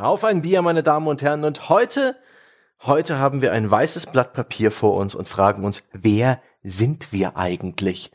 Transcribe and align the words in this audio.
Auf 0.00 0.22
ein 0.22 0.42
Bier, 0.42 0.62
meine 0.62 0.84
Damen 0.84 1.08
und 1.08 1.22
Herren. 1.22 1.42
Und 1.42 1.68
heute, 1.68 2.14
heute 2.82 3.18
haben 3.18 3.42
wir 3.42 3.52
ein 3.52 3.68
weißes 3.68 4.06
Blatt 4.06 4.32
Papier 4.32 4.70
vor 4.70 4.94
uns 4.94 5.16
und 5.16 5.28
fragen 5.28 5.64
uns, 5.64 5.82
wer 5.92 6.40
sind 6.62 7.12
wir 7.12 7.36
eigentlich? 7.36 8.12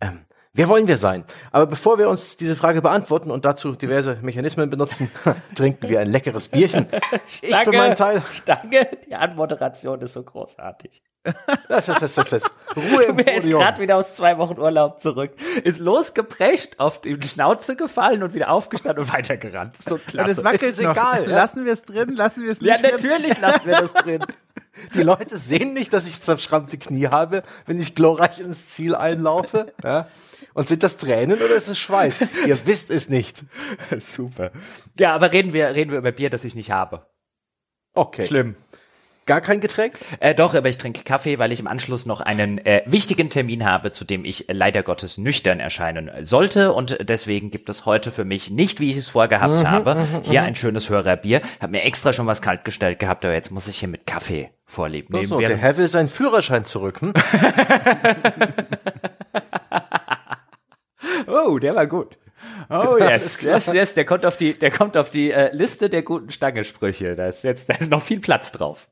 Ähm, 0.00 0.26
wer 0.52 0.68
wollen 0.68 0.88
wir 0.88 0.96
sein? 0.96 1.24
Aber 1.52 1.66
bevor 1.66 1.98
wir 1.98 2.08
uns 2.08 2.36
diese 2.36 2.56
Frage 2.56 2.82
beantworten 2.82 3.30
und 3.30 3.44
dazu 3.44 3.76
diverse 3.76 4.18
Mechanismen 4.22 4.68
benutzen, 4.68 5.08
trinken 5.54 5.88
wir 5.88 6.00
ein 6.00 6.10
leckeres 6.10 6.48
Bierchen. 6.48 6.86
ich 7.40 7.54
für 7.54 7.70
meinen 7.70 7.94
Teil. 7.94 8.20
Stange, 8.32 8.88
die 9.06 9.14
Anmoderation 9.14 10.00
ist 10.00 10.14
so 10.14 10.24
großartig. 10.24 11.04
Das 11.68 11.88
ist, 11.88 12.02
das 12.02 12.16
ist, 12.16 12.18
das 12.18 12.32
ist. 12.32 12.52
Ruhe 12.76 13.02
im 13.08 13.18
Er 13.18 13.36
ist 13.36 13.48
gerade 13.48 13.80
wieder 13.80 13.96
aus 13.96 14.14
zwei 14.14 14.38
Wochen 14.38 14.58
Urlaub 14.58 15.00
zurück, 15.00 15.32
ist 15.64 15.78
losgeprescht, 15.80 16.78
auf 16.78 17.00
die 17.00 17.18
Schnauze 17.22 17.76
gefallen 17.76 18.22
und 18.22 18.34
wieder 18.34 18.50
aufgestanden 18.50 19.04
und 19.04 19.12
weitergerannt. 19.12 19.74
So 19.82 19.98
klasse. 19.98 20.30
Und 20.30 20.38
es 20.38 20.44
wackelt 20.44 20.62
ist 20.62 20.82
noch. 20.82 20.92
egal. 20.92 21.26
Lassen 21.26 21.64
wir 21.64 21.72
es 21.72 21.82
drin, 21.82 22.14
lassen 22.14 22.42
wir 22.44 22.52
es 22.52 22.60
nicht 22.60 22.68
Ja, 22.82 22.90
natürlich 22.90 23.32
drin. 23.34 23.42
lassen 23.42 23.66
wir 23.66 23.76
das 23.76 23.92
drin. 23.94 24.24
Die 24.94 25.02
Leute 25.02 25.38
sehen 25.38 25.72
nicht, 25.72 25.92
dass 25.92 26.06
ich 26.06 26.20
zerschrammte 26.20 26.76
Knie 26.76 27.06
habe, 27.08 27.42
wenn 27.66 27.80
ich 27.80 27.94
glorreich 27.94 28.40
ins 28.40 28.68
Ziel 28.68 28.94
einlaufe. 28.94 29.72
Ja? 29.82 30.08
Und 30.52 30.68
sind 30.68 30.82
das 30.82 30.98
Tränen 30.98 31.38
oder 31.40 31.54
ist 31.54 31.68
es 31.68 31.78
Schweiß? 31.78 32.20
Ihr 32.46 32.66
wisst 32.66 32.90
es 32.90 33.08
nicht. 33.08 33.42
Super. 34.00 34.50
Ja, 34.98 35.14
aber 35.14 35.32
reden 35.32 35.52
wir, 35.52 35.74
reden 35.74 35.90
wir 35.92 35.98
über 35.98 36.12
Bier, 36.12 36.28
das 36.30 36.44
ich 36.44 36.54
nicht 36.54 36.70
habe. 36.70 37.06
Okay. 37.94 38.26
Schlimm. 38.26 38.56
Gar 39.26 39.40
kein 39.40 39.60
Getränk? 39.60 39.94
Äh, 40.20 40.36
doch, 40.36 40.54
aber 40.54 40.68
ich 40.68 40.78
trinke 40.78 41.02
Kaffee, 41.02 41.40
weil 41.40 41.50
ich 41.50 41.58
im 41.58 41.66
Anschluss 41.66 42.06
noch 42.06 42.20
einen 42.20 42.64
äh, 42.64 42.82
wichtigen 42.86 43.28
Termin 43.28 43.64
habe, 43.64 43.90
zu 43.90 44.04
dem 44.04 44.24
ich 44.24 44.48
äh, 44.48 44.52
leider 44.52 44.84
Gottes 44.84 45.18
nüchtern 45.18 45.58
erscheinen 45.58 46.12
sollte. 46.22 46.72
Und 46.72 46.96
deswegen 47.08 47.50
gibt 47.50 47.68
es 47.68 47.86
heute 47.86 48.12
für 48.12 48.24
mich 48.24 48.52
nicht, 48.52 48.78
wie 48.78 48.88
ich 48.92 48.96
es 48.96 49.08
vorgehabt 49.08 49.62
mhm, 49.62 49.68
habe, 49.68 49.94
mhm, 49.96 50.22
hier 50.22 50.42
mhm. 50.42 50.46
ein 50.46 50.54
schönes 50.54 50.90
Hörerbier. 50.90 51.40
Hab 51.60 51.72
mir 51.72 51.82
extra 51.82 52.12
schon 52.12 52.28
was 52.28 52.40
kalt 52.40 52.64
gestellt 52.64 53.00
gehabt, 53.00 53.24
aber 53.24 53.34
jetzt 53.34 53.50
muss 53.50 53.66
ich 53.66 53.80
hier 53.80 53.88
mit 53.88 54.06
Kaffee 54.06 54.50
vorlieb 54.64 55.10
nehmen. 55.10 55.26
So, 55.26 55.40
der 55.40 55.56
Herr 55.56 55.76
will 55.76 55.88
seinen 55.88 56.08
Führerschein 56.08 56.64
zurück. 56.64 57.00
Hm? 57.00 57.12
oh, 61.26 61.58
der 61.58 61.74
war 61.74 61.88
gut. 61.88 62.16
Oh 62.70 62.96
yes, 63.00 63.42
yes, 63.42 63.72
yes, 63.72 63.94
der 63.94 64.04
kommt 64.04 64.24
auf 64.24 64.36
die, 64.36 64.54
der 64.54 64.70
kommt 64.70 64.96
auf 64.96 65.10
die 65.10 65.32
äh, 65.32 65.52
Liste 65.52 65.88
der 65.88 66.02
guten 66.02 66.30
Stangesprüche. 66.30 67.16
Da 67.16 67.26
ist 67.26 67.42
jetzt, 67.42 67.68
da 67.68 67.74
ist 67.74 67.90
noch 67.90 68.02
viel 68.02 68.20
Platz 68.20 68.52
drauf. 68.52 68.88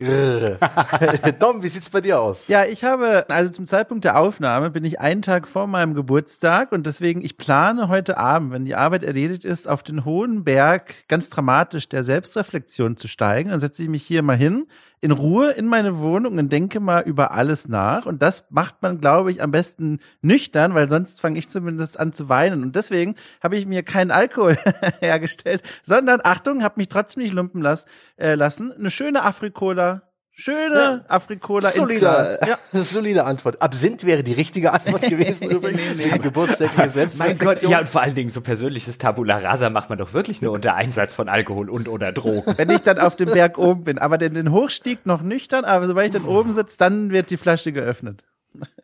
Dom, 1.40 1.60
wie 1.64 1.68
sieht's 1.68 1.90
bei 1.90 2.00
dir 2.00 2.20
aus? 2.20 2.46
Ja, 2.46 2.64
ich 2.64 2.84
habe, 2.84 3.28
also 3.28 3.50
zum 3.50 3.66
Zeitpunkt 3.66 4.04
der 4.04 4.16
Aufnahme 4.16 4.70
bin 4.70 4.84
ich 4.84 5.00
einen 5.00 5.22
Tag 5.22 5.48
vor 5.48 5.66
meinem 5.66 5.94
Geburtstag 5.94 6.70
und 6.70 6.86
deswegen, 6.86 7.20
ich 7.20 7.36
plane 7.36 7.88
heute 7.88 8.16
Abend, 8.16 8.52
wenn 8.52 8.64
die 8.64 8.76
Arbeit 8.76 9.02
erledigt 9.02 9.44
ist, 9.44 9.66
auf 9.66 9.82
den 9.82 10.04
hohen 10.04 10.44
Berg 10.44 10.94
ganz 11.08 11.30
dramatisch 11.30 11.88
der 11.88 12.04
Selbstreflexion 12.04 12.96
zu 12.96 13.08
steigen. 13.08 13.50
Dann 13.50 13.58
setze 13.58 13.82
ich 13.82 13.88
mich 13.88 14.04
hier 14.04 14.22
mal 14.22 14.36
hin, 14.36 14.68
in 15.00 15.10
Ruhe 15.10 15.50
in 15.50 15.66
meine 15.66 15.98
Wohnung 15.98 16.38
und 16.38 16.50
denke 16.50 16.80
mal 16.80 17.02
über 17.02 17.32
alles 17.32 17.68
nach. 17.68 18.06
Und 18.06 18.22
das 18.22 18.46
macht 18.50 18.82
man, 18.82 19.00
glaube 19.00 19.30
ich, 19.30 19.42
am 19.42 19.50
besten 19.50 20.00
nüchtern, 20.22 20.74
weil 20.74 20.88
sonst 20.88 21.20
fange 21.20 21.38
ich 21.38 21.48
zumindest 21.48 21.98
an 21.98 22.12
zu 22.12 22.28
weinen. 22.28 22.62
Und 22.62 22.76
deswegen 22.76 23.14
habe 23.42 23.56
ich 23.56 23.66
mir 23.66 23.82
keinen 23.82 24.10
Alkohol 24.10 24.56
hergestellt, 25.00 25.62
sondern, 25.82 26.20
Achtung, 26.24 26.62
habe 26.62 26.74
mich 26.78 26.88
trotzdem 26.88 27.22
nicht 27.22 27.34
lumpen 27.34 27.62
las, 27.62 27.86
äh, 28.16 28.34
lassen, 28.34 28.72
eine 28.72 28.90
schöne 28.90 29.24
Afrikola 29.24 30.07
Schöne 30.40 30.74
ja. 30.74 31.00
Afrikola 31.08 31.68
solide, 31.68 32.38
ja. 32.46 32.58
solide 32.72 33.24
Antwort. 33.24 33.60
Absinth 33.60 34.06
wäre 34.06 34.22
die 34.22 34.34
richtige 34.34 34.72
Antwort 34.72 35.02
gewesen 35.08 35.50
übrigens 35.50 35.96
nee, 35.96 36.12
nee. 36.12 36.18
Geburtstagliche 36.18 36.90
Selbstreflexion. 36.90 37.28
Mein 37.38 37.38
Gott, 37.38 37.62
ja 37.68 37.80
und 37.80 37.88
vor 37.88 38.02
allen 38.02 38.14
Dingen 38.14 38.30
so 38.30 38.40
persönliches 38.40 38.98
Tabula 38.98 39.38
Rasa 39.38 39.68
macht 39.68 39.88
man 39.88 39.98
doch 39.98 40.12
wirklich 40.12 40.40
nur 40.40 40.52
unter 40.52 40.76
Einsatz 40.76 41.12
von 41.12 41.28
Alkohol 41.28 41.68
und 41.68 41.88
oder 41.88 42.12
Drogen. 42.12 42.54
Wenn 42.56 42.70
ich 42.70 42.82
dann 42.82 43.00
auf 43.00 43.16
dem 43.16 43.32
Berg 43.32 43.58
oben 43.58 43.82
bin, 43.82 43.98
aber 43.98 44.16
den, 44.16 44.34
den 44.34 44.52
Hochstieg 44.52 45.06
noch 45.06 45.22
nüchtern, 45.22 45.64
aber 45.64 45.86
sobald 45.86 46.14
ich 46.14 46.22
dann 46.22 46.30
oben 46.30 46.54
sitze, 46.54 46.78
dann 46.78 47.10
wird 47.10 47.30
die 47.30 47.36
Flasche 47.36 47.72
geöffnet. 47.72 48.22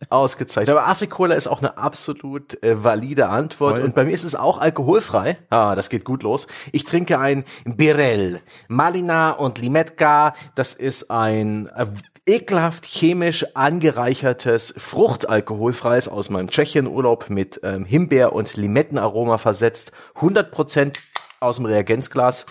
Ausgezeichnet. 0.09 0.77
Aber 0.77 0.87
Afrikola 0.87 1.35
ist 1.35 1.47
auch 1.47 1.59
eine 1.59 1.79
absolut 1.79 2.63
äh, 2.63 2.83
valide 2.83 3.29
Antwort. 3.29 3.77
Voll. 3.77 3.83
Und 3.83 3.95
bei 3.95 4.05
mir 4.05 4.13
ist 4.13 4.25
es 4.25 4.35
auch 4.35 4.59
alkoholfrei. 4.59 5.39
Ah, 5.51 5.75
das 5.75 5.91
geht 5.91 6.05
gut 6.05 6.23
los. 6.23 6.47
Ich 6.73 6.85
trinke 6.85 7.19
ein 7.19 7.45
Birel. 7.65 8.41
Malina 8.69 9.33
und 9.33 9.59
Limetka. 9.59 10.35
Das 10.55 10.75
ist 10.75 11.11
ein 11.11 11.69
äh, 11.69 11.87
ekelhaft 12.27 12.87
chemisch 12.87 13.45
angereichertes 13.55 14.75
Fruchtalkoholfreies 14.77 16.09
aus 16.09 16.31
meinem 16.31 16.49
Tschechienurlaub 16.49 17.31
mit 17.31 17.61
ähm, 17.63 17.85
Himbeer- 17.85 18.33
und 18.33 18.55
Limettenaroma 18.57 19.39
versetzt. 19.39 19.93
100% 20.21 20.99
aus 21.41 21.57
dem 21.57 21.67
Reagenzglas. 21.67 22.47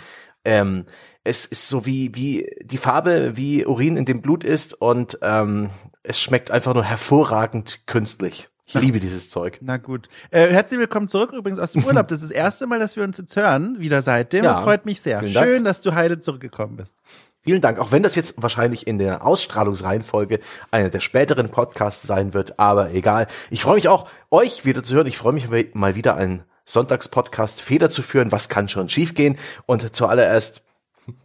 Ähm, 0.46 0.86
es 1.24 1.46
ist 1.46 1.70
so 1.70 1.86
wie, 1.86 2.14
wie 2.16 2.50
die 2.62 2.78
Farbe, 2.78 3.38
wie 3.38 3.66
Urin 3.66 3.96
in 3.96 4.06
dem 4.06 4.22
Blut 4.22 4.44
ist 4.44 4.74
und 4.74 5.18
ähm, 5.22 5.70
es 6.04 6.20
schmeckt 6.20 6.52
einfach 6.52 6.74
nur 6.74 6.84
hervorragend 6.84 7.88
künstlich. 7.88 8.50
Ich 8.66 8.76
liebe 8.76 9.00
dieses 9.00 9.30
Zeug. 9.30 9.60
Na 9.62 9.78
gut. 9.78 10.08
Äh, 10.32 10.48
herzlich 10.48 10.80
willkommen 10.80 11.08
zurück 11.08 11.32
übrigens 11.34 11.60
aus 11.60 11.74
dem 11.74 11.84
Urlaub. 11.84 12.08
Das 12.08 12.22
ist 12.22 12.32
das 12.32 12.36
erste 12.36 12.66
Mal, 12.66 12.80
dass 12.80 12.96
wir 12.96 13.04
uns 13.04 13.18
jetzt 13.18 13.36
hören, 13.36 13.80
wieder 13.80 14.02
seitdem. 14.02 14.44
Ja, 14.44 14.54
das 14.54 14.64
freut 14.64 14.86
mich 14.86 15.02
sehr. 15.02 15.26
Schön, 15.28 15.64
dass 15.64 15.82
du 15.82 15.94
heile 15.94 16.20
zurückgekommen 16.20 16.78
bist. 16.78 16.96
Vielen 17.42 17.60
Dank, 17.60 17.78
auch 17.78 17.92
wenn 17.92 18.04
das 18.04 18.16
jetzt 18.16 18.42
wahrscheinlich 18.42 18.88
in 18.88 19.00
der 19.00 19.26
Ausstrahlungsreihenfolge 19.26 20.40
einer 20.72 20.90
der 20.90 21.02
späteren 21.02 21.50
Podcasts 21.50 22.08
sein 22.08 22.34
wird, 22.34 22.58
aber 22.58 22.92
egal. 22.92 23.28
Ich 23.50 23.64
freue 23.64 23.76
mich 23.76 23.90
auch, 23.90 24.08
euch 24.32 24.64
wieder 24.64 24.82
zu 24.82 24.96
hören. 24.96 25.08
Ich 25.08 25.18
freue 25.18 25.34
mich 25.34 25.50
mal 25.74 25.96
wieder 25.96 26.16
einen 26.16 26.44
Sonntagspodcast 26.64 27.62
Feder 27.62 27.90
zu 27.90 28.02
führen. 28.02 28.32
Was 28.32 28.48
kann 28.48 28.70
schon 28.70 28.88
schiefgehen? 28.88 29.38
Und 29.66 29.94
zuallererst 29.94 30.64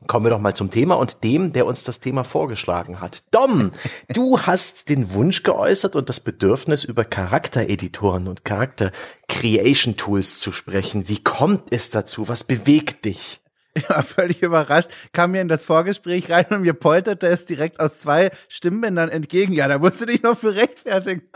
Kommen 0.07 0.27
wir 0.27 0.31
doch 0.31 0.41
mal 0.41 0.55
zum 0.55 0.71
Thema 0.71 0.95
und 0.97 1.23
dem, 1.23 1.53
der 1.53 1.67
uns 1.67 1.85
das 1.85 2.01
Thema 2.01 2.25
vorgeschlagen 2.25 3.01
hat. 3.01 3.23
Dom, 3.31 3.73
du 4.09 4.41
hast 4.41 4.89
den 4.89 5.13
Wunsch 5.13 5.43
geäußert 5.43 5.95
und 5.97 6.09
das 6.09 6.21
Bedürfnis, 6.21 6.85
über 6.85 7.05
Charaktereditoren 7.05 8.27
und 8.29 8.45
Charakter-Creation-Tools 8.45 10.41
zu 10.41 10.53
sprechen. 10.53 11.09
Wie 11.09 11.23
kommt 11.23 11.73
es 11.73 11.91
dazu? 11.91 12.29
Was 12.29 12.45
bewegt 12.45 13.05
dich? 13.05 13.41
Ja, 13.89 14.03
völlig 14.03 14.43
überrascht, 14.43 14.91
kam 15.13 15.33
mir 15.33 15.41
in 15.41 15.49
das 15.49 15.65
Vorgespräch 15.65 16.31
rein 16.31 16.47
und 16.51 16.63
mir 16.63 16.75
polterte 16.75 17.27
es 17.27 17.45
direkt 17.45 17.81
aus 17.81 18.01
zwei 18.01 18.31
Stimmbändern 18.49 19.09
entgegen. 19.09 19.53
Ja, 19.53 19.69
da 19.69 19.79
musst 19.79 20.01
du 20.01 20.07
dich 20.07 20.23
noch 20.23 20.37
für 20.39 20.55
rechtfertigen. 20.55 21.23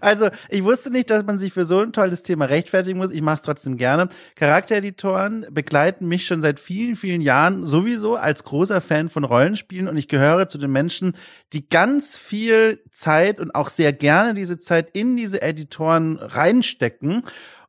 Also, 0.00 0.28
ich 0.50 0.62
wusste 0.62 0.90
nicht, 0.90 1.10
dass 1.10 1.24
man 1.24 1.38
sich 1.38 1.52
für 1.52 1.64
so 1.64 1.80
ein 1.80 1.92
tolles 1.92 2.22
Thema 2.22 2.44
rechtfertigen 2.44 2.98
muss. 2.98 3.10
Ich 3.10 3.22
mache 3.22 3.36
es 3.36 3.42
trotzdem 3.42 3.76
gerne. 3.76 4.08
Charaktereditoren 4.36 5.46
begleiten 5.50 6.06
mich 6.06 6.26
schon 6.26 6.42
seit 6.42 6.60
vielen, 6.60 6.96
vielen 6.96 7.20
Jahren 7.22 7.66
sowieso 7.66 8.16
als 8.16 8.44
großer 8.44 8.80
Fan 8.80 9.08
von 9.08 9.24
Rollenspielen 9.24 9.88
und 9.88 9.96
ich 9.96 10.08
gehöre 10.08 10.48
zu 10.48 10.58
den 10.58 10.70
Menschen, 10.70 11.16
die 11.52 11.68
ganz 11.68 12.16
viel 12.16 12.82
Zeit 12.92 13.40
und 13.40 13.54
auch 13.54 13.68
sehr 13.68 13.92
gerne 13.92 14.34
diese 14.34 14.58
Zeit 14.58 14.90
in 14.92 15.16
diese 15.16 15.40
Editoren 15.42 16.18
reinstecken. 16.18 17.22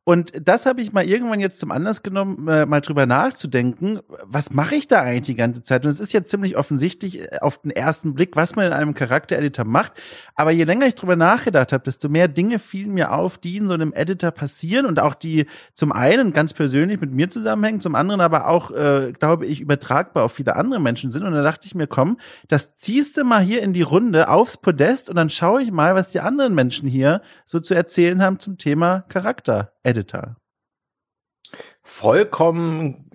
Und 0.08 0.32
das 0.42 0.64
habe 0.64 0.80
ich 0.80 0.94
mal 0.94 1.04
irgendwann 1.04 1.38
jetzt 1.38 1.58
zum 1.58 1.70
Anlass 1.70 2.02
genommen, 2.02 2.48
äh, 2.48 2.64
mal 2.64 2.80
drüber 2.80 3.04
nachzudenken, 3.04 4.00
was 4.24 4.50
mache 4.54 4.74
ich 4.74 4.88
da 4.88 5.02
eigentlich 5.02 5.26
die 5.26 5.34
ganze 5.34 5.62
Zeit? 5.62 5.84
Und 5.84 5.90
es 5.90 6.00
ist 6.00 6.14
jetzt 6.14 6.30
ziemlich 6.30 6.56
offensichtlich 6.56 7.20
äh, 7.20 7.40
auf 7.42 7.58
den 7.58 7.72
ersten 7.72 8.14
Blick, 8.14 8.34
was 8.34 8.56
man 8.56 8.64
in 8.64 8.72
einem 8.72 8.94
Charaktereditor 8.94 9.66
macht. 9.66 9.92
Aber 10.34 10.50
je 10.50 10.64
länger 10.64 10.86
ich 10.86 10.94
drüber 10.94 11.14
nachgedacht 11.14 11.74
habe, 11.74 11.84
desto 11.84 12.08
mehr 12.08 12.26
Dinge 12.26 12.58
fielen 12.58 12.94
mir 12.94 13.12
auf, 13.12 13.36
die 13.36 13.58
in 13.58 13.68
so 13.68 13.74
einem 13.74 13.92
Editor 13.92 14.30
passieren 14.30 14.86
und 14.86 14.98
auch 14.98 15.14
die 15.14 15.44
zum 15.74 15.92
einen 15.92 16.32
ganz 16.32 16.54
persönlich 16.54 17.02
mit 17.02 17.12
mir 17.12 17.28
zusammenhängen, 17.28 17.82
zum 17.82 17.94
anderen 17.94 18.22
aber 18.22 18.48
auch, 18.48 18.70
äh, 18.70 19.12
glaube 19.12 19.44
ich, 19.44 19.60
übertragbar 19.60 20.24
auf 20.24 20.32
viele 20.32 20.56
andere 20.56 20.80
Menschen 20.80 21.12
sind. 21.12 21.22
Und 21.22 21.32
da 21.32 21.42
dachte 21.42 21.66
ich 21.66 21.74
mir, 21.74 21.86
komm, 21.86 22.16
das 22.48 22.76
ziehst 22.76 23.18
du 23.18 23.24
mal 23.24 23.42
hier 23.42 23.60
in 23.62 23.74
die 23.74 23.82
Runde 23.82 24.30
aufs 24.30 24.56
Podest 24.56 25.10
und 25.10 25.16
dann 25.16 25.28
schaue 25.28 25.60
ich 25.60 25.70
mal, 25.70 25.94
was 25.94 26.08
die 26.08 26.20
anderen 26.20 26.54
Menschen 26.54 26.88
hier 26.88 27.20
so 27.44 27.60
zu 27.60 27.74
erzählen 27.74 28.22
haben 28.22 28.38
zum 28.38 28.56
Thema 28.56 29.04
Charakter. 29.10 29.72
Editor. 29.82 29.97
Editor 29.98 30.36
vollkommen 31.88 33.10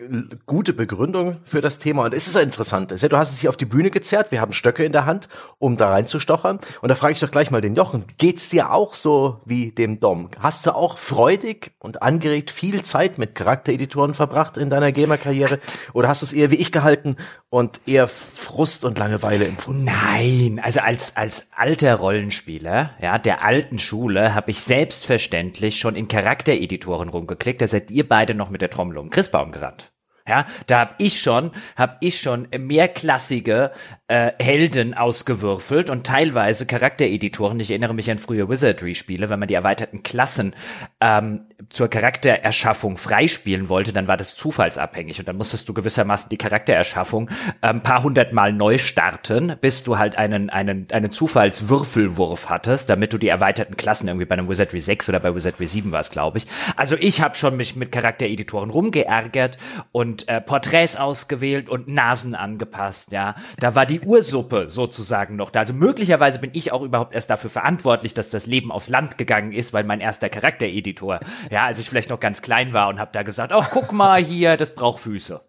gute 0.48 0.74
Begründung 0.74 1.38
für 1.44 1.62
das 1.62 1.78
Thema. 1.78 2.06
Und 2.06 2.14
es 2.14 2.28
ist 2.28 2.36
ja 2.36 2.42
interessant. 2.42 2.92
Du 2.92 3.18
hast 3.18 3.32
es 3.32 3.40
hier 3.40 3.50
auf 3.50 3.56
die 3.56 3.66
Bühne 3.66 3.92
gezerrt. 3.92 4.32
Wir 4.32 4.42
haben 4.42 4.52
Stöcke 4.52 4.84
in 4.84 4.92
der 4.92 5.06
Hand, 5.06 5.30
um 5.60 5.78
da 5.78 5.92
reinzustochern. 5.92 6.60
Und 6.82 6.90
da 6.90 6.96
frage 6.96 7.14
ich 7.14 7.20
doch 7.20 7.32
gleich 7.32 7.52
mal 7.52 7.62
den 7.62 7.76
Jochen. 7.76 8.04
Geht's 8.18 8.50
dir 8.50 8.74
auch 8.74 8.96
so 8.96 9.40
wie 9.46 9.72
dem 9.72 10.00
Dom? 10.00 10.30
Hast 10.40 10.66
du 10.66 10.76
auch 10.76 10.98
freudig 10.98 11.72
und 11.80 12.02
angeregt 12.02 12.50
viel 12.50 12.82
Zeit 12.82 13.20
mit 13.20 13.36
Charaktereditoren 13.36 14.16
verbracht 14.16 14.58
in 14.58 14.72
deiner 14.72 14.92
Gamer-Karriere? 14.92 15.60
Oder 15.94 16.08
hast 16.08 16.24
du 16.24 16.26
es 16.26 16.34
eher 16.34 16.50
wie 16.50 16.56
ich 16.56 16.72
gehalten 16.72 17.16
und 17.50 17.80
eher 17.86 18.08
Frust 18.08 18.84
und 18.86 18.98
Langeweile 18.98 19.46
empfunden? 19.46 19.86
Nein, 19.86 20.60
also 20.62 20.82
als, 20.82 21.16
als 21.16 21.48
alter 21.56 21.96
Rollenspieler, 21.96 22.92
ja, 23.00 23.20
der 23.20 23.46
alten 23.46 23.78
Schule, 23.78 24.34
habe 24.34 24.50
ich 24.50 24.60
selbstverständlich 24.60 25.78
schon 25.78 25.96
in 25.96 26.08
Charaktereditoren 26.08 27.10
rumgeklickt. 27.10 27.62
Da 27.62 27.68
seid 27.68 27.92
ihr 27.92 28.08
beide 28.08 28.34
noch 28.34 28.50
mit 28.50 28.63
der 28.64 28.70
Trommel 28.70 28.98
um 28.98 29.10
Christbaum 29.10 29.52
gerannt. 29.52 29.93
Ja, 30.26 30.46
da 30.68 30.80
hab 30.80 30.96
ich 31.00 31.22
schon, 31.22 31.52
hab 31.76 31.98
ich 32.00 32.22
schon 32.22 32.48
mehrklassige 32.58 33.72
äh, 34.08 34.32
Helden 34.40 34.94
ausgewürfelt 34.94 35.90
und 35.90 36.06
teilweise 36.08 36.66
Charaktereditoren. 36.66 37.60
Ich 37.60 37.72
erinnere 37.72 37.94
mich 37.94 38.10
an 38.10 38.20
frühe 38.20 38.48
Wizardry-Spiele, 38.48 39.30
wenn 39.30 39.40
man 39.40 39.50
die 39.50 39.54
erweiterten 39.54 40.02
Klassen 40.02 40.56
ähm, 41.02 41.48
zur 41.70 41.90
Charaktererschaffung 41.90 42.96
freispielen 42.96 43.68
wollte, 43.68 43.92
dann 43.92 44.08
war 44.08 44.16
das 44.16 44.36
zufallsabhängig 44.36 45.20
und 45.20 45.28
dann 45.28 45.36
musstest 45.36 45.68
du 45.68 45.74
gewissermaßen 45.74 46.30
die 46.30 46.38
Charaktererschaffung 46.38 47.30
äh, 47.62 47.68
ein 47.68 47.84
paar 47.84 48.04
hundert 48.04 48.32
Mal 48.32 48.54
neu 48.54 48.78
starten, 48.78 49.58
bis 49.60 49.84
du 49.84 49.98
halt 49.98 50.16
einen 50.18 50.50
einen 50.50 50.88
einen 50.92 51.12
Zufallswürfelwurf 51.12 52.50
hattest, 52.50 52.90
damit 52.90 53.12
du 53.12 53.18
die 53.18 53.28
erweiterten 53.28 53.76
Klassen 53.76 54.08
irgendwie 54.08 54.26
bei 54.26 54.34
einem 54.34 54.48
Wizardry 54.48 54.80
6 54.80 55.10
oder 55.10 55.20
bei 55.20 55.36
Wizardry 55.36 55.68
7 55.68 55.92
war 55.92 56.00
es, 56.00 56.12
glaube 56.12 56.38
ich. 56.38 56.48
Also 56.76 56.96
ich 56.98 57.20
habe 57.20 57.36
schon 57.36 57.58
mich 57.58 57.76
mit 57.76 57.92
Charaktereditoren 57.92 58.70
rumgeärgert 58.70 59.58
und 59.92 60.13
und 60.14 60.30
äh, 60.30 60.40
Porträts 60.40 60.96
ausgewählt 60.96 61.70
und 61.70 61.88
Nasen 61.88 62.36
angepasst, 62.36 63.12
ja. 63.12 63.34
Da 63.60 63.74
war 63.74 63.88
die 63.88 64.02
Ursuppe 64.02 64.70
sozusagen 64.70 65.36
noch 65.36 65.50
da. 65.50 65.62
Also 65.62 65.74
möglicherweise 65.74 66.38
bin 66.38 66.52
ich 66.54 66.72
auch 66.72 66.84
überhaupt 66.84 67.16
erst 67.16 67.32
dafür 67.32 67.50
verantwortlich, 67.50 68.14
dass 68.14 68.30
das 68.30 68.46
Leben 68.46 68.72
aufs 68.72 68.90
Land 68.90 69.18
gegangen 69.18 69.54
ist, 69.54 69.74
weil 69.74 69.86
mein 69.86 70.02
erster 70.02 70.30
Charaktereditor, 70.30 71.20
ja, 71.50 71.66
als 71.66 71.80
ich 71.80 71.90
vielleicht 71.90 72.12
noch 72.12 72.20
ganz 72.20 72.44
klein 72.44 72.74
war 72.74 72.90
und 72.90 73.00
habe 73.00 73.10
da 73.12 73.24
gesagt, 73.24 73.52
ach, 73.52 73.72
guck 73.72 73.92
mal 73.92 74.24
hier, 74.24 74.56
das 74.56 74.76
braucht 74.76 75.00
Füße. 75.00 75.42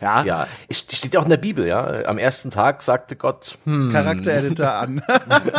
Ja. 0.00 0.24
ja, 0.24 0.46
es 0.68 0.78
steht 0.78 1.14
ja 1.14 1.20
auch 1.20 1.24
in 1.24 1.30
der 1.30 1.36
Bibel, 1.36 1.66
ja. 1.66 2.04
Am 2.06 2.18
ersten 2.18 2.50
Tag 2.50 2.82
sagte 2.82 3.16
Gott, 3.16 3.58
hm. 3.64 3.90
Charaktereditor 3.92 4.72
an. 4.72 5.02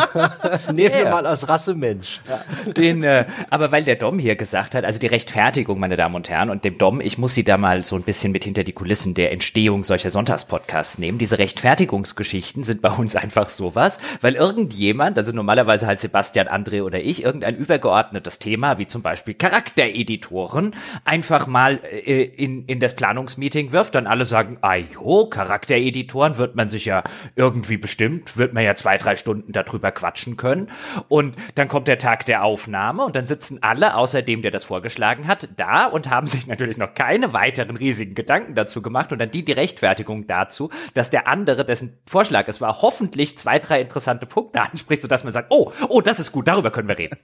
Nehmen 0.72 0.94
wir 0.94 1.10
mal 1.10 1.26
als 1.26 1.48
Rasse 1.48 1.74
Mensch. 1.74 2.20
Ja. 2.28 2.72
Den, 2.72 3.02
äh, 3.02 3.26
aber 3.50 3.72
weil 3.72 3.84
der 3.84 3.96
Dom 3.96 4.18
hier 4.18 4.36
gesagt 4.36 4.74
hat, 4.74 4.84
also 4.84 4.98
die 4.98 5.06
Rechtfertigung, 5.06 5.78
meine 5.78 5.96
Damen 5.96 6.14
und 6.14 6.28
Herren, 6.28 6.50
und 6.50 6.64
dem 6.64 6.78
Dom, 6.78 7.00
ich 7.00 7.18
muss 7.18 7.34
sie 7.34 7.44
da 7.44 7.58
mal 7.58 7.84
so 7.84 7.96
ein 7.96 8.02
bisschen 8.02 8.32
mit 8.32 8.44
hinter 8.44 8.64
die 8.64 8.72
Kulissen 8.72 9.14
der 9.14 9.32
Entstehung 9.32 9.84
solcher 9.84 10.10
Sonntagspodcasts 10.10 10.98
nehmen. 10.98 11.18
Diese 11.18 11.38
Rechtfertigungsgeschichten 11.38 12.64
sind 12.64 12.80
bei 12.80 12.90
uns 12.90 13.16
einfach 13.16 13.48
sowas, 13.48 13.98
weil 14.20 14.34
irgendjemand, 14.34 15.18
also 15.18 15.32
normalerweise 15.32 15.86
halt 15.86 16.00
Sebastian, 16.00 16.48
André 16.48 16.82
oder 16.82 17.00
ich, 17.00 17.24
irgendein 17.24 17.56
übergeordnetes 17.56 18.38
Thema, 18.38 18.78
wie 18.78 18.86
zum 18.86 19.02
Beispiel 19.02 19.34
Charaktereditoren, 19.34 20.74
einfach 21.04 21.46
mal 21.46 21.80
äh, 21.84 22.22
in, 22.22 22.64
in 22.64 22.80
das 22.80 22.96
Planungsmeeting 22.96 23.72
wirft, 23.72 23.94
dann 23.94 24.06
alles 24.06 24.29
sagen, 24.30 24.56
ah 24.62 24.76
jo, 24.76 25.26
Charaktereditoren 25.26 26.38
wird 26.38 26.56
man 26.56 26.70
sich 26.70 26.86
ja 26.86 27.02
irgendwie 27.36 27.76
bestimmt, 27.76 28.38
wird 28.38 28.54
man 28.54 28.64
ja 28.64 28.74
zwei, 28.74 28.96
drei 28.96 29.16
Stunden 29.16 29.52
darüber 29.52 29.92
quatschen 29.92 30.38
können. 30.38 30.70
Und 31.08 31.36
dann 31.56 31.68
kommt 31.68 31.88
der 31.88 31.98
Tag 31.98 32.24
der 32.24 32.42
Aufnahme 32.42 33.04
und 33.04 33.14
dann 33.14 33.26
sitzen 33.26 33.62
alle, 33.62 33.94
außer 33.94 34.22
dem, 34.22 34.40
der 34.40 34.50
das 34.50 34.64
vorgeschlagen 34.64 35.26
hat, 35.26 35.48
da 35.56 35.84
und 35.84 36.08
haben 36.08 36.26
sich 36.26 36.46
natürlich 36.46 36.78
noch 36.78 36.94
keine 36.94 37.34
weiteren 37.34 37.76
riesigen 37.76 38.14
Gedanken 38.14 38.54
dazu 38.54 38.80
gemacht. 38.80 39.12
Und 39.12 39.18
dann 39.18 39.30
dient 39.30 39.48
die 39.48 39.52
Rechtfertigung 39.52 40.26
dazu, 40.26 40.70
dass 40.94 41.10
der 41.10 41.28
andere, 41.28 41.66
dessen 41.66 41.98
Vorschlag 42.08 42.48
es 42.48 42.62
war, 42.62 42.80
hoffentlich 42.80 43.36
zwei, 43.36 43.58
drei 43.58 43.82
interessante 43.82 44.24
Punkte 44.24 44.62
anspricht, 44.70 45.02
sodass 45.02 45.24
man 45.24 45.34
sagt, 45.34 45.48
oh, 45.50 45.72
oh, 45.88 46.00
das 46.00 46.18
ist 46.18 46.32
gut, 46.32 46.48
darüber 46.48 46.70
können 46.70 46.88
wir 46.88 46.96
reden. 46.96 47.18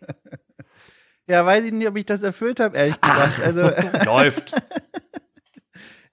Ja, 1.29 1.44
weiß 1.44 1.64
ich 1.64 1.73
nicht, 1.73 1.88
ob 1.88 1.97
ich 1.97 2.06
das 2.06 2.23
erfüllt 2.23 2.61
habe, 2.61 2.76
ehrlich 2.76 3.00
gesagt. 3.00 3.32
Ach, 3.41 3.44
also 3.44 3.70
läuft. 4.05 4.55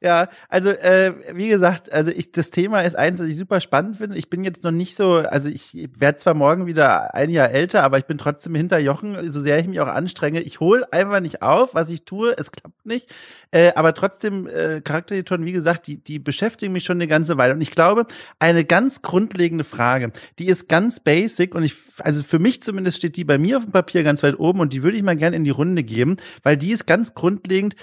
Ja, 0.03 0.27
also 0.49 0.69
äh, 0.69 1.13
wie 1.33 1.47
gesagt, 1.47 1.89
also 1.93 2.11
ich 2.11 2.33
das 2.33 2.49
Thema 2.49 2.81
ist 2.81 2.97
eins, 2.97 3.19
das 3.19 3.29
ich 3.29 3.37
super 3.37 3.61
spannend 3.61 3.95
finde. 3.95 4.17
Ich 4.17 4.29
bin 4.29 4.43
jetzt 4.43 4.65
noch 4.65 4.71
nicht 4.71 4.97
so, 4.97 5.13
also 5.13 5.47
ich 5.47 5.87
werde 5.97 6.17
zwar 6.17 6.33
morgen 6.33 6.65
wieder 6.65 7.15
ein 7.15 7.29
Jahr 7.29 7.51
älter, 7.51 7.83
aber 7.83 7.99
ich 7.99 8.05
bin 8.05 8.17
trotzdem 8.17 8.53
hinter 8.53 8.79
Jochen, 8.79 9.31
so 9.31 9.39
sehr 9.39 9.57
ich 9.59 9.65
mich 9.65 9.79
auch 9.79 9.87
anstrenge. 9.87 10.41
Ich 10.41 10.59
hole 10.59 10.91
einfach 10.91 11.21
nicht 11.21 11.41
auf, 11.41 11.73
was 11.73 11.89
ich 11.89 12.03
tue, 12.03 12.35
es 12.37 12.51
klappt 12.51 12.85
nicht. 12.85 13.09
Äh, 13.51 13.71
aber 13.75 13.93
trotzdem, 13.93 14.45
äh, 14.45 14.81
Charaktereditoren, 14.81 15.45
wie 15.45 15.53
gesagt, 15.53 15.87
die, 15.87 16.03
die 16.03 16.19
beschäftigen 16.19 16.73
mich 16.73 16.83
schon 16.83 16.97
eine 16.97 17.07
ganze 17.07 17.37
Weile. 17.37 17.53
Und 17.53 17.61
ich 17.61 17.71
glaube, 17.71 18.05
eine 18.39 18.65
ganz 18.65 19.03
grundlegende 19.03 19.63
Frage, 19.63 20.11
die 20.37 20.47
ist 20.47 20.67
ganz 20.67 20.99
basic 20.99 21.55
und 21.55 21.63
ich, 21.63 21.77
also 21.99 22.23
für 22.23 22.39
mich 22.39 22.61
zumindest 22.61 22.97
steht 22.97 23.15
die 23.15 23.23
bei 23.23 23.37
mir 23.37 23.55
auf 23.55 23.63
dem 23.63 23.71
Papier 23.71 24.03
ganz 24.03 24.21
weit 24.21 24.37
oben 24.37 24.59
und 24.59 24.73
die 24.73 24.83
würde 24.83 24.97
ich 24.97 25.03
mal 25.03 25.15
gerne 25.15 25.37
in 25.37 25.45
die 25.45 25.49
Runde 25.49 25.81
geben, 25.81 26.17
weil 26.41 26.57
die 26.57 26.73
ist 26.73 26.87
ganz 26.87 27.13
grundlegend 27.13 27.77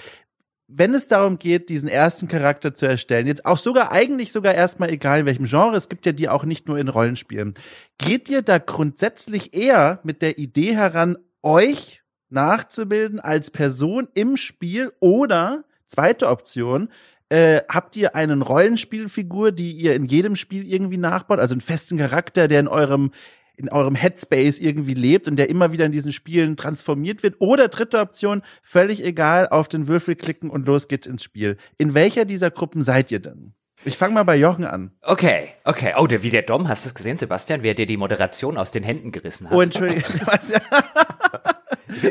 wenn 0.73 0.93
es 0.93 1.07
darum 1.07 1.37
geht, 1.37 1.69
diesen 1.69 1.89
ersten 1.89 2.27
Charakter 2.27 2.73
zu 2.73 2.85
erstellen, 2.85 3.27
jetzt 3.27 3.45
auch 3.45 3.57
sogar 3.57 3.91
eigentlich 3.91 4.31
sogar 4.31 4.53
erstmal 4.53 4.89
egal 4.89 5.21
in 5.21 5.25
welchem 5.25 5.45
Genre, 5.45 5.75
es 5.75 5.89
gibt 5.89 6.05
ja 6.05 6.11
die 6.11 6.29
auch 6.29 6.45
nicht 6.45 6.67
nur 6.67 6.77
in 6.77 6.87
Rollenspielen, 6.87 7.53
geht 7.97 8.29
ihr 8.29 8.41
da 8.41 8.57
grundsätzlich 8.57 9.53
eher 9.53 9.99
mit 10.03 10.21
der 10.21 10.37
Idee 10.37 10.75
heran, 10.75 11.17
euch 11.43 12.01
nachzubilden 12.29 13.19
als 13.19 13.51
Person 13.51 14.07
im 14.13 14.37
Spiel 14.37 14.93
oder 14.99 15.65
zweite 15.85 16.29
Option, 16.29 16.89
äh, 17.29 17.61
habt 17.69 17.95
ihr 17.95 18.15
einen 18.15 18.41
Rollenspielfigur, 18.41 19.51
die 19.51 19.73
ihr 19.73 19.95
in 19.95 20.05
jedem 20.05 20.35
Spiel 20.35 20.67
irgendwie 20.67 20.97
nachbaut, 20.97 21.39
also 21.39 21.53
einen 21.53 21.61
festen 21.61 21.97
Charakter, 21.97 22.47
der 22.47 22.61
in 22.61 22.67
eurem 22.67 23.11
in 23.61 23.69
eurem 23.69 23.95
Headspace 23.95 24.59
irgendwie 24.59 24.93
lebt 24.93 25.27
und 25.27 25.37
der 25.37 25.49
immer 25.49 25.71
wieder 25.71 25.85
in 25.85 25.91
diesen 25.91 26.11
Spielen 26.11 26.57
transformiert 26.57 27.23
wird. 27.23 27.35
Oder 27.39 27.67
dritte 27.67 27.99
Option, 27.99 28.41
völlig 28.63 29.03
egal, 29.03 29.47
auf 29.47 29.67
den 29.67 29.87
Würfel 29.87 30.15
klicken 30.15 30.49
und 30.49 30.67
los 30.67 30.87
geht's 30.87 31.07
ins 31.07 31.23
Spiel. 31.23 31.57
In 31.77 31.93
welcher 31.93 32.25
dieser 32.25 32.51
Gruppen 32.51 32.81
seid 32.81 33.11
ihr 33.11 33.19
denn? 33.19 33.53
Ich 33.83 33.97
fange 33.97 34.13
mal 34.13 34.23
bei 34.23 34.35
Jochen 34.35 34.65
an. 34.65 34.91
Okay, 35.01 35.49
okay. 35.63 35.93
Oh, 35.97 36.05
der, 36.05 36.21
wie 36.21 36.29
der 36.29 36.43
Dom, 36.43 36.67
hast 36.67 36.85
du 36.85 36.89
es 36.89 36.95
gesehen, 36.95 37.17
Sebastian, 37.17 37.63
wer 37.63 37.73
dir 37.73 37.87
die 37.87 37.97
Moderation 37.97 38.57
aus 38.57 38.71
den 38.71 38.83
Händen 38.83 39.11
gerissen 39.11 39.49
hat? 39.49 39.55
Oh, 39.55 39.61
Entschuldigung. 39.61 40.03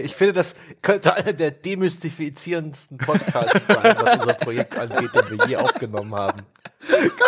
ich 0.03 0.15
finde, 0.15 0.33
das 0.35 0.57
könnte 0.83 1.15
einer 1.15 1.33
der 1.33 1.51
demystifizierendsten 1.51 2.99
Podcasts 2.99 3.65
sein, 3.67 3.97
was 3.99 4.21
unser 4.21 4.35
Projekt 4.35 4.77
angeht, 4.77 5.11
den 5.15 5.39
wir 5.39 5.47
je 5.47 5.57
aufgenommen 5.57 6.15
haben. 6.15 6.43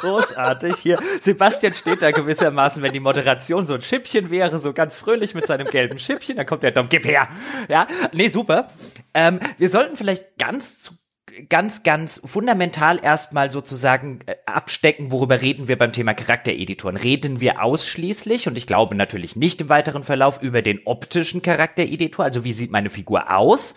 Großartig 0.00 0.76
hier. 0.78 0.98
Sebastian 1.20 1.74
steht 1.74 2.02
da 2.02 2.10
gewissermaßen, 2.10 2.82
wenn 2.82 2.92
die 2.92 3.00
Moderation 3.00 3.66
so 3.66 3.74
ein 3.74 3.82
Schippchen 3.82 4.30
wäre, 4.30 4.58
so 4.58 4.72
ganz 4.72 4.96
fröhlich 4.96 5.34
mit 5.34 5.46
seinem 5.46 5.66
gelben 5.66 5.98
Schippchen, 5.98 6.36
dann 6.36 6.46
kommt 6.46 6.62
der 6.62 6.70
Dom, 6.70 6.88
gib 6.88 7.04
her. 7.04 7.28
Ja, 7.68 7.86
nee, 8.12 8.28
super. 8.28 8.70
Ähm, 9.14 9.40
wir 9.58 9.68
sollten 9.68 9.96
vielleicht 9.96 10.38
ganz 10.38 10.82
zu 10.82 10.94
ganz, 11.48 11.82
ganz 11.82 12.20
fundamental 12.24 13.00
erstmal 13.02 13.50
sozusagen 13.50 14.20
äh, 14.26 14.34
abstecken, 14.46 15.12
worüber 15.12 15.40
reden 15.40 15.68
wir 15.68 15.78
beim 15.78 15.92
Thema 15.92 16.14
Charaktereditoren. 16.14 16.96
Reden 16.96 17.40
wir 17.40 17.62
ausschließlich, 17.62 18.48
und 18.48 18.58
ich 18.58 18.66
glaube 18.66 18.94
natürlich 18.94 19.36
nicht 19.36 19.60
im 19.60 19.68
weiteren 19.68 20.02
Verlauf, 20.02 20.42
über 20.42 20.62
den 20.62 20.80
optischen 20.84 21.42
Charaktereditor, 21.42 22.24
also 22.24 22.44
wie 22.44 22.52
sieht 22.52 22.70
meine 22.70 22.88
Figur 22.88 23.34
aus, 23.34 23.74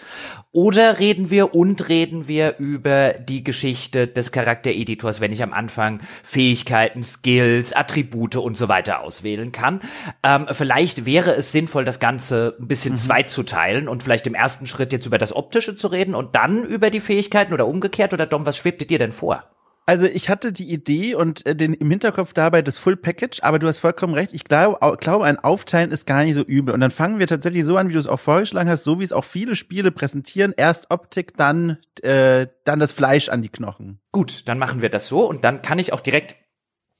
oder 0.51 0.99
reden 0.99 1.29
wir 1.29 1.53
und 1.53 1.89
reden 1.89 2.29
wir 2.29 2.55
über 2.59 3.13
die 3.13 3.43
Geschichte 3.43 4.07
des 4.07 4.31
Charaktereditors, 4.31 5.19
wenn 5.19 5.33
ich 5.33 5.43
am 5.43 5.51
Anfang 5.51 5.99
Fähigkeiten, 6.23 7.03
Skills, 7.03 7.73
Attribute 7.73 8.37
und 8.37 8.55
so 8.55 8.69
weiter 8.69 9.01
auswählen 9.01 9.51
kann. 9.51 9.81
Ähm, 10.23 10.47
vielleicht 10.51 11.05
wäre 11.05 11.35
es 11.35 11.51
sinnvoll, 11.51 11.83
das 11.83 11.99
Ganze 11.99 12.55
ein 12.57 12.67
bisschen 12.67 12.93
mhm. 12.93 12.99
zweizuteilen 12.99 13.87
und 13.89 14.01
vielleicht 14.01 14.27
im 14.27 14.33
ersten 14.33 14.65
Schritt 14.65 14.93
jetzt 14.93 15.05
über 15.05 15.17
das 15.17 15.35
Optische 15.35 15.75
zu 15.75 15.87
reden 15.87 16.15
und 16.15 16.35
dann 16.35 16.63
über 16.63 16.89
die 16.89 17.01
Fähigkeiten 17.45 17.53
oder 17.53 17.67
umgekehrt. 17.67 18.13
Oder 18.13 18.25
Dom, 18.25 18.45
was 18.45 18.57
schwebte 18.57 18.85
dir 18.85 18.99
denn 18.99 19.11
vor? 19.11 19.43
Also 19.87 20.07
ich 20.07 20.29
hatte 20.29 20.51
die 20.51 20.71
Idee 20.71 21.13
und 21.13 21.45
äh, 21.45 21.55
den 21.55 21.75
im 21.75 21.91
Hinterkopf 21.91 22.33
dabei 22.33 22.63
das 22.63 22.79
Full 22.79 22.97
Package, 22.97 23.43
aber 23.43 23.59
du 23.59 23.67
hast 23.67 23.77
vollkommen 23.77 24.15
recht. 24.15 24.33
Ich 24.33 24.43
glaube, 24.43 24.79
glaube, 24.97 25.25
ein 25.25 25.37
Aufteilen 25.37 25.91
ist 25.91 26.07
gar 26.07 26.23
nicht 26.23 26.33
so 26.33 26.41
übel. 26.41 26.73
Und 26.73 26.79
dann 26.79 26.89
fangen 26.89 27.19
wir 27.19 27.27
tatsächlich 27.27 27.63
so 27.65 27.77
an, 27.77 27.87
wie 27.89 27.93
du 27.93 27.99
es 27.99 28.07
auch 28.07 28.19
vorgeschlagen 28.19 28.67
hast, 28.67 28.83
so 28.83 28.99
wie 28.99 29.03
es 29.03 29.13
auch 29.13 29.23
viele 29.23 29.55
Spiele 29.55 29.91
präsentieren. 29.91 30.55
Erst 30.57 30.89
Optik, 30.89 31.37
dann 31.37 31.77
äh, 32.01 32.47
dann 32.63 32.79
das 32.79 32.93
Fleisch 32.93 33.29
an 33.29 33.43
die 33.43 33.49
Knochen. 33.49 33.99
Gut, 34.11 34.47
dann 34.47 34.57
machen 34.57 34.81
wir 34.81 34.89
das 34.89 35.07
so 35.07 35.29
und 35.29 35.45
dann 35.45 35.61
kann 35.61 35.77
ich 35.77 35.93
auch 35.93 36.01
direkt 36.01 36.35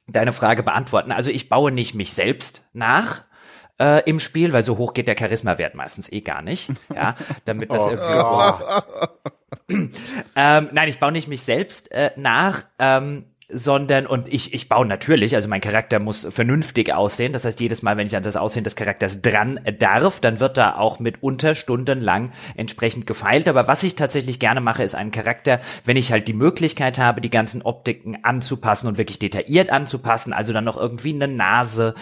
deine 0.07 0.33
Frage 0.33 0.61
beantworten. 0.61 1.11
Also 1.11 1.31
ich 1.31 1.49
baue 1.49 1.71
nicht 1.71 1.95
mich 1.95 2.13
selbst 2.13 2.61
nach, 2.73 3.25
äh, 3.79 4.07
im 4.09 4.19
Spiel, 4.19 4.53
weil 4.53 4.63
so 4.63 4.77
hoch 4.77 4.93
geht 4.93 5.07
der 5.07 5.17
Charisma-Wert 5.17 5.75
meistens 5.75 6.11
eh 6.11 6.21
gar 6.21 6.41
nicht. 6.41 6.69
Ja, 6.93 7.15
damit 7.45 7.71
das 7.71 7.83
oh, 7.87 7.89
irgendwie. 7.89 8.13
Oh. 8.15 9.33
Ähm, 9.69 10.69
nein, 10.71 10.89
ich 10.89 10.99
baue 10.99 11.11
nicht 11.11 11.27
mich 11.27 11.41
selbst 11.41 11.91
äh, 11.91 12.11
nach. 12.15 12.65
Ähm, 12.79 13.25
sondern 13.47 14.07
und 14.07 14.27
ich 14.27 14.55
ich 14.55 14.69
baue 14.69 14.87
natürlich, 14.87 15.35
also 15.35 15.47
mein 15.47 15.61
Charakter 15.61 15.99
muss 15.99 16.25
vernünftig 16.29 16.93
aussehen. 16.93 17.31
Das 17.31 17.45
heißt, 17.45 17.59
jedes 17.59 17.83
Mal, 17.83 17.95
wenn 17.95 18.07
ich 18.07 18.15
an 18.15 18.23
das 18.23 18.37
Aussehen 18.37 18.63
des 18.63 18.75
Charakters 18.75 19.21
dran 19.21 19.59
darf, 19.79 20.19
dann 20.19 20.39
wird 20.39 20.57
da 20.57 20.75
auch 20.77 20.99
mit 20.99 21.21
Unterstunden 21.21 22.01
lang 22.01 22.31
entsprechend 22.55 23.05
gefeilt. 23.05 23.47
Aber 23.47 23.67
was 23.67 23.83
ich 23.83 23.95
tatsächlich 23.95 24.39
gerne 24.39 24.61
mache, 24.61 24.83
ist 24.83 24.95
einen 24.95 25.11
Charakter, 25.11 25.59
wenn 25.83 25.95
ich 25.95 26.11
halt 26.11 26.27
die 26.27 26.33
Möglichkeit 26.33 26.97
habe, 26.97 27.21
die 27.21 27.29
ganzen 27.29 27.61
Optiken 27.61 28.17
anzupassen 28.23 28.87
und 28.87 28.97
wirklich 28.97 29.19
detailliert 29.19 29.69
anzupassen, 29.69 30.33
also 30.33 30.51
dann 30.51 30.63
noch 30.63 30.77
irgendwie 30.77 31.13
eine 31.13 31.27
Nase, 31.27 31.93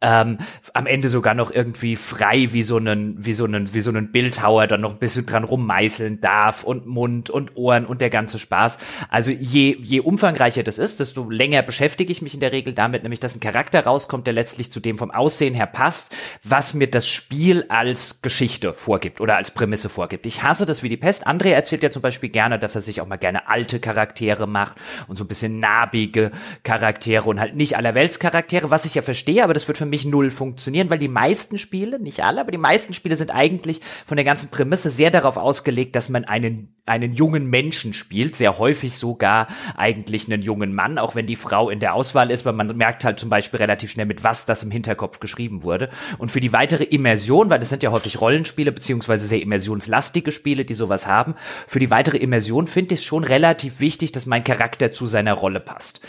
ähm, 0.00 0.38
am 0.72 0.86
Ende 0.86 1.08
sogar 1.08 1.34
noch 1.34 1.50
irgendwie 1.50 1.96
frei 1.96 2.52
wie 2.52 2.62
so 2.62 2.76
einen 2.76 3.24
wie 3.24 3.32
so 3.32 3.44
einen 3.44 3.74
wie 3.74 3.80
so 3.80 3.90
einen 3.90 4.12
Bildhauer 4.12 4.68
dann 4.68 4.80
noch 4.80 4.92
ein 4.92 4.98
bisschen 4.98 5.26
dran 5.26 5.42
rummeißeln 5.42 6.20
darf 6.20 6.62
und 6.62 6.86
Mund 6.86 7.28
und 7.28 7.56
Ohren 7.56 7.86
und 7.86 8.00
der 8.00 8.10
ganze 8.10 8.38
Spaß. 8.38 8.78
Also 9.08 9.32
je 9.32 9.76
je 9.80 9.98
umfangreicher 9.98 10.62
das 10.62 10.78
ist, 10.78 10.91
desto 11.00 11.28
länger 11.28 11.62
beschäftige 11.62 12.12
ich 12.12 12.22
mich 12.22 12.34
in 12.34 12.40
der 12.40 12.52
Regel 12.52 12.72
damit, 12.72 13.02
nämlich 13.02 13.20
dass 13.20 13.34
ein 13.34 13.40
Charakter 13.40 13.84
rauskommt, 13.84 14.26
der 14.26 14.34
letztlich 14.34 14.70
zu 14.70 14.80
dem 14.80 14.98
vom 14.98 15.10
Aussehen 15.10 15.54
her 15.54 15.66
passt, 15.66 16.14
was 16.42 16.74
mir 16.74 16.88
das 16.88 17.08
Spiel 17.08 17.64
als 17.68 18.22
Geschichte 18.22 18.74
vorgibt 18.74 19.20
oder 19.20 19.36
als 19.36 19.50
Prämisse 19.50 19.88
vorgibt. 19.88 20.26
Ich 20.26 20.42
hasse 20.42 20.66
das 20.66 20.82
wie 20.82 20.88
die 20.88 20.96
Pest. 20.96 21.26
André 21.26 21.50
erzählt 21.50 21.82
ja 21.82 21.90
zum 21.90 22.02
Beispiel 22.02 22.28
gerne, 22.28 22.58
dass 22.58 22.74
er 22.74 22.80
sich 22.80 23.00
auch 23.00 23.06
mal 23.06 23.16
gerne 23.16 23.48
alte 23.48 23.80
Charaktere 23.80 24.46
macht 24.46 24.76
und 25.08 25.16
so 25.16 25.24
ein 25.24 25.28
bisschen 25.28 25.58
narbige 25.58 26.30
Charaktere 26.62 27.28
und 27.28 27.40
halt 27.40 27.54
nicht 27.56 27.76
allerweltscharaktere, 27.76 28.70
was 28.70 28.84
ich 28.84 28.94
ja 28.94 29.02
verstehe, 29.02 29.44
aber 29.44 29.54
das 29.54 29.68
wird 29.68 29.78
für 29.78 29.86
mich 29.86 30.04
null 30.04 30.30
funktionieren, 30.30 30.90
weil 30.90 30.98
die 30.98 31.08
meisten 31.08 31.58
Spiele, 31.58 31.98
nicht 32.00 32.24
alle, 32.24 32.40
aber 32.40 32.50
die 32.50 32.58
meisten 32.58 32.94
Spiele 32.94 33.16
sind 33.16 33.30
eigentlich 33.30 33.80
von 34.04 34.16
der 34.16 34.24
ganzen 34.24 34.50
Prämisse 34.50 34.90
sehr 34.90 35.10
darauf 35.10 35.36
ausgelegt, 35.36 35.96
dass 35.96 36.08
man 36.08 36.24
einen, 36.24 36.74
einen 36.86 37.12
jungen 37.12 37.46
Menschen 37.48 37.94
spielt, 37.94 38.36
sehr 38.36 38.58
häufig 38.58 38.96
sogar 38.96 39.48
eigentlich 39.76 40.26
einen 40.26 40.42
jungen 40.42 40.74
Mann, 40.74 40.81
auch 40.98 41.14
wenn 41.14 41.26
die 41.26 41.36
Frau 41.36 41.70
in 41.70 41.80
der 41.80 41.94
Auswahl 41.94 42.30
ist, 42.30 42.44
weil 42.44 42.52
man 42.52 42.76
merkt 42.76 43.04
halt 43.04 43.18
zum 43.18 43.28
Beispiel 43.28 43.58
relativ 43.58 43.90
schnell, 43.90 44.06
mit 44.06 44.24
was 44.24 44.46
das 44.46 44.62
im 44.62 44.70
Hinterkopf 44.70 45.20
geschrieben 45.20 45.62
wurde. 45.62 45.88
Und 46.18 46.30
für 46.30 46.40
die 46.40 46.52
weitere 46.52 46.84
Immersion, 46.84 47.50
weil 47.50 47.58
das 47.58 47.68
sind 47.68 47.82
ja 47.82 47.90
häufig 47.90 48.20
Rollenspiele, 48.20 48.72
beziehungsweise 48.72 49.26
sehr 49.26 49.40
immersionslastige 49.40 50.32
Spiele, 50.32 50.64
die 50.64 50.74
sowas 50.74 51.06
haben, 51.06 51.34
für 51.66 51.78
die 51.78 51.90
weitere 51.90 52.18
Immersion 52.18 52.66
finde 52.66 52.94
ich 52.94 53.00
es 53.00 53.04
schon 53.04 53.24
relativ 53.24 53.80
wichtig, 53.80 54.12
dass 54.12 54.26
mein 54.26 54.44
Charakter 54.44 54.92
zu 54.92 55.06
seiner 55.06 55.34
Rolle 55.34 55.60
passt. 55.60 56.00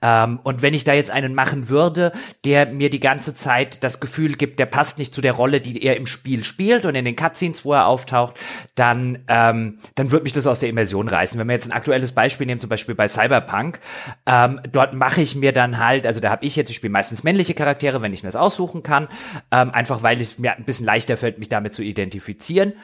Ähm, 0.00 0.40
und 0.42 0.62
wenn 0.62 0.74
ich 0.74 0.84
da 0.84 0.92
jetzt 0.92 1.10
einen 1.10 1.34
machen 1.34 1.68
würde, 1.68 2.12
der 2.44 2.66
mir 2.66 2.90
die 2.90 3.00
ganze 3.00 3.34
Zeit 3.34 3.82
das 3.84 4.00
Gefühl 4.00 4.34
gibt, 4.34 4.58
der 4.58 4.66
passt 4.66 4.98
nicht 4.98 5.14
zu 5.14 5.20
der 5.20 5.32
Rolle, 5.32 5.60
die 5.60 5.82
er 5.82 5.96
im 5.96 6.06
Spiel 6.06 6.44
spielt 6.44 6.86
und 6.86 6.94
in 6.94 7.04
den 7.04 7.16
Cutscenes, 7.16 7.64
wo 7.64 7.72
er 7.72 7.86
auftaucht, 7.86 8.34
dann, 8.74 9.24
ähm, 9.28 9.78
dann 9.94 10.10
wird 10.10 10.22
mich 10.22 10.32
das 10.32 10.46
aus 10.46 10.60
der 10.60 10.68
Immersion 10.68 11.08
reißen. 11.08 11.38
Wenn 11.38 11.46
wir 11.46 11.54
jetzt 11.54 11.68
ein 11.68 11.72
aktuelles 11.72 12.12
Beispiel 12.12 12.46
nehmen, 12.46 12.60
zum 12.60 12.70
Beispiel 12.70 12.94
bei 12.94 13.08
Cyberpunk, 13.08 13.80
ähm, 14.26 14.60
dort 14.70 14.94
mache 14.94 15.20
ich 15.22 15.34
mir 15.34 15.52
dann 15.52 15.78
halt, 15.78 16.06
also 16.06 16.20
da 16.20 16.30
habe 16.30 16.44
ich 16.44 16.56
jetzt, 16.56 16.70
ich 16.70 16.76
spiele 16.76 16.92
meistens 16.92 17.24
männliche 17.24 17.54
Charaktere, 17.54 18.02
wenn 18.02 18.12
ich 18.12 18.22
mir 18.22 18.28
das 18.28 18.36
aussuchen 18.36 18.82
kann, 18.82 19.08
ähm, 19.50 19.70
einfach 19.70 20.02
weil 20.02 20.20
es 20.20 20.38
mir 20.38 20.56
ein 20.56 20.64
bisschen 20.64 20.86
leichter 20.86 21.16
fällt, 21.16 21.38
mich 21.38 21.48
damit 21.48 21.74
zu 21.74 21.82
identifizieren. 21.82 22.74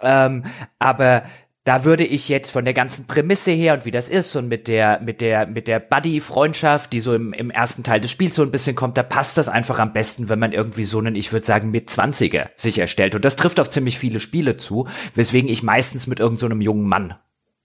Ähm, 0.00 0.44
aber 0.78 1.24
da 1.64 1.84
würde 1.84 2.04
ich 2.04 2.28
jetzt 2.28 2.50
von 2.50 2.66
der 2.66 2.74
ganzen 2.74 3.06
Prämisse 3.06 3.50
her 3.50 3.72
und 3.72 3.86
wie 3.86 3.90
das 3.90 4.10
ist 4.10 4.36
und 4.36 4.48
mit 4.48 4.68
der, 4.68 5.00
mit 5.00 5.22
der, 5.22 5.46
mit 5.46 5.66
der 5.66 5.80
Buddy-Freundschaft, 5.80 6.92
die 6.92 7.00
so 7.00 7.14
im, 7.14 7.32
im 7.32 7.50
ersten 7.50 7.82
Teil 7.82 8.02
des 8.02 8.10
Spiels 8.10 8.34
so 8.34 8.42
ein 8.42 8.50
bisschen 8.50 8.76
kommt, 8.76 8.98
da 8.98 9.02
passt 9.02 9.38
das 9.38 9.48
einfach 9.48 9.78
am 9.78 9.94
besten, 9.94 10.28
wenn 10.28 10.38
man 10.38 10.52
irgendwie 10.52 10.84
so 10.84 10.98
einen, 10.98 11.16
ich 11.16 11.32
würde 11.32 11.46
sagen, 11.46 11.70
mit 11.70 11.88
20er 11.88 12.50
sich 12.56 12.78
erstellt. 12.78 13.14
Und 13.14 13.24
das 13.24 13.36
trifft 13.36 13.60
auf 13.60 13.70
ziemlich 13.70 13.98
viele 13.98 14.20
Spiele 14.20 14.58
zu, 14.58 14.86
weswegen 15.14 15.48
ich 15.48 15.62
meistens 15.62 16.06
mit 16.06 16.20
irgendeinem 16.20 16.60
so 16.60 16.64
jungen 16.64 16.86
Mann 16.86 17.14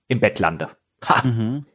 im 0.07 0.21
Bett 0.21 0.39
lande. 0.39 0.69
Ha. 1.05 1.27
Mhm. 1.27 1.65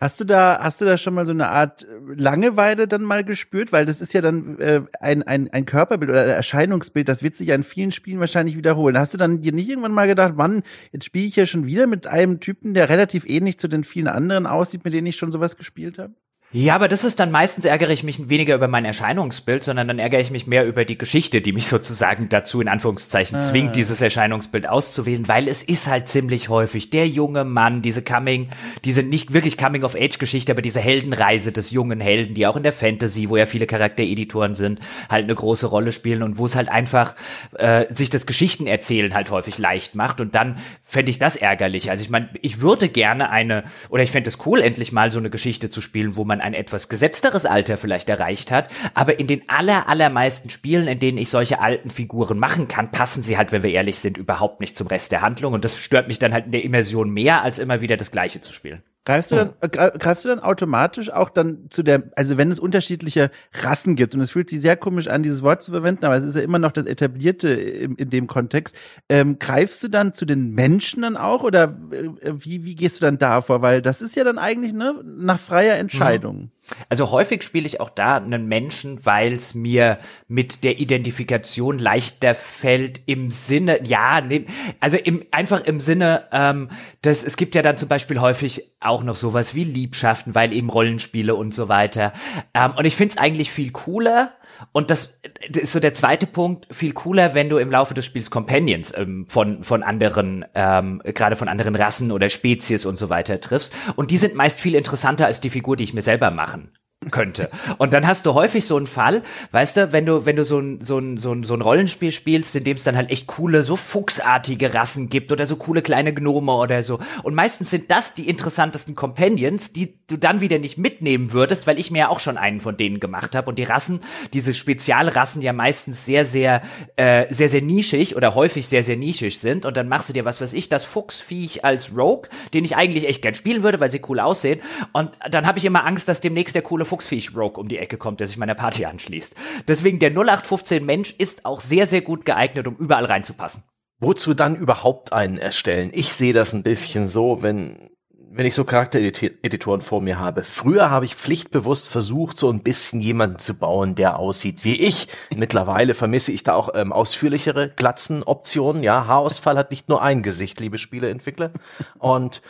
Hast 0.00 0.20
du 0.20 0.24
da, 0.24 0.60
hast 0.60 0.80
du 0.80 0.84
da 0.84 0.96
schon 0.96 1.14
mal 1.14 1.26
so 1.26 1.32
eine 1.32 1.48
Art 1.48 1.84
äh, 1.84 2.14
Langeweile 2.14 2.86
dann 2.86 3.02
mal 3.02 3.24
gespürt? 3.24 3.72
Weil 3.72 3.84
das 3.84 4.00
ist 4.00 4.14
ja 4.14 4.20
dann 4.20 4.58
äh, 4.58 4.82
ein, 5.00 5.22
ein, 5.24 5.50
ein 5.52 5.66
Körperbild 5.66 6.10
oder 6.10 6.22
ein 6.22 6.28
Erscheinungsbild, 6.28 7.08
das 7.08 7.22
wird 7.22 7.34
sich 7.34 7.48
ja 7.48 7.54
in 7.54 7.62
vielen 7.62 7.90
Spielen 7.90 8.20
wahrscheinlich 8.20 8.56
wiederholen. 8.56 8.98
Hast 8.98 9.14
du 9.14 9.18
dann 9.18 9.40
dir 9.40 9.52
nicht 9.52 9.68
irgendwann 9.68 9.92
mal 9.92 10.06
gedacht, 10.06 10.36
Mann, 10.36 10.62
jetzt 10.92 11.06
spiele 11.06 11.26
ich 11.26 11.36
ja 11.36 11.46
schon 11.46 11.66
wieder 11.66 11.86
mit 11.86 12.06
einem 12.06 12.40
Typen, 12.40 12.74
der 12.74 12.88
relativ 12.88 13.28
ähnlich 13.28 13.58
zu 13.58 13.68
den 13.68 13.84
vielen 13.84 14.08
anderen 14.08 14.46
aussieht, 14.46 14.84
mit 14.84 14.94
denen 14.94 15.06
ich 15.06 15.16
schon 15.16 15.32
sowas 15.32 15.56
gespielt 15.56 15.98
habe? 15.98 16.14
Ja, 16.58 16.74
aber 16.74 16.88
das 16.88 17.04
ist 17.04 17.20
dann 17.20 17.30
meistens 17.30 17.66
ärgere 17.66 17.90
ich 17.90 18.02
mich 18.02 18.30
weniger 18.30 18.54
über 18.54 18.66
mein 18.66 18.86
Erscheinungsbild, 18.86 19.62
sondern 19.62 19.88
dann 19.88 19.98
ärgere 19.98 20.20
ich 20.20 20.30
mich 20.30 20.46
mehr 20.46 20.64
über 20.64 20.86
die 20.86 20.96
Geschichte, 20.96 21.42
die 21.42 21.52
mich 21.52 21.66
sozusagen 21.66 22.30
dazu 22.30 22.62
in 22.62 22.68
Anführungszeichen 22.68 23.36
ah. 23.36 23.40
zwingt, 23.40 23.76
dieses 23.76 24.00
Erscheinungsbild 24.00 24.66
auszuwählen, 24.66 25.28
weil 25.28 25.48
es 25.48 25.62
ist 25.62 25.86
halt 25.86 26.08
ziemlich 26.08 26.48
häufig 26.48 26.88
der 26.88 27.08
junge 27.08 27.44
Mann, 27.44 27.82
diese 27.82 28.00
Coming, 28.00 28.48
diese 28.86 29.02
nicht 29.02 29.34
wirklich 29.34 29.58
Coming 29.58 29.84
of 29.84 29.94
Age 29.96 30.18
Geschichte, 30.18 30.50
aber 30.50 30.62
diese 30.62 30.80
Heldenreise 30.80 31.52
des 31.52 31.72
jungen 31.72 32.00
Helden, 32.00 32.32
die 32.32 32.46
auch 32.46 32.56
in 32.56 32.62
der 32.62 32.72
Fantasy, 32.72 33.28
wo 33.28 33.36
ja 33.36 33.44
viele 33.44 33.66
Charaktereditoren 33.66 34.54
sind, 34.54 34.80
halt 35.10 35.24
eine 35.24 35.34
große 35.34 35.66
Rolle 35.66 35.92
spielen 35.92 36.22
und 36.22 36.38
wo 36.38 36.46
es 36.46 36.56
halt 36.56 36.70
einfach 36.70 37.16
äh, 37.58 37.84
sich 37.92 38.08
das 38.08 38.24
Geschichtenerzählen 38.24 39.12
halt 39.12 39.30
häufig 39.30 39.58
leicht 39.58 39.94
macht 39.94 40.22
und 40.22 40.34
dann 40.34 40.56
fände 40.82 41.10
ich 41.10 41.18
das 41.18 41.36
ärgerlich. 41.36 41.90
Also 41.90 42.02
ich 42.02 42.08
meine, 42.08 42.30
ich 42.40 42.62
würde 42.62 42.88
gerne 42.88 43.28
eine 43.28 43.64
oder 43.90 44.02
ich 44.02 44.10
fände 44.10 44.30
es 44.30 44.38
cool 44.46 44.62
endlich 44.62 44.90
mal 44.90 45.10
so 45.10 45.18
eine 45.18 45.28
Geschichte 45.28 45.68
zu 45.68 45.82
spielen, 45.82 46.16
wo 46.16 46.24
man 46.24 46.45
ein 46.46 46.54
etwas 46.54 46.88
gesetzteres 46.88 47.44
Alter 47.44 47.76
vielleicht 47.76 48.08
erreicht 48.08 48.50
hat, 48.50 48.70
aber 48.94 49.18
in 49.18 49.26
den 49.26 49.48
aller, 49.48 49.88
allermeisten 49.88 50.48
Spielen, 50.48 50.88
in 50.88 50.98
denen 50.98 51.18
ich 51.18 51.28
solche 51.28 51.60
alten 51.60 51.90
Figuren 51.90 52.38
machen 52.38 52.68
kann, 52.68 52.90
passen 52.90 53.22
sie 53.22 53.36
halt, 53.36 53.52
wenn 53.52 53.62
wir 53.62 53.70
ehrlich 53.72 53.98
sind, 53.98 54.16
überhaupt 54.16 54.60
nicht 54.60 54.76
zum 54.76 54.86
Rest 54.86 55.12
der 55.12 55.20
Handlung 55.20 55.52
und 55.52 55.64
das 55.64 55.78
stört 55.78 56.08
mich 56.08 56.18
dann 56.18 56.32
halt 56.32 56.46
in 56.46 56.52
der 56.52 56.64
Immersion 56.64 57.10
mehr, 57.10 57.42
als 57.42 57.58
immer 57.58 57.80
wieder 57.80 57.96
das 57.96 58.10
Gleiche 58.10 58.40
zu 58.40 58.52
spielen. 58.52 58.82
Greifst 59.06 59.30
du 59.30 59.36
dann, 59.36 59.52
äh, 59.60 59.68
greifst 59.68 60.24
du 60.24 60.28
dann 60.28 60.40
automatisch 60.40 61.12
auch 61.12 61.30
dann 61.30 61.70
zu 61.70 61.84
der, 61.84 62.02
also 62.16 62.36
wenn 62.36 62.50
es 62.50 62.58
unterschiedliche 62.58 63.30
Rassen 63.52 63.94
gibt, 63.94 64.16
und 64.16 64.20
es 64.20 64.32
fühlt 64.32 64.50
sich 64.50 64.60
sehr 64.60 64.76
komisch 64.76 65.06
an, 65.06 65.22
dieses 65.22 65.42
Wort 65.42 65.62
zu 65.62 65.70
verwenden, 65.70 66.04
aber 66.04 66.16
es 66.16 66.24
ist 66.24 66.34
ja 66.34 66.42
immer 66.42 66.58
noch 66.58 66.72
das 66.72 66.86
Etablierte 66.86 67.50
in, 67.50 67.94
in 67.94 68.10
dem 68.10 68.26
Kontext, 68.26 68.74
ähm, 69.08 69.38
greifst 69.38 69.84
du 69.84 69.88
dann 69.88 70.12
zu 70.12 70.24
den 70.24 70.50
Menschen 70.50 71.02
dann 71.02 71.16
auch 71.16 71.44
oder 71.44 71.76
äh, 71.92 72.32
wie, 72.36 72.64
wie 72.64 72.74
gehst 72.74 73.00
du 73.00 73.04
dann 73.04 73.16
da 73.16 73.42
vor? 73.42 73.62
Weil 73.62 73.80
das 73.80 74.02
ist 74.02 74.16
ja 74.16 74.24
dann 74.24 74.38
eigentlich 74.38 74.72
ne, 74.72 75.00
nach 75.04 75.38
freier 75.38 75.76
Entscheidung. 75.76 76.36
Mhm. 76.36 76.50
Also 76.88 77.12
häufig 77.12 77.44
spiele 77.44 77.66
ich 77.66 77.80
auch 77.80 77.90
da 77.90 78.16
einen 78.16 78.46
Menschen, 78.46 79.06
weil 79.06 79.32
es 79.32 79.54
mir 79.54 79.98
mit 80.26 80.64
der 80.64 80.80
Identifikation 80.80 81.78
leichter 81.78 82.34
fällt 82.34 83.02
im 83.06 83.30
Sinne, 83.30 83.84
ja, 83.84 84.20
ne, 84.20 84.46
also 84.80 84.96
im, 84.96 85.24
einfach 85.30 85.62
im 85.64 85.78
Sinne, 85.78 86.24
ähm, 86.32 86.70
dass 87.02 87.22
es 87.22 87.36
gibt 87.36 87.54
ja 87.54 87.62
dann 87.62 87.76
zum 87.76 87.88
Beispiel 87.88 88.20
häufig 88.20 88.72
auch 88.80 88.95
noch 89.02 89.16
sowas 89.16 89.54
wie 89.54 89.64
Liebschaften, 89.64 90.34
weil 90.34 90.52
eben 90.52 90.70
Rollenspiele 90.70 91.34
und 91.34 91.54
so 91.54 91.68
weiter. 91.68 92.12
Ähm, 92.54 92.72
und 92.76 92.84
ich 92.84 92.96
finde 92.96 93.12
es 93.12 93.18
eigentlich 93.18 93.50
viel 93.50 93.72
cooler, 93.72 94.32
und 94.72 94.90
das, 94.90 95.18
das, 95.50 95.64
ist 95.64 95.72
so 95.72 95.80
der 95.80 95.94
zweite 95.94 96.26
Punkt, 96.26 96.66
viel 96.74 96.92
cooler, 96.92 97.34
wenn 97.34 97.48
du 97.48 97.58
im 97.58 97.70
Laufe 97.70 97.94
des 97.94 98.04
Spiels 98.04 98.30
Companions 98.30 98.92
ähm, 98.96 99.26
von, 99.28 99.62
von 99.62 99.82
anderen, 99.82 100.44
ähm, 100.54 101.02
gerade 101.04 101.36
von 101.36 101.48
anderen 101.48 101.76
Rassen 101.76 102.12
oder 102.12 102.28
Spezies 102.28 102.86
und 102.86 102.96
so 102.96 103.08
weiter 103.08 103.40
triffst. 103.40 103.74
Und 103.96 104.10
die 104.10 104.18
sind 104.18 104.34
meist 104.34 104.60
viel 104.60 104.74
interessanter 104.74 105.26
als 105.26 105.40
die 105.40 105.50
Figur, 105.50 105.76
die 105.76 105.84
ich 105.84 105.94
mir 105.94 106.02
selber 106.02 106.30
machen 106.30 106.72
könnte. 107.10 107.50
Und 107.78 107.92
dann 107.92 108.06
hast 108.06 108.26
du 108.26 108.34
häufig 108.34 108.64
so 108.64 108.76
einen 108.76 108.86
Fall, 108.86 109.22
weißt 109.52 109.76
du, 109.76 109.92
wenn 109.92 110.06
du, 110.06 110.24
wenn 110.24 110.34
du 110.34 110.44
so 110.44 110.58
ein, 110.58 110.80
so 110.80 110.98
ein, 110.98 111.18
so 111.18 111.32
ein, 111.32 111.44
so 111.44 111.54
ein 111.54 111.60
Rollenspiel 111.60 112.10
spielst, 112.10 112.56
in 112.56 112.64
dem 112.64 112.76
es 112.76 112.84
dann 112.84 112.96
halt 112.96 113.10
echt 113.10 113.26
coole, 113.26 113.62
so 113.62 113.76
fuchsartige 113.76 114.74
Rassen 114.74 115.08
gibt 115.08 115.30
oder 115.30 115.46
so 115.46 115.56
coole 115.56 115.82
kleine 115.82 116.14
Gnome 116.14 116.52
oder 116.52 116.82
so. 116.82 116.98
Und 117.22 117.34
meistens 117.34 117.70
sind 117.70 117.90
das 117.90 118.14
die 118.14 118.28
interessantesten 118.28 118.94
Companions, 118.94 119.72
die 119.72 119.98
du 120.06 120.16
dann 120.16 120.40
wieder 120.40 120.58
nicht 120.58 120.78
mitnehmen 120.78 121.32
würdest, 121.32 121.66
weil 121.66 121.78
ich 121.78 121.90
mir 121.90 121.98
ja 121.98 122.08
auch 122.08 122.18
schon 122.18 122.38
einen 122.38 122.60
von 122.60 122.76
denen 122.76 122.98
gemacht 122.98 123.36
habe. 123.36 123.50
Und 123.50 123.58
die 123.58 123.64
Rassen, 123.64 124.00
diese 124.32 124.54
Spezialrassen 124.54 125.42
ja 125.42 125.52
meistens 125.52 126.06
sehr, 126.06 126.24
sehr, 126.24 126.62
äh, 126.96 127.26
sehr, 127.32 127.50
sehr 127.50 127.62
nischig 127.62 128.16
oder 128.16 128.34
häufig 128.34 128.66
sehr, 128.68 128.82
sehr 128.82 128.96
nischig 128.96 129.38
sind. 129.38 129.64
Und 129.64 129.76
dann 129.76 129.88
machst 129.88 130.08
du 130.08 130.12
dir, 130.12 130.24
was 130.24 130.40
weiß 130.40 130.54
ich, 130.54 130.70
das 130.70 130.84
Fuchsviech 130.84 131.64
als 131.64 131.96
Rogue, 131.96 132.28
den 132.54 132.64
ich 132.64 132.74
eigentlich 132.74 133.06
echt 133.06 133.22
gern 133.22 133.34
spielen 133.34 133.62
würde, 133.62 133.80
weil 133.80 133.90
sie 133.90 134.00
cool 134.08 134.18
aussehen. 134.18 134.60
Und 134.92 135.10
dann 135.30 135.46
habe 135.46 135.58
ich 135.58 135.64
immer 135.66 135.84
Angst, 135.84 136.08
dass 136.08 136.20
demnächst 136.20 136.54
der 136.54 136.62
coole 136.62 136.85
Fuchsviech-Rogue 136.86 137.60
um 137.60 137.68
die 137.68 137.78
Ecke 137.78 137.98
kommt, 137.98 138.20
der 138.20 138.28
sich 138.28 138.38
meiner 138.38 138.54
Party 138.54 138.86
anschließt. 138.86 139.34
Deswegen 139.68 139.98
der 139.98 140.10
0815 140.10 140.84
Mensch 140.84 141.14
ist 141.18 141.44
auch 141.44 141.60
sehr, 141.60 141.86
sehr 141.86 142.00
gut 142.00 142.24
geeignet, 142.24 142.66
um 142.66 142.76
überall 142.76 143.04
reinzupassen. 143.04 143.64
Wozu 143.98 144.34
dann 144.34 144.56
überhaupt 144.56 145.12
einen 145.12 145.38
erstellen? 145.38 145.90
Ich 145.92 146.12
sehe 146.12 146.32
das 146.32 146.52
ein 146.52 146.62
bisschen 146.62 147.06
so, 147.06 147.42
wenn 147.42 147.90
wenn 148.36 148.44
ich 148.44 148.54
so 148.54 148.64
Charaktereditoren 148.64 149.80
vor 149.80 150.02
mir 150.02 150.18
habe. 150.18 150.44
Früher 150.44 150.90
habe 150.90 151.06
ich 151.06 151.14
pflichtbewusst 151.14 151.88
versucht, 151.88 152.38
so 152.38 152.50
ein 152.50 152.62
bisschen 152.62 153.00
jemanden 153.00 153.38
zu 153.38 153.54
bauen, 153.54 153.94
der 153.94 154.18
aussieht 154.18 154.62
wie 154.62 154.74
ich. 154.74 155.08
Mittlerweile 155.34 155.94
vermisse 155.94 156.32
ich 156.32 156.42
da 156.42 156.52
auch 156.52 156.68
ähm, 156.74 156.92
ausführlichere 156.92 157.70
Glatzenoptionen. 157.74 158.82
Ja, 158.82 159.06
Haarausfall 159.06 159.56
hat 159.56 159.70
nicht 159.70 159.88
nur 159.88 160.02
ein 160.02 160.22
Gesicht, 160.22 160.60
liebe 160.60 160.76
Spieleentwickler. 160.76 161.50
Und 161.98 162.42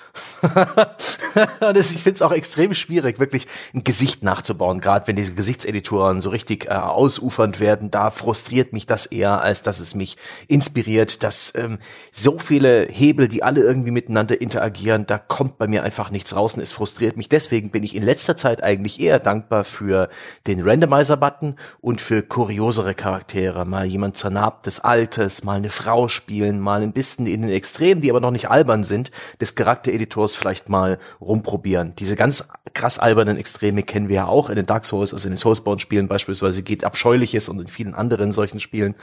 das, 1.61 1.93
ich 1.93 2.03
finde 2.03 2.17
es 2.17 2.23
auch 2.23 2.33
extrem 2.33 2.75
schwierig, 2.75 3.21
wirklich 3.21 3.47
ein 3.73 3.85
Gesicht 3.85 4.25
nachzubauen. 4.25 4.81
Gerade 4.81 5.07
wenn 5.07 5.15
diese 5.15 5.35
Gesichtseditoren 5.35 6.21
so 6.21 6.31
richtig 6.31 6.67
äh, 6.67 6.71
ausufernd 6.71 7.61
werden, 7.61 7.93
da 7.93 8.11
frustriert 8.11 8.73
mich 8.73 8.87
das 8.87 9.07
eher, 9.07 9.41
als 9.41 9.63
dass 9.63 9.79
es 9.79 9.95
mich 9.95 10.17
inspiriert, 10.49 11.23
dass 11.23 11.55
ähm, 11.55 11.79
so 12.11 12.41
viele 12.41 12.89
Hebel, 12.91 13.29
die 13.29 13.45
alle 13.45 13.61
irgendwie 13.61 13.93
miteinander 13.93 14.41
interagieren, 14.41 15.07
da 15.07 15.19
kommt 15.19 15.59
bei 15.59 15.69
mir 15.69 15.76
mir 15.77 15.85
einfach 15.85 16.11
nichts 16.11 16.35
raus 16.35 16.55
und 16.55 16.63
es 16.63 16.73
frustriert 16.73 17.17
mich. 17.17 17.29
Deswegen 17.29 17.71
bin 17.71 17.85
ich 17.85 17.95
in 17.95 18.03
letzter 18.03 18.37
Zeit 18.37 18.63
eigentlich 18.63 18.99
eher 18.99 19.19
dankbar 19.19 19.65
für 19.65 20.09
den 20.47 20.63
Randomizer-Button 20.63 21.57
und 21.81 22.01
für 22.01 22.23
kuriosere 22.23 22.95
Charaktere. 22.95 23.65
Mal 23.65 23.85
jemand 23.85 24.17
zernarbtes 24.17 24.81
Altes, 24.81 25.45
mal 25.45 25.57
eine 25.57 25.71
Frau 25.71 26.09
spielen, 26.09 26.61
mal 26.61 26.83
ein 26.83 26.93
bisschen 26.93 27.27
in 27.27 27.43
den 27.43 27.51
Extremen, 27.51 28.01
die 28.01 28.11
aber 28.11 28.21
noch 28.21 28.31
nicht 28.31 28.49
albern 28.49 28.85
sind, 28.85 29.11
des 29.41 29.55
Charaktereditors 29.55 30.37
vielleicht 30.37 30.69
mal 30.69 30.99
rumprobieren. 31.21 31.95
Diese 31.97 32.17
ganz 32.17 32.49
krass 32.73 32.99
albernen 32.99 33.37
Extreme 33.37 33.83
kennen 33.83 34.09
wir 34.09 34.17
ja 34.17 34.27
auch 34.27 34.49
in 34.49 34.57
den 34.57 34.67
Dark 34.67 34.85
Souls, 34.87 35.13
also 35.13 35.29
in 35.29 35.35
den 35.35 35.39
Soulsborne-Spielen 35.39 36.09
beispielsweise 36.09 36.63
geht 36.63 36.85
Abscheuliches 36.85 37.49
und 37.49 37.61
in 37.61 37.69
vielen 37.69 37.95
anderen 37.95 38.33
solchen 38.33 38.61
Spielen. 38.61 38.95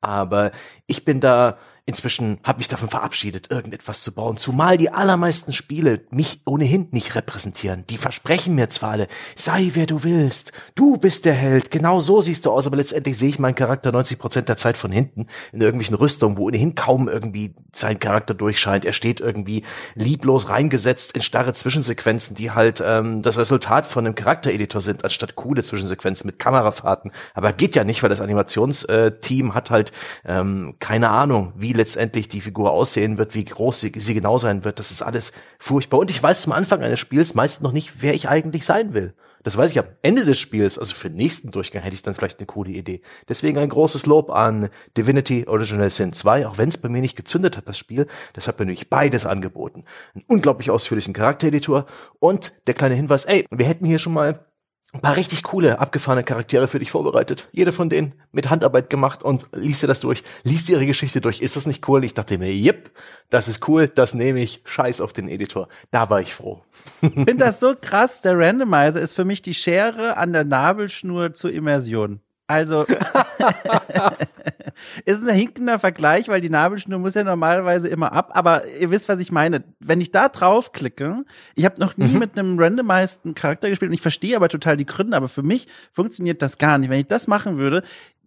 Aber 0.00 0.52
ich 0.86 1.04
bin 1.04 1.20
da 1.20 1.58
inzwischen 1.86 2.38
habe 2.42 2.58
mich 2.58 2.68
davon 2.68 2.88
verabschiedet, 2.88 3.50
irgendetwas 3.50 4.02
zu 4.02 4.12
bauen. 4.12 4.36
Zumal 4.36 4.76
die 4.76 4.90
allermeisten 4.90 5.52
Spiele 5.52 6.02
mich 6.10 6.40
ohnehin 6.44 6.88
nicht 6.90 7.14
repräsentieren. 7.14 7.84
Die 7.88 7.98
versprechen 7.98 8.54
mir 8.54 8.68
zwar 8.68 8.90
alle, 8.92 9.08
sei 9.36 9.70
wer 9.74 9.86
du 9.86 10.02
willst, 10.02 10.52
du 10.74 10.96
bist 10.96 11.24
der 11.24 11.34
Held, 11.34 11.70
genau 11.70 12.00
so 12.00 12.20
siehst 12.20 12.46
du 12.46 12.50
aus, 12.50 12.66
aber 12.66 12.76
letztendlich 12.76 13.16
sehe 13.16 13.28
ich 13.28 13.38
meinen 13.38 13.54
Charakter 13.54 13.92
90 13.92 14.18
Prozent 14.18 14.48
der 14.48 14.56
Zeit 14.56 14.76
von 14.76 14.90
hinten 14.90 15.26
in 15.52 15.60
irgendwelchen 15.60 15.96
Rüstungen, 15.96 16.36
wo 16.36 16.46
ohnehin 16.46 16.74
kaum 16.74 17.08
irgendwie 17.08 17.54
sein 17.72 17.98
Charakter 17.98 18.34
durchscheint. 18.34 18.84
Er 18.84 18.92
steht 18.92 19.20
irgendwie 19.20 19.64
lieblos 19.94 20.48
reingesetzt 20.48 21.12
in 21.12 21.22
starre 21.22 21.52
Zwischensequenzen, 21.52 22.36
die 22.36 22.50
halt 22.50 22.82
ähm, 22.84 23.22
das 23.22 23.38
Resultat 23.38 23.86
von 23.86 24.06
einem 24.06 24.14
Charaktereditor 24.14 24.80
sind, 24.80 25.04
anstatt 25.04 25.36
coole 25.36 25.62
Zwischensequenzen 25.62 26.26
mit 26.26 26.38
Kamerafahrten. 26.38 27.12
Aber 27.34 27.52
geht 27.52 27.74
ja 27.74 27.84
nicht, 27.84 28.02
weil 28.02 28.10
das 28.10 28.20
Animationsteam 28.20 29.54
hat 29.54 29.70
halt 29.70 29.92
ähm, 30.24 30.74
keine 30.78 31.10
Ahnung, 31.10 31.52
wie 31.56 31.69
letztendlich 31.72 32.28
die 32.28 32.40
Figur 32.40 32.70
aussehen 32.72 33.18
wird, 33.18 33.34
wie 33.34 33.44
groß 33.44 33.80
sie, 33.80 33.92
sie 33.94 34.14
genau 34.14 34.38
sein 34.38 34.64
wird. 34.64 34.78
Das 34.78 34.90
ist 34.90 35.02
alles 35.02 35.32
furchtbar. 35.58 35.98
Und 35.98 36.10
ich 36.10 36.22
weiß 36.22 36.42
zum 36.42 36.52
Anfang 36.52 36.82
eines 36.82 37.00
Spiels 37.00 37.34
meist 37.34 37.62
noch 37.62 37.72
nicht, 37.72 38.02
wer 38.02 38.14
ich 38.14 38.28
eigentlich 38.28 38.64
sein 38.64 38.94
will. 38.94 39.14
Das 39.42 39.56
weiß 39.56 39.70
ich 39.70 39.78
am 39.78 39.86
Ende 40.02 40.26
des 40.26 40.38
Spiels, 40.38 40.78
also 40.78 40.94
für 40.94 41.08
den 41.08 41.16
nächsten 41.16 41.50
Durchgang 41.50 41.82
hätte 41.82 41.94
ich 41.94 42.02
dann 42.02 42.12
vielleicht 42.12 42.38
eine 42.38 42.46
coole 42.46 42.72
Idee. 42.72 43.00
Deswegen 43.26 43.56
ein 43.56 43.70
großes 43.70 44.04
Lob 44.04 44.30
an 44.30 44.68
Divinity 44.98 45.46
Original 45.46 45.88
Sin 45.88 46.12
2, 46.12 46.46
auch 46.46 46.58
wenn 46.58 46.68
es 46.68 46.76
bei 46.76 46.90
mir 46.90 47.00
nicht 47.00 47.16
gezündet 47.16 47.56
hat, 47.56 47.66
das 47.66 47.78
Spiel. 47.78 48.06
Das 48.34 48.48
hat 48.48 48.58
mir 48.58 48.66
nämlich 48.66 48.90
beides 48.90 49.24
angeboten. 49.24 49.84
Einen 50.14 50.24
unglaublich 50.26 50.70
ausführlichen 50.70 51.14
Charaktereditor 51.14 51.86
und 52.18 52.52
der 52.66 52.74
kleine 52.74 52.94
Hinweis, 52.94 53.24
ey, 53.24 53.46
wir 53.50 53.66
hätten 53.66 53.86
hier 53.86 53.98
schon 53.98 54.12
mal 54.12 54.44
ein 54.92 55.00
paar 55.00 55.16
richtig 55.16 55.44
coole, 55.44 55.78
abgefahrene 55.78 56.24
Charaktere 56.24 56.66
für 56.66 56.80
dich 56.80 56.90
vorbereitet. 56.90 57.48
Jede 57.52 57.70
von 57.70 57.88
denen 57.88 58.14
mit 58.32 58.50
Handarbeit 58.50 58.90
gemacht 58.90 59.22
und 59.22 59.46
liest 59.52 59.82
dir 59.82 59.86
das 59.86 60.00
durch, 60.00 60.24
liest 60.42 60.68
ihre 60.68 60.84
Geschichte 60.84 61.20
durch. 61.20 61.40
Ist 61.40 61.54
das 61.54 61.66
nicht 61.66 61.88
cool? 61.88 62.02
Ich 62.02 62.14
dachte 62.14 62.38
mir, 62.38 62.48
yep, 62.48 62.90
das 63.28 63.46
ist 63.46 63.68
cool, 63.68 63.86
das 63.86 64.14
nehme 64.14 64.40
ich. 64.40 64.62
Scheiß 64.64 65.00
auf 65.00 65.12
den 65.12 65.28
Editor. 65.28 65.68
Da 65.92 66.10
war 66.10 66.20
ich 66.20 66.34
froh. 66.34 66.62
Ich 67.02 67.12
finde 67.12 67.36
das 67.36 67.60
so 67.60 67.74
krass. 67.80 68.20
Der 68.20 68.36
Randomizer 68.36 69.00
ist 69.00 69.14
für 69.14 69.24
mich 69.24 69.42
die 69.42 69.54
Schere 69.54 70.16
an 70.16 70.32
der 70.32 70.44
Nabelschnur 70.44 71.34
zur 71.34 71.52
Immersion. 71.52 72.20
Also 72.50 72.84
ist 75.04 75.28
ein 75.28 75.36
hinkender 75.36 75.78
Vergleich, 75.78 76.26
weil 76.26 76.40
die 76.40 76.50
Nabelschnur 76.50 76.98
muss 76.98 77.14
ja 77.14 77.22
normalerweise 77.22 77.86
immer 77.86 78.12
ab. 78.12 78.32
Aber 78.34 78.66
ihr 78.66 78.90
wisst, 78.90 79.08
was 79.08 79.20
ich 79.20 79.30
meine. 79.30 79.62
Wenn 79.78 80.00
ich 80.00 80.10
da 80.10 80.28
draufklicke, 80.28 81.24
ich 81.54 81.64
habe 81.64 81.80
noch 81.80 81.96
nie 81.96 82.08
mhm. 82.08 82.18
mit 82.18 82.36
einem 82.36 82.58
randomized 82.58 83.20
Charakter 83.36 83.68
gespielt 83.68 83.90
und 83.90 83.94
ich 83.94 84.02
verstehe 84.02 84.34
aber 84.34 84.48
total 84.48 84.76
die 84.76 84.84
Gründe. 84.84 85.16
Aber 85.16 85.28
für 85.28 85.44
mich 85.44 85.68
funktioniert 85.92 86.42
das 86.42 86.58
gar 86.58 86.76
nicht. 86.78 86.90
Wenn 86.90 86.98
ich 86.98 87.06
das 87.06 87.28
machen 87.28 87.56
würde, 87.56 87.84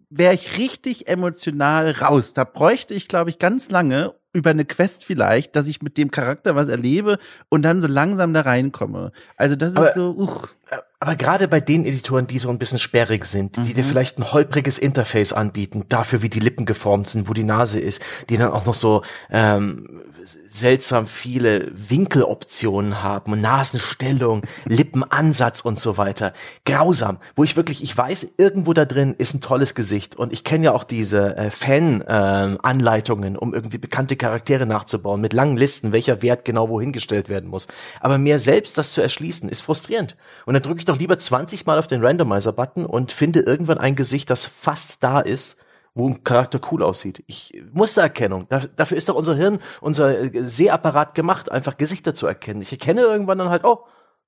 wäre 0.08 0.32
ich 0.32 0.56
richtig 0.56 1.06
emotional 1.06 1.90
raus. 1.90 2.32
Da 2.32 2.44
bräuchte 2.44 2.94
ich, 2.94 3.08
glaube 3.08 3.28
ich, 3.28 3.38
ganz 3.38 3.68
lange 3.68 4.14
über 4.34 4.50
eine 4.50 4.64
Quest 4.64 5.04
vielleicht, 5.04 5.56
dass 5.56 5.68
ich 5.68 5.80
mit 5.80 5.96
dem 5.96 6.10
Charakter 6.10 6.54
was 6.56 6.68
erlebe 6.68 7.18
und 7.48 7.62
dann 7.62 7.80
so 7.80 7.86
langsam 7.86 8.34
da 8.34 8.42
reinkomme. 8.42 9.12
Also 9.36 9.56
das 9.56 9.76
aber, 9.76 9.88
ist 9.88 9.94
so, 9.94 10.10
uch. 10.10 10.48
Aber 10.98 11.16
gerade 11.16 11.48
bei 11.48 11.60
den 11.60 11.84
Editoren, 11.84 12.26
die 12.26 12.38
so 12.38 12.48
ein 12.48 12.58
bisschen 12.58 12.78
sperrig 12.78 13.26
sind, 13.26 13.58
die 13.58 13.74
dir 13.74 13.84
mhm. 13.84 13.88
vielleicht 13.88 14.18
ein 14.18 14.32
holpriges 14.32 14.78
Interface 14.78 15.32
anbieten, 15.32 15.84
dafür 15.88 16.22
wie 16.22 16.28
die 16.28 16.40
Lippen 16.40 16.66
geformt 16.66 17.08
sind, 17.08 17.28
wo 17.28 17.32
die 17.32 17.44
Nase 17.44 17.78
ist, 17.78 18.02
die 18.28 18.36
dann 18.36 18.50
auch 18.50 18.66
noch 18.66 18.74
so 18.74 19.02
ähm, 19.30 20.02
seltsam 20.24 21.06
viele 21.06 21.70
Winkeloptionen 21.74 23.02
haben, 23.02 23.40
Nasenstellung, 23.40 24.42
Lippenansatz 24.64 25.60
und 25.60 25.78
so 25.78 25.96
weiter. 25.96 26.32
Grausam, 26.64 27.18
wo 27.36 27.44
ich 27.44 27.56
wirklich, 27.56 27.82
ich 27.82 27.96
weiß, 27.96 28.34
irgendwo 28.38 28.72
da 28.72 28.84
drin 28.84 29.14
ist 29.16 29.34
ein 29.34 29.40
tolles 29.40 29.74
Gesicht 29.74 30.16
und 30.16 30.32
ich 30.32 30.44
kenne 30.44 30.66
ja 30.66 30.72
auch 30.72 30.84
diese 30.84 31.36
äh, 31.36 31.50
Fan-Anleitungen, 31.50 33.34
äh, 33.34 33.38
um 33.38 33.54
irgendwie 33.54 33.78
bekannte 33.78 34.16
Charaktere 34.24 34.64
nachzubauen, 34.64 35.20
mit 35.20 35.34
langen 35.34 35.58
Listen, 35.58 35.92
welcher 35.92 36.22
Wert 36.22 36.46
genau 36.46 36.70
wohin 36.70 36.92
gestellt 36.92 37.28
werden 37.28 37.50
muss. 37.50 37.68
Aber 38.00 38.16
mir 38.16 38.38
selbst 38.38 38.78
das 38.78 38.92
zu 38.92 39.02
erschließen, 39.02 39.50
ist 39.50 39.60
frustrierend. 39.60 40.16
Und 40.46 40.54
dann 40.54 40.62
drücke 40.62 40.78
ich 40.78 40.86
doch 40.86 40.98
lieber 40.98 41.18
20 41.18 41.66
Mal 41.66 41.78
auf 41.78 41.86
den 41.86 42.02
Randomizer-Button 42.02 42.86
und 42.86 43.12
finde 43.12 43.40
irgendwann 43.40 43.76
ein 43.76 43.96
Gesicht, 43.96 44.30
das 44.30 44.46
fast 44.46 45.04
da 45.04 45.20
ist 45.20 45.58
wo 45.96 46.08
ein 46.08 46.24
Charakter 46.24 46.58
cool 46.72 46.82
aussieht. 46.82 47.22
Ich 47.28 47.62
Mustererkennung. 47.72 48.48
dafür 48.48 48.96
ist 48.96 49.08
doch 49.08 49.14
unser 49.14 49.36
Hirn, 49.36 49.60
unser 49.80 50.18
äh, 50.18 50.42
Sehapparat 50.42 51.14
gemacht, 51.14 51.52
einfach 51.52 51.76
Gesichter 51.76 52.16
zu 52.16 52.26
erkennen. 52.26 52.62
Ich 52.62 52.72
erkenne 52.72 53.02
irgendwann 53.02 53.38
dann 53.38 53.48
halt, 53.48 53.62
oh, 53.62 53.84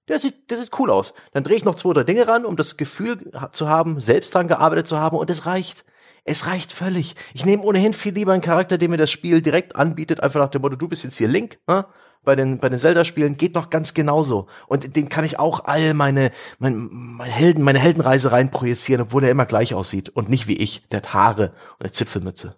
der 0.06 0.20
sieht, 0.20 0.48
der 0.48 0.58
sieht 0.58 0.70
cool 0.78 0.92
aus. 0.92 1.12
Dann 1.32 1.42
drehe 1.42 1.56
ich 1.56 1.64
noch 1.64 1.74
zwei, 1.74 1.92
drei 1.92 2.04
Dinge 2.04 2.28
ran, 2.28 2.44
um 2.44 2.54
das 2.54 2.76
Gefühl 2.76 3.18
zu 3.50 3.68
haben, 3.68 4.00
selbst 4.00 4.32
dran 4.32 4.46
gearbeitet 4.46 4.86
zu 4.86 5.00
haben 5.00 5.16
und 5.16 5.28
es 5.28 5.46
reicht. 5.46 5.84
Es 6.28 6.49
reicht 6.49 6.73
völlig. 6.73 7.14
Ich 7.35 7.45
nehme 7.45 7.62
ohnehin 7.62 7.95
viel 7.95 8.12
lieber 8.12 8.33
einen 8.33 8.42
Charakter, 8.42 8.78
der 8.78 8.88
mir 8.88 8.97
das 8.97 9.12
Spiel 9.12 9.40
direkt 9.40 9.76
anbietet, 9.76 10.21
einfach 10.21 10.40
nach 10.40 10.50
dem 10.50 10.61
Motto, 10.62 10.75
du 10.75 10.88
bist 10.88 11.04
jetzt 11.04 11.16
hier 11.16 11.28
Link, 11.28 11.58
ne? 11.69 11.86
bei 12.25 12.34
den, 12.34 12.58
bei 12.58 12.69
den 12.69 12.80
Zelda-Spielen 12.80 13.36
geht 13.36 13.54
noch 13.54 13.71
ganz 13.71 13.95
genauso. 13.95 14.49
Und 14.67 14.97
den 14.97 15.08
kann 15.08 15.25
ich 15.25 15.39
auch 15.39 15.65
all 15.67 15.95
meine, 15.95 16.32
mein, 16.58 16.89
mein 16.91 17.30
Helden, 17.30 17.62
meine 17.62 17.78
Heldenreise 17.78 18.32
rein 18.32 18.50
projizieren, 18.50 19.02
obwohl 19.02 19.23
er 19.23 19.30
immer 19.30 19.47
gleich 19.47 19.73
aussieht 19.73 20.08
und 20.08 20.28
nicht 20.28 20.49
wie 20.49 20.56
ich, 20.56 20.89
der 20.89 20.99
hat 20.99 21.15
Haare 21.15 21.52
und 21.78 21.84
eine 21.84 21.93
Zipfelmütze. 21.93 22.56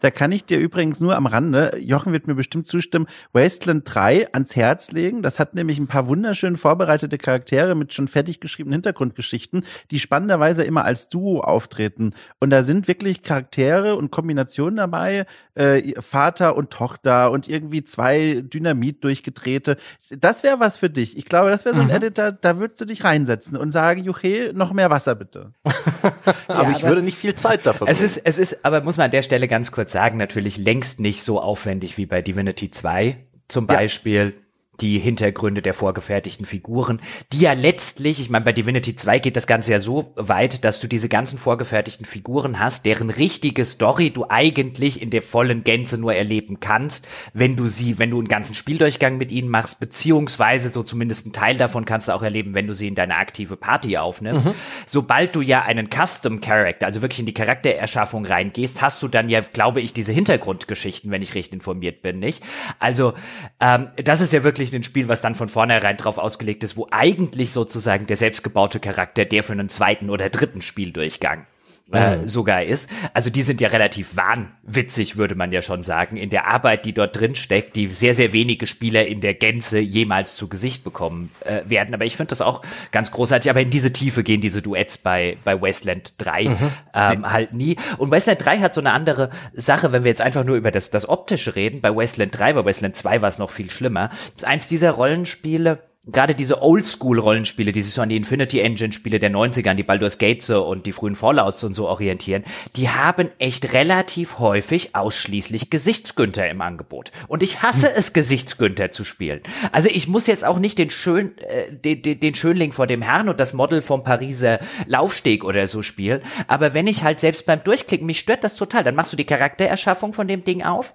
Da 0.00 0.10
kann 0.10 0.32
ich 0.32 0.46
dir 0.46 0.58
übrigens 0.58 1.00
nur 1.00 1.16
am 1.16 1.26
Rande, 1.26 1.76
Jochen 1.78 2.14
wird 2.14 2.26
mir 2.26 2.34
bestimmt 2.34 2.66
zustimmen, 2.66 3.06
Wasteland 3.34 3.82
3 3.84 4.32
ans 4.32 4.56
Herz 4.56 4.90
legen. 4.92 5.20
Das 5.20 5.38
hat 5.38 5.54
nämlich 5.54 5.78
ein 5.78 5.86
paar 5.86 6.08
wunderschön 6.08 6.56
vorbereitete 6.56 7.18
Charaktere 7.18 7.74
mit 7.74 7.92
schon 7.92 8.08
fertig 8.08 8.40
geschriebenen 8.40 8.76
Hintergrundgeschichten, 8.76 9.64
die 9.90 10.00
spannenderweise 10.00 10.64
immer 10.64 10.86
als 10.86 11.10
Duo 11.10 11.40
auftreten. 11.40 12.14
Und 12.38 12.48
da 12.48 12.62
sind 12.62 12.88
wirklich 12.88 13.22
Charaktere 13.22 13.96
und 13.96 14.10
Kombinationen 14.10 14.76
dabei, 14.76 15.26
äh, 15.54 16.00
Vater 16.00 16.56
und 16.56 16.70
Tochter 16.70 17.30
und 17.30 17.46
irgendwie 17.46 17.84
zwei 17.84 18.42
Dynamit 18.42 19.04
durchgedrehte. 19.04 19.76
Das 20.08 20.42
wäre 20.42 20.58
was 20.60 20.78
für 20.78 20.88
dich. 20.88 21.18
Ich 21.18 21.26
glaube, 21.26 21.50
das 21.50 21.66
wäre 21.66 21.74
so 21.74 21.82
ein 21.82 21.88
mhm. 21.88 21.94
Editor, 21.94 22.32
da 22.32 22.58
würdest 22.58 22.80
du 22.80 22.86
dich 22.86 23.04
reinsetzen 23.04 23.58
und 23.58 23.72
sagen, 23.72 24.02
Juche, 24.02 24.52
noch 24.54 24.72
mehr 24.72 24.88
Wasser 24.88 25.14
bitte. 25.14 25.52
aber 26.48 26.70
ja, 26.70 26.76
ich 26.76 26.82
würde 26.82 27.02
nicht 27.02 27.18
viel 27.18 27.34
Zeit 27.34 27.66
dafür. 27.66 27.86
Es 27.88 28.00
ist, 28.00 28.16
es 28.16 28.38
ist, 28.38 28.64
aber 28.64 28.82
muss 28.82 28.96
man 28.96 29.04
an 29.06 29.10
der 29.10 29.22
Stelle 29.22 29.49
ganz 29.50 29.70
kurz 29.72 29.92
sagen, 29.92 30.16
natürlich 30.16 30.56
längst 30.56 31.00
nicht 31.00 31.22
so 31.22 31.40
aufwendig 31.40 31.98
wie 31.98 32.06
bei 32.06 32.22
Divinity 32.22 32.70
2 32.70 33.26
zum 33.48 33.66
Beispiel. 33.66 34.34
Ja 34.36 34.49
die 34.80 34.98
Hintergründe 34.98 35.62
der 35.62 35.74
vorgefertigten 35.74 36.46
Figuren, 36.46 37.00
die 37.32 37.40
ja 37.40 37.52
letztlich, 37.52 38.20
ich 38.20 38.30
meine, 38.30 38.44
bei 38.44 38.52
Divinity 38.52 38.96
2 38.96 39.18
geht 39.18 39.36
das 39.36 39.46
Ganze 39.46 39.72
ja 39.72 39.80
so 39.80 40.12
weit, 40.16 40.64
dass 40.64 40.80
du 40.80 40.86
diese 40.86 41.08
ganzen 41.08 41.38
vorgefertigten 41.38 42.06
Figuren 42.06 42.58
hast, 42.58 42.86
deren 42.86 43.10
richtige 43.10 43.64
Story 43.64 44.10
du 44.10 44.26
eigentlich 44.28 45.02
in 45.02 45.10
der 45.10 45.22
vollen 45.22 45.64
Gänze 45.64 45.98
nur 45.98 46.14
erleben 46.14 46.60
kannst, 46.60 47.06
wenn 47.34 47.56
du 47.56 47.66
sie, 47.66 47.98
wenn 47.98 48.10
du 48.10 48.18
einen 48.18 48.28
ganzen 48.28 48.54
Spieldurchgang 48.54 49.18
mit 49.18 49.32
ihnen 49.32 49.48
machst, 49.48 49.80
beziehungsweise 49.80 50.70
so 50.70 50.82
zumindest 50.82 51.26
einen 51.26 51.32
Teil 51.32 51.56
davon 51.56 51.84
kannst 51.84 52.08
du 52.08 52.12
auch 52.12 52.22
erleben, 52.22 52.54
wenn 52.54 52.66
du 52.66 52.74
sie 52.74 52.88
in 52.88 52.94
deine 52.94 53.16
aktive 53.16 53.56
Party 53.56 53.96
aufnimmst. 53.96 54.46
Mhm. 54.46 54.54
Sobald 54.86 55.36
du 55.36 55.40
ja 55.42 55.62
einen 55.62 55.88
Custom 55.90 56.40
Character, 56.40 56.86
also 56.86 57.02
wirklich 57.02 57.20
in 57.20 57.26
die 57.26 57.34
Charaktererschaffung 57.34 58.24
reingehst, 58.24 58.80
hast 58.80 59.02
du 59.02 59.08
dann 59.08 59.28
ja, 59.28 59.40
glaube 59.40 59.80
ich, 59.80 59.92
diese 59.92 60.12
Hintergrundgeschichten, 60.12 61.10
wenn 61.10 61.22
ich 61.22 61.34
recht 61.34 61.52
informiert 61.52 62.02
bin, 62.02 62.18
nicht? 62.18 62.42
Also, 62.78 63.14
ähm, 63.60 63.88
das 63.96 64.20
ist 64.20 64.32
ja 64.32 64.44
wirklich 64.44 64.69
wirklich 64.70 64.80
ein 64.80 64.84
Spiel, 64.84 65.08
was 65.08 65.20
dann 65.22 65.34
von 65.34 65.48
vornherein 65.48 65.96
drauf 65.96 66.18
ausgelegt 66.18 66.62
ist, 66.64 66.76
wo 66.76 66.86
eigentlich 66.90 67.50
sozusagen 67.50 68.06
der 68.06 68.16
selbstgebaute 68.16 68.80
Charakter 68.80 69.24
der 69.24 69.42
für 69.42 69.52
einen 69.52 69.68
zweiten 69.68 70.10
oder 70.10 70.30
dritten 70.30 70.62
Spieldurchgang 70.62 71.46
äh, 71.92 72.16
mhm. 72.16 72.28
sogar 72.28 72.62
ist. 72.62 72.90
Also 73.14 73.30
die 73.30 73.42
sind 73.42 73.60
ja 73.60 73.68
relativ 73.68 74.16
wahnwitzig, 74.16 75.16
würde 75.16 75.34
man 75.34 75.52
ja 75.52 75.62
schon 75.62 75.82
sagen, 75.82 76.16
in 76.16 76.30
der 76.30 76.46
Arbeit, 76.46 76.84
die 76.84 76.92
dort 76.92 77.18
drin 77.18 77.34
steckt, 77.34 77.76
die 77.76 77.88
sehr, 77.88 78.14
sehr 78.14 78.32
wenige 78.32 78.66
Spieler 78.66 79.06
in 79.06 79.20
der 79.20 79.34
Gänze 79.34 79.78
jemals 79.78 80.36
zu 80.36 80.48
Gesicht 80.48 80.84
bekommen 80.84 81.30
äh, 81.40 81.62
werden. 81.66 81.94
Aber 81.94 82.04
ich 82.04 82.16
finde 82.16 82.30
das 82.30 82.40
auch 82.40 82.62
ganz 82.92 83.10
großartig. 83.10 83.50
Aber 83.50 83.60
in 83.60 83.70
diese 83.70 83.92
Tiefe 83.92 84.22
gehen 84.22 84.40
diese 84.40 84.62
Duets 84.62 84.98
bei, 84.98 85.36
bei 85.44 85.60
Wasteland 85.60 86.14
3 86.18 86.44
mhm. 86.44 86.56
ähm, 86.94 87.30
halt 87.30 87.54
nie. 87.54 87.76
Und 87.98 88.10
Wasteland 88.10 88.44
3 88.44 88.58
hat 88.58 88.74
so 88.74 88.80
eine 88.80 88.92
andere 88.92 89.30
Sache, 89.52 89.92
wenn 89.92 90.04
wir 90.04 90.10
jetzt 90.10 90.22
einfach 90.22 90.44
nur 90.44 90.56
über 90.56 90.70
das, 90.70 90.90
das 90.90 91.08
Optische 91.08 91.56
reden. 91.56 91.80
Bei 91.80 91.94
Wasteland 91.94 92.38
3, 92.38 92.54
bei 92.54 92.64
Wasteland 92.64 92.96
2 92.96 93.22
war 93.22 93.28
es 93.28 93.38
noch 93.38 93.50
viel 93.50 93.70
schlimmer. 93.70 94.08
Das 94.08 94.28
ist 94.36 94.44
eins 94.44 94.68
dieser 94.68 94.92
Rollenspiele, 94.92 95.89
gerade 96.12 96.34
diese 96.34 96.62
Oldschool-Rollenspiele, 96.62 97.72
die 97.72 97.82
sich 97.82 97.94
so 97.94 98.02
an 98.02 98.08
die 98.08 98.16
Infinity 98.16 98.60
Engine-Spiele 98.60 99.18
der 99.18 99.30
90er, 99.30 99.70
an 99.70 99.76
die 99.76 99.82
Baldur's 99.82 100.18
Gates 100.18 100.50
und 100.50 100.86
die 100.86 100.92
frühen 100.92 101.14
Fallouts 101.14 101.64
und 101.64 101.74
so 101.74 101.88
orientieren, 101.88 102.44
die 102.76 102.88
haben 102.88 103.30
echt 103.38 103.72
relativ 103.72 104.38
häufig 104.38 104.94
ausschließlich 104.94 105.70
Gesichtsgünter 105.70 106.48
im 106.48 106.60
Angebot. 106.60 107.12
Und 107.28 107.42
ich 107.42 107.62
hasse 107.62 107.88
hm. 107.88 107.94
es, 107.96 108.12
Gesichtsgünter 108.12 108.90
zu 108.90 109.04
spielen. 109.04 109.40
Also 109.72 109.88
ich 109.88 110.08
muss 110.08 110.26
jetzt 110.26 110.44
auch 110.44 110.58
nicht 110.58 110.78
den, 110.78 110.90
Schön, 110.90 111.38
äh, 111.38 111.72
den, 111.72 112.02
den, 112.02 112.20
den 112.20 112.34
Schönling 112.34 112.72
vor 112.72 112.86
dem 112.86 113.02
Herrn 113.02 113.28
und 113.28 113.38
das 113.38 113.52
Model 113.52 113.80
vom 113.80 114.02
Pariser 114.02 114.58
Laufsteg 114.86 115.44
oder 115.44 115.66
so 115.66 115.82
spielen, 115.82 116.20
aber 116.46 116.74
wenn 116.74 116.86
ich 116.86 117.04
halt 117.04 117.20
selbst 117.20 117.46
beim 117.46 117.62
Durchklicken, 117.62 118.06
mich 118.06 118.20
stört 118.20 118.44
das 118.44 118.56
total, 118.56 118.84
dann 118.84 118.94
machst 118.94 119.12
du 119.12 119.16
die 119.16 119.24
Charaktererschaffung 119.24 120.12
von 120.12 120.28
dem 120.28 120.44
Ding 120.44 120.62
auf 120.62 120.94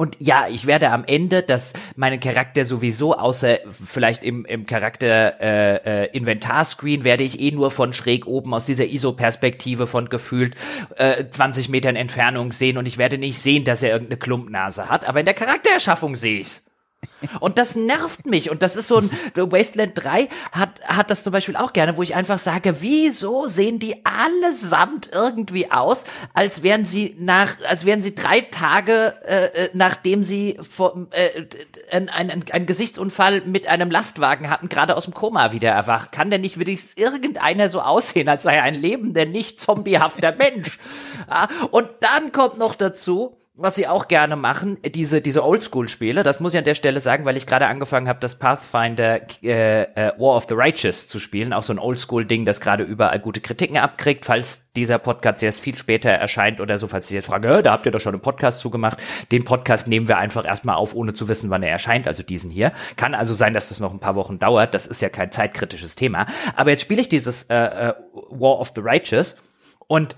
Und 0.00 0.16
ja, 0.18 0.48
ich 0.48 0.66
werde 0.66 0.92
am 0.92 1.04
Ende, 1.04 1.42
dass 1.42 1.74
meinen 1.94 2.20
Charakter 2.20 2.64
sowieso, 2.64 3.14
außer 3.18 3.58
vielleicht 3.70 4.24
im, 4.24 4.46
im 4.46 4.64
Charakter 4.64 5.38
äh, 5.42 6.04
äh, 6.04 6.16
Inventarscreen, 6.16 7.04
werde 7.04 7.22
ich 7.22 7.38
eh 7.38 7.50
nur 7.50 7.70
von 7.70 7.92
schräg 7.92 8.26
oben 8.26 8.54
aus 8.54 8.64
dieser 8.64 8.86
ISO-Perspektive 8.86 9.86
von 9.86 10.08
gefühlt 10.08 10.54
äh, 10.96 11.26
20 11.30 11.68
Metern 11.68 11.96
Entfernung 11.96 12.50
sehen 12.50 12.78
und 12.78 12.86
ich 12.86 12.96
werde 12.96 13.18
nicht 13.18 13.38
sehen, 13.40 13.64
dass 13.64 13.82
er 13.82 13.90
irgendeine 13.90 14.18
Klumpnase 14.18 14.88
hat, 14.88 15.06
aber 15.06 15.20
in 15.20 15.26
der 15.26 15.34
Charaktererschaffung 15.34 16.16
sehe 16.16 16.40
ich's. 16.40 16.62
Und 17.40 17.58
das 17.58 17.76
nervt 17.76 18.26
mich. 18.26 18.50
Und 18.50 18.62
das 18.62 18.76
ist 18.76 18.88
so 18.88 18.98
ein 18.98 19.10
Wasteland 19.34 19.92
3 19.94 20.28
hat, 20.52 20.80
hat 20.84 21.10
das 21.10 21.22
zum 21.22 21.32
Beispiel 21.32 21.56
auch 21.56 21.72
gerne, 21.72 21.96
wo 21.96 22.02
ich 22.02 22.14
einfach 22.14 22.38
sage, 22.38 22.76
wieso 22.80 23.46
sehen 23.46 23.78
die 23.78 24.04
allesamt 24.04 25.10
irgendwie 25.12 25.70
aus, 25.70 26.04
als 26.34 26.62
wären 26.62 26.84
sie 26.84 27.14
nach, 27.18 27.56
als 27.68 27.84
wären 27.84 28.00
sie 28.00 28.14
drei 28.14 28.42
Tage, 28.42 29.14
äh, 29.26 29.44
äh 29.46 29.70
nachdem 29.72 30.22
sie 30.22 30.58
vor, 30.60 31.06
äh, 31.10 31.44
einen 31.90 32.08
ein, 32.08 32.44
ein 32.50 32.66
Gesichtsunfall 32.66 33.42
mit 33.42 33.66
einem 33.66 33.90
Lastwagen 33.90 34.50
hatten, 34.50 34.68
gerade 34.68 34.96
aus 34.96 35.04
dem 35.04 35.14
Koma 35.14 35.52
wieder 35.52 35.70
erwacht. 35.70 36.12
Kann 36.12 36.30
denn 36.30 36.40
nicht 36.40 36.58
wenigstens 36.58 36.96
irgendeiner 37.02 37.68
so 37.68 37.80
aussehen, 37.80 38.28
als 38.28 38.42
sei 38.42 38.56
er 38.56 38.62
ein 38.62 38.74
lebender, 38.74 39.24
nicht 39.26 39.60
zombiehafter 39.60 40.32
Mensch? 40.32 40.78
Ja, 41.28 41.48
und 41.70 41.88
dann 42.00 42.32
kommt 42.32 42.58
noch 42.58 42.74
dazu, 42.74 43.39
was 43.60 43.74
sie 43.74 43.86
auch 43.86 44.08
gerne 44.08 44.36
machen, 44.36 44.78
diese, 44.82 45.20
diese 45.20 45.44
Oldschool-Spiele, 45.44 46.22
das 46.22 46.40
muss 46.40 46.54
ich 46.54 46.58
an 46.58 46.64
der 46.64 46.74
Stelle 46.74 47.00
sagen, 47.00 47.26
weil 47.26 47.36
ich 47.36 47.46
gerade 47.46 47.66
angefangen 47.66 48.08
habe, 48.08 48.18
das 48.18 48.36
Pathfinder 48.38 49.20
äh, 49.42 49.82
äh, 49.82 50.12
War 50.18 50.36
of 50.36 50.46
the 50.48 50.54
Righteous 50.54 51.06
zu 51.06 51.18
spielen, 51.18 51.52
auch 51.52 51.62
so 51.62 51.74
ein 51.74 51.78
Oldschool-Ding, 51.78 52.46
das 52.46 52.60
gerade 52.60 52.84
überall 52.84 53.18
gute 53.18 53.40
Kritiken 53.40 53.76
abkriegt, 53.76 54.24
falls 54.24 54.64
dieser 54.76 54.98
Podcast 54.98 55.42
erst 55.42 55.60
viel 55.60 55.76
später 55.76 56.08
erscheint 56.08 56.60
oder 56.60 56.78
so, 56.78 56.88
falls 56.88 57.08
Sie 57.08 57.14
jetzt 57.14 57.26
fragen, 57.26 57.44
äh, 57.44 57.62
da 57.62 57.72
habt 57.72 57.84
ihr 57.84 57.92
doch 57.92 58.00
schon 58.00 58.14
einen 58.14 58.22
Podcast 58.22 58.60
zugemacht, 58.60 58.98
den 59.30 59.44
Podcast 59.44 59.88
nehmen 59.88 60.08
wir 60.08 60.16
einfach 60.16 60.46
erstmal 60.46 60.76
auf, 60.76 60.94
ohne 60.94 61.12
zu 61.12 61.28
wissen, 61.28 61.50
wann 61.50 61.62
er 61.62 61.70
erscheint, 61.70 62.06
also 62.06 62.22
diesen 62.22 62.50
hier. 62.50 62.72
Kann 62.96 63.14
also 63.14 63.34
sein, 63.34 63.52
dass 63.52 63.68
das 63.68 63.78
noch 63.78 63.92
ein 63.92 64.00
paar 64.00 64.14
Wochen 64.14 64.38
dauert, 64.38 64.72
das 64.72 64.86
ist 64.86 65.02
ja 65.02 65.10
kein 65.10 65.32
zeitkritisches 65.32 65.96
Thema. 65.96 66.24
Aber 66.56 66.70
jetzt 66.70 66.82
spiele 66.82 67.02
ich 67.02 67.10
dieses 67.10 67.44
äh, 67.44 67.56
äh, 67.56 67.94
War 68.30 68.58
of 68.58 68.72
the 68.74 68.80
Righteous 68.80 69.36
und 69.86 70.16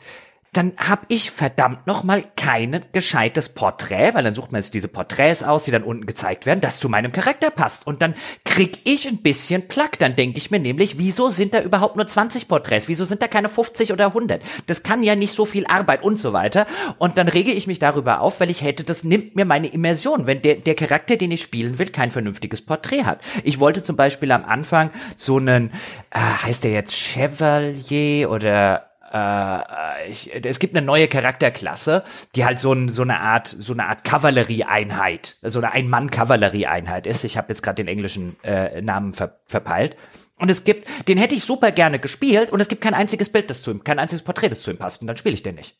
dann 0.52 0.72
hab 0.76 1.06
ich 1.08 1.30
verdammt 1.30 1.86
noch 1.86 2.04
mal 2.04 2.22
kein 2.36 2.82
gescheites 2.92 3.48
Porträt, 3.48 4.12
weil 4.12 4.22
dann 4.22 4.34
sucht 4.34 4.52
man 4.52 4.60
sich 4.60 4.70
diese 4.70 4.88
Porträts 4.88 5.42
aus, 5.42 5.64
die 5.64 5.70
dann 5.70 5.82
unten 5.82 6.04
gezeigt 6.04 6.44
werden, 6.44 6.60
das 6.60 6.78
zu 6.78 6.90
meinem 6.90 7.10
Charakter 7.10 7.50
passt. 7.50 7.86
Und 7.86 8.02
dann 8.02 8.14
krieg 8.44 8.78
ich 8.84 9.08
ein 9.08 9.22
bisschen 9.22 9.66
Plack. 9.66 9.98
Dann 9.98 10.14
denke 10.14 10.36
ich 10.36 10.50
mir 10.50 10.60
nämlich, 10.60 10.98
wieso 10.98 11.30
sind 11.30 11.54
da 11.54 11.62
überhaupt 11.62 11.96
nur 11.96 12.06
20 12.06 12.48
Porträts? 12.48 12.86
Wieso 12.86 13.06
sind 13.06 13.22
da 13.22 13.28
keine 13.28 13.48
50 13.48 13.94
oder 13.94 14.08
100? 14.08 14.42
Das 14.66 14.82
kann 14.82 15.02
ja 15.02 15.16
nicht 15.16 15.32
so 15.32 15.46
viel 15.46 15.66
Arbeit 15.66 16.02
und 16.02 16.20
so 16.20 16.34
weiter. 16.34 16.66
Und 16.98 17.16
dann 17.16 17.28
rege 17.28 17.52
ich 17.52 17.66
mich 17.66 17.78
darüber 17.78 18.20
auf, 18.20 18.38
weil 18.38 18.50
ich 18.50 18.60
hätte, 18.60 18.84
das 18.84 19.04
nimmt 19.04 19.34
mir 19.34 19.46
meine 19.46 19.68
Immersion, 19.68 20.26
wenn 20.26 20.42
der, 20.42 20.56
der 20.56 20.74
Charakter, 20.74 21.16
den 21.16 21.30
ich 21.30 21.40
spielen 21.40 21.78
will, 21.78 21.88
kein 21.88 22.10
vernünftiges 22.10 22.60
Porträt 22.60 23.04
hat. 23.04 23.20
Ich 23.42 23.58
wollte 23.58 23.82
zum 23.82 23.96
Beispiel 23.96 24.30
am 24.30 24.44
Anfang 24.44 24.90
so 25.16 25.38
einen, 25.38 25.70
äh, 26.10 26.18
heißt 26.18 26.64
der 26.64 26.72
jetzt 26.72 26.94
Chevalier 26.94 28.30
oder 28.30 28.91
äh, 29.12 30.10
ich, 30.10 30.34
es 30.44 30.58
gibt 30.58 30.76
eine 30.76 30.84
neue 30.84 31.08
Charakterklasse, 31.08 32.04
die 32.34 32.44
halt 32.44 32.58
so, 32.58 32.72
ein, 32.72 32.88
so 32.88 33.02
eine 33.02 33.20
Art, 33.20 33.48
so 33.48 33.72
eine 33.72 33.86
Art 33.86 34.04
Kavallerieeinheit, 34.04 35.36
so 35.42 35.58
eine 35.58 35.72
Ein-Mann-Kavallerieeinheit 35.72 37.06
ist. 37.06 37.24
Ich 37.24 37.36
habe 37.36 37.48
jetzt 37.50 37.62
gerade 37.62 37.76
den 37.76 37.88
englischen 37.88 38.36
äh, 38.42 38.80
Namen 38.80 39.12
ver, 39.12 39.40
verpeilt. 39.46 39.96
Und 40.38 40.50
es 40.50 40.64
gibt, 40.64 40.88
den 41.08 41.18
hätte 41.18 41.34
ich 41.34 41.44
super 41.44 41.70
gerne 41.70 41.98
gespielt 41.98 42.50
und 42.50 42.60
es 42.60 42.68
gibt 42.68 42.80
kein 42.80 42.94
einziges 42.94 43.28
Bild, 43.28 43.50
das 43.50 43.62
zu 43.62 43.70
ihm, 43.70 43.84
kein 43.84 43.98
einziges 43.98 44.22
Porträt, 44.22 44.48
das 44.48 44.62
zu 44.62 44.70
ihm 44.70 44.78
passt. 44.78 45.00
Und 45.00 45.06
dann 45.06 45.16
spiele 45.16 45.34
ich 45.34 45.42
den 45.42 45.54
nicht. 45.54 45.76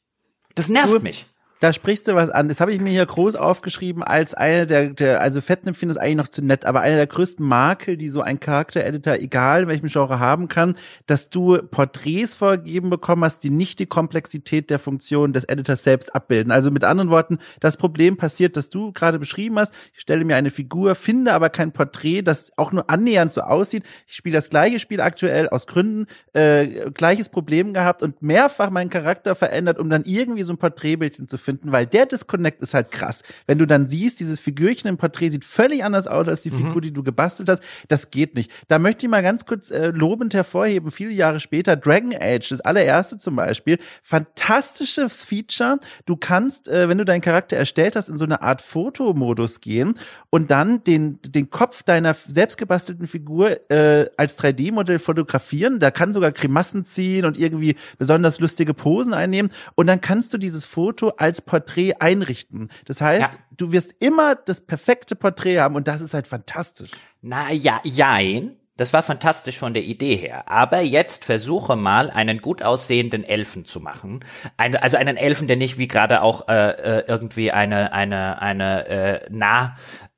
Das 0.55 0.69
nervt 0.69 0.93
Gut. 0.93 1.03
mich 1.03 1.27
da 1.63 1.73
sprichst 1.73 2.09
du 2.09 2.17
was 2.17 2.29
an. 2.29 2.49
Das 2.49 2.61
habe 2.61 2.73
ich 2.73 2.81
mir 2.81 2.91
hier 2.91 3.07
groß 3.07 3.37
aufgeschrieben 3.37 4.03
als 4.03 4.35
eine 4.35 4.67
der, 4.67 4.89
der 4.89 5.21
also 5.21 5.41
Fettnäpfchen 5.41 5.91
ist 5.91 5.97
eigentlich 5.97 6.17
noch 6.17 6.27
zu 6.27 6.43
nett, 6.45 6.65
aber 6.65 6.81
eine 6.81 6.97
der 6.97 7.07
größten 7.07 7.47
Makel, 7.47 7.97
die 7.97 8.09
so 8.09 8.21
ein 8.21 8.41
Charaktereditor, 8.41 9.15
egal 9.15 9.63
in 9.63 9.69
welchem 9.69 9.87
Genre 9.87 10.19
haben 10.19 10.49
kann, 10.49 10.75
dass 11.07 11.31
du 11.31 11.59
Porträts 11.63 12.35
vorgegeben 12.35 12.91
bekommen 12.91 13.23
hast, 13.23 13.45
die 13.45 13.51
nicht 13.51 13.79
die 13.79 13.87
Komplexität 13.87 14.71
der 14.71 14.81
Funktion 14.81 15.33
des 15.33 15.45
Editors 15.45 15.85
selbst 15.85 16.17
abbilden. 16.17 16.51
Also 16.51 16.73
mit 16.73 16.83
anderen 16.83 17.11
Worten, 17.11 17.39
das 17.61 17.77
Problem 17.77 18.17
passiert, 18.17 18.57
dass 18.57 18.69
du 18.69 18.91
gerade 18.91 19.21
beschrieben 19.21 19.57
hast. 19.61 19.73
Ich 19.95 20.01
stelle 20.01 20.25
mir 20.25 20.35
eine 20.35 20.51
Figur, 20.51 20.97
finde 20.97 21.33
aber 21.33 21.49
kein 21.49 21.71
Porträt, 21.71 22.23
das 22.23 22.51
auch 22.57 22.73
nur 22.73 22.91
annähernd 22.91 23.33
so 23.33 23.43
aussieht. 23.43 23.85
Ich 24.09 24.17
spiele 24.17 24.35
das 24.35 24.51
gleiche 24.51 24.81
Spiel 24.81 25.01
aktuell 25.01 25.49
aus 25.49 25.69
Gründen, 25.69 26.07
äh, 26.33 26.91
gleiches 26.91 27.29
Problem 27.29 27.73
gehabt 27.73 28.03
und 28.03 28.21
mehrfach 28.21 28.71
meinen 28.71 28.91
Charakter 28.91 29.37
verändert, 29.37 29.79
um 29.79 29.89
dann 29.89 30.03
irgendwie 30.05 30.43
so 30.43 30.53
ein 30.53 30.59
Porträtbildchen 30.59 31.29
zu 31.29 31.39
finden 31.39 31.52
finden, 31.53 31.73
weil 31.73 31.87
der 31.87 32.07
Disconnect 32.07 32.63
ist 32.63 32.75
halt 32.75 32.91
krass. 32.91 33.23
Wenn 33.47 33.59
du 33.59 33.67
dann 33.67 33.87
siehst, 33.87 34.21
dieses 34.21 34.41
Figürchen 34.41 34.89
im 34.89 34.97
Porträt 34.97 35.31
sieht 35.31 35.45
völlig 35.45 35.85
anders 35.85 36.07
aus 36.07 36.29
als 36.29 36.43
die 36.43 36.51
mhm. 36.51 36.67
Figur, 36.67 36.81
die 36.81 36.93
du 36.93 37.03
gebastelt 37.03 37.49
hast, 37.49 37.63
das 37.89 38.11
geht 38.11 38.35
nicht. 38.35 38.51
Da 38.69 38.79
möchte 38.79 39.07
ich 39.07 39.11
mal 39.11 39.23
ganz 39.23 39.47
kurz 39.47 39.71
äh, 39.71 39.89
lobend 39.89 40.35
hervorheben, 40.35 40.91
viele 40.91 41.13
Jahre 41.13 41.41
später, 41.41 41.77
Dragon 41.77 42.15
Age, 42.19 42.49
das 42.49 42.61
allererste 42.61 43.19
zum 43.19 43.37
Beispiel, 43.37 43.79
fantastisches 44.03 45.25
Feature. 45.25 45.79
Du 46.07 46.17
kannst, 46.17 46.69
äh, 46.69 46.89
wenn 46.89 46.99
du 46.99 47.05
deinen 47.05 47.21
Charakter 47.21 47.57
erstellt 47.57 47.97
hast, 47.97 48.09
in 48.09 48.17
so 48.17 48.25
eine 48.25 48.43
Art 48.43 48.63
Fotomodus 48.63 49.61
gehen 49.61 49.95
und 50.31 50.51
dann 50.51 50.83
den, 50.85 51.19
den 51.23 51.51
Kopf 51.51 51.83
deiner 51.83 52.15
selbstgebastelten 52.15 53.07
Figur 53.07 53.71
äh, 53.71 54.09
als 54.17 54.39
3D-Modell 54.39 54.99
fotografieren. 54.99 55.79
Da 55.79 55.91
kann 55.91 56.15
sogar 56.15 56.33
Grimassen 56.33 56.85
ziehen 56.85 57.25
und 57.25 57.39
irgendwie 57.39 57.77
besonders 57.99 58.41
lustige 58.41 58.75
Posen 58.75 59.13
einnehmen. 59.13 59.51
Und 59.75 59.87
dann 59.87 60.01
kannst 60.01 60.33
du 60.33 60.39
dieses 60.39 60.65
Foto 60.65 61.11
als 61.19 61.42
Porträt 61.43 61.95
einrichten. 62.01 62.71
Das 62.87 63.01
heißt, 63.01 63.35
ja. 63.35 63.41
du 63.57 63.73
wirst 63.73 63.95
immer 64.01 64.35
das 64.35 64.61
perfekte 64.61 65.17
Porträt 65.17 65.61
haben 65.61 65.77
und 65.77 65.89
das 65.89 66.01
ist 66.01 66.15
halt 66.15 66.27
fantastisch. 66.27 66.91
Na 67.21 67.53
ja, 67.53 67.81
jein. 67.85 68.57
Das 68.79 68.93
war 68.95 69.03
fantastisch 69.03 69.59
von 69.59 69.75
der 69.75 69.83
Idee 69.85 70.17
her. 70.17 70.49
Aber 70.49 70.81
jetzt 70.81 71.27
versuche 71.27 71.77
mal, 71.77 72.11
einen 72.11 72.41
gut 72.41 72.63
aussehenden 72.63 73.23
Elfen 73.23 73.67
zu 73.67 73.81
machen. 73.81 74.25
Eine, 74.57 74.83
also 74.83 74.97
einen 74.97 75.19
Elfen, 75.19 75.47
der 75.47 75.57
nicht 75.57 75.77
wie 75.77 75.89
gerade 75.89 76.23
auch 76.23 76.49
äh, 76.49 76.71
äh 76.71 77.05
irgendwie 77.07 77.53
eine, 77.53 77.93
eine, 77.93 78.41
eine 78.41 78.87
äh, 78.89 79.31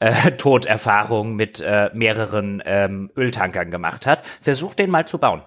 Nahtoderfahrung 0.01 1.35
mit 1.37 1.61
äh, 1.61 1.91
mehreren 1.95 2.63
ähm, 2.65 3.11
Öltankern 3.17 3.73
gemacht 3.73 4.07
hat. 4.07 4.25
Versuch 4.41 4.75
den 4.75 4.89
mal 4.89 5.07
zu 5.07 5.19
bauen. 5.19 5.43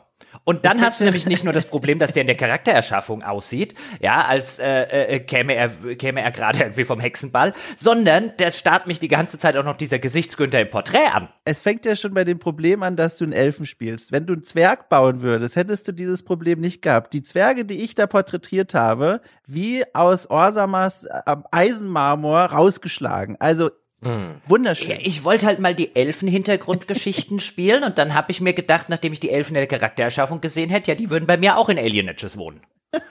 Und 0.47 0.63
dann 0.63 0.79
hast 0.79 1.01
du 1.01 1.03
nämlich 1.03 1.25
nicht 1.25 1.43
nur 1.43 1.51
das 1.51 1.65
Problem, 1.65 1.99
dass 1.99 2.13
der 2.13 2.21
in 2.21 2.27
der 2.27 2.37
Charaktererschaffung 2.37 3.21
aussieht, 3.21 3.75
ja, 3.99 4.23
als 4.23 4.59
äh, 4.59 5.15
äh, 5.15 5.19
käme 5.19 5.53
er 5.53 5.67
käme 5.97 6.21
er 6.21 6.31
gerade 6.31 6.59
irgendwie 6.59 6.85
vom 6.85 7.01
Hexenball, 7.01 7.53
sondern 7.75 8.31
der 8.39 8.51
starrt 8.51 8.87
mich 8.87 9.01
die 9.01 9.09
ganze 9.09 9.37
Zeit 9.37 9.57
auch 9.57 9.65
noch 9.65 9.75
dieser 9.75 9.99
Gesichtsgünter 9.99 10.61
im 10.61 10.69
Porträt 10.69 11.07
an. 11.11 11.27
Es 11.43 11.59
fängt 11.59 11.83
ja 11.83 11.97
schon 11.97 12.13
bei 12.13 12.23
dem 12.23 12.39
Problem 12.39 12.81
an, 12.81 12.95
dass 12.95 13.17
du 13.17 13.25
einen 13.25 13.33
Elfen 13.33 13.65
spielst. 13.65 14.13
Wenn 14.13 14.25
du 14.25 14.31
einen 14.35 14.43
Zwerg 14.45 14.87
bauen 14.87 15.21
würdest, 15.21 15.57
hättest 15.57 15.85
du 15.89 15.91
dieses 15.91 16.23
Problem 16.23 16.61
nicht 16.61 16.81
gehabt. 16.81 17.11
Die 17.11 17.23
Zwerge, 17.23 17.65
die 17.65 17.83
ich 17.83 17.93
da 17.93 18.07
porträtiert 18.07 18.73
habe, 18.73 19.19
wie 19.45 19.83
aus 19.93 20.29
Orsamas 20.29 21.03
äh, 21.03 21.35
Eisenmarmor 21.51 22.39
rausgeschlagen. 22.39 23.35
Also. 23.41 23.71
Wunderschön. 24.01 24.91
Ja, 24.91 24.97
ich 24.99 25.23
wollte 25.23 25.47
halt 25.47 25.59
mal 25.59 25.73
die 25.73 25.95
Elfen-Hintergrundgeschichten 25.95 27.39
spielen 27.41 27.83
und 27.83 27.97
dann 27.97 28.13
habe 28.13 28.31
ich 28.31 28.41
mir 28.41 28.53
gedacht, 28.53 28.89
nachdem 28.89 29.13
ich 29.13 29.19
die 29.19 29.31
Elfen 29.31 29.55
in 29.55 29.61
der 29.61 29.67
Charaktererschaffung 29.67 30.39
gesehen 30.39 30.69
hätte, 30.69 30.91
ja, 30.91 30.95
die 30.95 31.09
würden 31.09 31.25
bei 31.25 31.37
mir 31.37 31.57
auch 31.57 31.69
in 31.69 31.79
Alienages 31.79 32.37
wohnen. 32.37 32.61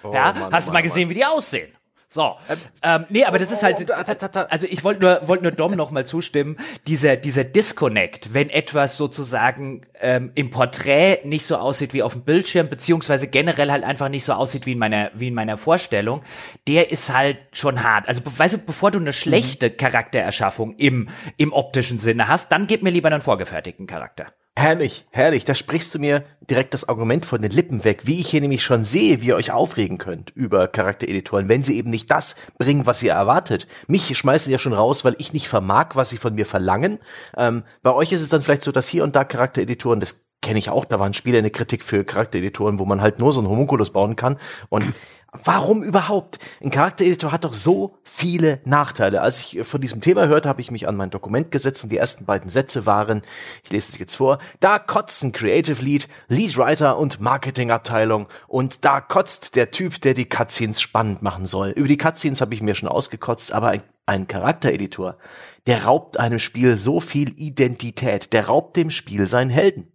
Oh, 0.02 0.12
ja, 0.12 0.32
Mann, 0.32 0.52
hast 0.52 0.68
du 0.68 0.72
mal 0.72 0.82
gesehen, 0.82 1.08
Mann. 1.08 1.10
wie 1.10 1.18
die 1.18 1.24
aussehen? 1.24 1.75
So, 2.08 2.36
ähm, 2.48 2.58
ähm, 2.82 3.06
nee, 3.08 3.24
aber 3.24 3.38
das 3.38 3.50
ist 3.50 3.64
halt, 3.64 3.84
oh, 3.90 4.40
also 4.48 4.66
ich 4.70 4.84
wollte 4.84 5.00
nur, 5.00 5.26
wollte 5.26 5.42
nur 5.42 5.50
Dom 5.52 5.74
noch 5.74 5.90
mal 5.90 6.06
zustimmen, 6.06 6.56
dieser, 6.86 7.16
dieser 7.16 7.42
Disconnect, 7.42 8.32
wenn 8.32 8.48
etwas 8.48 8.96
sozusagen 8.96 9.82
ähm, 10.00 10.30
im 10.36 10.50
Porträt 10.50 11.24
nicht 11.24 11.46
so 11.46 11.56
aussieht 11.56 11.94
wie 11.94 12.04
auf 12.04 12.12
dem 12.12 12.22
Bildschirm, 12.22 12.68
beziehungsweise 12.68 13.26
generell 13.26 13.72
halt 13.72 13.82
einfach 13.82 14.08
nicht 14.08 14.22
so 14.22 14.34
aussieht 14.34 14.66
wie 14.66 14.72
in 14.72 14.78
meiner, 14.78 15.10
wie 15.14 15.28
in 15.28 15.34
meiner 15.34 15.56
Vorstellung, 15.56 16.22
der 16.68 16.92
ist 16.92 17.12
halt 17.12 17.38
schon 17.52 17.82
hart. 17.82 18.08
Also, 18.08 18.22
weißt 18.24 18.54
du, 18.54 18.58
bevor 18.58 18.92
du 18.92 19.00
eine 19.00 19.12
schlechte 19.12 19.68
mhm. 19.68 19.76
Charaktererschaffung 19.76 20.76
im, 20.76 21.08
im 21.36 21.52
optischen 21.52 21.98
Sinne 21.98 22.28
hast, 22.28 22.52
dann 22.52 22.68
gib 22.68 22.84
mir 22.84 22.90
lieber 22.90 23.08
einen 23.08 23.20
vorgefertigten 23.20 23.88
Charakter. 23.88 24.26
Herrlich, 24.58 25.04
herrlich. 25.10 25.44
Da 25.44 25.54
sprichst 25.54 25.94
du 25.94 25.98
mir 25.98 26.24
direkt 26.48 26.72
das 26.72 26.88
Argument 26.88 27.26
von 27.26 27.42
den 27.42 27.50
Lippen 27.50 27.84
weg, 27.84 28.06
wie 28.06 28.20
ich 28.20 28.30
hier 28.30 28.40
nämlich 28.40 28.64
schon 28.64 28.84
sehe, 28.84 29.20
wie 29.20 29.26
ihr 29.26 29.36
euch 29.36 29.52
aufregen 29.52 29.98
könnt 29.98 30.30
über 30.30 30.66
Charaktereditoren, 30.66 31.50
wenn 31.50 31.62
sie 31.62 31.76
eben 31.76 31.90
nicht 31.90 32.10
das 32.10 32.36
bringen, 32.56 32.86
was 32.86 33.02
ihr 33.02 33.12
erwartet. 33.12 33.68
Mich 33.86 34.16
schmeißen 34.16 34.46
sie 34.46 34.52
ja 34.52 34.58
schon 34.58 34.72
raus, 34.72 35.04
weil 35.04 35.14
ich 35.18 35.34
nicht 35.34 35.46
vermag, 35.46 35.90
was 35.92 36.08
sie 36.08 36.16
von 36.16 36.34
mir 36.34 36.46
verlangen. 36.46 37.00
Ähm, 37.36 37.64
bei 37.82 37.92
euch 37.92 38.12
ist 38.12 38.22
es 38.22 38.30
dann 38.30 38.40
vielleicht 38.40 38.62
so, 38.62 38.72
dass 38.72 38.88
hier 38.88 39.04
und 39.04 39.14
da 39.14 39.24
Charaktereditoren 39.24 40.00
das 40.00 40.22
kenne 40.40 40.58
ich 40.58 40.70
auch, 40.70 40.84
da 40.84 41.00
waren 41.00 41.12
Spiele 41.12 41.38
eine 41.38 41.50
Kritik 41.50 41.82
für 41.82 42.04
Charaktereditoren, 42.04 42.78
wo 42.78 42.86
man 42.86 43.02
halt 43.02 43.18
nur 43.18 43.32
so 43.32 43.40
einen 43.40 43.50
Homunculus 43.50 43.90
bauen 43.90 44.16
kann 44.16 44.38
und 44.68 44.94
Warum 45.32 45.82
überhaupt? 45.82 46.38
Ein 46.62 46.70
Charaktereditor 46.70 47.32
hat 47.32 47.44
doch 47.44 47.52
so 47.52 47.98
viele 48.04 48.60
Nachteile. 48.64 49.20
Als 49.20 49.40
ich 49.40 49.66
von 49.66 49.80
diesem 49.80 50.00
Thema 50.00 50.28
hörte, 50.28 50.48
habe 50.48 50.60
ich 50.60 50.70
mich 50.70 50.88
an 50.88 50.96
mein 50.96 51.10
Dokument 51.10 51.50
gesetzt 51.50 51.84
und 51.84 51.90
die 51.90 51.98
ersten 51.98 52.24
beiden 52.24 52.48
Sätze 52.48 52.86
waren, 52.86 53.22
ich 53.62 53.70
lese 53.70 53.92
es 53.92 53.98
jetzt 53.98 54.14
vor, 54.16 54.38
da 54.60 54.78
kotzen 54.78 55.32
Creative 55.32 55.82
Lead, 55.82 56.08
Lead 56.28 56.56
Writer 56.56 56.96
und 56.98 57.20
Marketingabteilung 57.20 58.28
und 58.46 58.84
da 58.84 59.00
kotzt 59.00 59.56
der 59.56 59.70
Typ, 59.70 60.00
der 60.00 60.14
die 60.14 60.28
Cutscenes 60.28 60.80
spannend 60.80 61.22
machen 61.22 61.46
soll. 61.46 61.70
Über 61.70 61.88
die 61.88 61.98
Cutscenes 61.98 62.40
habe 62.40 62.54
ich 62.54 62.62
mir 62.62 62.74
schon 62.74 62.88
ausgekotzt, 62.88 63.52
aber 63.52 63.68
ein, 63.68 63.82
ein 64.06 64.28
Charaktereditor, 64.28 65.18
der 65.66 65.84
raubt 65.84 66.18
einem 66.18 66.38
Spiel 66.38 66.78
so 66.78 67.00
viel 67.00 67.38
Identität, 67.38 68.32
der 68.32 68.46
raubt 68.46 68.76
dem 68.76 68.90
Spiel 68.90 69.26
seinen 69.26 69.50
Helden. 69.50 69.92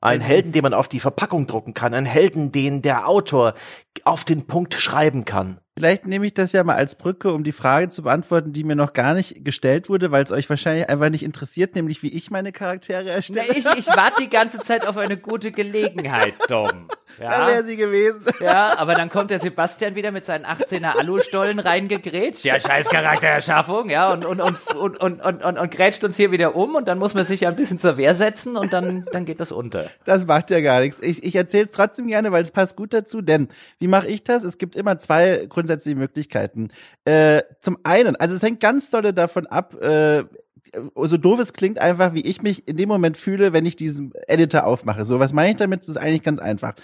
Ein 0.00 0.20
Helden, 0.20 0.52
den 0.52 0.62
man 0.62 0.74
auf 0.74 0.88
die 0.88 1.00
Verpackung 1.00 1.46
drucken 1.46 1.74
kann. 1.74 1.94
Ein 1.94 2.06
Helden, 2.06 2.52
den 2.52 2.82
der 2.82 3.08
Autor 3.08 3.54
auf 4.04 4.24
den 4.24 4.46
Punkt 4.46 4.74
schreiben 4.74 5.24
kann. 5.24 5.58
Vielleicht 5.78 6.06
nehme 6.06 6.24
ich 6.24 6.32
das 6.32 6.52
ja 6.52 6.64
mal 6.64 6.76
als 6.76 6.94
Brücke, 6.94 7.34
um 7.34 7.44
die 7.44 7.52
Frage 7.52 7.90
zu 7.90 8.04
beantworten, 8.04 8.54
die 8.54 8.64
mir 8.64 8.76
noch 8.76 8.94
gar 8.94 9.12
nicht 9.12 9.44
gestellt 9.44 9.90
wurde, 9.90 10.10
weil 10.10 10.24
es 10.24 10.32
euch 10.32 10.48
wahrscheinlich 10.48 10.88
einfach 10.88 11.10
nicht 11.10 11.22
interessiert, 11.22 11.74
nämlich 11.74 12.02
wie 12.02 12.08
ich 12.08 12.30
meine 12.30 12.50
Charaktere 12.50 13.10
erstelle. 13.10 13.44
Na, 13.48 13.56
ich, 13.74 13.78
ich 13.78 13.86
warte 13.88 14.22
die 14.22 14.30
ganze 14.30 14.60
Zeit 14.60 14.86
auf 14.86 14.96
eine 14.96 15.18
gute 15.18 15.52
Gelegenheit, 15.52 16.32
Dom. 16.48 16.88
Ja. 17.20 17.40
Da 17.40 17.46
wäre 17.46 17.64
sie 17.64 17.76
gewesen. 17.76 18.22
Ja, 18.40 18.78
aber 18.78 18.94
dann 18.94 19.08
kommt 19.08 19.30
der 19.30 19.38
Sebastian 19.38 19.94
wieder 19.94 20.10
mit 20.10 20.24
seinen 20.24 20.44
18er 20.44 20.98
Alustollen 20.98 21.58
reingegrätscht. 21.58 22.44
Ja, 22.44 22.58
scheiß 22.58 22.88
Charaktererschaffung, 22.88 23.88
ja, 23.90 24.12
und, 24.12 24.24
und, 24.24 24.40
und, 24.40 24.58
und, 24.74 25.00
und, 25.00 25.20
und, 25.20 25.44
und, 25.44 25.58
und 25.58 25.70
grätscht 25.70 26.04
uns 26.04 26.16
hier 26.16 26.30
wieder 26.30 26.56
um 26.56 26.74
und 26.74 26.88
dann 26.88 26.98
muss 26.98 27.14
man 27.14 27.24
sich 27.24 27.42
ja 27.42 27.48
ein 27.48 27.56
bisschen 27.56 27.78
zur 27.78 27.96
Wehr 27.96 28.14
setzen 28.14 28.56
und 28.56 28.72
dann, 28.72 29.06
dann 29.12 29.24
geht 29.24 29.40
das 29.40 29.52
unter. 29.52 29.90
Das 30.04 30.26
macht 30.26 30.50
ja 30.50 30.60
gar 30.60 30.80
nichts. 30.80 31.00
Ich, 31.00 31.22
ich 31.22 31.34
erzähle 31.34 31.70
trotzdem 31.70 32.06
gerne, 32.06 32.32
weil 32.32 32.42
es 32.42 32.50
passt 32.50 32.76
gut 32.76 32.92
dazu, 32.92 33.22
denn 33.22 33.48
wie 33.78 33.88
mache 33.88 34.08
ich 34.08 34.22
das? 34.24 34.42
Es 34.42 34.58
gibt 34.58 34.76
immer 34.76 34.98
zwei 34.98 35.46
grundsätzliche 35.66 35.98
Möglichkeiten. 35.98 36.68
Äh, 37.04 37.42
zum 37.60 37.78
einen, 37.82 38.16
also 38.16 38.34
es 38.34 38.42
hängt 38.42 38.60
ganz 38.60 38.90
dolle 38.90 39.12
davon 39.12 39.46
ab, 39.46 39.74
äh, 39.82 40.24
so 40.94 41.16
doof 41.16 41.40
es 41.40 41.52
klingt, 41.52 41.78
einfach 41.78 42.14
wie 42.14 42.20
ich 42.20 42.42
mich 42.42 42.68
in 42.68 42.76
dem 42.76 42.88
Moment 42.88 43.16
fühle, 43.16 43.52
wenn 43.52 43.66
ich 43.66 43.76
diesen 43.76 44.12
Editor 44.26 44.64
aufmache. 44.64 45.04
So, 45.04 45.18
was 45.18 45.32
meine 45.32 45.50
ich 45.50 45.56
damit? 45.56 45.82
Das 45.82 45.88
ist 45.88 45.96
eigentlich 45.96 46.22
ganz 46.22 46.40
einfach. 46.40 46.74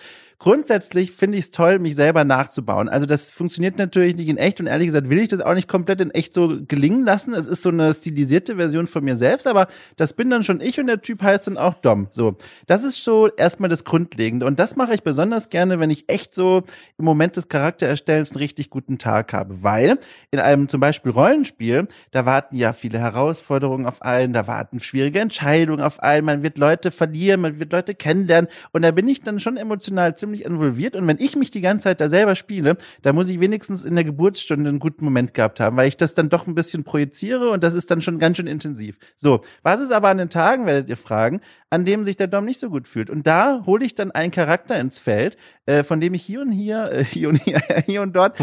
Grundsätzlich 0.42 1.12
finde 1.12 1.38
ich 1.38 1.44
es 1.44 1.50
toll, 1.52 1.78
mich 1.78 1.94
selber 1.94 2.24
nachzubauen. 2.24 2.88
Also 2.88 3.06
das 3.06 3.30
funktioniert 3.30 3.78
natürlich 3.78 4.16
nicht 4.16 4.28
in 4.28 4.38
echt 4.38 4.58
und 4.58 4.66
ehrlich 4.66 4.88
gesagt 4.88 5.08
will 5.08 5.20
ich 5.20 5.28
das 5.28 5.40
auch 5.40 5.54
nicht 5.54 5.68
komplett 5.68 6.00
in 6.00 6.10
echt 6.10 6.34
so 6.34 6.58
gelingen 6.66 7.04
lassen. 7.04 7.32
Es 7.32 7.46
ist 7.46 7.62
so 7.62 7.68
eine 7.68 7.94
stilisierte 7.94 8.56
Version 8.56 8.88
von 8.88 9.04
mir 9.04 9.16
selbst, 9.16 9.46
aber 9.46 9.68
das 9.94 10.14
bin 10.14 10.30
dann 10.30 10.42
schon 10.42 10.60
ich 10.60 10.80
und 10.80 10.88
der 10.88 11.00
Typ 11.00 11.22
heißt 11.22 11.46
dann 11.46 11.58
auch 11.58 11.74
Dom. 11.74 12.08
So, 12.10 12.38
das 12.66 12.82
ist 12.82 13.04
so 13.04 13.28
erstmal 13.28 13.70
das 13.70 13.84
Grundlegende 13.84 14.44
und 14.44 14.58
das 14.58 14.74
mache 14.74 14.94
ich 14.94 15.04
besonders 15.04 15.48
gerne, 15.48 15.78
wenn 15.78 15.90
ich 15.90 16.08
echt 16.08 16.34
so 16.34 16.64
im 16.98 17.04
Moment 17.04 17.36
des 17.36 17.46
Charaktererstellens 17.46 18.32
einen 18.32 18.38
richtig 18.38 18.68
guten 18.68 18.98
Tag 18.98 19.32
habe, 19.32 19.62
weil 19.62 20.00
in 20.32 20.40
einem 20.40 20.68
zum 20.68 20.80
Beispiel 20.80 21.12
Rollenspiel, 21.12 21.86
da 22.10 22.26
warten 22.26 22.56
ja 22.56 22.72
viele 22.72 22.98
Herausforderungen 22.98 23.86
auf 23.86 24.02
einen, 24.02 24.32
da 24.32 24.48
warten 24.48 24.80
schwierige 24.80 25.20
Entscheidungen 25.20 25.80
auf 25.80 26.00
einen, 26.00 26.26
man 26.26 26.42
wird 26.42 26.58
Leute 26.58 26.90
verlieren, 26.90 27.42
man 27.42 27.60
wird 27.60 27.70
Leute 27.70 27.94
kennenlernen 27.94 28.50
und 28.72 28.82
da 28.82 28.90
bin 28.90 29.06
ich 29.06 29.20
dann 29.20 29.38
schon 29.38 29.56
emotional 29.56 30.16
ziemlich 30.16 30.31
ziemlich 30.32 30.44
involviert. 30.44 30.96
Und 30.96 31.06
wenn 31.06 31.18
ich 31.18 31.36
mich 31.36 31.50
die 31.50 31.60
ganze 31.60 31.84
Zeit 31.84 32.00
da 32.00 32.08
selber 32.08 32.34
spiele, 32.34 32.76
da 33.02 33.12
muss 33.12 33.28
ich 33.28 33.40
wenigstens 33.40 33.84
in 33.84 33.94
der 33.94 34.04
Geburtsstunde 34.04 34.68
einen 34.68 34.78
guten 34.78 35.04
Moment 35.04 35.34
gehabt 35.34 35.60
haben, 35.60 35.76
weil 35.76 35.88
ich 35.88 35.96
das 35.96 36.14
dann 36.14 36.28
doch 36.28 36.46
ein 36.46 36.54
bisschen 36.54 36.84
projiziere 36.84 37.50
und 37.50 37.62
das 37.62 37.74
ist 37.74 37.90
dann 37.90 38.00
schon 38.00 38.18
ganz 38.18 38.38
schön 38.38 38.46
intensiv. 38.46 38.96
So, 39.16 39.42
was 39.62 39.80
ist 39.80 39.92
aber 39.92 40.08
an 40.08 40.18
den 40.18 40.30
Tagen, 40.30 40.66
werdet 40.66 40.88
ihr 40.88 40.96
fragen, 40.96 41.40
an 41.70 41.84
dem 41.84 42.04
sich 42.04 42.16
der 42.16 42.26
Dom 42.26 42.44
nicht 42.44 42.60
so 42.60 42.70
gut 42.70 42.88
fühlt? 42.88 43.10
Und 43.10 43.26
da 43.26 43.62
hole 43.66 43.84
ich 43.84 43.94
dann 43.94 44.10
einen 44.10 44.30
Charakter 44.30 44.78
ins 44.78 44.98
Feld, 44.98 45.36
äh, 45.66 45.82
von 45.82 46.00
dem 46.00 46.14
ich 46.14 46.22
hier 46.22 46.40
und 46.40 46.50
hier, 46.50 46.90
äh, 46.92 47.04
hier 47.04 47.28
und 47.28 47.36
hier, 47.36 47.60
hier 47.86 48.02
und 48.02 48.16
dort 48.16 48.36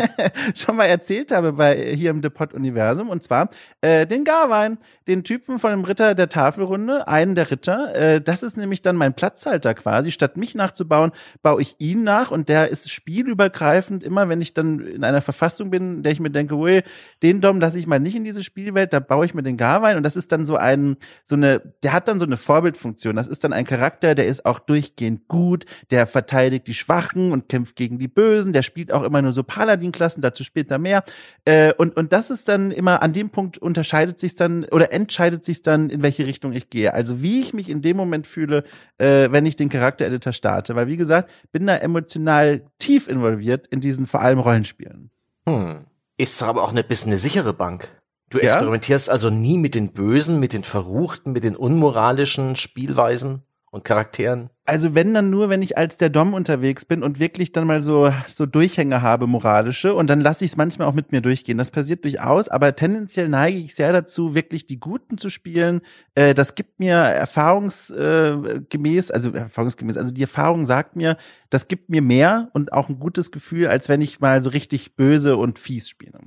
schon 0.54 0.76
mal 0.76 0.86
erzählt 0.86 1.32
habe 1.32 1.54
bei 1.54 1.94
hier 1.94 2.10
im 2.10 2.22
Depot-Universum. 2.22 3.08
Und 3.08 3.22
zwar 3.22 3.50
äh, 3.80 4.06
den 4.06 4.24
Garwein, 4.24 4.78
den 5.06 5.24
Typen 5.24 5.58
von 5.58 5.70
dem 5.70 5.84
Ritter 5.84 6.14
der 6.14 6.28
Tafelrunde, 6.28 7.08
einen 7.08 7.34
der 7.34 7.50
Ritter. 7.50 7.94
Äh, 7.94 8.20
das 8.20 8.42
ist 8.42 8.56
nämlich 8.56 8.82
dann 8.82 8.96
mein 8.96 9.14
Platzhalter 9.14 9.74
quasi. 9.74 10.10
Statt 10.10 10.36
mich 10.36 10.54
nachzubauen, 10.54 11.12
baue 11.42 11.62
ich 11.62 11.76
ihn 11.78 12.02
nach 12.02 12.30
und 12.30 12.48
der 12.48 12.68
ist 12.68 12.90
spielübergreifend. 12.90 14.02
Immer 14.02 14.28
wenn 14.28 14.40
ich 14.40 14.54
dann 14.54 14.80
in 14.80 15.04
einer 15.04 15.20
Verfassung 15.20 15.70
bin, 15.70 16.02
der 16.02 16.12
ich 16.12 16.20
mir 16.20 16.30
denke, 16.30 16.54
ui, 16.54 16.82
den 17.22 17.40
Dom 17.40 17.60
lasse 17.60 17.78
ich 17.78 17.86
mal 17.86 18.00
nicht 18.00 18.16
in 18.16 18.24
diese 18.24 18.44
Spielwelt, 18.44 18.92
da 18.92 19.00
baue 19.00 19.26
ich 19.26 19.34
mir 19.34 19.42
den 19.42 19.56
Garwein 19.56 19.96
und 19.96 20.02
das 20.02 20.16
ist 20.16 20.32
dann 20.32 20.44
so 20.44 20.56
ein, 20.56 20.96
so 21.24 21.34
eine, 21.34 21.60
der 21.82 21.92
hat 21.92 22.08
dann 22.08 22.20
so 22.20 22.26
eine 22.26 22.36
Vorbildfunktion. 22.36 23.16
Das 23.16 23.28
ist 23.28 23.44
dann 23.44 23.52
ein 23.52 23.64
Charakter, 23.64 24.14
der 24.14 24.26
ist 24.26 24.46
auch 24.46 24.58
durchgehend 24.58 25.28
gut, 25.28 25.64
der 25.90 26.06
verteidigt 26.06 26.66
die 26.66 26.74
Schwachen 26.74 27.32
und 27.32 27.48
kämpft 27.48 27.76
gegen 27.76 27.98
die 27.98 28.08
Bösen, 28.08 28.52
der 28.52 28.62
spielt 28.62 28.92
auch 28.92 29.02
immer 29.02 29.22
nur 29.22 29.32
so 29.32 29.42
Paladin-Klassen, 29.42 30.20
dazu 30.20 30.44
später 30.44 30.78
mehr. 30.78 31.04
Äh, 31.44 31.72
und, 31.74 31.96
und 31.96 32.12
das 32.12 32.30
ist 32.30 32.48
dann 32.48 32.70
immer, 32.70 33.02
an 33.02 33.12
dem 33.12 33.30
Punkt 33.30 33.58
unterscheidet 33.58 34.20
sich 34.20 34.34
dann 34.34 34.64
oder 34.64 34.92
entscheidet 34.92 35.44
sich 35.44 35.62
dann, 35.62 35.90
in 35.90 36.02
welche 36.02 36.26
Richtung 36.26 36.52
ich 36.52 36.70
gehe. 36.70 36.94
Also 36.94 37.22
wie 37.22 37.40
ich 37.40 37.54
mich 37.54 37.68
in 37.68 37.82
dem 37.82 37.96
Moment 37.96 38.26
fühle, 38.26 38.64
äh, 38.98 39.28
wenn 39.30 39.46
ich 39.46 39.56
den 39.56 39.68
Charakter-Editor 39.68 40.32
starte. 40.32 40.74
Weil 40.74 40.86
wie 40.86 40.96
gesagt, 40.96 41.09
bin 41.52 41.66
da 41.66 41.76
emotional 41.76 42.62
tief 42.78 43.08
involviert 43.08 43.66
in 43.68 43.80
diesen 43.80 44.06
vor 44.06 44.20
allem 44.20 44.38
Rollenspielen. 44.38 45.10
Hm. 45.48 45.86
Ist 46.16 46.42
aber 46.42 46.62
auch 46.62 46.74
ein 46.74 46.84
bisschen 46.86 47.10
eine 47.10 47.18
sichere 47.18 47.52
Bank. 47.52 47.88
Du 48.30 48.38
ja? 48.38 48.44
experimentierst 48.44 49.10
also 49.10 49.30
nie 49.30 49.58
mit 49.58 49.74
den 49.74 49.92
Bösen, 49.92 50.38
mit 50.38 50.52
den 50.52 50.64
Verruchten, 50.64 51.32
mit 51.32 51.44
den 51.44 51.56
unmoralischen 51.56 52.56
Spielweisen 52.56 53.42
und 53.70 53.84
Charakteren? 53.84 54.50
Also 54.64 54.94
wenn 54.94 55.14
dann 55.14 55.30
nur, 55.30 55.48
wenn 55.48 55.62
ich 55.62 55.78
als 55.78 55.96
der 55.96 56.10
Dom 56.10 56.34
unterwegs 56.34 56.84
bin 56.84 57.02
und 57.02 57.18
wirklich 57.18 57.50
dann 57.52 57.66
mal 57.66 57.82
so 57.82 58.12
so 58.26 58.46
Durchhänge 58.46 59.02
habe 59.02 59.26
moralische 59.26 59.94
und 59.94 60.08
dann 60.08 60.20
lasse 60.20 60.44
ich 60.44 60.52
es 60.52 60.56
manchmal 60.56 60.86
auch 60.88 60.94
mit 60.94 61.10
mir 61.12 61.20
durchgehen. 61.20 61.58
Das 61.58 61.70
passiert 61.70 62.04
durchaus, 62.04 62.48
aber 62.48 62.74
tendenziell 62.76 63.28
neige 63.28 63.58
ich 63.58 63.74
sehr 63.74 63.92
dazu, 63.92 64.34
wirklich 64.34 64.66
die 64.66 64.78
Guten 64.78 65.18
zu 65.18 65.30
spielen. 65.30 65.80
Äh, 66.14 66.34
das 66.34 66.54
gibt 66.54 66.78
mir 66.78 66.94
erfahrungsgemäß, 66.94 69.10
also 69.10 69.32
erfahrungsgemäß, 69.32 69.96
also 69.96 70.12
die 70.12 70.22
Erfahrung 70.22 70.66
sagt 70.66 70.96
mir, 70.96 71.16
das 71.48 71.68
gibt 71.68 71.90
mir 71.90 72.02
mehr 72.02 72.50
und 72.52 72.72
auch 72.72 72.88
ein 72.88 73.00
gutes 73.00 73.30
Gefühl, 73.30 73.68
als 73.68 73.88
wenn 73.88 74.02
ich 74.02 74.20
mal 74.20 74.42
so 74.42 74.50
richtig 74.50 74.96
böse 74.96 75.36
und 75.36 75.58
fies 75.58 75.88
spiele. 75.88 76.18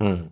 Hm. 0.00 0.30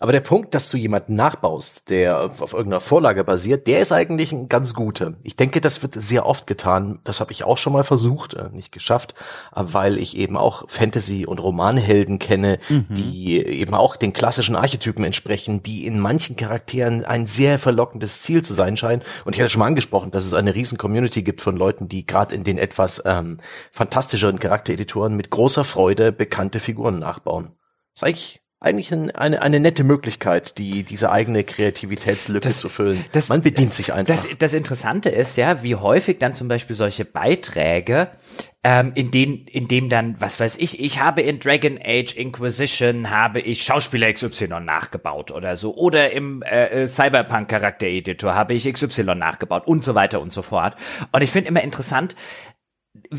Aber 0.00 0.12
der 0.12 0.20
Punkt, 0.20 0.54
dass 0.54 0.70
du 0.70 0.76
jemanden 0.76 1.14
nachbaust, 1.14 1.88
der 1.88 2.30
auf 2.40 2.52
irgendeiner 2.52 2.80
Vorlage 2.80 3.24
basiert, 3.24 3.66
der 3.66 3.80
ist 3.80 3.92
eigentlich 3.92 4.32
ein 4.32 4.48
ganz 4.48 4.74
guter. 4.74 5.14
Ich 5.22 5.36
denke, 5.36 5.60
das 5.60 5.82
wird 5.82 5.94
sehr 5.94 6.26
oft 6.26 6.46
getan. 6.46 7.00
Das 7.04 7.20
habe 7.20 7.32
ich 7.32 7.44
auch 7.44 7.58
schon 7.58 7.72
mal 7.72 7.84
versucht, 7.84 8.34
äh, 8.34 8.48
nicht 8.52 8.72
geschafft, 8.72 9.14
weil 9.52 9.98
ich 9.98 10.16
eben 10.16 10.36
auch 10.36 10.68
Fantasy- 10.68 11.26
und 11.26 11.38
Romanhelden 11.38 12.18
kenne, 12.18 12.58
mhm. 12.68 12.86
die 12.90 13.36
eben 13.38 13.74
auch 13.74 13.96
den 13.96 14.12
klassischen 14.12 14.56
Archetypen 14.56 15.04
entsprechen, 15.04 15.62
die 15.62 15.86
in 15.86 15.98
manchen 15.98 16.36
Charakteren 16.36 17.04
ein 17.04 17.26
sehr 17.26 17.58
verlockendes 17.58 18.22
Ziel 18.22 18.42
zu 18.42 18.54
sein 18.54 18.76
scheinen. 18.76 19.02
Und 19.24 19.34
ich 19.34 19.40
hatte 19.40 19.50
schon 19.50 19.60
mal 19.60 19.66
angesprochen, 19.66 20.10
dass 20.10 20.24
es 20.24 20.34
eine 20.34 20.54
riesen 20.54 20.78
Community 20.78 21.22
gibt 21.22 21.40
von 21.40 21.56
Leuten, 21.56 21.88
die 21.88 22.06
gerade 22.06 22.34
in 22.34 22.44
den 22.44 22.58
etwas 22.58 23.02
ähm, 23.04 23.38
fantastischeren 23.72 24.38
Charaktereditoren 24.38 25.16
mit 25.16 25.30
großer 25.30 25.64
Freude 25.64 26.12
bekannte 26.12 26.60
Figuren 26.60 26.98
nachbauen. 26.98 27.52
Das 27.92 28.02
ist 28.02 28.04
eigentlich 28.04 28.43
eigentlich 28.64 28.92
eine, 28.92 29.40
eine 29.42 29.60
nette 29.60 29.84
Möglichkeit, 29.84 30.58
die 30.58 30.82
diese 30.82 31.12
eigene 31.12 31.44
Kreativitätslücke 31.44 32.48
das, 32.48 32.58
zu 32.58 32.68
füllen. 32.68 33.04
Das, 33.12 33.28
Man 33.28 33.42
bedient 33.42 33.74
sich 33.74 33.92
einfach. 33.92 34.14
Das, 34.14 34.28
das 34.38 34.54
Interessante 34.54 35.10
ist 35.10 35.36
ja, 35.36 35.62
wie 35.62 35.74
häufig 35.74 36.18
dann 36.18 36.34
zum 36.34 36.48
Beispiel 36.48 36.74
solche 36.74 37.04
Beiträge, 37.04 38.08
ähm, 38.66 38.92
in 38.94 39.10
denen, 39.10 39.46
in 39.46 39.68
dem 39.68 39.90
dann, 39.90 40.16
was 40.20 40.40
weiß 40.40 40.56
ich, 40.56 40.80
ich 40.80 40.98
habe 40.98 41.20
in 41.20 41.38
Dragon 41.38 41.78
Age 41.84 42.16
Inquisition 42.16 43.10
habe 43.10 43.40
ich 43.40 43.62
Schauspieler 43.62 44.10
XY 44.10 44.60
nachgebaut 44.62 45.30
oder 45.30 45.54
so 45.54 45.74
oder 45.76 46.12
im 46.12 46.42
äh, 46.42 46.82
äh 46.82 46.86
Cyberpunk 46.86 47.50
Charakter 47.50 47.86
Editor 47.86 48.34
habe 48.34 48.54
ich 48.54 48.72
XY 48.72 49.16
nachgebaut 49.16 49.66
und 49.66 49.84
so 49.84 49.94
weiter 49.94 50.22
und 50.22 50.32
so 50.32 50.40
fort. 50.40 50.76
Und 51.12 51.22
ich 51.22 51.30
finde 51.30 51.48
immer 51.48 51.62
interessant, 51.62 52.16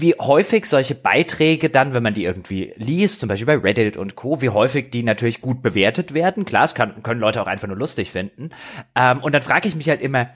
wie 0.01 0.15
häufig 0.19 0.65
solche 0.65 0.95
Beiträge 0.95 1.69
dann, 1.69 1.93
wenn 1.93 2.03
man 2.03 2.13
die 2.13 2.23
irgendwie 2.23 2.73
liest, 2.77 3.19
zum 3.19 3.29
Beispiel 3.29 3.47
bei 3.47 3.57
Reddit 3.57 3.97
und 3.97 4.15
Co., 4.15 4.41
wie 4.41 4.49
häufig 4.49 4.91
die 4.91 5.03
natürlich 5.03 5.41
gut 5.41 5.61
bewertet 5.61 6.13
werden. 6.13 6.45
Klar, 6.45 6.65
es 6.65 6.75
kann, 6.75 7.01
können 7.03 7.19
Leute 7.19 7.41
auch 7.41 7.47
einfach 7.47 7.67
nur 7.67 7.77
lustig 7.77 8.11
finden. 8.11 8.49
Ähm, 8.95 9.21
und 9.21 9.33
dann 9.33 9.41
frage 9.41 9.67
ich 9.67 9.75
mich 9.75 9.89
halt 9.89 10.01
immer, 10.01 10.29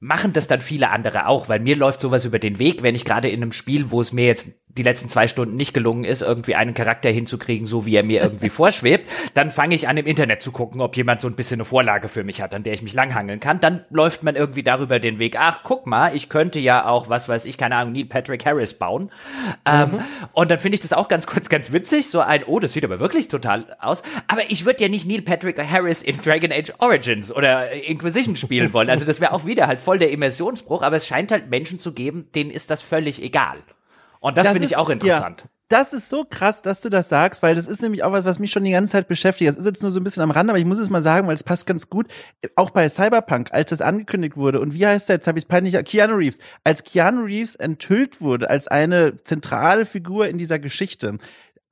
machen 0.00 0.32
das 0.32 0.48
dann 0.48 0.60
viele 0.60 0.90
andere 0.90 1.26
auch? 1.26 1.48
Weil 1.48 1.60
mir 1.60 1.76
läuft 1.76 2.00
sowas 2.00 2.24
über 2.24 2.38
den 2.38 2.58
Weg, 2.58 2.82
wenn 2.82 2.94
ich 2.94 3.04
gerade 3.04 3.28
in 3.28 3.42
einem 3.42 3.52
Spiel, 3.52 3.90
wo 3.90 4.00
es 4.00 4.12
mir 4.12 4.26
jetzt 4.26 4.50
die 4.76 4.82
letzten 4.82 5.08
zwei 5.08 5.28
Stunden 5.28 5.56
nicht 5.56 5.72
gelungen 5.72 6.04
ist, 6.04 6.22
irgendwie 6.22 6.54
einen 6.54 6.74
Charakter 6.74 7.10
hinzukriegen, 7.10 7.66
so 7.66 7.86
wie 7.86 7.94
er 7.96 8.02
mir 8.02 8.22
irgendwie 8.22 8.50
vorschwebt, 8.50 9.08
dann 9.34 9.50
fange 9.50 9.74
ich 9.74 9.88
an 9.88 9.96
im 9.96 10.06
Internet 10.06 10.42
zu 10.42 10.52
gucken, 10.52 10.80
ob 10.80 10.96
jemand 10.96 11.20
so 11.20 11.28
ein 11.28 11.36
bisschen 11.36 11.56
eine 11.56 11.64
Vorlage 11.64 12.08
für 12.08 12.24
mich 12.24 12.42
hat, 12.42 12.54
an 12.54 12.64
der 12.64 12.72
ich 12.72 12.82
mich 12.82 12.94
langhangeln 12.94 13.40
kann. 13.40 13.60
Dann 13.60 13.84
läuft 13.90 14.22
man 14.22 14.34
irgendwie 14.34 14.62
darüber 14.62 14.98
den 14.98 15.18
Weg, 15.18 15.36
ach, 15.38 15.60
guck 15.62 15.86
mal, 15.86 16.14
ich 16.14 16.28
könnte 16.28 16.58
ja 16.58 16.86
auch, 16.86 17.08
was 17.08 17.28
weiß 17.28 17.44
ich, 17.44 17.56
keine 17.56 17.76
Ahnung, 17.76 17.92
Neil 17.92 18.06
Patrick 18.06 18.44
Harris 18.44 18.74
bauen. 18.74 19.10
Ähm, 19.64 19.90
mhm. 19.90 19.94
Ähm, 19.94 20.00
und 20.32 20.50
dann 20.50 20.58
finde 20.58 20.74
ich 20.74 20.80
das 20.80 20.92
auch 20.92 21.08
ganz 21.08 21.26
kurz 21.26 21.48
ganz 21.48 21.72
witzig, 21.72 22.08
so 22.08 22.20
ein, 22.20 22.44
oh, 22.44 22.58
das 22.58 22.72
sieht 22.72 22.84
aber 22.84 23.00
wirklich 23.00 23.28
total 23.28 23.76
aus. 23.80 24.02
Aber 24.26 24.50
ich 24.50 24.66
würde 24.66 24.82
ja 24.82 24.88
nicht 24.88 25.06
Neil 25.06 25.22
Patrick 25.22 25.58
Harris 25.58 26.02
in 26.02 26.20
Dragon 26.20 26.52
Age 26.52 26.72
Origins 26.78 27.32
oder 27.32 27.70
Inquisition 27.72 28.36
spielen 28.36 28.72
wollen. 28.72 28.90
Also 28.90 29.04
das 29.04 29.20
wäre 29.20 29.32
auch 29.32 29.46
wieder 29.46 29.66
halt 29.66 29.80
voll 29.80 29.98
der 29.98 30.10
Immersionsbruch, 30.10 30.82
aber 30.82 30.96
es 30.96 31.06
scheint 31.06 31.30
halt 31.30 31.48
Menschen 31.48 31.78
zu 31.78 31.92
geben, 31.92 32.28
denen 32.34 32.50
ist 32.50 32.70
das 32.70 32.82
völlig 32.82 33.22
egal. 33.22 33.58
Und 34.24 34.38
das, 34.38 34.44
das 34.44 34.52
finde 34.52 34.66
ich 34.66 34.76
auch 34.78 34.88
interessant. 34.88 35.42
Ja 35.42 35.50
das 35.68 35.92
ist 35.92 36.08
so 36.08 36.24
krass, 36.24 36.62
dass 36.62 36.80
du 36.80 36.88
das 36.88 37.08
sagst, 37.08 37.42
weil 37.42 37.54
das 37.54 37.66
ist 37.66 37.82
nämlich 37.82 38.04
auch 38.04 38.12
was, 38.12 38.24
was 38.24 38.38
mich 38.38 38.52
schon 38.52 38.64
die 38.64 38.70
ganze 38.70 38.92
Zeit 38.92 39.08
beschäftigt. 39.08 39.48
Das 39.48 39.56
ist 39.56 39.66
jetzt 39.66 39.82
nur 39.82 39.90
so 39.90 39.98
ein 39.98 40.04
bisschen 40.04 40.22
am 40.22 40.30
Rand, 40.30 40.50
aber 40.50 40.58
ich 40.58 40.64
muss 40.64 40.78
es 40.78 40.88
mal 40.90 41.02
sagen, 41.02 41.26
weil 41.26 41.34
es 41.34 41.42
passt 41.42 41.66
ganz 41.66 41.88
gut. 41.88 42.06
Auch 42.54 42.70
bei 42.70 42.88
Cyberpunk, 42.88 43.52
als 43.52 43.70
das 43.70 43.80
angekündigt 43.80 44.36
wurde, 44.36 44.60
und 44.60 44.74
wie 44.74 44.86
heißt 44.86 45.08
der, 45.08 45.16
jetzt 45.16 45.26
habe 45.26 45.38
ich 45.38 45.44
es 45.44 45.48
peinlich, 45.48 45.76
Keanu 45.84 46.14
Reeves. 46.14 46.38
Als 46.64 46.84
Keanu 46.84 47.24
Reeves 47.24 47.56
enthüllt 47.56 48.20
wurde 48.20 48.50
als 48.50 48.68
eine 48.68 49.24
zentrale 49.24 49.86
Figur 49.86 50.28
in 50.28 50.38
dieser 50.38 50.58
Geschichte, 50.58 51.18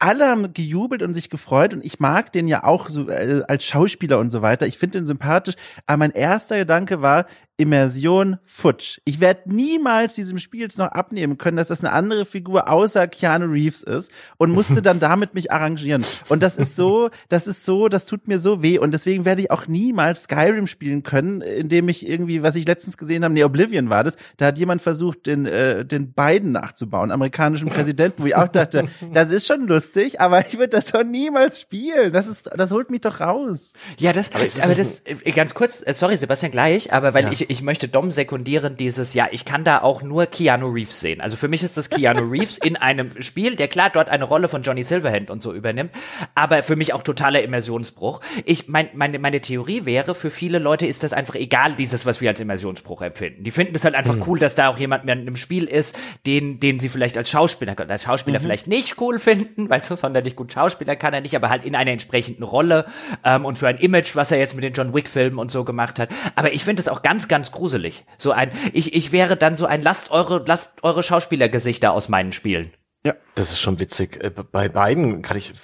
alle 0.02 0.26
haben 0.26 0.52
gejubelt 0.52 1.02
und 1.02 1.14
sich 1.14 1.30
gefreut 1.30 1.74
und 1.74 1.84
ich 1.84 2.00
mag 2.00 2.32
den 2.32 2.48
ja 2.48 2.64
auch 2.64 2.88
so 2.88 3.08
äh, 3.08 3.42
als 3.46 3.64
Schauspieler 3.64 4.18
und 4.18 4.30
so 4.30 4.42
weiter. 4.42 4.66
Ich 4.66 4.76
finde 4.76 4.98
den 4.98 5.06
sympathisch. 5.06 5.54
Aber 5.86 5.98
mein 5.98 6.10
erster 6.10 6.58
Gedanke 6.58 7.02
war, 7.02 7.26
Immersion 7.58 8.38
futsch. 8.44 8.98
Ich 9.04 9.20
werde 9.20 9.42
niemals 9.46 10.14
diesem 10.14 10.38
Spiel 10.38 10.62
jetzt 10.62 10.78
noch 10.78 10.88
abnehmen 10.88 11.38
können, 11.38 11.56
dass 11.56 11.68
das 11.68 11.84
eine 11.84 11.92
andere 11.92 12.24
Figur 12.24 12.68
außer 12.68 13.06
Keanu 13.08 13.46
Reeves 13.46 13.82
ist 13.82 14.10
und 14.38 14.52
musste 14.52 14.80
dann 14.80 15.00
damit 15.00 15.34
mich 15.34 15.52
arrangieren. 15.52 16.04
Und 16.28 16.42
das 16.42 16.56
ist 16.56 16.76
so, 16.76 17.10
das 17.28 17.46
ist 17.46 17.64
so, 17.64 17.88
das 17.88 18.06
tut 18.06 18.26
mir 18.26 18.38
so 18.38 18.62
weh 18.62 18.78
und 18.78 18.92
deswegen 18.94 19.24
werde 19.24 19.42
ich 19.42 19.50
auch 19.50 19.68
niemals 19.68 20.24
Skyrim 20.24 20.66
spielen 20.66 21.02
können, 21.02 21.42
indem 21.42 21.88
ich 21.88 22.08
irgendwie, 22.08 22.42
was 22.42 22.56
ich 22.56 22.66
letztens 22.66 22.96
gesehen 22.96 23.22
habe, 23.22 23.34
nee, 23.34 23.44
Oblivion 23.44 23.90
war 23.90 24.02
das, 24.02 24.16
da 24.38 24.46
hat 24.46 24.58
jemand 24.58 24.80
versucht, 24.80 25.26
den, 25.26 25.44
äh, 25.44 25.84
den 25.84 26.12
Biden 26.12 26.52
nachzubauen, 26.52 27.10
amerikanischen 27.10 27.68
Präsidenten, 27.68 28.22
wo 28.22 28.26
ich 28.26 28.34
auch 28.36 28.48
dachte, 28.48 28.88
das 29.12 29.30
ist 29.30 29.46
schon 29.46 29.66
lustig, 29.66 30.20
aber 30.20 30.46
ich 30.46 30.54
würde 30.54 30.70
das 30.70 30.86
doch 30.86 31.04
niemals 31.04 31.60
spielen. 31.60 32.12
Das 32.12 32.26
ist, 32.26 32.50
das 32.56 32.70
holt 32.72 32.90
mich 32.90 33.02
doch 33.02 33.20
raus. 33.20 33.72
Ja, 33.98 34.12
das, 34.12 34.34
aber, 34.34 34.44
aber 34.64 34.74
das, 34.74 35.00
äh, 35.00 35.32
ganz 35.32 35.54
kurz, 35.54 35.82
äh, 35.86 35.92
sorry 35.92 36.16
Sebastian 36.16 36.50
gleich, 36.50 36.92
aber 36.92 37.14
weil 37.14 37.24
ja. 37.24 37.32
ich, 37.32 37.41
ich 37.48 37.62
möchte 37.62 37.88
Dom 37.88 38.10
sekundieren 38.10 38.76
dieses, 38.76 39.14
ja, 39.14 39.28
ich 39.30 39.44
kann 39.44 39.64
da 39.64 39.82
auch 39.82 40.02
nur 40.02 40.26
Keanu 40.26 40.68
Reeves 40.68 41.00
sehen. 41.00 41.20
Also 41.20 41.36
für 41.36 41.48
mich 41.48 41.62
ist 41.62 41.76
das 41.76 41.90
Keanu 41.90 42.22
Reeves 42.22 42.58
in 42.58 42.76
einem 42.76 43.20
Spiel, 43.22 43.56
der 43.56 43.68
klar 43.68 43.90
dort 43.90 44.08
eine 44.08 44.24
Rolle 44.24 44.48
von 44.48 44.62
Johnny 44.62 44.82
Silverhand 44.82 45.30
und 45.30 45.42
so 45.42 45.52
übernimmt, 45.52 45.92
aber 46.34 46.62
für 46.62 46.76
mich 46.76 46.92
auch 46.92 47.02
totaler 47.02 47.42
Immersionsbruch. 47.42 48.20
Ich, 48.44 48.68
mein, 48.68 48.88
meine, 48.94 49.18
meine 49.18 49.40
Theorie 49.40 49.84
wäre, 49.84 50.14
für 50.14 50.30
viele 50.30 50.58
Leute 50.58 50.86
ist 50.86 51.02
das 51.02 51.12
einfach 51.12 51.34
egal, 51.34 51.74
dieses, 51.74 52.06
was 52.06 52.20
wir 52.20 52.30
als 52.30 52.40
Immersionsbruch 52.40 53.02
empfinden. 53.02 53.44
Die 53.44 53.50
finden 53.50 53.76
es 53.76 53.84
halt 53.84 53.94
einfach 53.94 54.16
mhm. 54.16 54.24
cool, 54.26 54.38
dass 54.38 54.54
da 54.54 54.68
auch 54.68 54.78
jemand 54.78 55.04
in 55.04 55.10
einem 55.10 55.36
Spiel 55.36 55.64
ist, 55.64 55.96
den, 56.26 56.60
den 56.60 56.80
sie 56.80 56.88
vielleicht 56.88 57.16
als 57.16 57.30
Schauspieler, 57.30 57.74
als 57.78 58.02
Schauspieler 58.04 58.38
mhm. 58.38 58.42
vielleicht 58.42 58.66
nicht 58.66 59.00
cool 59.00 59.18
finden, 59.18 59.70
weil 59.70 59.82
so 59.82 59.96
sonderlich 59.96 60.36
gut 60.36 60.52
Schauspieler 60.52 60.96
kann 60.96 61.14
er 61.14 61.20
nicht, 61.20 61.36
aber 61.36 61.50
halt 61.50 61.64
in 61.64 61.74
einer 61.74 61.90
entsprechenden 61.90 62.42
Rolle 62.42 62.86
ähm, 63.24 63.44
und 63.44 63.58
für 63.58 63.68
ein 63.68 63.78
Image, 63.78 64.16
was 64.16 64.32
er 64.32 64.38
jetzt 64.38 64.54
mit 64.54 64.64
den 64.64 64.72
John 64.72 64.94
Wick 64.94 65.08
Filmen 65.08 65.38
und 65.38 65.50
so 65.50 65.64
gemacht 65.64 65.98
hat. 65.98 66.10
Aber 66.34 66.52
ich 66.52 66.64
finde 66.64 66.82
es 66.82 66.88
auch 66.88 67.02
ganz, 67.02 67.28
ganz 67.32 67.50
gruselig. 67.50 68.04
So 68.18 68.32
ein, 68.32 68.52
ich, 68.74 68.92
ich 68.92 69.10
wäre 69.10 69.38
dann 69.38 69.56
so 69.56 69.64
ein, 69.64 69.80
lasst 69.80 70.10
eure, 70.10 70.44
lasst 70.46 70.72
eure 70.82 71.02
Schauspielergesichter 71.02 71.90
aus 71.90 72.10
meinen 72.10 72.32
Spielen. 72.32 72.72
Ja. 73.06 73.14
Das 73.36 73.50
ist 73.50 73.58
schon 73.58 73.80
witzig. 73.80 74.22
Äh, 74.22 74.28
bei 74.30 74.68
beiden 74.68 75.22
kann 75.22 75.38
ich 75.38 75.54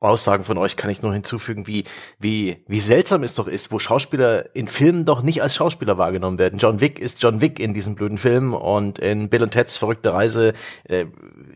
Aussagen 0.00 0.44
von 0.44 0.58
euch 0.58 0.76
kann 0.76 0.90
ich 0.90 1.02
nur 1.02 1.12
hinzufügen, 1.12 1.66
wie, 1.66 1.84
wie, 2.20 2.62
wie 2.68 2.80
seltsam 2.80 3.24
es 3.24 3.34
doch 3.34 3.48
ist, 3.48 3.72
wo 3.72 3.80
Schauspieler 3.80 4.54
in 4.54 4.68
Filmen 4.68 5.04
doch 5.04 5.22
nicht 5.22 5.42
als 5.42 5.56
Schauspieler 5.56 5.98
wahrgenommen 5.98 6.38
werden. 6.38 6.58
John 6.60 6.80
Wick 6.80 7.00
ist 7.00 7.22
John 7.22 7.40
Wick 7.40 7.58
in 7.58 7.74
diesem 7.74 7.96
blöden 7.96 8.18
Film 8.18 8.54
und 8.54 9.00
in 9.00 9.28
Bill 9.28 9.42
und 9.42 9.50
Ted's 9.50 9.76
verrückte 9.76 10.12
Reise 10.12 10.52
äh, 10.84 11.06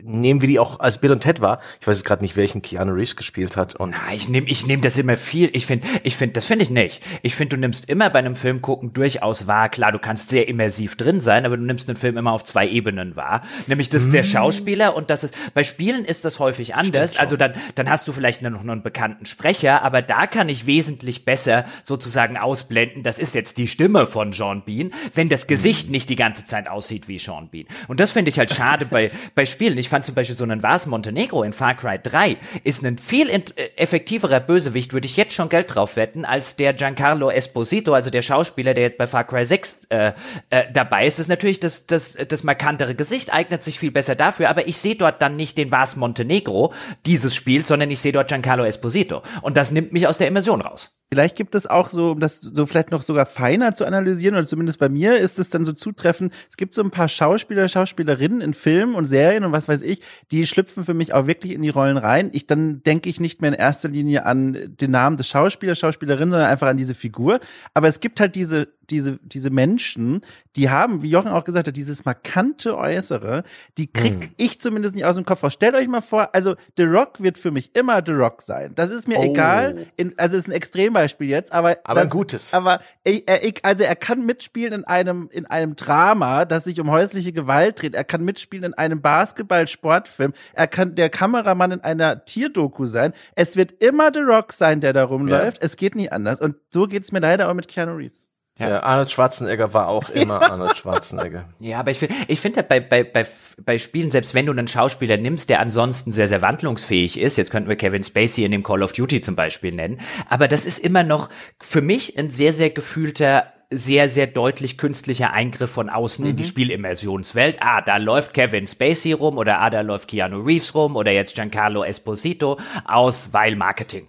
nehmen 0.03 0.41
wir 0.41 0.47
die 0.47 0.59
auch 0.59 0.79
als 0.79 0.97
Bill 0.97 1.11
und 1.11 1.21
Ted 1.21 1.41
wahr. 1.41 1.59
Ich 1.79 1.87
weiß 1.87 1.97
jetzt 1.97 2.05
gerade 2.05 2.21
nicht, 2.21 2.35
welchen 2.35 2.61
Keanu 2.61 2.93
Reeves 2.93 3.15
gespielt 3.15 3.55
hat. 3.55 3.75
Und 3.75 3.95
ja, 3.95 4.13
ich 4.13 4.27
nehme 4.27 4.47
ich 4.47 4.67
nehm 4.67 4.81
das 4.81 4.97
immer 4.97 5.15
viel. 5.15 5.49
Ich 5.53 5.65
finde, 5.65 5.87
ich 6.03 6.17
finde, 6.17 6.33
das 6.33 6.45
finde 6.45 6.63
ich 6.63 6.69
nicht. 6.69 7.01
Ich 7.21 7.35
finde, 7.35 7.55
du 7.55 7.61
nimmst 7.61 7.89
immer 7.89 8.09
bei 8.09 8.19
einem 8.19 8.35
Film 8.35 8.61
gucken 8.61 8.93
durchaus 8.93 9.47
wahr. 9.47 9.69
Klar, 9.69 9.91
du 9.91 9.99
kannst 9.99 10.29
sehr 10.29 10.47
immersiv 10.47 10.97
drin 10.97 11.21
sein, 11.21 11.45
aber 11.45 11.57
du 11.57 11.63
nimmst 11.63 11.87
einen 11.87 11.97
Film 11.97 12.17
immer 12.17 12.33
auf 12.33 12.43
zwei 12.43 12.67
Ebenen 12.67 13.15
wahr. 13.15 13.43
Nämlich 13.67 13.89
das 13.89 14.03
ist 14.03 14.13
der 14.13 14.23
mm. 14.23 14.25
Schauspieler 14.25 14.95
und 14.95 15.09
das 15.09 15.23
ist, 15.23 15.33
bei 15.53 15.63
Spielen 15.63 16.03
ist 16.03 16.25
das 16.25 16.39
häufig 16.39 16.75
anders. 16.75 17.17
Also 17.17 17.37
dann, 17.37 17.53
dann 17.75 17.89
hast 17.89 18.07
du 18.07 18.11
vielleicht 18.11 18.32
noch 18.41 18.61
einen 18.61 18.83
bekannten 18.83 19.25
Sprecher, 19.25 19.81
aber 19.83 20.01
da 20.01 20.27
kann 20.27 20.49
ich 20.49 20.65
wesentlich 20.65 21.25
besser 21.25 21.65
sozusagen 21.83 22.37
ausblenden. 22.37 23.03
Das 23.03 23.19
ist 23.19 23.35
jetzt 23.35 23.57
die 23.57 23.67
Stimme 23.67 24.05
von 24.05 24.33
Sean 24.33 24.63
Bean, 24.65 24.91
wenn 25.13 25.29
das 25.29 25.47
Gesicht 25.47 25.89
nicht 25.89 26.09
die 26.09 26.15
ganze 26.15 26.45
Zeit 26.45 26.67
aussieht 26.67 27.07
wie 27.07 27.17
Sean 27.17 27.49
Bean. 27.49 27.65
Und 27.87 27.99
das 27.99 28.11
finde 28.11 28.29
ich 28.29 28.39
halt 28.39 28.51
schade 28.51 28.85
bei, 28.85 29.11
bei 29.35 29.45
Spielen. 29.45 29.77
Ich 29.77 29.89
fand 29.89 30.05
zum 30.05 30.15
Beispiel 30.15 30.37
so 30.37 30.43
einen 30.43 30.63
Vars 30.63 30.85
Montenegro 30.85 31.43
in 31.43 31.53
Far 31.53 31.75
Cry 31.75 31.99
3 32.01 32.37
ist 32.63 32.83
ein 32.83 32.97
viel 32.97 33.29
äh, 33.29 33.41
effektiverer 33.75 34.39
Bösewicht, 34.39 34.93
würde 34.93 35.05
ich 35.05 35.17
jetzt 35.17 35.33
schon 35.33 35.49
Geld 35.49 35.73
drauf 35.73 35.95
wetten, 35.95 36.25
als 36.25 36.55
der 36.55 36.73
Giancarlo 36.73 37.29
Esposito, 37.29 37.93
also 37.93 38.09
der 38.09 38.21
Schauspieler, 38.21 38.73
der 38.73 38.83
jetzt 38.83 38.97
bei 38.97 39.07
Far 39.07 39.23
Cry 39.25 39.45
6 39.45 39.87
äh, 39.89 40.13
äh, 40.49 40.63
dabei 40.73 41.05
ist. 41.05 41.19
Das 41.19 41.25
ist 41.25 41.29
natürlich 41.29 41.59
das, 41.59 41.85
das, 41.85 42.17
das 42.27 42.43
markantere 42.43 42.95
Gesicht, 42.95 43.33
eignet 43.33 43.63
sich 43.63 43.79
viel 43.79 43.91
besser 43.91 44.15
dafür, 44.15 44.49
aber 44.49 44.67
ich 44.67 44.77
sehe 44.77 44.95
dort 44.95 45.21
dann 45.21 45.35
nicht 45.35 45.57
den 45.57 45.71
Vars 45.71 45.95
Montenegro 45.95 46.73
dieses 47.05 47.35
Spiels, 47.35 47.67
sondern 47.67 47.91
ich 47.91 47.99
sehe 47.99 48.11
dort 48.11 48.22
Giancarlo 48.23 48.65
Esposito. 48.65 49.21
Und 49.41 49.57
das 49.57 49.71
nimmt 49.71 49.93
mich 49.93 50.07
aus 50.07 50.17
der 50.17 50.27
Immersion 50.27 50.61
raus. 50.61 50.97
Vielleicht 51.13 51.35
gibt 51.35 51.53
es 51.53 51.67
auch 51.67 51.89
so, 51.89 52.13
um 52.13 52.19
das 52.19 52.37
so 52.37 52.65
vielleicht 52.65 52.89
noch 52.89 53.03
sogar 53.03 53.27
feiner 53.27 53.75
zu 53.75 53.85
analysieren, 53.85 54.33
oder 54.33 54.47
zumindest 54.47 54.79
bei 54.79 54.89
mir 54.89 55.17
ist 55.17 55.37
es 55.37 55.49
dann 55.49 55.63
so 55.63 55.71
zutreffend, 55.71 56.33
es 56.49 56.57
gibt 56.57 56.73
so 56.73 56.81
ein 56.81 56.89
paar 56.89 57.07
Schauspieler, 57.07 57.67
Schauspielerinnen 57.67 58.41
in 58.41 58.55
Filmen 58.55 58.95
und 58.95 59.05
Serien 59.05 59.43
und 59.43 59.51
was 59.51 59.67
weiß 59.67 59.83
ich, 59.83 60.01
die 60.31 60.47
schlüpfen 60.47 60.83
für 60.83 60.95
mich 60.95 61.13
auch 61.13 61.27
wirklich 61.27 61.51
in 61.51 61.61
die 61.61 61.69
Rollen 61.69 61.97
rein. 61.97 62.31
Ich, 62.33 62.47
dann 62.47 62.81
denke 62.81 63.11
ich 63.11 63.19
nicht 63.19 63.41
mehr 63.41 63.49
in 63.51 63.53
erster 63.53 63.89
Linie 63.89 64.25
an 64.25 64.75
den 64.81 64.89
Namen 64.89 65.15
des 65.17 65.27
Schauspielers, 65.27 65.77
Schauspielerin, 65.77 66.31
sondern 66.31 66.49
einfach 66.49 66.67
an 66.67 66.77
diese 66.77 66.95
Figur. 66.95 67.39
Aber 67.75 67.87
es 67.87 67.99
gibt 67.99 68.19
halt 68.19 68.33
diese, 68.33 68.69
diese, 68.89 69.19
diese 69.21 69.51
Menschen, 69.51 70.21
die 70.55 70.71
haben, 70.71 71.03
wie 71.03 71.11
Jochen 71.11 71.31
auch 71.31 71.43
gesagt 71.43 71.67
hat, 71.67 71.77
dieses 71.77 72.05
markante 72.05 72.75
Äußere, 72.75 73.43
die 73.77 73.85
krieg 73.85 74.23
hm. 74.23 74.29
ich 74.37 74.59
zumindest 74.59 74.95
nicht 74.95 75.05
aus 75.05 75.15
dem 75.15 75.25
Kopf 75.25 75.43
raus. 75.43 75.53
Stellt 75.53 75.75
euch 75.75 75.87
mal 75.87 76.01
vor, 76.01 76.33
also 76.33 76.55
The 76.75 76.83
Rock 76.83 77.21
wird 77.21 77.37
für 77.37 77.51
mich 77.51 77.75
immer 77.75 78.01
The 78.03 78.13
Rock 78.13 78.41
sein. 78.41 78.73
Das 78.73 78.89
ist 78.89 79.07
mir 79.07 79.19
oh. 79.19 79.23
egal. 79.23 79.85
In, 79.95 80.13
also 80.17 80.37
ist 80.37 80.47
ein 80.47 80.51
Extremer 80.51 81.02
Beispiel 81.03 81.29
jetzt, 81.29 81.51
aber 81.51 81.77
aber 81.83 82.01
das, 82.01 82.09
gutes. 82.09 82.53
Aber 82.53 82.79
er, 83.03 83.27
er, 83.27 83.53
also 83.63 83.83
er 83.83 83.95
kann 83.95 84.25
mitspielen 84.25 84.73
in 84.73 84.83
einem 84.85 85.29
in 85.31 85.45
einem 85.45 85.75
Drama, 85.75 86.45
das 86.45 86.63
sich 86.63 86.79
um 86.79 86.89
häusliche 86.89 87.33
Gewalt 87.33 87.81
dreht. 87.81 87.95
Er 87.95 88.03
kann 88.03 88.23
mitspielen 88.23 88.65
in 88.65 88.73
einem 88.73 89.01
Basketball-Sportfilm. 89.01 90.33
Er 90.53 90.67
kann 90.67 90.95
der 90.95 91.09
Kameramann 91.09 91.71
in 91.71 91.81
einer 91.81 92.25
Tierdoku 92.25 92.85
sein. 92.85 93.13
Es 93.35 93.55
wird 93.55 93.83
immer 93.83 94.11
The 94.13 94.21
Rock 94.21 94.53
sein, 94.53 94.81
der 94.81 94.93
da 94.93 95.03
rumläuft. 95.03 95.57
Ja. 95.57 95.65
Es 95.65 95.75
geht 95.75 95.95
nie 95.95 96.09
anders. 96.09 96.41
Und 96.41 96.55
so 96.69 96.87
geht's 96.87 97.11
mir 97.11 97.19
leider 97.19 97.49
auch 97.49 97.53
mit 97.53 97.67
Keanu 97.67 97.95
Reeves. 97.95 98.27
Ja. 98.59 98.69
ja. 98.69 98.83
Arnold 98.83 99.09
Schwarzenegger 99.09 99.73
war 99.73 99.87
auch 99.87 100.09
immer 100.13 100.41
ja. 100.41 100.51
Arnold 100.51 100.77
Schwarzenegger. 100.77 101.49
Ja, 101.59 101.79
aber 101.79 101.91
ich 101.91 101.99
finde, 101.99 102.15
ich 102.27 102.39
finde 102.39 102.57
halt 102.57 102.69
bei, 102.69 102.79
bei, 102.79 103.03
bei, 103.03 103.25
bei 103.63 103.77
Spielen, 103.79 104.11
selbst 104.11 104.33
wenn 104.33 104.45
du 104.45 104.51
einen 104.51 104.67
Schauspieler 104.67 105.17
nimmst, 105.17 105.49
der 105.49 105.59
ansonsten 105.59 106.11
sehr, 106.11 106.27
sehr 106.27 106.41
wandlungsfähig 106.41 107.19
ist, 107.19 107.37
jetzt 107.37 107.51
könnten 107.51 107.69
wir 107.69 107.75
Kevin 107.75 108.03
Spacey 108.03 108.45
in 108.45 108.51
dem 108.51 108.63
Call 108.63 108.83
of 108.83 108.93
Duty 108.93 109.21
zum 109.21 109.35
Beispiel 109.35 109.71
nennen, 109.71 109.99
aber 110.29 110.47
das 110.47 110.65
ist 110.65 110.79
immer 110.79 111.03
noch 111.03 111.29
für 111.59 111.81
mich 111.81 112.17
ein 112.17 112.29
sehr, 112.29 112.53
sehr 112.53 112.69
gefühlter 112.69 113.53
sehr, 113.75 114.07
sehr 114.07 114.27
deutlich 114.27 114.77
künstlicher 114.77 115.33
Eingriff 115.33 115.71
von 115.71 115.89
außen 115.89 116.23
mhm. 116.23 116.31
in 116.31 116.37
die 116.37 116.43
mhm. 116.43 116.47
Spielimmersionswelt. 116.47 117.57
Ah, 117.59 117.81
da 117.81 117.97
läuft 117.97 118.33
Kevin 118.33 118.67
Spacey 118.67 119.13
rum 119.13 119.37
oder 119.37 119.61
ah, 119.61 119.71
da 119.71 119.81
läuft 119.81 120.09
Keanu 120.09 120.41
Reeves 120.41 120.75
rum 120.75 120.95
oder 120.95 121.11
jetzt 121.11 121.35
Giancarlo 121.35 121.83
Esposito 121.83 122.59
aus, 122.85 123.29
weil 123.31 123.55
Marketing. 123.55 124.07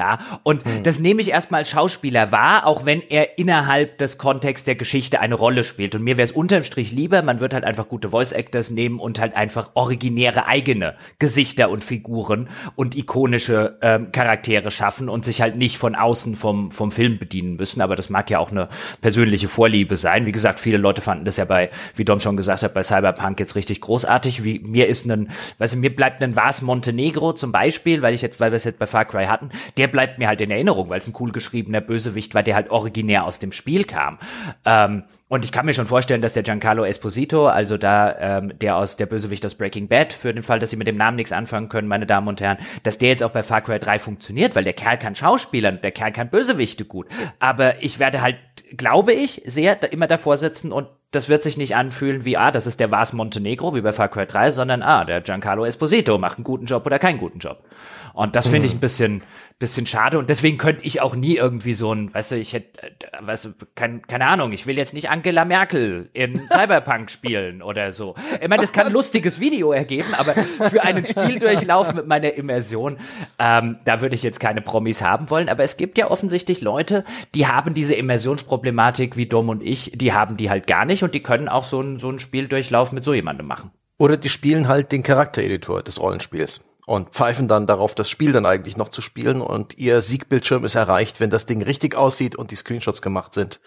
Ja, 0.00 0.18
und 0.44 0.64
hm. 0.64 0.82
das 0.82 0.98
nehme 0.98 1.20
ich 1.20 1.30
erstmal 1.30 1.58
als 1.58 1.68
Schauspieler 1.68 2.32
wahr, 2.32 2.66
auch 2.66 2.86
wenn 2.86 3.02
er 3.10 3.36
innerhalb 3.36 3.98
des 3.98 4.16
Kontexts 4.16 4.64
der 4.64 4.74
Geschichte 4.74 5.20
eine 5.20 5.34
Rolle 5.34 5.62
spielt. 5.62 5.94
Und 5.94 6.02
mir 6.02 6.16
wäre 6.16 6.24
es 6.24 6.32
unterm 6.32 6.62
Strich 6.62 6.90
lieber, 6.90 7.20
man 7.20 7.40
wird 7.40 7.52
halt 7.52 7.64
einfach 7.64 7.86
gute 7.86 8.08
Voice 8.08 8.32
Actors 8.32 8.70
nehmen 8.70 8.98
und 8.98 9.20
halt 9.20 9.36
einfach 9.36 9.72
originäre 9.74 10.46
eigene 10.46 10.94
Gesichter 11.18 11.68
und 11.68 11.84
Figuren 11.84 12.48
und 12.76 12.96
ikonische 12.96 13.76
ähm, 13.82 14.10
Charaktere 14.10 14.70
schaffen 14.70 15.10
und 15.10 15.26
sich 15.26 15.42
halt 15.42 15.56
nicht 15.56 15.76
von 15.76 15.94
außen 15.94 16.34
vom, 16.34 16.70
vom 16.70 16.90
Film 16.90 17.18
bedienen 17.18 17.56
müssen. 17.56 17.82
Aber 17.82 17.94
das 17.94 18.08
mag 18.08 18.30
ja 18.30 18.38
auch 18.38 18.50
eine 18.50 18.70
persönliche 19.02 19.48
Vorliebe 19.48 19.96
sein. 19.96 20.24
Wie 20.24 20.32
gesagt, 20.32 20.60
viele 20.60 20.78
Leute 20.78 21.02
fanden 21.02 21.26
das 21.26 21.36
ja 21.36 21.44
bei, 21.44 21.68
wie 21.94 22.06
Dom 22.06 22.20
schon 22.20 22.38
gesagt 22.38 22.62
hat, 22.62 22.72
bei 22.72 22.82
Cyberpunk 22.82 23.38
jetzt 23.38 23.54
richtig 23.54 23.82
großartig. 23.82 24.44
Wie 24.44 24.60
mir 24.60 24.88
ist 24.88 25.04
ein, 25.04 25.28
weißt 25.58 25.74
du, 25.74 25.78
mir 25.78 25.94
bleibt 25.94 26.22
ein 26.22 26.36
Vars 26.36 26.62
Montenegro 26.62 27.34
zum 27.34 27.52
Beispiel, 27.52 28.00
weil 28.00 28.14
ich 28.14 28.22
jetzt, 28.22 28.40
weil 28.40 28.50
wir 28.50 28.56
es 28.56 28.64
jetzt 28.64 28.78
bei 28.78 28.86
Far 28.86 29.04
Cry 29.04 29.26
hatten, 29.26 29.50
der 29.76 29.89
bleibt 29.90 30.18
mir 30.18 30.28
halt 30.28 30.40
in 30.40 30.50
Erinnerung, 30.50 30.88
weil 30.88 31.00
es 31.00 31.06
ein 31.06 31.14
cool 31.18 31.32
geschriebener 31.32 31.80
Bösewicht 31.80 32.34
war, 32.34 32.42
der 32.42 32.54
halt 32.54 32.70
originär 32.70 33.24
aus 33.24 33.38
dem 33.38 33.52
Spiel 33.52 33.84
kam. 33.84 34.18
Ähm, 34.64 35.04
und 35.28 35.44
ich 35.44 35.52
kann 35.52 35.66
mir 35.66 35.74
schon 35.74 35.86
vorstellen, 35.86 36.22
dass 36.22 36.32
der 36.32 36.42
Giancarlo 36.42 36.84
Esposito, 36.84 37.46
also 37.46 37.76
da 37.76 38.16
ähm, 38.18 38.58
der 38.58 38.76
aus 38.76 38.96
der 38.96 39.06
Bösewicht 39.06 39.46
aus 39.46 39.54
Breaking 39.54 39.86
Bad, 39.88 40.12
für 40.12 40.34
den 40.34 40.42
Fall, 40.42 40.58
dass 40.58 40.70
Sie 40.70 40.76
mit 40.76 40.86
dem 40.86 40.96
Namen 40.96 41.16
nichts 41.16 41.32
anfangen 41.32 41.68
können, 41.68 41.88
meine 41.88 42.06
Damen 42.06 42.26
und 42.26 42.40
Herren, 42.40 42.58
dass 42.82 42.98
der 42.98 43.10
jetzt 43.10 43.22
auch 43.22 43.30
bei 43.30 43.42
Far 43.42 43.60
Cry 43.60 43.78
3 43.78 43.98
funktioniert, 43.98 44.56
weil 44.56 44.64
der 44.64 44.72
Kerl 44.72 44.98
kann 44.98 45.14
Schauspielern, 45.14 45.80
der 45.82 45.92
Kerl 45.92 46.12
kann 46.12 46.30
Bösewichte 46.30 46.84
gut. 46.84 47.06
Aber 47.38 47.82
ich 47.82 47.98
werde 47.98 48.22
halt, 48.22 48.36
glaube 48.76 49.12
ich, 49.12 49.42
sehr 49.46 49.92
immer 49.92 50.06
davor 50.06 50.36
sitzen 50.36 50.72
und 50.72 50.88
das 51.12 51.28
wird 51.28 51.42
sich 51.42 51.56
nicht 51.56 51.74
anfühlen 51.74 52.24
wie, 52.24 52.36
ah, 52.36 52.50
das 52.50 52.66
ist 52.66 52.78
der 52.78 52.90
Vars 52.90 53.12
Montenegro, 53.12 53.74
wie 53.74 53.80
bei 53.80 53.92
Far 53.92 54.08
Cry 54.08 54.26
3, 54.26 54.50
sondern, 54.52 54.82
ah, 54.82 55.04
der 55.04 55.20
Giancarlo 55.20 55.64
Esposito 55.64 56.18
macht 56.18 56.38
einen 56.38 56.44
guten 56.44 56.66
Job 56.66 56.86
oder 56.86 56.98
keinen 56.98 57.18
guten 57.18 57.38
Job. 57.38 57.64
Und 58.12 58.36
das 58.36 58.46
finde 58.48 58.66
ich 58.66 58.72
mhm. 58.72 58.78
ein 58.78 58.80
bisschen, 58.80 59.22
bisschen 59.60 59.86
schade 59.86 60.18
und 60.18 60.30
deswegen 60.30 60.56
könnte 60.56 60.82
ich 60.84 61.02
auch 61.02 61.14
nie 61.14 61.36
irgendwie 61.36 61.74
so 61.74 61.94
ein, 61.94 62.12
weißt 62.12 62.30
du, 62.32 62.36
ich 62.36 62.54
hätte, 62.54 62.82
äh, 62.82 62.90
weißt 63.20 63.44
du, 63.44 63.50
kein, 63.74 64.00
keine 64.06 64.26
Ahnung, 64.26 64.52
ich 64.52 64.66
will 64.66 64.76
jetzt 64.78 64.94
nicht 64.94 65.10
Angela 65.10 65.44
Merkel 65.44 66.08
in 66.14 66.40
Cyberpunk 66.48 67.10
spielen 67.10 67.60
oder 67.60 67.92
so. 67.92 68.14
Ich 68.40 68.48
meine, 68.48 68.62
das 68.62 68.72
kann 68.72 68.86
ein 68.86 68.92
lustiges 68.94 69.38
Video 69.38 69.72
ergeben, 69.72 70.14
aber 70.16 70.32
für 70.32 70.82
einen 70.82 71.04
Spieldurchlauf 71.04 71.94
mit 71.94 72.06
meiner 72.06 72.32
Immersion, 72.32 72.96
ähm, 73.38 73.76
da 73.84 74.00
würde 74.00 74.14
ich 74.14 74.22
jetzt 74.22 74.40
keine 74.40 74.62
Promis 74.62 75.02
haben 75.02 75.28
wollen, 75.28 75.50
aber 75.50 75.62
es 75.62 75.76
gibt 75.76 75.98
ja 75.98 76.10
offensichtlich 76.10 76.62
Leute, 76.62 77.04
die 77.34 77.46
haben 77.46 77.74
diese 77.74 77.94
Immersionsproblematik 77.94 79.18
wie 79.18 79.26
Dom 79.26 79.50
und 79.50 79.62
ich, 79.62 79.92
die 79.94 80.14
haben 80.14 80.38
die 80.38 80.48
halt 80.48 80.66
gar 80.66 80.86
nicht 80.86 81.04
und 81.04 81.14
die 81.14 81.22
können 81.22 81.50
auch 81.50 81.64
so 81.64 81.82
ein, 81.82 81.98
so 81.98 82.18
Spieldurchlauf 82.18 82.92
mit 82.92 83.04
so 83.04 83.12
jemandem 83.12 83.46
machen. 83.46 83.70
Oder 83.98 84.16
die 84.16 84.30
spielen 84.30 84.68
halt 84.68 84.90
den 84.90 85.02
Charaktereditor 85.02 85.82
des 85.82 86.00
Rollenspiels 86.00 86.64
und 86.86 87.10
pfeifen 87.10 87.48
dann 87.48 87.66
darauf, 87.66 87.94
das 87.94 88.10
Spiel 88.10 88.32
dann 88.32 88.46
eigentlich 88.46 88.76
noch 88.76 88.88
zu 88.88 89.02
spielen 89.02 89.40
und 89.40 89.78
ihr 89.78 90.00
Siegbildschirm 90.00 90.64
ist 90.64 90.74
erreicht, 90.74 91.20
wenn 91.20 91.30
das 91.30 91.46
Ding 91.46 91.62
richtig 91.62 91.94
aussieht 91.94 92.36
und 92.36 92.50
die 92.50 92.56
Screenshots 92.56 93.02
gemacht 93.02 93.34
sind. 93.34 93.60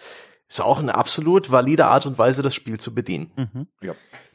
Ist 0.48 0.60
auch 0.60 0.78
eine 0.78 0.94
absolut 0.94 1.50
valide 1.50 1.86
Art 1.86 2.06
und 2.06 2.18
Weise, 2.18 2.42
das 2.42 2.54
Spiel 2.54 2.78
zu 2.78 2.94
bedienen. 2.94 3.32
Mhm. 3.36 3.66
Ja. 3.80 3.94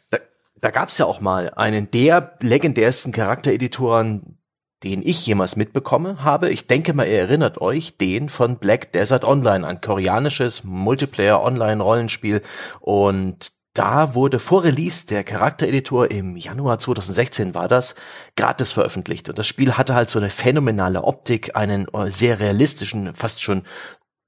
Da, 0.10 0.18
da 0.60 0.72
gab 0.72 0.90
es 0.90 0.98
ja 0.98 1.06
auch 1.06 1.22
mal 1.22 1.52
einen 1.52 1.92
der 1.92 2.38
legendärsten 2.42 3.12
Charaktereditoren, 3.12 4.40
den 4.84 5.02
ich 5.06 5.26
jemals 5.26 5.56
mitbekommen 5.56 6.24
habe. 6.24 6.50
Ich 6.50 6.68
denke 6.68 6.94
mal, 6.94 7.06
ihr 7.06 7.20
erinnert 7.20 7.60
euch, 7.60 7.98
den 7.98 8.30
von 8.30 8.58
Black 8.58 8.94
Desert 8.94 9.24
Online, 9.24 9.68
ein 9.68 9.82
koreanisches 9.82 10.64
Multiplayer-Online-Rollenspiel. 10.64 12.42
Und 12.80 13.52
da 13.74 14.16
wurde 14.16 14.40
vor 14.40 14.64
Release 14.64 15.06
der 15.06 15.24
Charaktereditor 15.24 16.10
im 16.10 16.36
Januar 16.36 16.80
2016 16.80 17.54
war 17.54 17.68
das 17.68 17.96
gratis 18.36 18.72
veröffentlicht. 18.72 19.30
Und 19.30 19.38
das 19.38 19.48
Spiel 19.48 19.74
hatte 19.78 19.96
halt 19.96 20.10
so 20.10 20.20
eine 20.20 20.30
phänomenale 20.30 21.04
Optik, 21.04 21.56
einen 21.56 21.88
äh, 21.94 22.10
sehr 22.10 22.40
realistischen, 22.40 23.14
fast 23.14 23.42
schon 23.42 23.64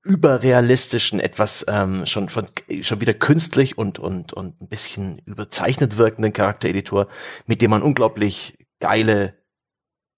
überrealistischen, 0.03 1.19
etwas 1.19 1.65
ähm, 1.67 2.05
schon 2.05 2.29
von 2.29 2.47
schon 2.81 3.01
wieder 3.01 3.13
künstlich 3.13 3.77
und 3.77 3.99
und 3.99 4.33
und 4.33 4.59
ein 4.61 4.67
bisschen 4.67 5.19
überzeichnet 5.25 5.97
wirkenden 5.97 6.33
Charaktereditor, 6.33 7.07
mit 7.45 7.61
dem 7.61 7.69
man 7.69 7.83
unglaublich 7.83 8.57
geile 8.79 9.40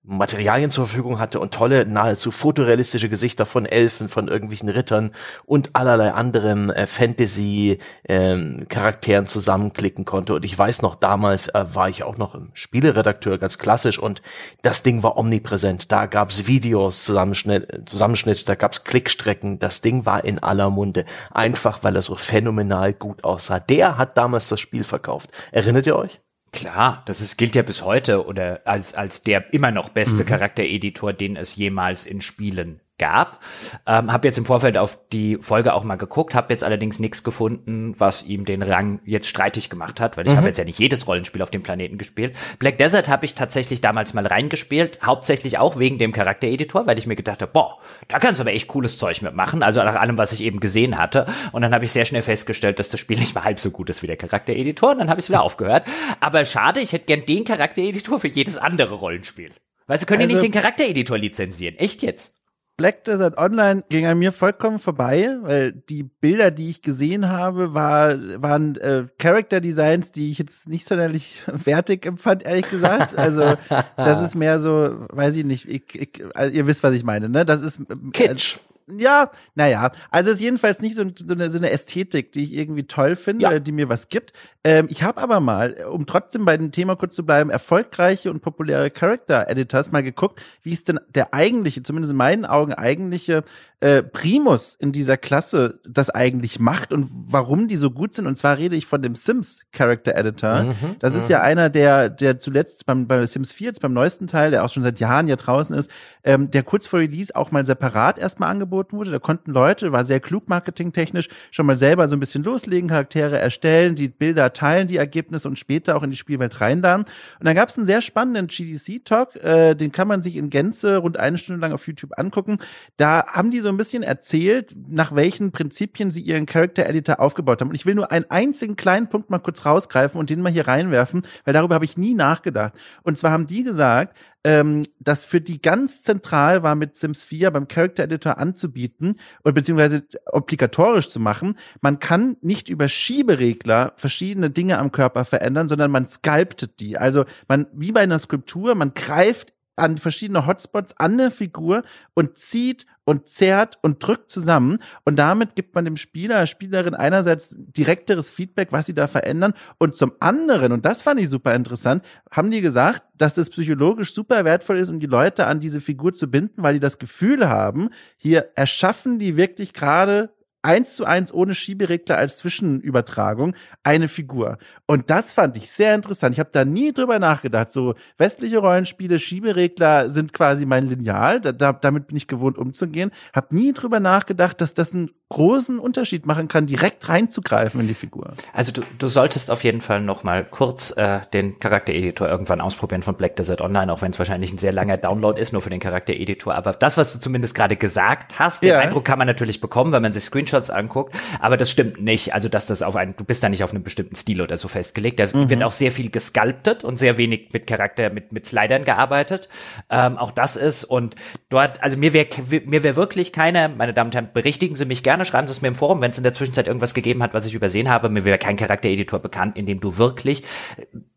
Materialien 0.06 0.70
zur 0.70 0.86
Verfügung 0.86 1.20
hatte 1.20 1.39
und 1.39 1.54
tolle, 1.54 1.86
nahezu 1.86 2.30
fotorealistische 2.30 3.08
Gesichter 3.08 3.45
von 3.45 3.66
Elfen, 3.66 4.10
von 4.10 4.28
irgendwelchen 4.28 4.68
Rittern 4.68 5.12
und 5.45 5.70
allerlei 5.74 6.12
anderen 6.12 6.72
äh, 6.72 6.88
Fantasy-Charakteren 6.88 9.24
ähm, 9.24 9.28
zusammenklicken 9.28 10.04
konnte. 10.04 10.36
Und 10.36 10.43
ich 10.43 10.60
weiß 10.60 10.82
noch, 10.82 10.95
damals 10.95 11.47
äh, 11.47 11.64
war 11.74 11.88
ich 11.88 12.04
auch 12.04 12.18
noch 12.18 12.36
im 12.36 12.49
Spieleredakteur, 12.54 13.38
ganz 13.38 13.58
klassisch, 13.58 13.97
und 13.97 14.22
das 14.62 14.84
Ding 14.84 15.04
war 15.04 15.18
omnipräsent. 15.18 15.89
Da 15.89 16.06
gab's 16.06 16.47
Videos, 16.47 17.06
Zusammenschnitt, 17.06 17.89
Zusammenschnitt 17.89 18.49
da 18.49 18.56
gab's 18.56 18.84
Klickstrecken. 18.84 19.60
Das 19.60 19.80
Ding 19.80 20.06
war 20.06 20.26
in 20.26 20.39
aller 20.39 20.70
Munde, 20.70 21.06
einfach 21.32 21.82
weil 21.84 21.95
er 21.95 22.01
so 22.01 22.18
phänomenal 22.18 22.91
gut 22.91 23.24
aussah. 23.24 23.62
Der 23.62 23.97
hat 23.97 24.18
damals 24.18 24.49
das 24.49 24.60
Spiel 24.60 24.84
verkauft. 24.84 25.30
Erinnert 25.54 25.88
ihr 25.88 25.95
euch? 25.95 26.20
Klar, 26.54 27.01
das 27.08 27.20
ist, 27.20 27.38
gilt 27.38 27.56
ja 27.56 27.64
bis 27.64 27.82
heute 27.82 28.26
oder 28.28 28.62
als, 28.66 28.93
als 28.93 29.24
der 29.24 29.51
immer 29.54 29.72
noch 29.72 29.89
beste 29.89 30.24
mhm. 30.24 30.28
Charaktereditor, 30.28 31.12
den 31.12 31.36
es 31.36 31.56
jemals 31.56 32.06
in 32.06 32.22
Spielen 32.22 32.80
gab. 33.00 33.39
Ähm, 33.88 34.12
habe 34.12 34.28
jetzt 34.28 34.38
im 34.38 34.46
Vorfeld 34.46 34.78
auf 34.78 35.00
die 35.12 35.38
Folge 35.41 35.74
auch 35.74 35.84
mal 35.84 35.96
geguckt, 35.96 36.36
habe 36.36 36.54
jetzt 36.54 36.64
allerdings 36.64 37.00
nichts 37.00 37.24
gefunden, 37.24 37.96
was 37.98 38.24
ihm 38.24 38.46
den 38.46 38.62
Rang 38.62 39.00
jetzt 39.04 39.28
streitig 39.28 39.70
gemacht 39.70 40.00
hat, 40.00 40.16
weil 40.16 40.26
ich 40.28 40.34
mhm. 40.34 40.38
habe 40.38 40.48
jetzt 40.48 40.58
ja 40.58 40.64
nicht 40.64 40.80
jedes 40.80 41.08
Rollenspiel 41.08 41.41
auf 41.41 41.50
dem 41.50 41.64
Planeten 41.64 41.98
gespielt. 41.98 42.36
Black 42.60 42.78
Desert 42.78 43.10
habe 43.10 43.26
ich 43.26 43.34
tatsächlich 43.34 43.82
damals 43.82 44.14
mal 44.14 44.26
reingespielt, 44.26 45.00
hauptsächlich 45.04 45.58
auch 45.58 45.78
wegen 45.78 45.98
dem 45.98 46.14
Charaktereditor, 46.14 46.86
weil 46.86 46.98
ich 46.98 47.08
mir 47.08 47.16
gedacht 47.16 47.41
habe, 47.41 47.52
boah, 47.52 47.80
da 48.08 48.20
kannst 48.20 48.39
du 48.39 48.44
aber 48.44 48.54
echt 48.54 48.68
cooles 48.68 48.98
Zeug 48.98 49.22
mitmachen, 49.22 49.64
also 49.64 49.82
nach 49.84 49.96
allem, 49.96 50.18
was 50.18 50.32
ich 50.32 50.44
eben 50.44 50.60
gesehen 50.60 50.98
hatte. 50.98 51.26
Und 51.52 51.64
dann 51.64 51.74
habe 51.74 51.86
ich 51.86 51.91
sehr 51.91 52.06
schnell 52.06 52.22
festgestellt, 52.22 52.78
dass 52.78 52.89
das 52.89 53.00
Spiel 53.00 53.18
nicht 53.18 53.34
mal 53.34 53.44
halb 53.44 53.60
so 53.60 53.72
gut 53.72 53.89
ist 53.89 54.04
wie 54.04 54.08
der 54.08 54.18
Charaktereditor 54.18 54.91
und 54.91 55.00
dann 55.00 55.10
habe 55.10 55.20
ich 55.20 55.26
es 55.26 55.30
wieder 55.30 55.41
aufgehört. 55.41 55.88
Aber 56.20 56.46
schade, 56.46 56.80
ich 56.80 56.94
hätte 56.94 57.06
gern 57.06 57.26
den 57.26 57.44
Charaktereditor 57.44 58.20
für 58.20 58.28
jedes 58.28 58.58
andere 58.58 58.94
Rollenspiel. 58.94 59.52
Weißt 59.88 60.04
du, 60.04 60.08
können 60.08 60.22
also, 60.22 60.30
die 60.30 60.36
nicht 60.36 60.44
den 60.44 60.62
Charaktereditor 60.62 61.18
lizenzieren? 61.18 61.76
Echt 61.76 62.04
jetzt? 62.04 62.34
Black 62.76 63.03
Desert 63.03 63.38
Online 63.38 63.84
ging 63.89 64.07
an 64.07 64.17
mir 64.17 64.32
vollkommen 64.32 64.80
vorbei, 64.80 65.38
weil 65.41 65.74
die 65.74 66.03
Bilder, 66.03 66.49
die 66.49 66.71
ich 66.71 66.82
gesehen 66.82 67.30
habe, 67.30 67.74
war, 67.74 68.17
waren 68.41 68.76
äh, 68.78 69.05
Character 69.19 69.61
Designs, 69.61 70.11
die 70.11 70.32
ich 70.32 70.39
jetzt 70.39 70.67
nicht 70.67 70.86
sonderlich 70.86 71.43
wertig 71.47 72.05
empfand, 72.05 72.43
ehrlich 72.43 72.69
gesagt. 72.69 73.15
Also 73.15 73.53
das 73.95 74.24
ist 74.26 74.36
mehr 74.36 74.59
so, 74.59 75.05
weiß 75.09 75.36
ich 75.36 75.45
nicht, 75.45 75.69
ich, 75.69 75.84
ich, 75.93 76.24
also, 76.34 76.51
ihr 76.51 76.65
wisst, 76.65 76.82
was 76.82 76.93
ich 76.93 77.03
meine, 77.03 77.30
ne? 77.30 77.45
Das 77.45 77.61
ist 77.61 77.80
äh, 77.80 77.95
Kitsch 78.11 78.57
ja, 78.88 79.32
naja, 79.56 79.92
also 80.12 80.32
es 80.32 80.38
ist 80.38 80.42
jedenfalls 80.42 80.82
nicht 80.82 80.96
so, 80.96 81.04
so, 81.16 81.34
eine, 81.34 81.50
so 81.50 81.58
eine 81.58 81.72
Ästhetik, 81.72 82.32
die 82.32 82.44
ich 82.44 82.54
irgendwie 82.54 82.84
toll 82.84 83.16
finde, 83.16 83.44
ja. 83.44 83.60
die 83.60 83.72
mir 83.72 83.90
was 83.90 84.10
gibt. 84.10 84.34
Ähm, 84.64 84.88
ich 84.90 85.04
habe 85.04 85.22
aber 85.22 85.40
mal, 85.40 85.86
um 85.90 86.06
trotzdem 86.06 86.46
bei 86.46 86.58
dem 86.58 86.72
Thema 86.72 86.96
kurz 86.96 87.16
zu 87.16 87.26
bleiben, 87.26 87.50
erfolgreiche 87.50 88.32
und 88.32 88.42
populäre 88.42 88.90
Character 88.90 89.50
Editors 89.50 89.92
mal 89.92 90.04
geguckt, 90.04 90.42
wie 90.62 90.74
es 90.74 90.84
denn 90.84 91.00
der 91.14 91.34
eigentliche, 91.34 91.84
zumindest 91.84 92.12
in 92.12 92.18
meinen 92.18 92.46
Augen 92.46 92.74
eigentliche 92.74 93.44
äh, 93.84 94.02
Primus 94.02 94.78
in 94.80 94.94
dieser 94.94 95.18
Klasse 95.18 95.82
das 95.86 96.10
eigentlich 96.10 96.58
macht 96.58 96.94
und 96.94 97.10
warum 97.12 97.68
die 97.68 97.76
so 97.76 97.92
gut 97.92 98.16
sind. 98.16 98.28
Und 98.28 98.38
zwar 98.38 98.58
rede 98.58 98.78
ich 98.78 98.86
von 98.86 99.02
dem 99.02 99.14
Sims 99.14 99.66
Character 99.74 100.16
Editor. 100.16 100.64
Mhm, 100.64 100.96
das 101.00 101.16
ist 101.16 101.28
ja 101.28 101.40
mhm. 101.40 101.44
einer, 101.44 101.70
der, 101.70 102.10
der 102.10 102.40
zuletzt 102.40 102.86
beim, 102.86 103.08
bei 103.08 103.26
Sims 103.26 103.52
4, 103.52 103.68
jetzt 103.68 103.82
beim 103.82 103.92
neuesten 103.92 104.28
Teil, 104.28 104.52
der 104.52 104.64
auch 104.64 104.70
schon 104.70 104.84
seit 104.84 105.02
Jahren 105.02 105.28
ja 105.28 105.36
draußen 105.36 105.76
ist, 105.76 105.92
ähm, 106.24 106.50
der 106.50 106.64
kurz 106.64 106.88
vor 106.88 107.02
Release 107.02 107.36
auch 107.36 107.52
mal 107.52 107.66
separat 107.66 108.18
erstmal 108.18 108.52
angeboten 108.52 108.96
wurde. 108.96 109.12
Da 109.12 109.20
konnten 109.20 109.52
Leute, 109.52 109.92
war 109.92 110.06
sehr 110.06 110.22
klug 110.22 110.48
marketingtechnisch, 110.48 111.28
schon 111.52 111.66
mal 111.66 111.76
selber 111.76 112.08
so 112.08 112.16
ein 112.16 112.22
bisschen 112.22 112.46
loslegen, 112.46 112.88
Charaktere 112.88 113.38
erstellen, 113.38 113.96
die 113.96 114.08
Bilder 114.08 114.54
teilen, 114.54 114.88
die 114.88 114.96
Ergebnisse 114.96 115.50
und 115.50 115.60
später 115.60 115.98
auch 115.98 116.04
in 116.04 116.12
die 116.12 116.16
Spielwelt 116.16 116.62
reinladen. 116.62 117.04
Und 117.04 117.46
dann 117.46 117.56
gab 117.56 117.68
es 117.68 117.78
einen 117.78 117.88
sehr 117.88 118.02
spannenden 118.02 118.48
GDC-Talk, 118.48 119.36
äh, 119.44 119.76
den 119.76 119.92
kann 119.92 120.08
man 120.08 120.22
sich 120.22 120.38
in 120.38 120.50
Gänze 120.50 120.96
rund 120.96 121.18
eine 121.18 121.38
Stunde 121.38 121.60
lang 121.60 121.74
auf 121.74 121.86
YouTube 121.86 122.18
angucken. 122.18 122.60
Da 122.96 123.26
haben 123.28 123.52
die 123.52 123.60
so 123.60 123.72
ein 123.74 123.78
bisschen 123.78 124.03
erzählt, 124.03 124.76
nach 124.88 125.15
welchen 125.15 125.51
Prinzipien 125.51 126.11
sie 126.11 126.21
ihren 126.21 126.45
Character 126.45 126.86
Editor 126.86 127.19
aufgebaut 127.19 127.61
haben. 127.61 127.69
Und 127.69 127.76
ich 127.76 127.86
will 127.86 127.95
nur 127.95 128.11
einen 128.11 128.30
einzigen 128.30 128.76
kleinen 128.76 129.09
Punkt 129.09 129.30
mal 129.30 129.39
kurz 129.39 129.65
rausgreifen 129.65 130.19
und 130.19 130.30
den 130.30 130.41
mal 130.41 130.51
hier 130.51 130.67
reinwerfen, 130.67 131.24
weil 131.45 131.53
darüber 131.53 131.76
habe 131.76 131.86
ich 131.86 131.97
nie 131.97 132.13
nachgedacht. 132.13 132.74
Und 133.03 133.17
zwar 133.17 133.32
haben 133.32 133.47
die 133.47 133.63
gesagt, 133.63 134.15
ähm, 134.43 134.86
dass 134.99 135.26
für 135.26 135.41
die 135.41 135.61
ganz 135.61 136.03
zentral 136.03 136.63
war, 136.63 136.76
mit 136.76 136.97
Sims 136.97 137.24
4 137.24 137.51
beim 137.51 137.67
Character 137.67 138.03
Editor 138.03 138.38
anzubieten 138.38 139.19
oder 139.43 139.53
beziehungsweise 139.53 140.03
obligatorisch 140.32 141.09
zu 141.09 141.19
machen. 141.19 141.57
Man 141.82 141.99
kann 141.99 142.38
nicht 142.41 142.69
über 142.69 142.89
Schieberegler 142.89 143.93
verschiedene 143.95 144.49
Dinge 144.49 144.80
am 144.80 144.91
Körper 144.91 145.26
verändern, 145.26 145.67
sondern 145.67 145.91
man 145.91 146.05
sculptet 146.05 146.80
die. 146.80 146.97
Also 146.97 147.26
man, 147.47 147.67
wie 147.74 147.91
bei 147.91 148.01
einer 148.01 148.19
Skulptur, 148.19 148.76
man 148.76 148.93
greift 148.93 149.53
an 149.76 149.97
verschiedene 149.97 150.45
Hotspots 150.45 150.97
an 150.97 151.17
der 151.17 151.32
Figur 151.32 151.84
und 152.13 152.38
zieht 152.38 152.86
und 153.06 153.28
zerrt 153.28 153.78
und 153.82 154.06
drückt 154.06 154.32
zusammen. 154.32 154.80
Und 155.04 155.18
damit 155.18 155.56
gibt 155.56 155.76
man 155.76 155.86
dem 155.86 155.97
Spieler, 155.97 156.45
Spielerin 156.45 156.95
einerseits 156.95 157.56
direkteres 157.58 158.30
Feedback, 158.30 158.72
was 158.72 158.86
sie 158.86 158.93
da 158.93 159.08
verändern. 159.08 159.54
Und 159.78 159.95
zum 159.95 160.14
anderen, 160.20 160.72
und 160.72 160.86
das 160.86 161.01
fand 161.01 161.20
ich 161.20 161.30
super 161.30 161.54
interessant, 161.54 162.04
haben 162.32 162.51
die 162.51 162.62
gesagt, 162.62 163.04
dass 163.18 163.36
das 163.36 163.49
psychologisch 163.49 164.14
super 164.14 164.45
wertvoll 164.45 164.78
ist, 164.78 164.89
um 164.89 164.99
die 164.99 165.08
Leute 165.08 165.45
an 165.45 165.60
diese 165.60 165.82
Figur 165.82 166.14
zu 166.14 166.30
binden, 166.30 166.64
weil 166.64 166.76
die 166.76 166.80
das 166.80 166.99
Gefühl 166.99 167.49
haben, 167.49 167.89
hier 168.18 168.49
erschaffen 168.56 169.20
die 169.20 169.38
wirklich 169.38 169.74
gerade 169.74 170.34
eins 170.64 170.95
zu 170.95 171.05
eins 171.05 171.34
ohne 171.34 171.53
Schieberegler 171.53 172.18
als 172.18 172.38
Zwischenübertragung 172.38 173.55
eine 173.84 174.07
Figur. 174.07 174.57
Und 174.88 175.09
das 175.09 175.34
fand 175.34 175.57
ich 175.57 175.70
sehr 175.70 175.93
interessant. 175.93 176.34
Ich 176.34 176.39
habe 176.39 176.49
da 176.51 176.66
nie 176.66 176.93
drüber 176.93 177.20
nachgedacht. 177.20 177.70
So 177.72 177.95
westliche 178.18 178.57
Rollenspiele, 178.57 179.20
Schieberegler 179.20 180.09
sind 180.09 180.34
quasi 180.34 180.66
mein 180.66 180.88
Lineal. 180.88 181.41
Da, 181.41 181.51
da, 181.51 181.74
damit 181.74 182.07
bin 182.07 182.18
ich 182.18 182.28
gewohnt 182.28 182.57
umzugehen. 182.57 183.11
Hab 183.34 183.53
nie 183.53 183.74
drüber 183.74 183.99
nachgedacht, 183.99 184.59
dass 184.61 184.74
das 184.74 184.93
ein 184.93 185.11
großen 185.34 185.80
Unterschied 185.80 186.26
machen 186.26 186.48
kann, 186.48 186.66
direkt 186.66 187.10
reinzugreifen 187.10 187.82
in 187.82 187.88
die 187.88 187.94
Figur. 187.94 188.34
Also 188.54 188.72
du, 188.72 188.82
du 188.98 189.08
solltest 189.08 189.52
auf 189.52 189.64
jeden 189.64 189.82
Fall 189.82 190.02
noch 190.02 190.24
mal 190.24 190.46
kurz 190.46 190.92
äh, 190.96 191.20
den 191.34 191.60
Charaktereditor 191.60 192.30
irgendwann 192.30 192.62
ausprobieren 192.62 193.04
von 193.04 193.16
Black 193.16 193.36
Desert 193.36 193.62
Online, 193.62 193.92
auch 193.92 194.02
wenn 194.02 194.12
es 194.12 194.20
wahrscheinlich 194.20 194.54
ein 194.54 194.58
sehr 194.58 194.72
langer 194.72 194.98
Download 194.98 195.40
ist, 195.40 195.54
nur 195.54 195.62
für 195.62 195.70
den 195.70 195.80
Charaktereditor. 195.80 196.56
Aber 196.56 196.74
das, 196.74 196.98
was 196.98 197.14
du 197.14 197.20
zumindest 197.20 197.56
gerade 197.56 197.76
gesagt 197.76 198.40
hast, 198.40 198.64
den 198.64 198.74
Eindruck 198.74 199.06
kann 199.06 199.18
man 199.18 199.28
natürlich 199.28 199.60
bekommen, 199.62 199.92
wenn 199.92 200.02
man 200.02 200.14
sich 200.14 200.24
Screenshots 200.24 200.70
anguckt. 200.70 201.16
Aber 201.40 201.58
das 201.58 201.70
stimmt 201.70 202.02
nicht. 202.02 202.34
Also 202.34 202.50
dass 202.50 202.66
das 202.66 202.82
auf 202.82 202.96
einen, 202.96 203.16
du 203.16 203.24
bist 203.24 203.44
da 203.44 203.50
nicht 203.50 203.64
auf 203.64 203.72
einem 203.72 203.84
bestimmten 203.84 204.16
Stil 204.16 204.42
oder 204.42 204.58
so 204.58 204.68
festgelegt. 204.68 205.20
Da 205.20 205.28
mhm. 205.28 205.50
wird 205.50 205.64
auch 205.64 205.72
sehr 205.72 205.92
viel 205.92 206.10
gesculptet 206.10 206.84
und 206.84 206.98
sehr 206.98 207.18
wenig 207.18 207.50
mit 207.54 207.68
Charakter, 207.68 208.10
mit 208.10 208.32
mit 208.32 208.48
Slidern 208.48 208.84
gearbeitet. 208.84 209.50
Ähm, 209.90 210.18
auch 210.18 210.32
das 210.32 210.56
ist 210.56 210.84
und 210.84 211.16
dort, 211.50 211.82
also 211.82 211.98
mir 211.98 212.14
wäre 212.14 212.28
mir 212.66 212.84
wäre 212.84 212.96
wirklich 212.96 213.32
keine, 213.32 213.70
meine 213.70 213.94
Damen 213.94 214.10
und 214.10 214.16
Herren, 214.16 214.30
berichtigen 214.34 214.76
Sie 214.76 214.86
mich 214.86 215.04
gerne 215.04 215.22
gerne, 215.24 215.26
schreiben 215.26 215.47
Sie 215.47 215.51
es 215.51 215.61
mir 215.61 215.69
im 215.69 215.76
Forum, 215.76 216.01
wenn 216.01 216.11
es 216.11 216.17
in 216.17 216.24
der 216.24 216.34
Zwischenzeit 216.34 216.67
irgendwas 216.67 216.93
gegeben 216.93 217.24
hat, 217.24 217.34
was 217.34 217.45
ich 217.45 217.53
übersehen 217.53 217.89
habe. 217.89 218.09
Mir 218.09 218.26
wäre 218.26 218.38
kein 218.38 218.57
Charaktereditor 218.57 219.19
bekannt, 219.19 219.57
in 219.57 219.65
dem 219.65 219.80
du 219.80 219.97
wirklich 219.97 220.43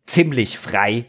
ziemlich 0.07 0.59
frei 0.59 1.07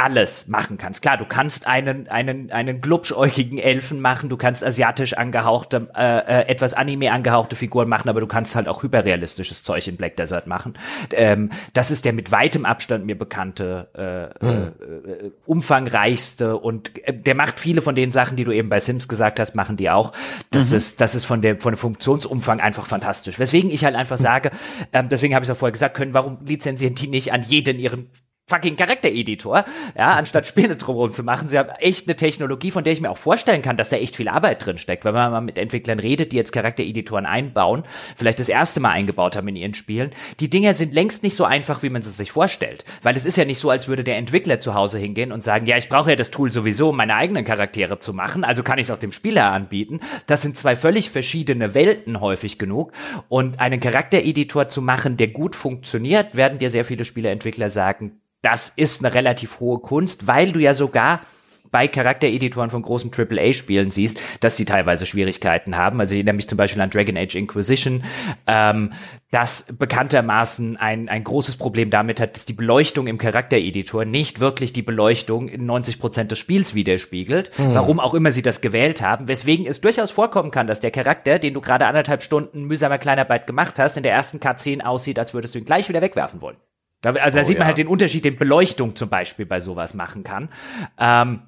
alles 0.00 0.48
machen 0.48 0.78
kannst. 0.78 1.02
Klar, 1.02 1.18
du 1.18 1.26
kannst 1.26 1.66
einen 1.66 2.08
einen 2.08 2.50
einen 2.50 2.80
glubschäugigen 2.80 3.58
Elfen 3.58 4.00
machen, 4.00 4.30
du 4.30 4.36
kannst 4.36 4.64
asiatisch 4.64 5.14
angehauchte 5.14 5.88
äh, 5.94 6.18
äh, 6.18 6.48
etwas 6.48 6.74
Anime 6.74 7.12
angehauchte 7.12 7.54
Figuren 7.54 7.88
machen, 7.88 8.08
aber 8.08 8.20
du 8.20 8.26
kannst 8.26 8.56
halt 8.56 8.66
auch 8.66 8.82
hyperrealistisches 8.82 9.62
Zeug 9.62 9.86
in 9.88 9.96
Black 9.96 10.16
Desert 10.16 10.46
machen. 10.46 10.78
Ähm, 11.12 11.50
das 11.74 11.90
ist 11.90 12.04
der 12.04 12.12
mit 12.12 12.32
weitem 12.32 12.64
Abstand 12.64 13.04
mir 13.04 13.18
bekannte 13.18 14.32
äh, 14.40 14.44
mhm. 14.44 14.72
äh, 14.80 15.30
umfangreichste 15.44 16.56
und 16.56 16.96
äh, 17.06 17.12
der 17.12 17.36
macht 17.36 17.60
viele 17.60 17.82
von 17.82 17.94
den 17.94 18.10
Sachen, 18.10 18.36
die 18.36 18.44
du 18.44 18.52
eben 18.52 18.70
bei 18.70 18.80
Sims 18.80 19.06
gesagt 19.06 19.38
hast, 19.38 19.54
machen 19.54 19.76
die 19.76 19.90
auch. 19.90 20.12
Das 20.50 20.70
mhm. 20.70 20.78
ist 20.78 21.00
das 21.00 21.14
ist 21.14 21.26
von 21.26 21.42
der 21.42 21.60
von 21.60 21.74
dem 21.74 21.78
Funktionsumfang 21.78 22.60
einfach 22.60 22.86
fantastisch. 22.86 23.38
Weswegen 23.38 23.70
ich 23.70 23.84
halt 23.84 23.96
einfach 23.96 24.18
sage, 24.18 24.50
ähm, 24.92 25.10
deswegen 25.10 25.34
habe 25.34 25.44
ich 25.44 25.50
es 25.50 25.54
auch 25.54 25.58
vorher 25.58 25.72
gesagt, 25.72 25.96
können 25.96 26.14
warum 26.14 26.38
lizenzieren 26.46 26.94
die 26.94 27.08
nicht 27.08 27.32
an 27.32 27.42
jeden 27.42 27.78
ihren 27.78 28.10
fucking 28.50 28.76
Charaktereditor, 28.76 29.64
ja, 29.96 30.14
anstatt 30.14 30.46
Spiele 30.46 30.76
drumherum 30.76 31.12
zu 31.12 31.22
machen. 31.22 31.48
Sie 31.48 31.58
haben 31.58 31.70
echt 31.78 32.06
eine 32.06 32.16
Technologie, 32.16 32.70
von 32.70 32.84
der 32.84 32.92
ich 32.92 33.00
mir 33.00 33.10
auch 33.10 33.16
vorstellen 33.16 33.62
kann, 33.62 33.76
dass 33.76 33.88
da 33.88 33.96
echt 33.96 34.16
viel 34.16 34.28
Arbeit 34.28 34.64
drin 34.66 34.76
steckt. 34.76 35.04
Wenn 35.04 35.14
man 35.14 35.30
mal 35.30 35.40
mit 35.40 35.56
Entwicklern 35.56 35.98
redet, 35.98 36.32
die 36.32 36.36
jetzt 36.36 36.52
Charaktereditoren 36.52 37.26
einbauen, 37.26 37.84
vielleicht 38.16 38.40
das 38.40 38.48
erste 38.48 38.80
Mal 38.80 38.90
eingebaut 38.90 39.36
haben 39.36 39.48
in 39.48 39.56
ihren 39.56 39.74
Spielen, 39.74 40.10
die 40.40 40.50
Dinger 40.50 40.74
sind 40.74 40.92
längst 40.92 41.22
nicht 41.22 41.36
so 41.36 41.44
einfach, 41.44 41.82
wie 41.82 41.90
man 41.90 42.02
es 42.02 42.16
sich 42.16 42.32
vorstellt. 42.32 42.84
Weil 43.02 43.16
es 43.16 43.24
ist 43.24 43.36
ja 43.36 43.44
nicht 43.44 43.58
so, 43.58 43.70
als 43.70 43.88
würde 43.88 44.04
der 44.04 44.16
Entwickler 44.16 44.58
zu 44.58 44.74
Hause 44.74 44.98
hingehen 44.98 45.32
und 45.32 45.44
sagen, 45.44 45.66
ja, 45.66 45.76
ich 45.76 45.88
brauche 45.88 46.10
ja 46.10 46.16
das 46.16 46.30
Tool 46.30 46.50
sowieso, 46.50 46.90
um 46.90 46.96
meine 46.96 47.14
eigenen 47.14 47.44
Charaktere 47.44 47.98
zu 47.98 48.12
machen, 48.12 48.44
also 48.44 48.62
kann 48.62 48.78
ich 48.78 48.86
es 48.86 48.90
auch 48.90 48.98
dem 48.98 49.12
Spieler 49.12 49.52
anbieten. 49.52 50.00
Das 50.26 50.42
sind 50.42 50.56
zwei 50.56 50.74
völlig 50.74 51.10
verschiedene 51.10 51.74
Welten 51.74 52.20
häufig 52.20 52.58
genug. 52.58 52.92
Und 53.28 53.60
einen 53.60 53.80
Charaktereditor 53.80 54.68
zu 54.68 54.82
machen, 54.82 55.16
der 55.16 55.28
gut 55.28 55.54
funktioniert, 55.54 56.34
werden 56.34 56.58
dir 56.58 56.70
sehr 56.70 56.84
viele 56.84 57.04
Spieleentwickler 57.04 57.70
sagen, 57.70 58.20
das 58.42 58.70
ist 58.70 59.04
eine 59.04 59.14
relativ 59.14 59.60
hohe 59.60 59.78
Kunst, 59.78 60.26
weil 60.26 60.52
du 60.52 60.60
ja 60.60 60.74
sogar 60.74 61.20
bei 61.70 61.88
Charaktereditoren 61.88 62.70
von 62.70 62.82
großen 62.82 63.10
AAA-Spielen 63.16 63.90
siehst, 63.90 64.20
dass 64.40 64.56
sie 64.56 64.64
teilweise 64.64 65.06
Schwierigkeiten 65.06 65.76
haben. 65.76 66.00
Also 66.00 66.14
ich 66.14 66.18
erinnere 66.18 66.34
mich 66.34 66.48
zum 66.48 66.58
Beispiel 66.58 66.82
an 66.82 66.90
Dragon 66.90 67.16
Age 67.16 67.36
Inquisition, 67.36 68.02
ähm, 68.46 68.92
das 69.30 69.66
bekanntermaßen 69.78 70.76
ein, 70.76 71.08
ein 71.08 71.22
großes 71.22 71.56
Problem 71.56 71.90
damit 71.90 72.20
hat, 72.20 72.36
dass 72.36 72.44
die 72.44 72.52
Beleuchtung 72.52 73.06
im 73.06 73.18
Charaktereditor 73.18 74.04
nicht 74.04 74.40
wirklich 74.40 74.72
die 74.72 74.82
Beleuchtung 74.82 75.48
in 75.48 75.66
90 75.66 76.00
Prozent 76.00 76.32
des 76.32 76.40
Spiels 76.40 76.74
widerspiegelt. 76.74 77.56
Mhm. 77.56 77.74
Warum 77.74 78.00
auch 78.00 78.14
immer 78.14 78.32
sie 78.32 78.42
das 78.42 78.60
gewählt 78.60 79.02
haben. 79.02 79.28
Weswegen 79.28 79.66
es 79.66 79.80
durchaus 79.80 80.10
vorkommen 80.10 80.50
kann, 80.50 80.66
dass 80.66 80.80
der 80.80 80.90
Charakter, 80.90 81.38
den 81.38 81.54
du 81.54 81.60
gerade 81.60 81.86
anderthalb 81.86 82.22
Stunden 82.22 82.64
mühsamer 82.64 82.98
Kleinarbeit 82.98 83.46
gemacht 83.46 83.78
hast, 83.78 83.96
in 83.96 84.02
der 84.02 84.12
ersten 84.12 84.40
Cutscene 84.40 84.84
aussieht, 84.84 85.18
als 85.18 85.32
würdest 85.32 85.54
du 85.54 85.60
ihn 85.60 85.64
gleich 85.64 85.88
wieder 85.88 86.02
wegwerfen 86.02 86.40
wollen. 86.40 86.56
Da, 87.00 87.12
also 87.12 87.36
da 87.36 87.42
oh, 87.42 87.46
sieht 87.46 87.56
man 87.58 87.62
ja. 87.62 87.66
halt 87.68 87.78
den 87.78 87.86
Unterschied, 87.86 88.24
den 88.24 88.36
Beleuchtung 88.36 88.94
zum 88.94 89.08
Beispiel 89.08 89.46
bei 89.46 89.60
sowas 89.60 89.94
machen 89.94 90.22
kann. 90.22 90.50
Ähm, 90.98 91.42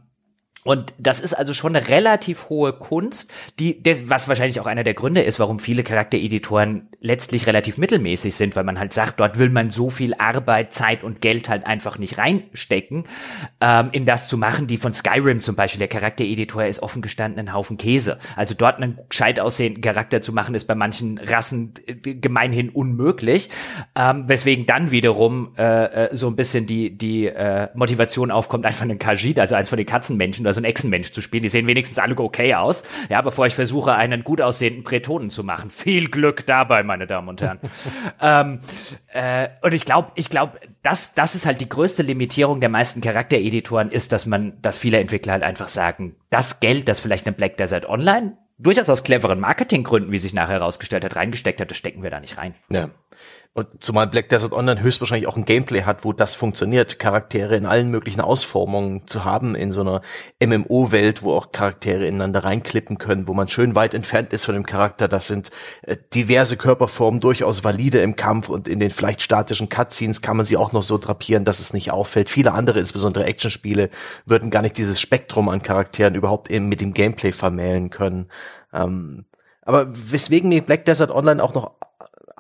und 0.65 0.95
das 0.99 1.21
ist 1.21 1.35
also 1.35 1.55
schon 1.55 1.75
eine 1.75 1.89
relativ 1.89 2.49
hohe 2.49 2.73
Kunst, 2.73 3.31
die, 3.59 3.83
was 4.07 4.29
wahrscheinlich 4.29 4.61
auch 4.61 4.67
einer 4.67 4.85
der 4.85 4.95
Gründe 4.95 5.23
ist, 5.23 5.41
warum 5.41 5.59
viele 5.59 5.83
Charaktereditoren 5.83 6.89
letztlich 7.01 7.49
relativ 7.49 7.79
mittelmäßig 7.79 8.37
sind, 8.37 8.55
weil 8.55 8.63
man 8.63 8.79
halt 8.79 8.93
sagt, 8.93 9.19
dort 9.19 9.39
will 9.41 9.49
man 9.49 9.71
so 9.71 9.91
viel 9.91 10.15
Arbeit, 10.15 10.73
Zeit 10.73 11.03
und 11.03 11.21
Geld 11.21 11.49
halt 11.49 11.67
einfach 11.67 11.99
nicht 11.99 12.17
reinstecken, 12.17 13.05
ähm, 13.61 13.89
in 13.91 14.07
das 14.07 14.29
zu 14.29 14.39
machen, 14.39 14.69
die 14.69 14.77
von 14.77 14.95
Skyrim 14.95 15.41
zum 15.41 15.57
Beispiel, 15.57 15.81
der 15.81 15.89
Charaktereditor 15.89 16.65
ist 16.65 16.81
offen 16.81 17.03
gestanden 17.03 17.41
ein 17.41 17.53
Haufen 17.53 17.77
Käse. 17.77 18.19
Also 18.37 18.55
dort 18.55 18.77
einen 18.77 19.01
gescheit 19.09 19.41
aussehenden 19.41 19.83
Charakter 19.83 20.23
zu 20.23 20.33
machen, 20.33 20.55
ist 20.55 20.67
bei 20.67 20.77
manchen 20.77 21.19
Rassen 21.19 21.75
äh, 21.87 21.95
gemeinhin 21.95 22.69
unmöglich, 22.69 23.51
ähm, 23.97 24.29
weswegen 24.29 24.67
dann 24.67 24.93
wiederum 24.93 25.55
äh, 25.59 26.07
äh, 26.07 26.17
so 26.17 26.29
ein 26.29 26.37
bisschen 26.37 26.67
die, 26.69 26.97
die 26.97 27.27
äh, 27.27 27.69
Motivation 27.75 28.31
aufkommt, 28.31 28.65
einfach 28.65 28.83
einen 28.83 29.01
Kajit, 29.01 29.41
also 29.41 29.57
eins 29.57 29.69
von 29.69 29.77
den 29.77 29.87
Katzenmenschen, 29.87 30.47
oder 30.53 30.55
so 30.55 30.61
ein 30.61 30.64
Echsenmensch 30.64 31.12
zu 31.12 31.20
spielen. 31.20 31.42
Die 31.42 31.48
sehen 31.48 31.66
wenigstens 31.66 31.98
alle 31.98 32.16
okay 32.16 32.55
aus. 32.55 32.84
Ja, 33.09 33.22
bevor 33.22 33.46
ich 33.46 33.55
versuche, 33.55 33.94
einen 33.94 34.22
gut 34.22 34.40
aussehenden 34.40 34.84
Bretonen 34.84 35.30
zu 35.30 35.42
machen. 35.44 35.70
Viel 35.70 36.09
Glück 36.09 36.46
dabei, 36.46 36.82
meine 36.82 37.07
Damen 37.07 37.28
und 37.28 37.40
Herren. 37.40 37.59
ähm, 38.20 38.61
äh, 39.09 39.48
und 39.62 39.72
ich 39.72 39.84
glaube, 39.84 40.12
ich 40.14 40.28
glaube, 40.28 40.61
das, 40.82 41.14
das 41.14 41.34
ist 41.34 41.46
halt 41.46 41.61
die 41.61 41.68
größte 41.68 42.03
Limitierung 42.03 42.61
der 42.61 42.68
meisten 42.68 43.00
Charaktereditoren, 43.00 43.90
ist, 43.90 44.12
dass 44.12 44.26
man, 44.26 44.61
dass 44.62 44.78
viele 44.78 44.98
Entwickler 44.98 45.32
halt 45.32 45.42
einfach 45.42 45.68
sagen, 45.68 46.16
das 46.30 46.61
Geld, 46.61 46.88
das 46.88 47.00
vielleicht 47.00 47.26
eine 47.26 47.34
Black 47.34 47.57
Desert 47.57 47.88
Online 47.88 48.36
durchaus 48.59 48.88
aus 48.88 49.03
cleveren 49.03 49.40
Marketinggründen, 49.40 50.12
wie 50.12 50.18
sich 50.18 50.34
nachher 50.34 50.55
herausgestellt 50.55 51.05
hat, 51.05 51.16
reingesteckt 51.16 51.61
hat, 51.61 51.70
das 51.70 51.76
stecken 51.76 52.03
wir 52.03 52.11
da 52.11 52.20
nicht 52.20 52.38
rein. 52.38 52.55
Ja. 52.68 52.90
Und 53.55 53.84
zumal 53.84 54.07
Black 54.07 54.30
Desert 54.30 54.55
Online 54.55 54.80
höchstwahrscheinlich 54.80 55.28
auch 55.28 55.36
ein 55.36 55.44
Gameplay 55.44 55.82
hat, 55.82 56.07
wo 56.07 56.14
das 56.14 56.34
funktioniert, 56.34 56.98
Charaktere 56.98 57.55
in 57.55 57.66
allen 57.66 57.90
möglichen 57.90 58.22
Ausformungen 58.22 59.07
zu 59.07 59.26
haben 59.26 59.55
in 59.55 59.72
so 59.72 59.82
einer 59.82 60.00
MMO-Welt, 60.42 61.22
wo 61.22 61.34
auch 61.34 61.53
Charaktere 61.53 62.07
ineinander 62.07 62.44
reinklippen 62.44 62.96
können, 62.96 63.28
wo 63.28 63.34
man 63.34 63.48
schön 63.48 63.74
weit 63.74 63.92
entfernt 63.92 64.32
ist 64.32 64.46
von 64.46 64.55
dem 64.55 64.64
Charakter. 64.64 65.07
Das 65.07 65.26
sind 65.26 65.50
äh, 65.82 65.98
diverse 66.14 66.57
Körperformen 66.57 67.20
durchaus 67.20 67.62
valide 67.62 68.00
im 68.00 68.16
Kampf 68.16 68.48
und 68.48 68.68
in 68.68 68.80
den 68.80 68.90
vielleicht 68.90 69.20
statischen 69.20 69.68
Cutscenes 69.68 70.22
kann 70.22 70.38
man 70.38 70.46
sie 70.46 70.57
auch 70.57 70.72
noch 70.72 70.82
so 70.82 70.96
drapieren, 70.96 71.44
dass 71.44 71.61
es 71.61 71.74
nicht 71.74 71.90
auffällt. 71.90 72.30
Viele 72.30 72.53
andere, 72.53 72.78
insbesondere 72.78 73.26
Actionspiele, 73.26 73.90
würden 74.24 74.48
gar 74.48 74.62
nicht 74.62 74.78
dieses 74.78 74.98
Spektrum 74.98 75.50
an 75.50 75.62
Charakteren 75.62 76.14
überhaupt 76.14 76.50
eben 76.50 76.70
mit 76.70 76.80
dem 76.80 76.94
Gameplay 76.94 77.32
vermählen 77.32 77.90
können. 77.90 78.30
Ähm, 78.72 79.26
aber 79.61 79.88
weswegen 79.90 80.48
mir 80.48 80.62
Black 80.62 80.86
Desert 80.86 81.11
Online 81.11 81.42
auch 81.42 81.53
noch 81.53 81.82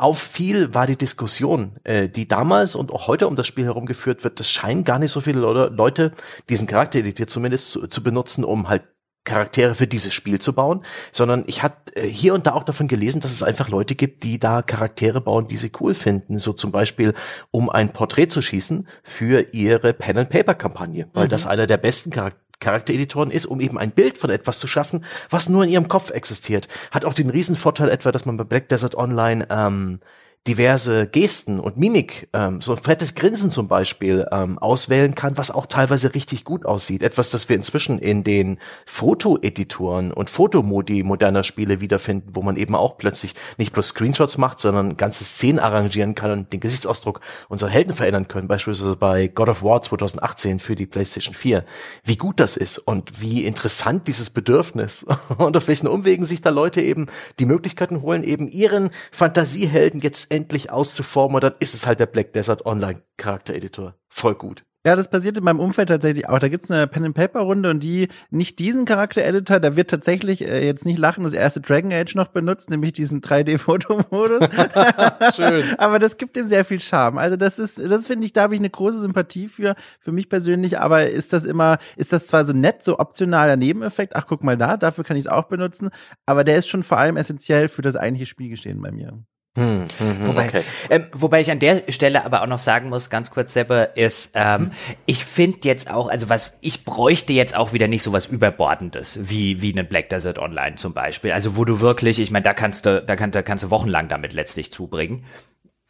auffiel, 0.02 0.74
war 0.74 0.86
die 0.86 0.96
Diskussion, 0.96 1.76
äh, 1.84 2.08
die 2.08 2.26
damals 2.26 2.74
und 2.74 2.90
auch 2.90 3.06
heute 3.06 3.28
um 3.28 3.36
das 3.36 3.46
Spiel 3.46 3.64
herumgeführt 3.64 4.24
wird. 4.24 4.40
Das 4.40 4.50
scheinen 4.50 4.84
gar 4.84 4.98
nicht 4.98 5.12
so 5.12 5.20
viele 5.20 5.38
Leute, 5.40 6.12
diesen 6.48 6.66
Charaktereditor 6.66 7.26
zumindest 7.26 7.70
zu, 7.70 7.86
zu 7.86 8.02
benutzen, 8.02 8.44
um 8.44 8.68
halt 8.68 8.82
Charaktere 9.24 9.76
für 9.76 9.86
dieses 9.86 10.12
Spiel 10.12 10.40
zu 10.40 10.52
bauen, 10.52 10.84
sondern 11.12 11.44
ich 11.46 11.62
hatte 11.62 11.94
äh, 11.94 12.08
hier 12.08 12.34
und 12.34 12.48
da 12.48 12.54
auch 12.54 12.64
davon 12.64 12.88
gelesen, 12.88 13.20
dass 13.20 13.30
es 13.30 13.44
einfach 13.44 13.68
Leute 13.68 13.94
gibt, 13.94 14.24
die 14.24 14.40
da 14.40 14.62
Charaktere 14.62 15.20
bauen, 15.20 15.46
die 15.46 15.56
sie 15.56 15.70
cool 15.80 15.94
finden. 15.94 16.40
So 16.40 16.52
zum 16.52 16.72
Beispiel, 16.72 17.14
um 17.52 17.70
ein 17.70 17.92
Porträt 17.92 18.26
zu 18.26 18.42
schießen 18.42 18.88
für 19.04 19.52
ihre 19.52 19.92
Pen-and-Paper-Kampagne, 19.92 21.08
weil 21.12 21.26
mhm. 21.26 21.30
das 21.30 21.46
einer 21.46 21.68
der 21.68 21.76
besten 21.76 22.10
Charaktere 22.10 22.42
Charaktereditoren 22.62 23.30
ist, 23.30 23.46
um 23.46 23.60
eben 23.60 23.78
ein 23.78 23.90
Bild 23.90 24.16
von 24.16 24.30
etwas 24.30 24.58
zu 24.58 24.66
schaffen, 24.66 25.04
was 25.28 25.48
nur 25.48 25.64
in 25.64 25.70
ihrem 25.70 25.88
Kopf 25.88 26.10
existiert. 26.10 26.68
Hat 26.90 27.04
auch 27.04 27.14
den 27.14 27.28
Riesenvorteil 27.28 27.90
etwa, 27.90 28.12
dass 28.12 28.24
man 28.24 28.36
bei 28.36 28.44
Black 28.44 28.68
Desert 28.68 28.94
Online 28.94 29.46
ähm, 29.50 30.00
diverse 30.48 31.06
Gesten 31.06 31.60
und 31.60 31.76
Mimik, 31.76 32.28
ähm, 32.32 32.60
so 32.60 32.72
ein 32.72 32.78
fettes 32.78 33.14
Grinsen 33.14 33.48
zum 33.48 33.68
Beispiel, 33.68 34.26
ähm, 34.32 34.58
auswählen 34.58 35.14
kann, 35.14 35.36
was 35.36 35.52
auch 35.52 35.66
teilweise 35.66 36.14
richtig 36.14 36.44
gut 36.44 36.66
aussieht. 36.66 37.04
Etwas, 37.04 37.30
das 37.30 37.48
wir 37.48 37.54
inzwischen 37.54 38.00
in 38.00 38.24
den 38.24 38.58
Fotoeditoren 38.84 40.12
und 40.12 40.30
Fotomodi 40.30 41.04
moderner 41.04 41.44
Spiele 41.44 41.80
wiederfinden, 41.80 42.30
wo 42.34 42.42
man 42.42 42.56
eben 42.56 42.74
auch 42.74 42.98
plötzlich 42.98 43.36
nicht 43.56 43.72
bloß 43.72 43.88
Screenshots 43.88 44.36
macht, 44.36 44.58
sondern 44.58 44.96
ganze 44.96 45.22
Szenen 45.22 45.60
arrangieren 45.60 46.16
kann 46.16 46.32
und 46.32 46.52
den 46.52 46.58
Gesichtsausdruck 46.58 47.20
unserer 47.48 47.70
Helden 47.70 47.94
verändern 47.94 48.26
können. 48.26 48.48
Beispielsweise 48.48 48.96
bei 48.96 49.28
God 49.28 49.48
of 49.48 49.62
War 49.62 49.80
2018 49.80 50.58
für 50.58 50.74
die 50.74 50.86
PlayStation 50.86 51.36
4. 51.36 51.64
Wie 52.02 52.16
gut 52.16 52.40
das 52.40 52.56
ist 52.56 52.78
und 52.78 53.20
wie 53.20 53.44
interessant 53.44 54.08
dieses 54.08 54.30
Bedürfnis 54.30 55.06
und 55.38 55.56
auf 55.56 55.68
welchen 55.68 55.86
Umwegen 55.86 56.24
sich 56.24 56.40
da 56.40 56.50
Leute 56.50 56.80
eben 56.80 57.06
die 57.38 57.46
Möglichkeiten 57.46 58.02
holen, 58.02 58.24
eben 58.24 58.48
ihren 58.48 58.90
Fantasiehelden 59.12 60.00
jetzt 60.00 60.31
endlich 60.32 60.70
auszuformen, 60.70 61.40
dann 61.40 61.54
ist 61.60 61.74
es 61.74 61.86
halt 61.86 62.00
der 62.00 62.06
Black 62.06 62.32
Desert 62.32 62.66
Online 62.66 63.02
Charaktereditor. 63.16 63.94
Voll 64.08 64.34
gut. 64.34 64.64
Ja, 64.84 64.96
das 64.96 65.08
passiert 65.08 65.36
in 65.38 65.44
meinem 65.44 65.60
Umfeld 65.60 65.90
tatsächlich 65.90 66.28
auch. 66.28 66.40
Da 66.40 66.48
gibt's 66.48 66.68
eine 66.68 66.88
Pen-and-Paper-Runde 66.88 67.70
und 67.70 67.84
die, 67.84 68.08
nicht 68.30 68.58
diesen 68.58 68.84
Charakter-Editor, 68.84 69.60
da 69.60 69.76
wird 69.76 69.90
tatsächlich 69.90 70.42
äh, 70.42 70.66
jetzt 70.66 70.84
nicht 70.84 70.98
lachen, 70.98 71.22
das 71.22 71.34
erste 71.34 71.60
Dragon 71.60 71.92
Age 71.92 72.16
noch 72.16 72.26
benutzt, 72.28 72.68
nämlich 72.68 72.92
diesen 72.92 73.20
3D-Fotomodus. 73.20 74.40
Schön. 75.36 75.64
Aber 75.78 76.00
das 76.00 76.16
gibt 76.16 76.36
ihm 76.36 76.46
sehr 76.46 76.64
viel 76.64 76.80
Charme. 76.80 77.18
Also 77.18 77.36
das 77.36 77.60
ist, 77.60 77.78
das 77.78 78.08
finde 78.08 78.26
ich, 78.26 78.32
da 78.32 78.42
habe 78.42 78.54
ich 78.54 78.60
eine 78.60 78.70
große 78.70 78.98
Sympathie 78.98 79.46
für, 79.46 79.76
für 80.00 80.10
mich 80.10 80.28
persönlich, 80.28 80.80
aber 80.80 81.08
ist 81.08 81.32
das 81.32 81.44
immer, 81.44 81.78
ist 81.96 82.12
das 82.12 82.26
zwar 82.26 82.44
so 82.44 82.52
nett, 82.52 82.82
so 82.82 82.98
optionaler 82.98 83.56
Nebeneffekt, 83.56 84.16
ach 84.16 84.26
guck 84.26 84.42
mal 84.42 84.56
da, 84.56 84.76
dafür 84.76 85.04
kann 85.04 85.16
ich 85.16 85.26
es 85.26 85.30
auch 85.30 85.44
benutzen, 85.44 85.90
aber 86.26 86.42
der 86.42 86.58
ist 86.58 86.68
schon 86.68 86.82
vor 86.82 86.98
allem 86.98 87.16
essentiell 87.16 87.68
für 87.68 87.82
das 87.82 87.94
eigentliche 87.94 88.26
Spielgestehen 88.26 88.80
bei 88.82 88.90
mir. 88.90 89.22
Hm, 89.54 89.86
hm, 89.98 90.18
hm, 90.18 90.26
wobei, 90.26 90.48
okay. 90.48 90.62
ähm, 90.88 91.08
wobei 91.12 91.40
ich 91.42 91.50
an 91.50 91.58
der 91.58 91.82
Stelle 91.90 92.24
aber 92.24 92.42
auch 92.42 92.46
noch 92.46 92.58
sagen 92.58 92.88
muss, 92.88 93.10
ganz 93.10 93.30
kurz, 93.30 93.52
Seppe, 93.52 93.90
ist, 93.96 94.30
ähm, 94.34 94.60
hm. 94.60 94.70
ich 95.04 95.26
finde 95.26 95.58
jetzt 95.64 95.90
auch, 95.90 96.08
also 96.08 96.30
was, 96.30 96.54
ich 96.62 96.86
bräuchte 96.86 97.34
jetzt 97.34 97.54
auch 97.54 97.74
wieder 97.74 97.86
nicht 97.86 98.02
so 98.02 98.14
was 98.14 98.26
Überbordendes, 98.26 99.18
wie, 99.22 99.60
wie 99.60 99.72
einen 99.72 99.86
Black 99.86 100.08
Desert 100.08 100.38
Online 100.38 100.76
zum 100.76 100.94
Beispiel. 100.94 101.32
Also 101.32 101.56
wo 101.58 101.66
du 101.66 101.80
wirklich, 101.80 102.18
ich 102.18 102.30
meine, 102.30 102.44
da 102.44 102.54
kannst 102.54 102.86
du, 102.86 103.02
da, 103.02 103.14
kann, 103.14 103.30
da 103.30 103.42
kannst 103.42 103.64
du 103.64 103.70
wochenlang 103.70 104.08
damit 104.08 104.32
letztlich 104.32 104.72
zubringen 104.72 105.26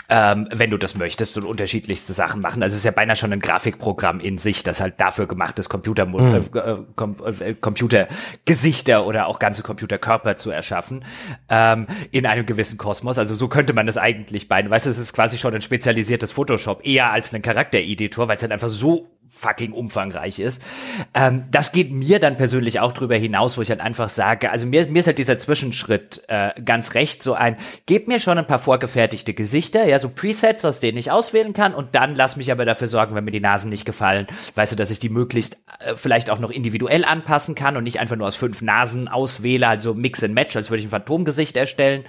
ähm, 0.09 0.48
wenn 0.53 0.70
du 0.70 0.76
das 0.76 0.94
möchtest 0.94 1.36
und 1.38 1.44
unterschiedlichste 1.44 2.12
Sachen 2.12 2.40
machen. 2.40 2.62
Also 2.62 2.74
es 2.74 2.80
ist 2.80 2.84
ja 2.84 2.90
beinahe 2.90 3.16
schon 3.16 3.32
ein 3.32 3.40
Grafikprogramm 3.40 4.20
in 4.20 4.38
sich, 4.38 4.62
das 4.62 4.80
halt 4.80 5.00
dafür 5.00 5.26
gemacht 5.26 5.59
ist, 5.59 5.68
Computer, 5.68 6.07
mhm. 6.07 6.48
äh, 6.55 6.76
Com 6.96 7.16
äh, 7.40 7.55
Computergesichter 7.55 9.07
oder 9.07 9.26
auch 9.26 9.38
ganze 9.38 9.62
Computerkörper 9.62 10.36
zu 10.36 10.50
erschaffen 10.50 11.05
ähm, 11.48 11.86
in 12.11 12.26
einem 12.26 12.46
gewissen 12.46 12.78
Kosmos. 12.78 13.18
Also 13.18 13.34
so 13.34 13.48
könnte 13.48 13.72
man 13.72 13.86
das 13.86 13.96
eigentlich 13.96 14.48
beiden. 14.48 14.70
Weißt 14.70 14.86
du, 14.86 14.90
es 14.90 14.98
ist 14.98 15.12
quasi 15.12 15.38
schon 15.38 15.55
ein 15.55 15.62
spezialisiertes 15.62 16.32
Photoshop, 16.32 16.84
eher 16.84 17.11
als 17.11 17.32
ein 17.32 17.42
Charaktereditor, 17.42 18.28
weil 18.28 18.36
es 18.36 18.42
halt 18.42 18.53
einfach 18.53 18.68
so 18.68 19.09
fucking 19.33 19.72
umfangreich 19.72 20.39
ist. 20.39 20.62
Ähm, 21.14 21.45
das 21.51 21.72
geht 21.72 21.91
mir 21.91 22.20
dann 22.20 22.37
persönlich 22.37 22.80
auch 22.80 22.93
drüber 22.93 23.16
hinaus, 23.16 23.57
wo 23.57 23.62
ich 23.62 23.70
halt 23.70 23.80
einfach 23.80 24.09
sage, 24.09 24.51
also 24.51 24.66
mir, 24.66 24.87
mir 24.89 25.01
ist 25.01 25.07
halt 25.07 25.18
dieser 25.18 25.39
Zwischenschritt 25.39 26.22
äh, 26.28 26.53
ganz 26.62 26.95
recht, 26.95 27.22
so 27.22 27.35
ein, 27.35 27.57
gebt 27.87 28.09
mir 28.09 28.18
schon 28.18 28.39
ein 28.39 28.47
paar 28.47 28.59
vorgefertigte 28.59 29.35
Gesichter, 29.35 29.87
ja, 29.87 29.99
so 29.99 30.11
Presets, 30.11 30.64
aus 30.64 30.80
denen 30.80 30.99
ich 30.99 31.11
auswählen 31.11 31.55
kann 31.55 31.74
und 31.74 31.95
dann 31.95 32.14
lass 32.14 32.37
mich 32.37 32.53
aber 32.53 32.64
dafür 32.64 32.89
sorgen, 32.89 33.14
wenn 33.14 33.24
mir 33.24 33.30
die 33.33 33.41
Nasen 33.41 33.70
nicht 33.70 33.85
gefallen, 33.85 34.26
weißt 34.55 34.72
du, 34.72 34.76
dass 34.76 34.91
ich 34.91 34.99
die 34.99 35.09
möglichst 35.09 35.57
äh, 35.80 35.97
vielleicht 35.97 36.30
auch 36.30 36.39
noch 36.39 36.51
individuell 36.51 37.05
anpassen 37.05 37.55
kann 37.55 37.76
und 37.76 37.85
nicht 37.85 37.99
einfach 37.99 38.16
nur 38.16 38.28
aus 38.28 38.37
fünf 38.37 38.62
Nasen 38.62 39.09
auswähle, 39.09 39.66
also 39.66 39.95
Mix 39.95 40.22
and 40.22 40.35
Match, 40.35 40.55
als 40.55 40.70
würde 40.70 40.80
ich 40.80 40.87
ein 40.87 40.91
Phantomgesicht 40.91 41.57
erstellen, 41.57 42.05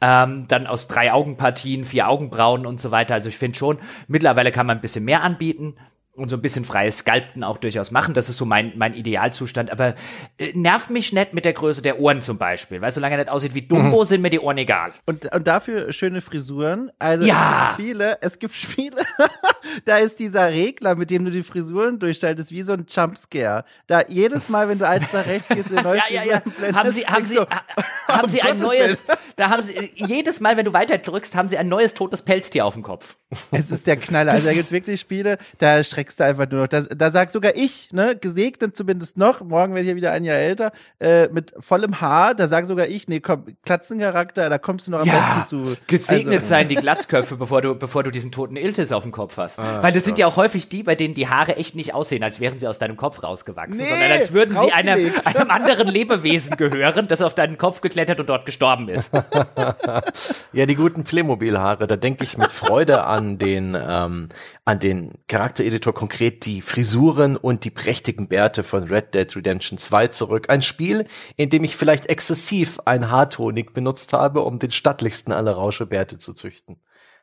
ähm, 0.00 0.44
dann 0.48 0.66
aus 0.66 0.88
drei 0.88 1.12
Augenpartien, 1.12 1.84
vier 1.84 2.08
Augenbrauen 2.08 2.66
und 2.66 2.80
so 2.80 2.90
weiter. 2.90 3.14
Also 3.14 3.30
ich 3.30 3.38
finde 3.38 3.56
schon, 3.56 3.78
mittlerweile 4.08 4.52
kann 4.52 4.66
man 4.66 4.78
ein 4.78 4.82
bisschen 4.82 5.04
mehr 5.04 5.22
anbieten 5.22 5.74
und 6.16 6.30
so 6.30 6.36
ein 6.36 6.42
bisschen 6.42 6.64
freies 6.64 6.98
Sculpten 6.98 7.44
auch 7.44 7.58
durchaus 7.58 7.90
machen. 7.90 8.14
Das 8.14 8.28
ist 8.28 8.38
so 8.38 8.44
mein, 8.44 8.72
mein 8.76 8.94
Idealzustand. 8.94 9.70
Aber 9.70 9.94
äh, 10.38 10.52
nervt 10.54 10.90
mich 10.90 11.12
nicht 11.12 11.34
mit 11.34 11.44
der 11.44 11.52
Größe 11.52 11.82
der 11.82 12.00
Ohren 12.00 12.22
zum 12.22 12.38
Beispiel. 12.38 12.80
Weil 12.80 12.90
solange 12.90 13.16
er 13.16 13.18
nicht 13.18 13.30
aussieht 13.30 13.54
wie 13.54 13.62
Dumbo, 13.62 14.00
mhm. 14.02 14.06
sind 14.06 14.22
mir 14.22 14.30
die 14.30 14.40
Ohren 14.40 14.56
egal. 14.58 14.94
Und, 15.04 15.32
und 15.32 15.46
dafür 15.46 15.92
schöne 15.92 16.22
Frisuren. 16.22 16.90
Also 16.98 17.26
ja. 17.26 17.70
es 17.70 17.76
gibt 17.76 17.88
Spiele, 17.88 18.18
es 18.20 18.38
gibt 18.38 18.54
Spiele, 18.54 19.02
da 19.84 19.98
ist 19.98 20.18
dieser 20.18 20.48
Regler, 20.48 20.94
mit 20.94 21.10
dem 21.10 21.24
du 21.24 21.30
die 21.30 21.42
Frisuren 21.42 21.98
durchstellst, 21.98 22.50
wie 22.50 22.62
so 22.62 22.72
ein 22.72 22.86
Jumpscare. 22.88 23.64
Da 23.86 24.02
jedes 24.08 24.48
Mal, 24.48 24.68
wenn 24.68 24.78
du 24.78 24.88
eins 24.88 25.12
nach 25.12 25.26
rechts 25.26 25.48
gehst, 25.48 25.70
eine 25.70 25.82
neue 25.82 25.98
ja, 25.98 26.22
ja, 26.24 26.24
ja. 26.24 26.74
Haben 26.74 26.90
sie, 26.90 27.06
haben 27.06 27.26
sie, 27.26 27.34
so, 27.34 27.46
haben 28.08 28.28
sie 28.28 28.40
ein 28.42 28.58
neues, 28.58 29.04
da 29.36 29.50
haben 29.50 29.62
sie, 29.62 29.92
jedes 29.94 30.40
Mal, 30.40 30.56
wenn 30.56 30.64
du 30.64 30.72
weiter 30.72 30.98
drückst, 30.98 31.34
haben 31.34 31.48
sie 31.48 31.58
ein 31.58 31.68
neues 31.68 31.94
totes 31.94 32.22
Pelztier 32.22 32.64
auf 32.64 32.74
dem 32.74 32.82
Kopf. 32.82 33.16
Es 33.50 33.70
ist 33.70 33.86
der 33.86 33.96
Knaller. 33.96 34.32
Also 34.32 34.48
da 34.48 34.54
gibt's 34.54 34.72
wirklich 34.76 35.00
Spiele, 35.00 35.38
da 35.58 35.82
streckst 36.06 36.20
du 36.20 36.24
einfach 36.24 36.50
nur 36.50 36.62
noch. 36.62 36.68
Da, 36.68 36.82
da 36.82 37.10
sagt 37.10 37.32
sogar 37.32 37.56
ich, 37.56 37.92
ne, 37.92 38.16
gesegnet 38.16 38.76
zumindest 38.76 39.16
noch, 39.16 39.42
morgen 39.42 39.74
werde 39.74 39.82
ich 39.82 39.90
ja 39.90 39.96
wieder 39.96 40.12
ein 40.12 40.24
Jahr 40.24 40.36
älter, 40.36 40.72
äh, 41.00 41.28
mit 41.28 41.54
vollem 41.58 42.00
Haar, 42.00 42.34
da 42.34 42.48
sag 42.48 42.66
sogar 42.66 42.86
ich, 42.86 43.08
nee, 43.08 43.20
komm, 43.20 43.44
Glatzencharakter, 43.64 44.48
da 44.48 44.58
kommst 44.58 44.86
du 44.86 44.92
noch 44.92 45.00
am 45.00 45.06
ja, 45.06 45.36
besten 45.38 45.48
zu. 45.48 45.76
Gesegnet 45.86 46.40
also. 46.40 46.48
seien 46.48 46.68
die 46.68 46.76
Glatzköpfe, 46.76 47.36
bevor 47.36 47.62
du, 47.62 47.74
bevor 47.74 48.02
du 48.02 48.10
diesen 48.10 48.32
toten 48.32 48.56
Iltis 48.56 48.92
auf 48.92 49.02
dem 49.02 49.12
Kopf 49.12 49.36
hast. 49.36 49.58
Ah, 49.58 49.82
Weil 49.82 49.92
das 49.92 50.04
sind 50.04 50.18
ja 50.18 50.26
auch 50.26 50.36
häufig 50.36 50.68
die, 50.68 50.82
bei 50.82 50.94
denen 50.94 51.14
die 51.14 51.28
Haare 51.28 51.56
echt 51.56 51.74
nicht 51.74 51.94
aussehen, 51.94 52.22
als 52.22 52.40
wären 52.40 52.58
sie 52.58 52.68
aus 52.68 52.78
deinem 52.78 52.96
Kopf 52.96 53.22
rausgewachsen, 53.22 53.78
nee, 53.78 53.88
sondern 53.88 54.12
als 54.12 54.32
würden 54.32 54.56
sie 54.56 54.72
einem, 54.72 55.12
einem 55.24 55.50
anderen 55.50 55.88
Lebewesen 55.88 56.56
gehören, 56.56 57.08
das 57.08 57.22
auf 57.22 57.34
deinen 57.34 57.58
Kopf 57.58 57.80
geklettert 57.80 58.20
und 58.20 58.28
dort 58.28 58.46
gestorben 58.46 58.88
ist. 58.88 59.10
ja, 60.52 60.66
die 60.66 60.74
guten 60.74 61.04
Playmobil-Haare, 61.04 61.86
da 61.86 61.96
denke 61.96 62.24
ich 62.24 62.38
mit 62.38 62.52
Freude 62.52 63.04
an 63.04 63.38
den, 63.38 63.76
ähm, 63.78 64.28
an 64.64 64.78
den 64.78 65.12
Charaktereditor 65.28 65.94
konkret 65.96 66.44
die 66.44 66.60
Frisuren 66.60 67.38
und 67.38 67.64
die 67.64 67.70
prächtigen 67.70 68.28
Bärte 68.28 68.62
von 68.62 68.82
Red 68.84 69.14
Dead 69.14 69.34
Redemption 69.34 69.78
2 69.78 70.08
zurück. 70.08 70.50
Ein 70.50 70.60
Spiel, 70.60 71.06
in 71.36 71.48
dem 71.48 71.64
ich 71.64 71.74
vielleicht 71.74 72.06
exzessiv 72.06 72.78
ein 72.84 73.10
Haartonik 73.10 73.72
benutzt 73.72 74.12
habe, 74.12 74.42
um 74.42 74.58
den 74.58 74.72
stattlichsten 74.72 75.32
aller 75.32 75.52
Rauschebärte 75.52 76.18
zu 76.18 76.34
züchten 76.34 76.76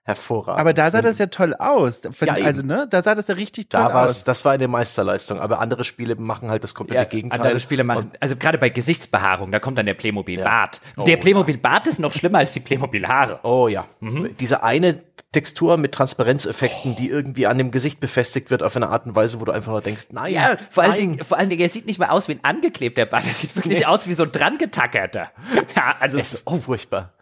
hervorragend. 0.03 0.59
Aber 0.59 0.73
da 0.73 0.91
sah 0.91 1.01
das 1.01 1.17
ja 1.17 1.27
toll 1.27 1.53
aus. 1.53 2.01
Ja, 2.21 2.33
also, 2.33 2.61
ne, 2.61 2.87
da 2.89 3.01
sah 3.01 3.15
das 3.15 3.27
ja 3.27 3.35
richtig 3.35 3.69
toll 3.69 3.81
da 3.81 4.03
aus. 4.03 4.23
Das 4.23 4.43
war 4.43 4.51
eine 4.51 4.67
Meisterleistung. 4.67 5.39
Aber 5.39 5.59
andere 5.59 5.83
Spiele 5.85 6.15
machen 6.15 6.49
halt 6.49 6.63
das 6.63 6.75
komplette 6.75 7.03
ja, 7.03 7.09
Gegenteil. 7.09 7.39
Andere 7.39 7.59
Spiele 7.59 7.83
machen, 7.83 8.11
also 8.19 8.35
gerade 8.35 8.57
bei 8.57 8.69
Gesichtsbehaarung, 8.69 9.51
da 9.51 9.59
kommt 9.59 9.77
dann 9.77 9.85
der 9.85 9.93
Playmobil 9.93 10.43
Bart. 10.43 10.81
Oh, 10.97 11.03
der 11.03 11.17
Playmobil 11.17 11.57
Bart 11.57 11.87
ist 11.87 11.99
noch 11.99 12.11
schlimmer 12.11 12.39
als 12.39 12.53
die 12.53 12.59
Playmobil 12.59 13.07
Haare. 13.07 13.39
Oh 13.43 13.67
ja. 13.67 13.85
Mhm. 14.01 14.35
Diese 14.39 14.63
eine 14.63 15.01
Textur 15.31 15.77
mit 15.77 15.93
Transparenzeffekten, 15.93 16.91
oh. 16.91 16.95
die 16.97 17.09
irgendwie 17.09 17.47
an 17.47 17.57
dem 17.57 17.71
Gesicht 17.71 17.99
befestigt 17.99 18.51
wird 18.51 18.61
auf 18.61 18.75
eine 18.75 18.89
Art 18.89 19.05
und 19.05 19.15
Weise, 19.15 19.39
wo 19.39 19.45
du 19.45 19.51
einfach 19.51 19.71
nur 19.71 19.81
denkst, 19.81 20.07
nein. 20.11 20.33
Ja, 20.33 20.57
vor 20.69 20.83
allen 20.83 20.95
Dingen, 20.95 21.23
vor 21.23 21.37
allen 21.37 21.49
Dingen, 21.49 21.61
er 21.61 21.69
sieht 21.69 21.85
nicht 21.85 21.99
mal 21.99 22.09
aus 22.09 22.27
wie 22.27 22.33
ein 22.33 22.43
angeklebter 22.43 23.05
Bart, 23.05 23.25
er 23.25 23.33
sieht 23.33 23.55
wirklich 23.55 23.79
nee. 23.79 23.85
aus 23.85 24.07
wie 24.07 24.13
so 24.13 24.23
ein 24.23 24.31
dran 24.31 24.57
getackerter. 24.57 25.31
Ja, 25.75 25.95
also. 25.99 26.19
Es 26.19 26.33
ist 26.33 26.43
oh, 26.45 26.57
furchtbar. 26.57 27.13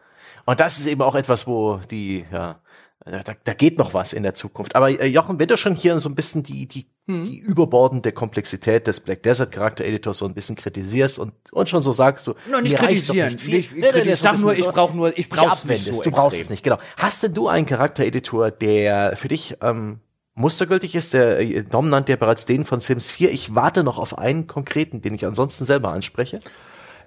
Und 0.45 0.59
das 0.59 0.79
ist 0.79 0.87
eben 0.87 1.01
auch 1.01 1.15
etwas, 1.15 1.47
wo 1.47 1.79
die, 1.89 2.25
ja, 2.31 2.59
da, 3.05 3.33
da 3.43 3.53
geht 3.53 3.79
noch 3.79 3.93
was 3.93 4.13
in 4.13 4.21
der 4.21 4.35
Zukunft. 4.35 4.75
Aber 4.75 4.89
äh, 4.89 5.07
Jochen, 5.07 5.39
wenn 5.39 5.47
du 5.47 5.57
schon 5.57 5.75
hier 5.75 5.99
so 5.99 6.07
ein 6.07 6.15
bisschen 6.15 6.43
die, 6.43 6.67
die, 6.67 6.85
hm. 7.07 7.23
die 7.23 7.39
überbordende 7.39 8.11
Komplexität 8.11 8.85
des 8.85 8.99
Black 8.99 9.23
Desert 9.23 9.51
Charakter 9.51 9.83
Editors 9.83 10.19
so 10.19 10.25
ein 10.25 10.35
bisschen 10.35 10.55
kritisierst 10.55 11.17
und, 11.17 11.33
und 11.51 11.67
schon 11.67 11.81
so 11.81 11.93
sagst, 11.93 12.25
so, 12.25 12.35
no, 12.49 12.61
nicht 12.61 12.75
kritisieren. 12.75 13.31
Nicht 13.31 13.41
viel. 13.41 13.59
Ich, 13.59 13.71
ich, 13.71 13.77
nee, 13.77 13.91
nee, 13.91 14.11
ich 14.11 14.19
sag 14.19 14.39
nur, 14.39 14.53
ich 14.53 14.65
brauche 14.65 14.95
nur, 14.95 15.17
ich 15.17 15.29
brauch's 15.29 15.65
nicht 15.65 15.91
so 15.91 16.01
Du 16.03 16.11
brauchst 16.11 16.39
es 16.39 16.49
nicht, 16.51 16.63
genau. 16.63 16.77
Hast 16.97 17.23
denn 17.23 17.33
du 17.33 17.47
einen 17.47 17.65
Charaktereditor, 17.65 18.51
der 18.51 19.17
für 19.17 19.29
dich 19.29 19.57
ähm, 19.61 19.99
mustergültig 20.35 20.93
ist? 20.93 21.15
Der 21.15 21.39
äh, 21.39 21.63
Dom 21.63 21.89
nannte 21.89 22.11
ja 22.11 22.17
bereits 22.17 22.45
den 22.45 22.65
von 22.65 22.81
Sims 22.81 23.09
4. 23.09 23.31
Ich 23.31 23.55
warte 23.55 23.83
noch 23.83 23.97
auf 23.97 24.19
einen 24.19 24.45
konkreten, 24.45 25.01
den 25.01 25.15
ich 25.15 25.25
ansonsten 25.25 25.65
selber 25.65 25.89
anspreche. 25.89 26.39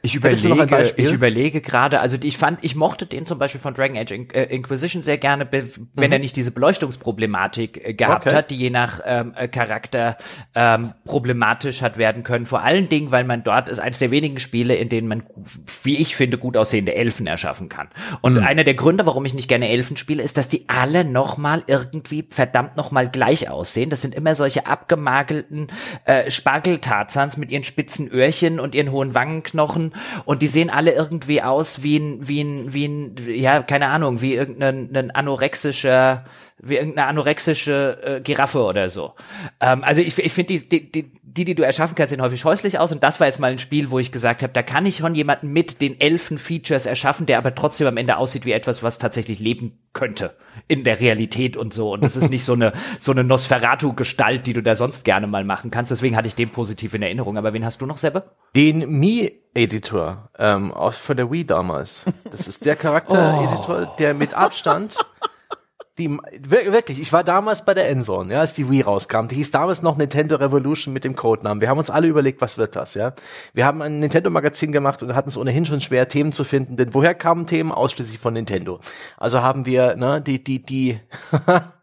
Ich 0.05 0.15
überlege, 0.15 0.93
ich 0.97 1.13
überlege 1.13 1.61
gerade, 1.63 2.01
also 2.01 2.19
ich 2.23 2.37
fand, 2.37 2.59
ich 2.61 2.75
mochte 2.75 3.07
den 3.07 3.25
zum 3.25 3.39
Beispiel 3.39 3.59
von 3.59 3.73
Dragon 3.73 3.97
Age 3.97 4.11
In 4.11 4.29
äh, 4.29 4.45
Inquisition 4.55 5.03
sehr 5.03 5.17
gerne, 5.17 5.49
wenn 5.51 5.65
mhm. 5.97 6.13
er 6.13 6.19
nicht 6.19 6.37
diese 6.37 6.51
Beleuchtungsproblematik 6.51 7.81
äh, 7.83 7.95
gehabt 7.95 8.27
okay. 8.27 8.37
hat, 8.37 8.51
die 8.51 8.57
je 8.57 8.69
nach 8.69 9.01
ähm, 9.07 9.33
äh, 9.35 9.49
Charakter 9.49 10.19
ähm, 10.55 10.93
problematisch 11.07 11.81
hat 11.81 11.97
werden 11.97 12.23
können. 12.23 12.45
Vor 12.45 12.63
allen 12.63 12.91
Dingen, 12.91 13.13
weil 13.13 13.25
man 13.25 13.45
dort 13.45 13.71
ist 13.71 13.79
eines 13.79 13.99
der 13.99 14.11
wenigen 14.11 14.39
Spiele, 14.41 14.77
in 14.77 14.91
denen 14.91 15.09
man, 15.09 15.23
wie 15.85 15.97
ich 15.97 16.17
finde, 16.17 16.37
gut 16.37 16.59
aussehende 16.59 16.95
Elfen 16.95 17.27
erschaffen 17.27 17.71
kann. 17.71 17.89
Und 18.21 18.35
mhm. 18.35 18.45
einer 18.45 18.65
der 18.65 18.75
Gründe, 18.75 19.07
warum 19.07 19.25
ich 19.25 19.33
nicht 19.33 19.49
gerne 19.49 19.71
Elfen 19.71 19.97
spiele, 19.97 20.23
ist, 20.23 20.37
dass 20.37 20.51
die 20.51 20.69
alle 20.69 21.07
nochmal 21.07 21.63
irgendwie 21.67 22.27
verdammt 22.29 22.77
nochmal 22.77 23.09
gleich 23.09 23.49
aussehen. 23.49 23.89
Das 23.89 24.03
sind 24.03 24.15
immer 24.15 24.35
solche 24.35 24.67
abgemagelten 24.67 25.69
äh, 26.05 26.31
Spargeltarzans 26.31 27.39
mit 27.39 27.51
ihren 27.51 27.65
spitzen 27.65 28.11
Öhrchen 28.11 28.61
und 28.61 28.75
ihren 28.75 28.93
hohen 28.93 29.15
Wangenknochen 29.15 29.94
und 30.25 30.43
die 30.43 30.47
sehen 30.47 30.71
alle 30.71 30.93
irgendwie 30.93 31.43
aus 31.43 31.83
wie 31.83 31.97
ein, 31.97 32.27
wie 32.27 32.41
ein, 32.43 32.73
wie 32.73 32.87
ein, 32.87 33.17
ja, 33.27 33.63
keine 33.63 33.89
Ahnung, 33.89 34.21
wie 34.21 34.35
irgendein 34.35 34.95
ein 34.95 35.11
anorexischer, 35.11 36.25
wie 36.63 36.77
irgendeine 36.77 37.09
anorexische 37.09 37.99
äh, 38.03 38.21
Giraffe 38.21 38.63
oder 38.63 38.89
so. 38.89 39.15
Ähm, 39.61 39.83
also 39.83 40.01
ich, 40.01 40.17
ich 40.19 40.33
finde 40.33 40.59
die, 40.59 40.69
die, 40.69 40.93
die, 40.93 41.13
die, 41.23 41.45
die 41.45 41.55
du 41.55 41.65
erschaffen 41.65 41.97
kannst, 41.97 42.11
sehen 42.11 42.23
häufig 42.23 42.41
scheußlich 42.41 42.79
aus. 42.79 42.93
Und 42.93 43.03
das 43.03 43.19
war 43.19 43.27
jetzt 43.27 43.41
mal 43.41 43.51
ein 43.51 43.59
Spiel, 43.59 43.91
wo 43.91 43.99
ich 43.99 44.13
gesagt 44.13 44.43
habe, 44.43 44.53
da 44.53 44.63
kann 44.63 44.87
ich 44.87 44.97
schon 44.97 45.15
jemanden 45.15 45.53
mit 45.53 45.81
den 45.81 46.01
Elfen-Features 46.01 46.87
erschaffen, 46.87 47.27
der 47.27 47.39
aber 47.39 47.55
trotzdem 47.55 47.89
am 47.89 47.97
Ende 47.97 48.17
aussieht 48.17 48.47
wie 48.47 48.53
etwas, 48.53 48.83
was 48.83 48.99
tatsächlich 48.99 49.41
leben 49.41 49.79
könnte 49.93 50.37
in 50.69 50.85
der 50.85 51.01
Realität 51.01 51.57
und 51.57 51.75
so. 51.75 51.93
Und 51.93 52.05
das 52.05 52.17
ist 52.17 52.31
nicht 52.31 52.45
so 52.45 52.53
eine, 52.53 52.73
so 53.01 53.11
eine 53.11 53.25
Nosferatu-Gestalt, 53.25 54.47
die 54.47 54.53
du 54.53 54.63
da 54.63 54.77
sonst 54.77 55.05
gerne 55.05 55.27
mal 55.27 55.45
machen 55.45 55.73
kannst. 55.73 55.91
Deswegen 55.91 56.17
hatte 56.17 56.29
ich 56.29 56.37
den 56.37 56.51
positiv 56.51 56.95
in 56.95 57.03
Erinnerung. 57.03 57.37
Aber 57.37 57.53
wen 57.53 57.65
hast 57.65 57.81
du 57.81 57.87
noch, 57.87 57.99
Sebbe? 57.99 58.31
Den 58.55 58.89
Mi-Editor 58.89 60.31
ähm, 60.39 60.73
aus 60.73 60.99
von 60.99 61.17
der 61.17 61.33
Wii 61.33 61.45
damals. 61.45 62.05
Das 62.31 62.47
ist 62.47 62.65
der 62.65 62.77
Charakter-Editor, 62.77 63.89
oh. 63.93 63.97
der 63.99 64.15
mit 64.15 64.35
Abstand 64.35 64.99
die, 65.99 66.11
wirklich, 66.41 67.01
ich 67.01 67.13
war 67.13 67.23
damals 67.23 67.65
bei 67.65 67.73
der 67.73 67.89
Endzone, 67.89 68.33
ja, 68.35 68.41
als 68.41 68.55
die 68.55 68.69
Wii 68.69 68.83
rauskam. 68.83 69.29
Die 69.29 69.37
hieß 69.37 69.53
damals 69.53 69.83
noch 69.83 69.97
Nintendo 69.97 70.37
Revolution 70.37 70.93
mit 70.93 71.05
dem 71.05 71.15
Codenamen. 71.15 71.61
Wir 71.61 71.69
haben 71.69 71.79
uns 71.79 71.91
alle 71.91 72.09
überlegt, 72.09 72.41
was 72.41 72.59
wird 72.59 72.75
das, 72.75 72.95
ja. 72.95 73.15
Wir 73.53 73.65
haben 73.65 73.81
ein 73.81 74.01
Nintendo-Magazin 74.01 74.73
gemacht 74.73 75.03
und 75.05 75.15
hatten 75.15 75.29
es 75.29 75.37
ohnehin 75.37 75.67
schon 75.67 75.81
schwer, 75.81 76.09
Themen 76.09 76.33
zu 76.33 76.43
finden, 76.43 76.77
denn 76.77 76.95
woher 76.95 77.15
kamen 77.15 77.47
Themen? 77.47 77.71
Ausschließlich 77.71 78.19
von 78.19 78.35
Nintendo. 78.35 78.81
Also 79.17 79.43
haben 79.43 79.67
wir, 79.67 79.95
ne, 79.95 80.21
die, 80.21 80.43
die, 80.43 80.63
die 80.65 80.99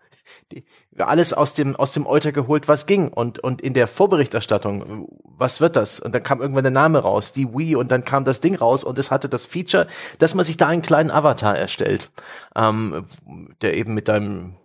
alles 0.97 1.33
aus 1.33 1.53
dem, 1.53 1.75
aus 1.75 1.93
dem 1.93 2.05
Euter 2.05 2.31
geholt, 2.31 2.67
was 2.67 2.85
ging. 2.85 3.07
Und, 3.07 3.39
und 3.39 3.61
in 3.61 3.73
der 3.73 3.87
Vorberichterstattung, 3.87 5.07
was 5.23 5.61
wird 5.61 5.75
das? 5.75 5.99
Und 5.99 6.13
dann 6.13 6.23
kam 6.23 6.41
irgendwann 6.41 6.63
der 6.63 6.71
Name 6.71 6.99
raus, 6.99 7.33
die 7.33 7.53
Wii, 7.53 7.75
und 7.75 7.91
dann 7.91 8.03
kam 8.03 8.25
das 8.25 8.41
Ding 8.41 8.55
raus 8.55 8.83
und 8.83 8.97
es 8.97 9.11
hatte 9.11 9.29
das 9.29 9.45
Feature, 9.45 9.87
dass 10.19 10.35
man 10.35 10.45
sich 10.45 10.57
da 10.57 10.67
einen 10.67 10.81
kleinen 10.81 11.11
Avatar 11.11 11.57
erstellt, 11.57 12.09
ähm, 12.55 13.05
der 13.61 13.75
eben 13.75 13.93
mit 13.93 14.07
deinem 14.07 14.55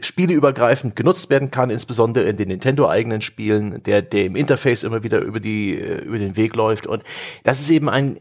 spieleübergreifend 0.00 0.96
genutzt 0.96 1.30
werden 1.30 1.50
kann, 1.50 1.70
insbesondere 1.70 2.26
in 2.26 2.36
den 2.36 2.48
Nintendo-eigenen 2.48 3.22
Spielen, 3.22 3.82
der, 3.84 4.02
der 4.02 4.26
im 4.26 4.36
Interface 4.36 4.82
immer 4.82 5.02
wieder 5.02 5.20
über 5.20 5.40
die, 5.40 5.78
äh, 5.78 6.02
über 6.02 6.18
den 6.18 6.36
Weg 6.36 6.54
läuft. 6.54 6.86
Und 6.86 7.02
das 7.42 7.60
ist 7.60 7.70
eben 7.70 7.88
ein 7.88 8.20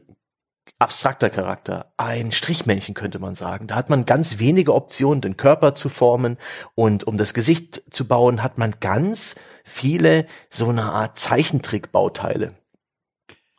abstrakter 0.79 1.29
Charakter, 1.29 1.93
ein 1.97 2.31
Strichmännchen 2.31 2.93
könnte 2.93 3.19
man 3.19 3.35
sagen. 3.35 3.67
Da 3.67 3.75
hat 3.75 3.89
man 3.89 4.05
ganz 4.05 4.39
wenige 4.39 4.73
Optionen, 4.73 5.21
den 5.21 5.37
Körper 5.37 5.75
zu 5.75 5.89
formen 5.89 6.37
und 6.75 7.05
um 7.05 7.17
das 7.17 7.33
Gesicht 7.33 7.93
zu 7.93 8.07
bauen, 8.07 8.43
hat 8.43 8.57
man 8.57 8.75
ganz 8.79 9.35
viele 9.63 10.25
so 10.49 10.69
eine 10.69 10.83
Art 10.83 11.17
Zeichentrickbauteile. 11.17 12.53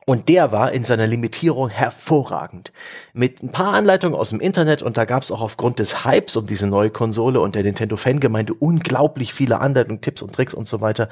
Und 0.07 0.29
der 0.29 0.53
war 0.53 0.73
in 0.73 0.85
seiner 0.85 1.07
Limitierung 1.07 1.71
hervorragend. 1.71 2.73
Mit 3.15 3.43
ein 3.43 3.53
paar 3.53 3.73
Anleitungen 3.73 4.19
aus 4.19 4.31
dem 4.31 4.41
Internet 4.41 4.83
und 4.83 4.97
da 4.97 5.07
gab 5.07 5.23
es 5.23 5.33
auch 5.33 5.41
aufgrund 5.41 5.79
des 5.79 6.05
Hypes 6.05 6.37
um 6.37 6.47
diese 6.47 6.67
neue 6.67 6.91
Konsole 6.91 7.41
und 7.41 7.55
der 7.55 7.63
Nintendo-Fangemeinde 7.63 8.53
unglaublich 8.53 9.33
viele 9.33 9.61
Anleitungen, 9.61 10.03
Tipps 10.03 10.21
und 10.21 10.35
Tricks 10.35 10.53
und 10.53 10.69
so 10.69 10.81
weiter, 10.83 11.09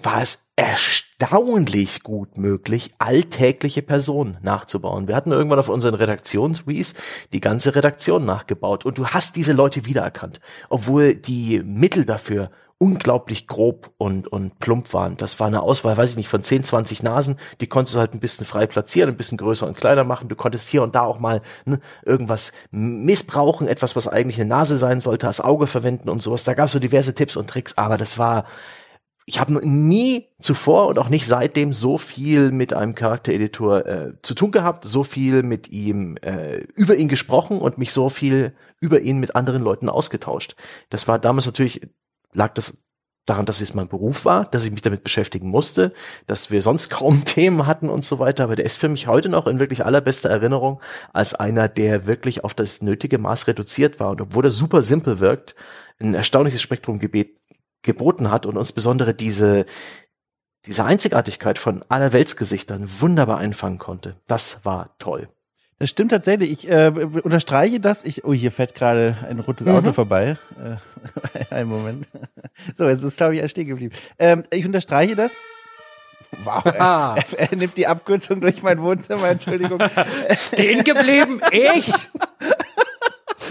war 0.00 0.22
es 0.22 0.46
erstaunlich 0.54 2.02
gut 2.02 2.38
möglich, 2.38 2.92
alltägliche 2.98 3.82
Personen 3.82 4.38
nachzubauen. 4.42 5.08
Wir 5.08 5.16
hatten 5.16 5.32
irgendwann 5.32 5.58
auf 5.58 5.68
unseren 5.68 5.94
Redaktionswees 5.94 6.94
die 7.32 7.40
ganze 7.40 7.74
Redaktion 7.74 8.24
nachgebaut 8.24 8.86
und 8.86 8.96
du 8.98 9.08
hast 9.08 9.36
diese 9.36 9.52
Leute 9.52 9.84
wiedererkannt, 9.86 10.40
obwohl 10.68 11.14
die 11.14 11.62
Mittel 11.64 12.04
dafür 12.04 12.50
unglaublich 12.78 13.46
grob 13.46 13.92
und, 13.96 14.28
und 14.28 14.58
plump 14.58 14.92
waren. 14.92 15.16
Das 15.16 15.40
war 15.40 15.46
eine 15.46 15.62
Auswahl, 15.62 15.96
weiß 15.96 16.10
ich 16.10 16.16
nicht, 16.16 16.28
von 16.28 16.42
10, 16.42 16.64
20 16.64 17.02
Nasen. 17.02 17.38
Die 17.60 17.68
konntest 17.68 17.94
du 17.94 18.00
halt 18.00 18.12
ein 18.12 18.20
bisschen 18.20 18.44
frei 18.44 18.66
platzieren, 18.66 19.10
ein 19.10 19.16
bisschen 19.16 19.38
größer 19.38 19.66
und 19.66 19.76
kleiner 19.78 20.04
machen. 20.04 20.28
Du 20.28 20.36
konntest 20.36 20.68
hier 20.68 20.82
und 20.82 20.94
da 20.94 21.02
auch 21.02 21.18
mal 21.18 21.40
ne, 21.64 21.80
irgendwas 22.04 22.52
missbrauchen, 22.70 23.66
etwas, 23.66 23.96
was 23.96 24.08
eigentlich 24.08 24.38
eine 24.38 24.48
Nase 24.48 24.76
sein 24.76 25.00
sollte, 25.00 25.26
als 25.26 25.40
Auge 25.40 25.66
verwenden 25.66 26.10
und 26.10 26.22
sowas. 26.22 26.44
Da 26.44 26.52
gab 26.52 26.66
es 26.66 26.72
so 26.72 26.78
diverse 26.78 27.14
Tipps 27.14 27.36
und 27.36 27.48
Tricks, 27.48 27.78
aber 27.78 27.96
das 27.96 28.18
war, 28.18 28.44
ich 29.24 29.40
habe 29.40 29.54
nie 29.66 30.28
zuvor 30.38 30.86
und 30.88 30.98
auch 30.98 31.08
nicht 31.08 31.26
seitdem 31.26 31.72
so 31.72 31.96
viel 31.96 32.52
mit 32.52 32.74
einem 32.74 32.94
Charaktereditor 32.94 33.86
äh, 33.86 34.12
zu 34.22 34.34
tun 34.34 34.50
gehabt, 34.50 34.84
so 34.84 35.02
viel 35.02 35.42
mit 35.42 35.72
ihm 35.72 36.18
äh, 36.18 36.58
über 36.74 36.94
ihn 36.96 37.08
gesprochen 37.08 37.58
und 37.58 37.78
mich 37.78 37.92
so 37.92 38.10
viel 38.10 38.54
über 38.80 39.00
ihn 39.00 39.18
mit 39.18 39.34
anderen 39.34 39.62
Leuten 39.62 39.88
ausgetauscht. 39.88 40.56
Das 40.90 41.08
war 41.08 41.18
damals 41.18 41.46
natürlich 41.46 41.80
lag 42.36 42.54
das 42.54 42.84
daran, 43.26 43.44
dass 43.44 43.60
es 43.60 43.74
mein 43.74 43.88
Beruf 43.88 44.24
war, 44.24 44.44
dass 44.44 44.64
ich 44.64 44.70
mich 44.70 44.82
damit 44.82 45.02
beschäftigen 45.02 45.48
musste, 45.48 45.92
dass 46.26 46.50
wir 46.50 46.62
sonst 46.62 46.88
kaum 46.90 47.24
Themen 47.24 47.66
hatten 47.66 47.88
und 47.90 48.04
so 48.04 48.18
weiter. 48.18 48.44
Aber 48.44 48.56
der 48.56 48.64
ist 48.64 48.76
für 48.76 48.88
mich 48.88 49.08
heute 49.08 49.28
noch 49.28 49.46
in 49.46 49.58
wirklich 49.58 49.84
allerbester 49.84 50.30
Erinnerung 50.30 50.80
als 51.12 51.34
einer, 51.34 51.68
der 51.68 52.06
wirklich 52.06 52.44
auf 52.44 52.54
das 52.54 52.82
nötige 52.82 53.18
Maß 53.18 53.48
reduziert 53.48 54.00
war. 54.00 54.10
Und 54.10 54.20
obwohl 54.20 54.44
er 54.44 54.50
super 54.50 54.82
simpel 54.82 55.18
wirkt, 55.18 55.56
ein 55.98 56.14
erstaunliches 56.14 56.62
Spektrum 56.62 56.98
gebet, 56.98 57.36
geboten 57.82 58.30
hat 58.30 58.46
und 58.46 58.56
uns 58.56 58.72
besondere 58.72 59.14
diese, 59.14 59.66
diese 60.64 60.84
Einzigartigkeit 60.84 61.58
von 61.58 61.84
aller 61.88 62.12
Weltsgesichtern 62.12 62.88
wunderbar 63.00 63.38
einfangen 63.38 63.78
konnte. 63.78 64.20
Das 64.26 64.64
war 64.64 64.96
toll. 64.98 65.28
Das 65.78 65.90
stimmt 65.90 66.10
tatsächlich. 66.10 66.50
Ich 66.50 66.70
äh, 66.70 66.88
unterstreiche 66.88 67.80
das. 67.80 68.02
Ich, 68.02 68.24
oh, 68.24 68.32
hier 68.32 68.50
fährt 68.50 68.74
gerade 68.74 69.16
ein 69.28 69.40
rotes 69.40 69.66
Auto 69.66 69.88
mhm. 69.88 69.94
vorbei. 69.94 70.38
Äh, 70.58 71.44
einen 71.54 71.68
Moment. 71.68 72.08
So, 72.76 72.88
jetzt 72.88 73.02
ist, 73.02 73.18
glaube 73.18 73.36
ich, 73.36 73.50
stehen 73.50 73.68
geblieben. 73.68 73.94
Ähm, 74.18 74.44
ich 74.50 74.64
unterstreiche 74.64 75.14
das. 75.16 75.32
Wow, 76.44 76.64
er, 76.64 77.16
er, 77.36 77.56
nimmt 77.56 77.76
die 77.76 77.86
Abkürzung 77.86 78.40
durch 78.40 78.62
mein 78.62 78.80
Wohnzimmer, 78.80 79.28
Entschuldigung. 79.28 79.80
Stehen 80.30 80.82
geblieben? 80.84 81.40
Ich? 81.52 81.92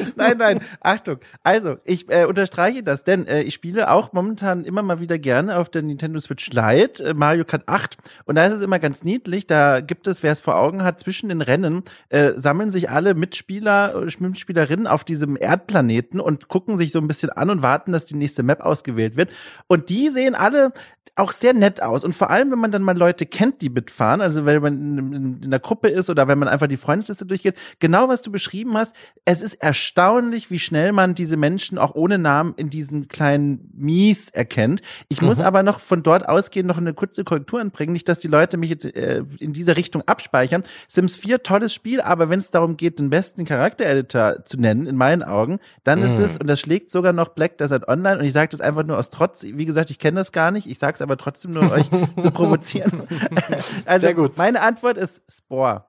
nein, 0.15 0.37
nein, 0.37 0.59
Achtung. 0.81 1.17
Also, 1.43 1.77
ich 1.83 2.09
äh, 2.09 2.25
unterstreiche 2.25 2.83
das, 2.83 3.03
denn 3.03 3.27
äh, 3.27 3.41
ich 3.43 3.53
spiele 3.53 3.91
auch 3.91 4.13
momentan 4.13 4.63
immer 4.63 4.83
mal 4.83 4.99
wieder 4.99 5.17
gerne 5.19 5.57
auf 5.57 5.69
der 5.69 5.81
Nintendo 5.81 6.19
Switch 6.19 6.51
Lite 6.51 7.03
äh, 7.03 7.13
Mario 7.13 7.45
Kart 7.45 7.63
8 7.67 7.97
und 8.25 8.35
da 8.35 8.45
ist 8.45 8.53
es 8.53 8.61
immer 8.61 8.79
ganz 8.79 9.03
niedlich, 9.03 9.47
da 9.47 9.81
gibt 9.81 10.07
es, 10.07 10.23
wer 10.23 10.31
es 10.31 10.39
vor 10.39 10.55
Augen 10.55 10.83
hat, 10.83 10.99
zwischen 10.99 11.29
den 11.29 11.41
Rennen 11.41 11.83
äh, 12.09 12.33
sammeln 12.35 12.71
sich 12.71 12.89
alle 12.89 13.13
Mitspieler, 13.13 13.95
äh, 13.95 14.11
Mitspielerinnen 14.19 14.87
auf 14.87 15.03
diesem 15.03 15.37
Erdplaneten 15.39 16.19
und 16.19 16.47
gucken 16.47 16.77
sich 16.77 16.91
so 16.91 16.99
ein 16.99 17.07
bisschen 17.07 17.29
an 17.29 17.49
und 17.49 17.61
warten, 17.61 17.91
dass 17.91 18.05
die 18.05 18.15
nächste 18.15 18.43
Map 18.43 18.61
ausgewählt 18.61 19.17
wird 19.17 19.31
und 19.67 19.89
die 19.89 20.09
sehen 20.09 20.35
alle 20.35 20.73
auch 21.15 21.31
sehr 21.31 21.53
nett 21.53 21.81
aus. 21.81 22.03
Und 22.03 22.13
vor 22.13 22.29
allem, 22.29 22.51
wenn 22.51 22.59
man 22.59 22.71
dann 22.71 22.81
mal 22.81 22.97
Leute 22.97 23.25
kennt, 23.25 23.61
die 23.61 23.69
mitfahren, 23.69 24.19
also 24.19 24.45
wenn 24.45 24.61
man 24.61 24.97
in, 24.97 25.43
in 25.43 25.51
der 25.51 25.59
Gruppe 25.59 25.87
ist 25.87 26.09
oder 26.09 26.27
wenn 26.27 26.37
man 26.37 26.49
einfach 26.49 26.67
die 26.67 26.77
Freundesliste 26.77 27.25
durchgeht, 27.25 27.55
genau 27.79 28.09
was 28.09 28.21
du 28.21 28.31
beschrieben 28.31 28.77
hast, 28.77 28.93
es 29.23 29.41
ist 29.41 29.55
erstaunlich, 29.55 29.94
wie 29.95 30.59
schnell 30.59 30.91
man 30.91 31.15
diese 31.15 31.37
Menschen 31.37 31.77
auch 31.77 31.95
ohne 31.95 32.17
Namen 32.17 32.53
in 32.57 32.69
diesen 32.69 33.07
kleinen 33.07 33.71
Mies 33.73 34.29
erkennt. 34.29 34.81
Ich 35.07 35.21
mhm. 35.21 35.27
muss 35.27 35.39
aber 35.39 35.63
noch 35.63 35.79
von 35.79 36.03
dort 36.03 36.27
ausgehen, 36.27 36.67
noch 36.67 36.77
eine 36.77 36.93
kurze 36.93 37.23
Korrektur 37.23 37.61
anbringen, 37.61 37.93
nicht, 37.93 38.09
dass 38.09 38.19
die 38.19 38.27
Leute 38.27 38.57
mich 38.57 38.69
jetzt 38.69 38.85
äh, 38.85 39.23
in 39.39 39.53
dieser 39.53 39.77
Richtung 39.77 40.01
abspeichern. 40.05 40.63
Sims 40.87 41.15
4, 41.15 41.43
tolles 41.43 41.73
Spiel, 41.73 42.01
aber 42.01 42.29
wenn 42.29 42.39
es 42.39 42.51
darum 42.51 42.77
geht, 42.77 42.99
den 42.99 43.09
besten 43.09 43.45
Charaktereditor 43.45 44.43
zu 44.45 44.59
nennen, 44.59 44.85
in 44.85 44.95
meinen 44.95 45.23
Augen, 45.23 45.59
dann 45.83 45.99
mhm. 45.99 46.05
ist 46.05 46.19
es, 46.19 46.37
und 46.37 46.47
das 46.47 46.59
schlägt 46.59 46.91
sogar 46.91 47.13
noch 47.13 47.29
Black 47.29 47.57
Desert 47.57 47.87
Online, 47.87 48.19
und 48.19 48.25
ich 48.25 48.33
sage 48.33 48.49
das 48.49 48.61
einfach 48.61 48.83
nur 48.83 48.97
aus 48.97 49.09
Trotz, 49.09 49.43
wie 49.43 49.65
gesagt, 49.65 49.89
ich 49.89 49.99
kenne 49.99 50.17
das 50.17 50.31
gar 50.31 50.51
nicht, 50.51 50.67
ich 50.67 50.77
sag's 50.77 51.01
aber 51.01 51.17
trotzdem 51.17 51.51
nur, 51.51 51.71
euch 51.71 51.89
zu 52.21 52.31
provozieren. 52.31 53.03
also, 53.85 54.05
Sehr 54.05 54.13
gut. 54.13 54.37
meine 54.37 54.61
Antwort 54.61 54.97
ist 54.97 55.21
Spore. 55.31 55.85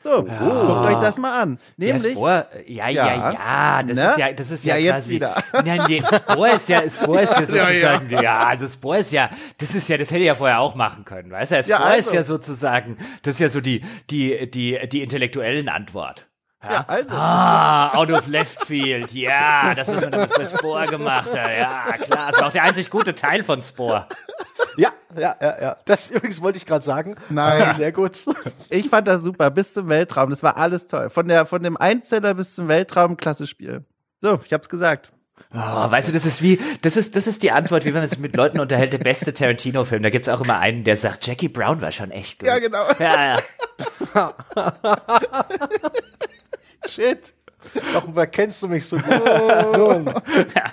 So, 0.00 0.24
ja. 0.24 0.38
guckt 0.38 0.86
euch 0.86 0.96
das 1.00 1.18
mal 1.18 1.42
an. 1.42 1.58
Nämlich, 1.76 2.14
ja, 2.14 2.46
ja, 2.66 2.88
ja, 2.88 3.32
ja, 3.32 3.82
das 3.82 3.96
ne? 3.96 4.06
ist 4.06 4.18
ja, 4.18 4.32
das 4.32 4.50
ist 4.52 4.64
ja, 4.64 4.76
ja 4.76 4.92
quasi, 4.92 5.18
jetzt 5.18 5.32
wieder. 5.32 5.42
Nein, 5.64 5.82
nee, 5.88 6.02
Spore 6.04 6.50
ist 6.50 6.68
ja, 6.68 6.88
Spore 6.88 7.22
ist 7.22 7.32
ja 7.32 7.44
sozusagen, 7.44 8.10
ja, 8.10 8.22
ja. 8.22 8.46
also 8.46 8.68
Spore 8.68 8.98
ist 8.98 9.10
ja, 9.10 9.28
das 9.58 9.74
ist 9.74 9.88
ja, 9.88 9.96
das 9.96 10.12
hätte 10.12 10.20
ich 10.20 10.26
ja 10.26 10.36
vorher 10.36 10.60
auch 10.60 10.76
machen 10.76 11.04
können, 11.04 11.32
weißt 11.32 11.50
du? 11.50 11.62
Spore 11.64 11.80
also. 11.80 11.98
ist 12.10 12.14
ja 12.14 12.22
sozusagen, 12.22 12.96
das 13.22 13.34
ist 13.34 13.40
ja 13.40 13.48
so 13.48 13.60
die, 13.60 13.84
die, 14.08 14.48
die, 14.48 14.88
die 14.88 15.02
intellektuellen 15.02 15.68
Antwort. 15.68 16.28
Ja, 16.62 16.72
ja 16.72 16.84
also. 16.86 17.14
Ah, 17.14 17.96
out 17.96 18.10
of 18.12 18.26
left 18.28 18.66
field. 18.66 19.12
Ja, 19.12 19.74
das, 19.74 19.88
was 19.88 20.02
man 20.02 20.12
damals 20.12 20.32
bei 20.32 20.46
Spore 20.46 20.86
gemacht 20.86 21.36
hat. 21.36 21.50
Ja, 21.50 21.96
klar. 21.98 22.30
Das 22.30 22.40
war 22.40 22.48
auch 22.48 22.52
der 22.52 22.62
einzig 22.62 22.90
gute 22.90 23.14
Teil 23.14 23.42
von 23.42 23.62
Spore. 23.62 24.06
Ja, 24.76 24.92
ja, 25.16 25.36
ja, 25.40 25.60
ja. 25.60 25.76
Das 25.84 26.10
übrigens 26.10 26.42
wollte 26.42 26.58
ich 26.58 26.66
gerade 26.66 26.84
sagen. 26.84 27.16
Nein. 27.30 27.72
Sehr 27.76 27.92
gut. 27.92 28.24
Ich 28.70 28.88
fand 28.88 29.08
das 29.08 29.22
super. 29.22 29.50
Bis 29.50 29.72
zum 29.72 29.88
Weltraum. 29.88 30.30
Das 30.30 30.42
war 30.42 30.56
alles 30.56 30.86
toll. 30.86 31.10
Von 31.10 31.28
der, 31.28 31.46
von 31.46 31.62
dem 31.62 31.76
Einzeller 31.76 32.34
bis 32.34 32.54
zum 32.54 32.68
Weltraum. 32.68 33.16
Klasse 33.16 33.46
Spiel. 33.46 33.84
So, 34.20 34.40
ich 34.44 34.52
hab's 34.52 34.68
gesagt. 34.68 35.12
Oh, 35.54 35.56
weißt 35.56 36.08
du, 36.08 36.12
das 36.12 36.26
ist 36.26 36.42
wie, 36.42 36.60
das 36.82 36.96
ist, 36.96 37.16
das 37.16 37.26
ist 37.26 37.42
die 37.42 37.52
Antwort, 37.52 37.84
wie 37.84 37.94
wenn 37.94 38.00
man 38.00 38.08
sich 38.08 38.18
mit 38.18 38.36
Leuten 38.36 38.60
unterhält, 38.60 38.92
der 38.92 38.98
beste 38.98 39.32
Tarantino-Film. 39.32 40.02
Da 40.02 40.10
gibt's 40.10 40.28
auch 40.28 40.40
immer 40.40 40.58
einen, 40.58 40.84
der 40.84 40.96
sagt, 40.96 41.26
Jackie 41.26 41.48
Brown 41.48 41.80
war 41.80 41.92
schon 41.92 42.10
echt 42.10 42.40
gut. 42.40 42.48
Ja, 42.48 42.58
genau. 42.58 42.86
Ja, 42.98 43.36
ja. 44.14 44.34
Shit. 46.86 47.34
Warum 47.92 48.16
erkennst 48.16 48.62
du 48.62 48.68
mich 48.68 48.86
so 48.86 48.96
gut? 48.96 49.06
ja, 49.14 50.72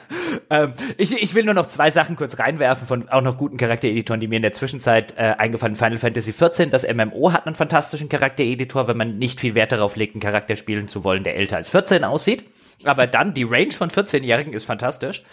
ähm, 0.50 0.74
ich, 0.98 1.12
ich 1.12 1.34
will 1.34 1.44
nur 1.44 1.54
noch 1.54 1.68
zwei 1.68 1.90
Sachen 1.92 2.16
kurz 2.16 2.40
reinwerfen 2.40 2.88
von 2.88 3.10
auch 3.10 3.22
noch 3.22 3.38
guten 3.38 3.58
Charaktereditoren, 3.58 4.20
die 4.20 4.28
mir 4.28 4.38
in 4.38 4.42
der 4.42 4.54
Zwischenzeit 4.54 5.16
äh, 5.18 5.36
eingefallen. 5.38 5.76
Final 5.76 5.98
Fantasy 5.98 6.32
XIV, 6.32 6.70
das 6.70 6.88
MMO 6.88 7.32
hat 7.32 7.46
einen 7.46 7.56
fantastischen 7.56 8.10
Charaktereditor, 8.10 8.88
wenn 8.88 8.98
man 8.98 9.18
nicht 9.18 9.40
viel 9.40 9.56
Wert 9.56 9.72
darauf 9.72 9.96
legt, 9.96 10.16
einen 10.16 10.22
Charakter 10.22 10.56
spielen 10.56 10.88
zu 10.88 11.04
wollen, 11.04 11.24
der 11.24 11.36
älter 11.36 11.58
als 11.58 11.70
14 11.70 12.04
aussieht. 12.04 12.46
Aber 12.84 13.08
dann, 13.08 13.34
die 13.34 13.44
Range 13.44 13.72
von 13.72 13.90
14-Jährigen 13.90 14.54
ist 14.54 14.66
fantastisch. 14.66 15.24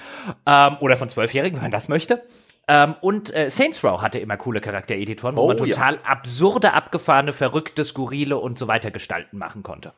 Ähm, 0.46 0.76
oder 0.80 0.96
von 0.96 1.08
12-Jährigen, 1.08 1.56
wenn 1.56 1.64
man 1.64 1.70
das 1.70 1.88
möchte. 1.88 2.22
Ähm, 2.68 2.94
und 3.00 3.34
äh, 3.34 3.50
Saints 3.50 3.82
Row 3.82 4.00
hatte 4.00 4.18
immer 4.18 4.36
coole 4.36 4.60
Charaktereditoren, 4.60 5.36
wo 5.36 5.42
oh, 5.42 5.48
man 5.48 5.56
total 5.56 5.94
ja. 5.94 6.00
absurde, 6.04 6.72
abgefahrene, 6.72 7.32
verrückte, 7.32 7.84
skurrile 7.84 8.38
und 8.38 8.58
so 8.58 8.68
weiter 8.68 8.90
Gestalten 8.90 9.36
machen 9.36 9.62
konnte. 9.62 9.92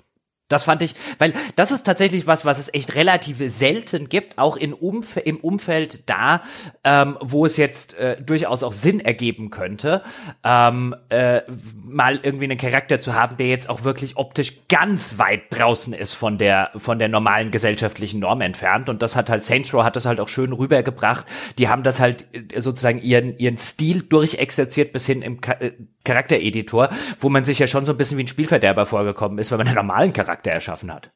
Das 0.49 0.65
fand 0.65 0.83
ich, 0.83 0.95
weil 1.19 1.33
das 1.57 1.73
ist 1.73 1.85
tatsächlich 1.85 2.27
was, 2.27 2.45
was 2.45 2.59
es 2.59 2.73
echt 2.75 2.97
relativ 2.97 3.39
selten 3.39 4.11
gibt, 4.11 4.37
auch 4.37 4.59
in 4.59 4.75
Umf 4.75 5.17
im 5.17 5.39
Umfeld 5.39 6.11
da, 6.11 6.43
ähm, 6.85 7.17
wo 7.23 7.47
es 7.47 7.57
jetzt 7.57 7.95
äh, 7.95 8.21
durchaus 8.21 8.63
auch 8.63 8.75
Sinn 8.75 9.01
ergeben 9.01 9.49
könnte, 9.49 10.03
ähm, 10.45 10.95
äh, 11.09 11.41
mal 11.83 12.21
irgendwie 12.23 12.45
einen 12.45 12.59
Charakter 12.59 13.01
zu 13.01 13.15
haben, 13.15 13.39
der 13.39 13.47
jetzt 13.47 13.71
auch 13.71 13.85
wirklich 13.85 14.19
optisch 14.19 14.69
ganz 14.69 15.17
weit 15.17 15.45
draußen 15.49 15.95
ist 15.95 16.13
von 16.13 16.37
der 16.37 16.73
von 16.77 16.99
der 16.99 17.09
normalen 17.09 17.51
gesellschaftlichen 17.51 18.21
Norm 18.21 18.43
entfernt. 18.43 18.91
Und 18.91 19.01
das 19.01 19.17
hat 19.17 19.31
halt 19.31 19.43
Saints 19.43 19.73
Row 19.73 19.83
hat 19.83 19.97
das 19.97 20.05
halt 20.05 20.21
auch 20.21 20.29
schön 20.29 20.53
rübergebracht. 20.53 21.25
Die 21.57 21.71
haben 21.71 21.85
das 21.85 22.01
halt 22.01 22.27
äh, 22.35 22.61
sozusagen 22.61 23.01
ihren 23.01 23.39
ihren 23.39 23.57
Stil 23.57 24.03
durchexerziert 24.03 24.93
bis 24.93 25.07
hin 25.07 25.23
im 25.23 25.39
äh, 25.59 25.71
Charaktereditor, 26.05 26.91
wo 27.19 27.31
man 27.31 27.47
sich 27.47 27.59
ja 27.59 27.67
schon 27.67 27.87
so 27.87 27.93
ein 27.93 27.97
bisschen 27.97 28.19
wie 28.19 28.25
ein 28.25 28.29
Spielverderber 28.29 28.85
vorgekommen 28.85 29.39
ist, 29.39 29.51
wenn 29.51 29.57
man 29.57 29.69
einen 29.69 29.77
normalen 29.77 30.13
Charakter 30.13 30.34
erschaffen 30.43 30.93
hat. 30.93 31.13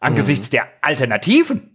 Angesichts 0.00 0.48
mhm. 0.48 0.50
der 0.50 0.68
Alternativen. 0.80 1.74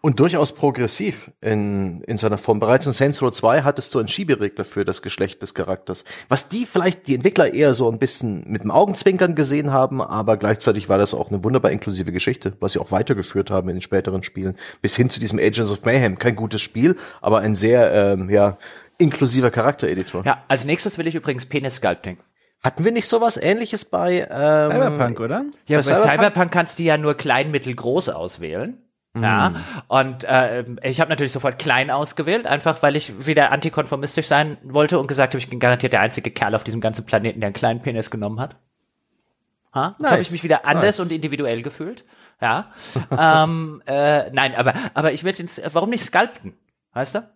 Und 0.00 0.18
durchaus 0.18 0.52
progressiv 0.52 1.30
in, 1.40 2.02
in 2.02 2.18
seiner 2.18 2.36
Form. 2.36 2.58
Bereits 2.58 2.86
in 2.86 2.92
Saints 2.92 3.22
Row 3.22 3.30
2 3.30 3.62
hattest 3.62 3.94
du 3.94 4.00
einen 4.00 4.08
Schieberegler 4.08 4.64
für 4.64 4.84
das 4.84 5.00
Geschlecht 5.00 5.40
des 5.40 5.54
Charakters. 5.54 6.04
Was 6.28 6.48
die 6.48 6.66
vielleicht, 6.66 7.06
die 7.06 7.14
Entwickler 7.14 7.54
eher 7.54 7.72
so 7.72 7.88
ein 7.88 8.00
bisschen 8.00 8.42
mit 8.50 8.64
dem 8.64 8.72
Augenzwinkern 8.72 9.36
gesehen 9.36 9.70
haben, 9.70 10.02
aber 10.02 10.36
gleichzeitig 10.36 10.88
war 10.88 10.98
das 10.98 11.14
auch 11.14 11.30
eine 11.30 11.44
wunderbar 11.44 11.70
inklusive 11.70 12.10
Geschichte, 12.10 12.54
was 12.58 12.72
sie 12.72 12.80
auch 12.80 12.90
weitergeführt 12.90 13.52
haben 13.52 13.68
in 13.68 13.76
den 13.76 13.82
späteren 13.82 14.24
Spielen. 14.24 14.56
Bis 14.80 14.96
hin 14.96 15.08
zu 15.08 15.20
diesem 15.20 15.38
Agents 15.38 15.70
of 15.70 15.84
Mayhem. 15.84 16.18
Kein 16.18 16.34
gutes 16.34 16.60
Spiel, 16.60 16.96
aber 17.20 17.38
ein 17.38 17.54
sehr, 17.54 17.92
ähm, 17.92 18.28
ja, 18.28 18.58
inklusiver 18.98 19.52
Charaktereditor. 19.52 20.24
Ja, 20.24 20.42
als 20.48 20.64
nächstes 20.64 20.98
will 20.98 21.06
ich 21.06 21.14
übrigens 21.14 21.46
Penis 21.46 21.76
Sculpting. 21.76 22.18
Hatten 22.62 22.84
wir 22.84 22.92
nicht 22.92 23.08
sowas 23.08 23.36
ähnliches 23.36 23.84
bei 23.84 24.20
ähm, 24.30 24.70
Cyberpunk, 24.70 25.20
oder? 25.20 25.44
Ja, 25.66 25.78
bei, 25.80 25.82
Bei 25.82 25.82
Cyberpunk- 25.82 26.02
Cyberpunk? 26.02 26.52
kannst 26.52 26.78
du 26.78 26.82
ja 26.84 26.96
nur 26.96 27.14
klein, 27.14 27.50
mittel, 27.50 27.74
groß 27.74 28.08
auswählen. 28.10 28.78
Ja, 29.20 29.56
und 29.88 30.24
äh, 30.24 30.64
ich 30.84 30.98
habe 30.98 31.10
natürlich 31.10 31.32
sofort 31.32 31.58
klein 31.58 31.90
ausgewählt, 31.90 32.46
einfach 32.46 32.82
weil 32.82 32.96
ich 32.96 33.26
wieder 33.26 33.50
antikonformistisch 33.52 34.26
sein 34.26 34.56
wollte 34.62 34.98
und 34.98 35.06
gesagt 35.06 35.34
habe, 35.34 35.38
ich 35.38 35.50
bin 35.50 35.60
garantiert 35.60 35.92
der 35.92 36.00
einzige 36.00 36.30
Kerl 36.30 36.54
auf 36.54 36.64
diesem 36.64 36.80
ganzen 36.80 37.04
Planeten, 37.04 37.40
der 37.40 37.48
einen 37.48 37.54
kleinen 37.54 37.80
Penis 37.82 38.10
genommen 38.10 38.40
hat. 38.40 38.56
Ha? 39.74 39.96
Nice. 39.98 40.10
habe 40.10 40.22
ich 40.22 40.30
mich 40.30 40.44
wieder 40.44 40.64
anders 40.64 40.96
Nice. 40.98 41.00
und 41.00 41.12
individuell 41.12 41.60
gefühlt. 41.62 42.04
Ja. 42.40 42.72
ähm, 43.44 43.82
äh, 43.84 44.30
nein, 44.30 44.54
aber 44.54 44.72
aber 44.94 45.12
ich 45.12 45.22
jetzt, 45.22 45.60
warum 45.74 45.90
nicht 45.90 46.04
sculpten, 46.04 46.54
weißt 46.94 47.16
du? 47.16 47.28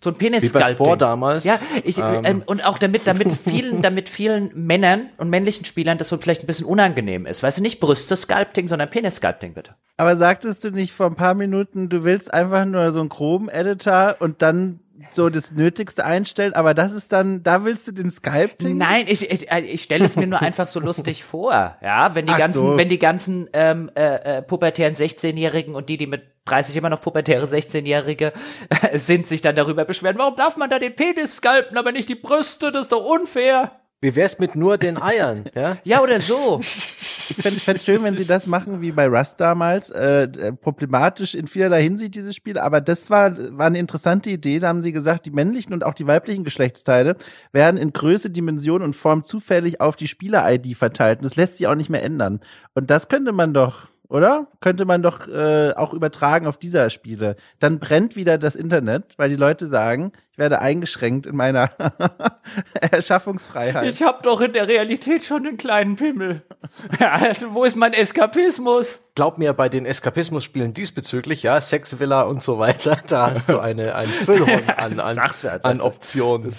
So 0.00 0.10
ein 0.10 0.16
penis 0.16 0.44
Wie 0.44 0.48
bei 0.50 0.62
Spore 0.62 0.96
damals. 0.96 1.42
Ja, 1.44 1.58
ich, 1.82 1.98
Ähm. 1.98 2.24
ähm, 2.24 2.42
und 2.46 2.64
auch 2.64 2.78
damit, 2.78 3.06
damit 3.06 3.32
vielen, 3.32 3.82
damit 3.82 4.08
vielen 4.08 4.52
Männern 4.54 5.10
und 5.16 5.28
männlichen 5.28 5.64
Spielern 5.64 5.98
das 5.98 6.08
so 6.08 6.18
vielleicht 6.18 6.44
ein 6.44 6.46
bisschen 6.46 6.66
unangenehm 6.66 7.26
ist. 7.26 7.42
Weißt 7.42 7.58
du, 7.58 7.62
nicht 7.62 7.80
Brüste-Sculpting, 7.80 8.68
sondern 8.68 8.88
Penis-Sculpting, 8.88 9.54
bitte. 9.54 9.74
Aber 9.96 10.16
sagtest 10.16 10.62
du 10.62 10.70
nicht 10.70 10.92
vor 10.92 11.06
ein 11.06 11.16
paar 11.16 11.34
Minuten, 11.34 11.88
du 11.88 12.04
willst 12.04 12.32
einfach 12.32 12.64
nur 12.64 12.92
so 12.92 13.00
einen 13.00 13.08
groben 13.08 13.48
Editor 13.48 14.16
und 14.20 14.40
dann 14.42 14.78
so 15.10 15.28
das 15.30 15.52
Nötigste 15.52 16.04
einstellen, 16.04 16.54
aber 16.54 16.74
das 16.74 16.92
ist 16.92 17.12
dann, 17.12 17.42
da 17.42 17.64
willst 17.64 17.88
du 17.88 17.92
den 17.92 18.10
Sculpting? 18.10 18.76
Nein, 18.76 19.04
ich, 19.08 19.30
ich, 19.30 19.50
ich 19.50 19.82
stelle 19.82 20.04
es 20.04 20.16
mir 20.16 20.26
nur 20.26 20.40
einfach 20.40 20.68
so 20.68 20.80
lustig 20.80 21.24
vor, 21.24 21.76
ja, 21.80 22.14
wenn 22.14 22.26
die 22.26 22.32
Ach 22.32 22.38
ganzen, 22.38 22.58
so. 22.58 22.76
wenn 22.76 22.88
die 22.88 22.98
ganzen 22.98 23.48
ähm, 23.52 23.90
äh, 23.94 24.38
äh, 24.38 24.42
pubertären 24.42 24.94
16-Jährigen 24.94 25.74
und 25.74 25.88
die, 25.88 25.96
die 25.96 26.06
mit 26.06 26.22
30 26.46 26.76
immer 26.76 26.90
noch 26.90 27.00
pubertäre 27.00 27.46
16-Jährige 27.46 28.32
äh, 28.68 28.98
sind, 28.98 29.26
sich 29.26 29.40
dann 29.40 29.56
darüber 29.56 29.84
beschweren, 29.84 30.18
warum 30.18 30.36
darf 30.36 30.56
man 30.56 30.70
da 30.70 30.78
den 30.78 30.94
Penis 30.94 31.36
sculpten, 31.36 31.76
aber 31.76 31.92
nicht 31.92 32.08
die 32.08 32.14
Brüste, 32.14 32.72
das 32.72 32.82
ist 32.82 32.92
doch 32.92 33.04
unfair. 33.04 33.77
Wie 34.00 34.14
wär's 34.14 34.38
mit 34.38 34.54
nur 34.54 34.78
den 34.78 35.00
Eiern, 35.00 35.46
ja? 35.54 35.78
Ja, 35.84 36.00
oder 36.00 36.20
so. 36.20 36.60
Ich 37.30 37.36
fände 37.36 37.60
fänd 37.60 37.82
schön, 37.82 38.02
wenn 38.04 38.16
sie 38.16 38.24
das 38.24 38.46
machen 38.46 38.80
wie 38.80 38.90
bei 38.90 39.06
Rust 39.06 39.38
damals. 39.38 39.90
Äh, 39.90 40.52
problematisch 40.54 41.34
in 41.34 41.46
vielerlei 41.46 41.82
Hinsicht 41.82 42.14
dieses 42.14 42.34
Spiel, 42.34 42.58
aber 42.58 42.80
das 42.80 43.10
war, 43.10 43.36
war 43.58 43.66
eine 43.66 43.78
interessante 43.78 44.30
Idee. 44.30 44.58
Da 44.58 44.68
haben 44.68 44.80
sie 44.80 44.92
gesagt, 44.92 45.26
die 45.26 45.30
männlichen 45.30 45.74
und 45.74 45.84
auch 45.84 45.92
die 45.92 46.06
weiblichen 46.06 46.42
Geschlechtsteile 46.42 47.16
werden 47.52 47.76
in 47.76 47.92
Größe, 47.92 48.30
Dimension 48.30 48.80
und 48.82 48.96
Form 48.96 49.24
zufällig 49.24 49.82
auf 49.82 49.94
die 49.94 50.08
Spieler-ID 50.08 50.74
verteilt. 50.74 51.18
Und 51.18 51.26
das 51.26 51.36
lässt 51.36 51.58
sich 51.58 51.66
auch 51.66 51.74
nicht 51.74 51.90
mehr 51.90 52.02
ändern. 52.02 52.40
Und 52.74 52.90
das 52.90 53.08
könnte 53.08 53.32
man 53.32 53.52
doch, 53.52 53.88
oder? 54.08 54.48
Könnte 54.60 54.86
man 54.86 55.02
doch 55.02 55.28
äh, 55.28 55.74
auch 55.76 55.92
übertragen 55.92 56.46
auf 56.46 56.56
dieser 56.56 56.88
Spiele. 56.88 57.36
Dann 57.58 57.78
brennt 57.78 58.16
wieder 58.16 58.38
das 58.38 58.56
Internet, 58.56 59.18
weil 59.18 59.28
die 59.28 59.36
Leute 59.36 59.66
sagen, 59.66 60.12
werde 60.38 60.60
eingeschränkt 60.60 61.26
in 61.26 61.36
meiner 61.36 61.70
Erschaffungsfreiheit. 62.80 63.86
Ich 63.92 64.02
hab 64.02 64.22
doch 64.22 64.40
in 64.40 64.52
der 64.52 64.68
Realität 64.68 65.24
schon 65.24 65.46
einen 65.46 65.56
kleinen 65.56 65.96
Pimmel. 65.96 66.42
Ja, 67.00 67.12
also 67.12 67.54
wo 67.54 67.64
ist 67.64 67.76
mein 67.76 67.92
Eskapismus? 67.92 69.00
Glaub 69.14 69.38
mir, 69.38 69.52
bei 69.52 69.68
den 69.68 69.86
Eskapismus-Spielen 69.86 70.74
diesbezüglich, 70.74 71.42
ja, 71.42 71.60
Sexvilla 71.60 72.22
und 72.22 72.42
so 72.42 72.58
weiter, 72.58 72.98
da 73.08 73.30
hast 73.30 73.48
du 73.48 73.58
eine, 73.58 73.94
ein 73.94 74.08
Füllhorn 74.08 74.68
an, 74.76 74.98
an, 75.00 75.16
ja, 75.16 75.26
das 75.28 75.46
an 75.46 75.76
ist- 75.76 75.80
Optionen. 75.82 76.50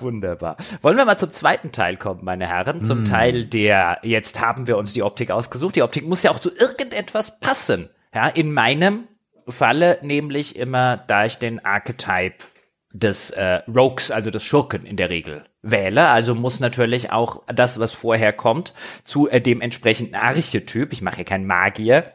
Wunderbar. 0.00 0.56
Wollen 0.82 0.96
wir 0.96 1.04
mal 1.04 1.16
zum 1.16 1.30
zweiten 1.32 1.72
Teil 1.72 1.96
kommen, 1.96 2.20
meine 2.24 2.46
Herren? 2.46 2.82
Zum 2.82 3.04
Teil 3.04 3.46
der, 3.46 3.98
jetzt 4.02 4.40
haben 4.40 4.66
wir 4.66 4.76
uns 4.76 4.92
die 4.92 5.02
Optik 5.02 5.30
ausgesucht. 5.30 5.76
Die 5.76 5.82
Optik 5.82 6.06
muss 6.06 6.22
ja 6.22 6.30
auch 6.30 6.38
zu 6.40 6.50
irgendetwas 6.54 7.40
passen. 7.40 7.88
Ja, 8.14 8.28
in 8.28 8.52
meinem 8.52 9.08
Falle 9.48 9.98
nämlich 10.02 10.56
immer, 10.56 10.98
da 11.08 11.24
ich 11.24 11.38
den 11.38 11.64
Archetype 11.64 12.36
des 12.94 13.30
äh, 13.30 13.60
Rogues, 13.68 14.10
also 14.12 14.30
des 14.30 14.44
Schurken 14.44 14.86
in 14.86 14.96
der 14.96 15.10
Regel 15.10 15.44
wähle. 15.62 16.06
Also 16.08 16.34
muss 16.34 16.60
natürlich 16.60 17.10
auch 17.10 17.42
das, 17.52 17.80
was 17.80 17.92
vorher 17.92 18.32
kommt, 18.32 18.72
zu 19.02 19.28
äh, 19.28 19.40
dem 19.40 19.60
entsprechenden 19.60 20.14
Archetyp. 20.14 20.92
Ich 20.92 21.02
mache 21.02 21.18
ja 21.18 21.24
keinen 21.24 21.46
Magier. 21.46 22.12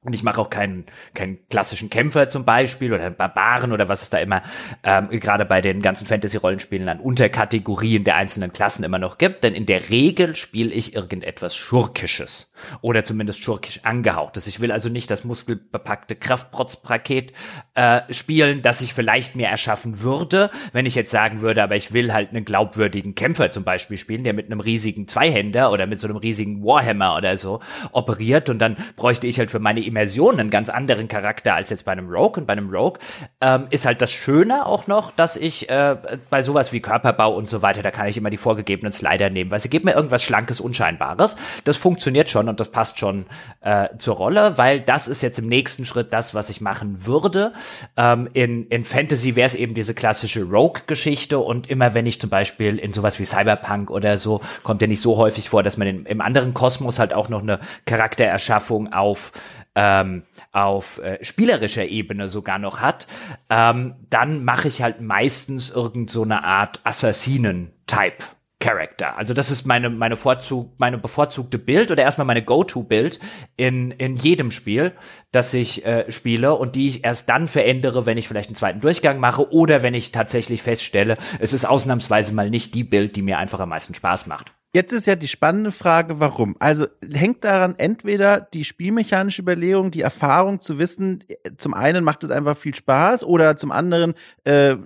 Und 0.00 0.14
ich 0.14 0.22
mache 0.22 0.40
auch 0.40 0.50
keinen, 0.50 0.86
keinen 1.14 1.48
klassischen 1.48 1.90
Kämpfer 1.90 2.28
zum 2.28 2.44
Beispiel 2.44 2.92
oder 2.92 3.04
einen 3.04 3.16
Barbaren 3.16 3.72
oder 3.72 3.88
was 3.88 4.02
es 4.02 4.10
da 4.10 4.18
immer 4.18 4.40
ähm, 4.84 5.08
gerade 5.10 5.44
bei 5.44 5.60
den 5.60 5.82
ganzen 5.82 6.06
Fantasy-Rollenspielen 6.06 6.88
an 6.88 7.00
Unterkategorien 7.00 8.04
der 8.04 8.14
einzelnen 8.14 8.52
Klassen 8.52 8.84
immer 8.84 9.00
noch 9.00 9.18
gibt. 9.18 9.42
Denn 9.42 9.52
in 9.52 9.66
der 9.66 9.90
Regel 9.90 10.36
spiele 10.36 10.72
ich 10.72 10.94
irgendetwas 10.94 11.56
Schurkisches 11.56 12.52
oder 12.80 13.04
zumindest 13.04 13.42
schurkisch 13.42 13.80
angehauchtes. 13.84 14.46
Ich 14.46 14.60
will 14.60 14.72
also 14.72 14.88
nicht 14.88 15.10
das 15.10 15.24
muskelbepackte 15.24 16.16
Kraftprotzpaket 16.16 17.32
äh, 17.74 18.02
spielen, 18.12 18.62
das 18.62 18.80
ich 18.80 18.94
vielleicht 18.94 19.36
mir 19.36 19.48
erschaffen 19.48 20.00
würde, 20.00 20.50
wenn 20.72 20.86
ich 20.86 20.94
jetzt 20.94 21.10
sagen 21.10 21.40
würde, 21.40 21.62
aber 21.62 21.76
ich 21.76 21.92
will 21.92 22.12
halt 22.12 22.30
einen 22.30 22.44
glaubwürdigen 22.44 23.14
Kämpfer 23.14 23.50
zum 23.50 23.64
Beispiel 23.64 23.98
spielen, 23.98 24.24
der 24.24 24.32
mit 24.32 24.46
einem 24.46 24.60
riesigen 24.60 25.08
Zweihänder 25.08 25.70
oder 25.70 25.86
mit 25.86 26.00
so 26.00 26.08
einem 26.08 26.16
riesigen 26.16 26.64
Warhammer 26.64 27.16
oder 27.16 27.36
so 27.36 27.60
operiert 27.92 28.48
und 28.48 28.58
dann 28.58 28.76
bräuchte 28.96 29.26
ich 29.26 29.38
halt 29.38 29.50
für 29.50 29.58
meine 29.58 29.84
Immersion 29.84 30.38
einen 30.38 30.50
ganz 30.50 30.68
anderen 30.68 31.08
Charakter 31.08 31.54
als 31.54 31.70
jetzt 31.70 31.84
bei 31.84 31.92
einem 31.92 32.08
Rogue 32.08 32.40
und 32.40 32.46
bei 32.46 32.52
einem 32.52 32.70
Rogue 32.70 32.98
ähm, 33.40 33.66
ist 33.70 33.86
halt 33.86 34.02
das 34.02 34.12
Schöne 34.12 34.66
auch 34.66 34.86
noch, 34.86 35.10
dass 35.10 35.36
ich 35.36 35.68
äh, 35.68 35.96
bei 36.30 36.42
sowas 36.42 36.72
wie 36.72 36.80
Körperbau 36.80 37.34
und 37.34 37.48
so 37.48 37.62
weiter, 37.62 37.82
da 37.82 37.90
kann 37.90 38.06
ich 38.06 38.16
immer 38.16 38.30
die 38.30 38.36
vorgegebenen 38.36 38.92
Slider 38.92 39.30
nehmen, 39.30 39.50
weil 39.50 39.60
sie 39.60 39.68
geben 39.68 39.86
mir 39.86 39.94
irgendwas 39.94 40.22
Schlankes, 40.22 40.60
Unscheinbares. 40.60 41.36
Das 41.64 41.76
funktioniert 41.76 42.30
schon 42.30 42.45
und 42.48 42.60
das 42.60 42.70
passt 42.70 42.98
schon 42.98 43.26
äh, 43.60 43.88
zur 43.98 44.16
Rolle, 44.16 44.58
weil 44.58 44.80
das 44.80 45.08
ist 45.08 45.22
jetzt 45.22 45.38
im 45.38 45.48
nächsten 45.48 45.84
Schritt 45.84 46.12
das, 46.12 46.34
was 46.34 46.50
ich 46.50 46.60
machen 46.60 47.06
würde. 47.06 47.52
Ähm, 47.96 48.28
in, 48.32 48.66
in 48.68 48.84
Fantasy 48.84 49.36
wäre 49.36 49.46
es 49.46 49.54
eben 49.54 49.74
diese 49.74 49.94
klassische 49.94 50.44
Rogue-Geschichte 50.44 51.38
und 51.38 51.68
immer 51.68 51.94
wenn 51.94 52.06
ich 52.06 52.20
zum 52.20 52.30
Beispiel 52.30 52.78
in 52.78 52.92
sowas 52.92 53.18
wie 53.18 53.24
Cyberpunk 53.24 53.90
oder 53.90 54.18
so, 54.18 54.40
kommt 54.62 54.82
ja 54.82 54.88
nicht 54.88 55.00
so 55.00 55.16
häufig 55.16 55.48
vor, 55.48 55.62
dass 55.62 55.76
man 55.76 55.88
in, 55.88 56.06
im 56.06 56.20
anderen 56.20 56.54
Kosmos 56.54 56.98
halt 56.98 57.12
auch 57.12 57.28
noch 57.28 57.42
eine 57.42 57.60
Charaktererschaffung 57.84 58.92
auf 58.92 59.32
ähm, 59.76 60.22
auf 60.52 60.98
äh, 61.02 61.22
spielerischer 61.22 61.84
Ebene 61.84 62.28
sogar 62.28 62.58
noch 62.58 62.80
hat, 62.80 63.06
ähm, 63.50 63.94
dann 64.08 64.42
mache 64.42 64.68
ich 64.68 64.80
halt 64.80 65.02
meistens 65.02 65.70
irgend 65.70 66.08
so 66.08 66.22
eine 66.22 66.44
Art 66.44 66.80
Assassinen-Type. 66.84 68.24
Character. 68.58 69.18
Also 69.18 69.34
das 69.34 69.50
ist 69.50 69.66
meine 69.66 69.90
meine 69.90 70.16
Vorzug 70.16 70.78
meine 70.78 70.96
bevorzugte 70.96 71.58
Bild 71.58 71.90
oder 71.90 72.02
erstmal 72.02 72.26
meine 72.26 72.42
Go-to-Bild 72.42 73.20
in 73.56 73.90
in 73.90 74.16
jedem 74.16 74.50
Spiel, 74.50 74.92
das 75.30 75.52
ich 75.52 75.84
äh, 75.84 76.10
spiele 76.10 76.54
und 76.54 76.74
die 76.74 76.88
ich 76.88 77.04
erst 77.04 77.28
dann 77.28 77.48
verändere, 77.48 78.06
wenn 78.06 78.16
ich 78.16 78.28
vielleicht 78.28 78.48
einen 78.48 78.56
zweiten 78.56 78.80
Durchgang 78.80 79.20
mache 79.20 79.52
oder 79.52 79.82
wenn 79.82 79.92
ich 79.92 80.10
tatsächlich 80.10 80.62
feststelle, 80.62 81.18
es 81.38 81.52
ist 81.52 81.66
ausnahmsweise 81.66 82.34
mal 82.34 82.48
nicht 82.48 82.74
die 82.74 82.84
Bild, 82.84 83.14
die 83.16 83.22
mir 83.22 83.36
einfach 83.38 83.60
am 83.60 83.68
meisten 83.68 83.94
Spaß 83.94 84.26
macht. 84.26 84.55
Jetzt 84.76 84.92
ist 84.92 85.06
ja 85.06 85.16
die 85.16 85.26
spannende 85.26 85.72
Frage, 85.72 86.20
warum. 86.20 86.54
Also 86.58 86.86
hängt 87.10 87.44
daran 87.44 87.76
entweder 87.78 88.42
die 88.42 88.62
spielmechanische 88.62 89.40
Überlegung, 89.40 89.90
die 89.90 90.02
Erfahrung 90.02 90.60
zu 90.60 90.78
wissen, 90.78 91.24
zum 91.56 91.72
einen 91.72 92.04
macht 92.04 92.24
es 92.24 92.30
einfach 92.30 92.58
viel 92.58 92.74
Spaß 92.74 93.24
oder 93.24 93.56
zum 93.56 93.72
anderen 93.72 94.12
äh, 94.44 94.76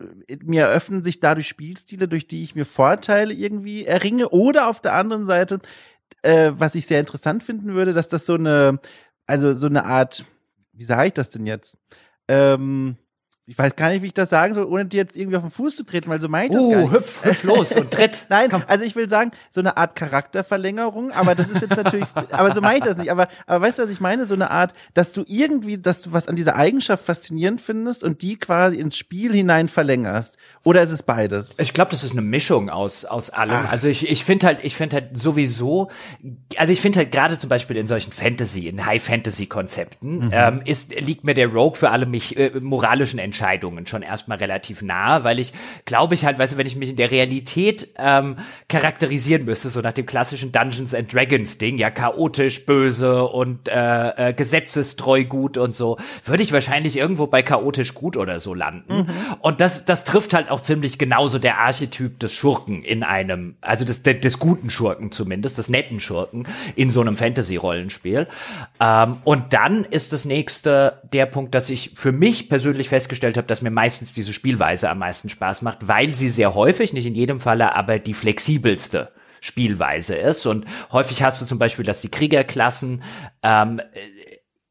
mir 0.44 0.66
eröffnen 0.66 1.02
sich 1.02 1.18
dadurch 1.18 1.48
Spielstile, 1.48 2.06
durch 2.06 2.28
die 2.28 2.44
ich 2.44 2.54
mir 2.54 2.66
Vorteile 2.66 3.34
irgendwie 3.34 3.84
erringe. 3.84 4.28
Oder 4.28 4.68
auf 4.68 4.80
der 4.80 4.94
anderen 4.94 5.26
Seite, 5.26 5.58
äh, 6.22 6.52
was 6.54 6.76
ich 6.76 6.86
sehr 6.86 7.00
interessant 7.00 7.42
finden 7.42 7.74
würde, 7.74 7.92
dass 7.92 8.06
das 8.06 8.26
so 8.26 8.34
eine, 8.34 8.78
also 9.26 9.54
so 9.54 9.66
eine 9.66 9.86
Art, 9.86 10.24
wie 10.72 10.84
sage 10.84 11.08
ich 11.08 11.14
das 11.14 11.30
denn 11.30 11.46
jetzt? 11.46 11.76
Ähm, 12.28 12.96
ich 13.50 13.58
weiß 13.58 13.74
gar 13.74 13.88
nicht, 13.88 14.02
wie 14.02 14.06
ich 14.06 14.14
das 14.14 14.30
sagen 14.30 14.54
soll, 14.54 14.64
ohne 14.64 14.84
dir 14.84 14.98
jetzt 14.98 15.16
irgendwie 15.16 15.36
auf 15.36 15.42
den 15.42 15.50
Fuß 15.50 15.74
zu 15.74 15.82
treten, 15.82 16.08
weil 16.08 16.20
so 16.20 16.28
meine 16.28 16.46
ich 16.46 16.52
das 16.52 16.62
gar 16.70 16.78
Uh, 16.78 16.82
nicht. 16.82 16.92
hüpf, 16.92 17.24
hüpf 17.24 17.42
los 17.42 17.72
und 17.72 17.90
tritt. 17.90 18.24
Nein, 18.28 18.48
also 18.68 18.84
ich 18.84 18.94
will 18.94 19.08
sagen, 19.08 19.32
so 19.50 19.58
eine 19.60 19.76
Art 19.76 19.96
Charakterverlängerung, 19.96 21.10
aber 21.10 21.34
das 21.34 21.50
ist 21.50 21.60
jetzt 21.60 21.76
natürlich, 21.76 22.06
aber 22.30 22.54
so 22.54 22.60
meine 22.60 22.78
ich 22.78 22.84
das 22.84 22.96
nicht. 22.96 23.10
Aber, 23.10 23.26
aber 23.48 23.66
weißt 23.66 23.80
du, 23.80 23.82
was 23.82 23.90
ich 23.90 24.00
meine? 24.00 24.24
So 24.26 24.34
eine 24.36 24.52
Art, 24.52 24.72
dass 24.94 25.10
du 25.10 25.24
irgendwie, 25.26 25.78
dass 25.78 26.00
du 26.02 26.12
was 26.12 26.28
an 26.28 26.36
dieser 26.36 26.54
Eigenschaft 26.54 27.04
faszinierend 27.04 27.60
findest 27.60 28.04
und 28.04 28.22
die 28.22 28.36
quasi 28.38 28.76
ins 28.76 28.96
Spiel 28.96 29.32
hinein 29.32 29.66
verlängerst. 29.66 30.36
Oder 30.62 30.82
ist 30.82 30.92
es 30.92 31.02
beides? 31.02 31.50
Ich 31.58 31.72
glaube, 31.74 31.90
das 31.90 32.04
ist 32.04 32.12
eine 32.12 32.22
Mischung 32.22 32.70
aus 32.70 33.04
aus 33.04 33.30
allem. 33.30 33.66
Also 33.68 33.88
ich 33.88 34.08
ich 34.08 34.24
finde 34.24 34.46
halt 34.46 34.60
ich 34.62 34.76
finde 34.76 34.94
halt 34.94 35.18
sowieso 35.18 35.90
also 36.56 36.72
ich 36.72 36.80
finde 36.80 36.98
halt 37.00 37.10
gerade 37.10 37.36
zum 37.36 37.48
Beispiel 37.48 37.76
in 37.78 37.88
solchen 37.88 38.12
Fantasy 38.12 38.68
in 38.68 38.86
High 38.86 39.02
Fantasy 39.02 39.46
Konzepten 39.46 40.30
ähm, 40.32 40.62
ist 40.64 40.94
liegt 41.00 41.24
mir 41.24 41.34
der 41.34 41.48
Rogue 41.48 41.76
für 41.76 41.90
alle 41.90 42.06
mich 42.06 42.36
äh, 42.36 42.52
moralischen 42.60 43.18
Entscheidungen 43.18 43.39
Entscheidungen 43.40 43.86
schon 43.86 44.02
erstmal 44.02 44.36
relativ 44.36 44.82
nah, 44.82 45.24
weil 45.24 45.38
ich 45.38 45.52
glaube 45.86 46.14
ich 46.14 46.26
halt, 46.26 46.38
weißt 46.38 46.52
du, 46.52 46.56
wenn 46.58 46.66
ich 46.66 46.76
mich 46.76 46.90
in 46.90 46.96
der 46.96 47.10
Realität 47.10 47.88
ähm, 47.96 48.36
charakterisieren 48.68 49.46
müsste, 49.46 49.70
so 49.70 49.80
nach 49.80 49.92
dem 49.92 50.04
klassischen 50.04 50.52
Dungeons 50.52 50.94
and 50.94 51.12
Dragons 51.12 51.56
Ding, 51.56 51.78
ja 51.78 51.90
chaotisch, 51.90 52.66
böse 52.66 53.24
und 53.24 53.68
äh, 53.68 54.28
äh, 54.28 54.32
gesetzestreu 54.34 55.24
gut 55.24 55.56
und 55.56 55.74
so, 55.74 55.96
würde 56.24 56.42
ich 56.42 56.52
wahrscheinlich 56.52 56.98
irgendwo 56.98 57.26
bei 57.28 57.42
chaotisch 57.42 57.94
gut 57.94 58.18
oder 58.18 58.40
so 58.40 58.52
landen. 58.52 58.94
Mhm. 58.94 59.06
Und 59.40 59.62
das 59.62 59.86
das 59.86 60.04
trifft 60.04 60.34
halt 60.34 60.50
auch 60.50 60.60
ziemlich 60.60 60.98
genauso 60.98 61.38
der 61.38 61.58
Archetyp 61.58 62.18
des 62.18 62.34
Schurken 62.34 62.82
in 62.82 63.02
einem, 63.02 63.56
also 63.62 63.86
des 63.86 64.02
des, 64.02 64.20
des 64.20 64.38
guten 64.38 64.68
Schurken 64.68 65.12
zumindest, 65.12 65.56
des 65.56 65.70
netten 65.70 65.98
Schurken 65.98 66.46
in 66.76 66.90
so 66.90 67.00
einem 67.00 67.16
Fantasy 67.16 67.56
Rollenspiel. 67.56 68.28
Ähm, 68.80 69.16
und 69.24 69.54
dann 69.54 69.84
ist 69.84 70.12
das 70.12 70.26
nächste 70.26 71.00
der 71.12 71.24
Punkt, 71.26 71.54
dass 71.54 71.70
ich 71.70 71.92
für 71.94 72.12
mich 72.12 72.50
persönlich 72.50 72.90
festgestellt 72.90 73.19
habe, 73.22 73.46
dass 73.46 73.62
mir 73.62 73.70
meistens 73.70 74.12
diese 74.12 74.32
Spielweise 74.32 74.90
am 74.90 74.98
meisten 74.98 75.28
Spaß 75.28 75.62
macht, 75.62 75.88
weil 75.88 76.08
sie 76.08 76.28
sehr 76.28 76.54
häufig, 76.54 76.92
nicht 76.92 77.06
in 77.06 77.14
jedem 77.14 77.40
Falle, 77.40 77.74
aber 77.74 77.98
die 77.98 78.14
flexibelste 78.14 79.12
Spielweise 79.40 80.16
ist. 80.16 80.46
Und 80.46 80.66
häufig 80.92 81.22
hast 81.22 81.40
du 81.40 81.46
zum 81.46 81.58
Beispiel, 81.58 81.84
dass 81.84 82.02
die 82.02 82.10
Kriegerklassen 82.10 83.02
ähm, 83.42 83.80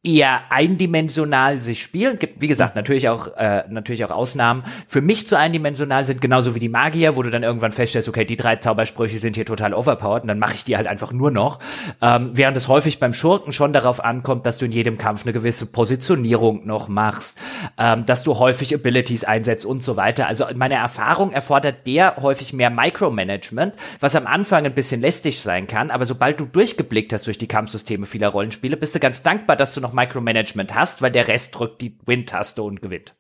eher 0.10 0.52
eindimensional 0.52 1.60
sich 1.60 1.82
spielen. 1.82 2.18
Gibt, 2.20 2.42
wie 2.42 2.48
gesagt, 2.48 2.76
natürlich 2.76 3.10
auch, 3.10 3.28
äh, 3.38 3.64
natürlich 3.70 4.04
auch 4.06 4.12
Ausnahmen. 4.12 4.64
Für 4.88 5.02
mich 5.02 5.28
zu 5.28 5.38
eindimensional 5.38 6.06
sind 6.06 6.22
genauso 6.22 6.56
wie 6.56 6.60
die 6.60 6.70
Magier, 6.70 7.16
wo 7.16 7.24
du 7.24 7.30
dann 7.30 7.44
irgendwann 7.44 7.72
feststellst, 7.72 8.10
okay, 8.10 8.26
die 8.26 8.38
drei 8.38 8.56
Zaubersprüche 8.56 9.20
sind 9.20 9.36
hier 9.36 9.46
total 9.46 9.74
overpowered 9.74 10.24
und 10.24 10.28
dann 10.28 10.40
mache 10.40 10.56
ich 10.56 10.64
die 10.64 10.78
halt 10.78 10.88
einfach 10.88 11.12
nur 11.12 11.32
noch. 11.32 11.60
Ähm, 12.02 12.32
während 12.34 12.58
es 12.58 12.68
häufig 12.68 13.00
beim 13.00 13.14
Schurken 13.14 13.54
schon 13.54 13.74
darauf 13.74 14.04
ankommt, 14.04 14.46
dass 14.46 14.58
du 14.58 14.66
in 14.66 14.72
jedem 14.72 14.98
Kampf 14.98 15.26
eine 15.26 15.34
gewisse 15.34 15.66
Positionierung 15.66 16.66
noch 16.66 16.88
machst, 16.88 17.38
ähm, 17.78 18.06
dass 18.06 18.24
du 18.24 18.40
häufig 18.40 18.74
Abilities 18.74 19.24
einsetzt 19.24 19.66
und 19.66 19.84
so 19.84 19.98
weiter. 19.98 20.28
Also 20.28 20.46
meine 20.56 20.76
Erfahrung 20.76 21.32
erfordert 21.32 21.86
der 21.86 22.18
häufig 22.18 22.54
mehr 22.54 22.70
Micromanagement, 22.70 23.74
was 24.00 24.16
am 24.16 24.28
Anfang 24.28 24.66
ein 24.66 24.74
bisschen 24.74 25.02
lästig 25.02 25.42
sein 25.42 25.68
kann, 25.68 25.92
aber 25.92 26.06
sobald 26.06 26.40
du 26.40 26.46
durchgeblickt 26.46 27.14
hast 27.14 27.28
durch 27.28 27.38
die 27.38 27.48
Kampfsysteme 27.48 28.06
vieler 28.06 28.30
Rollenspiele, 28.30 28.78
bist 28.78 28.96
du 28.96 29.00
ganz 29.00 29.24
dankbar, 29.24 29.56
dass 29.56 29.74
du 29.74 29.82
noch 29.82 29.90
noch 29.90 29.94
Micromanagement 30.00 30.74
hast, 30.74 31.02
weil 31.02 31.12
der 31.12 31.28
Rest 31.28 31.58
drückt 31.58 31.82
die 31.82 31.98
Win-Taste 32.06 32.64
und 32.64 32.82
gewinnt. 32.82 33.16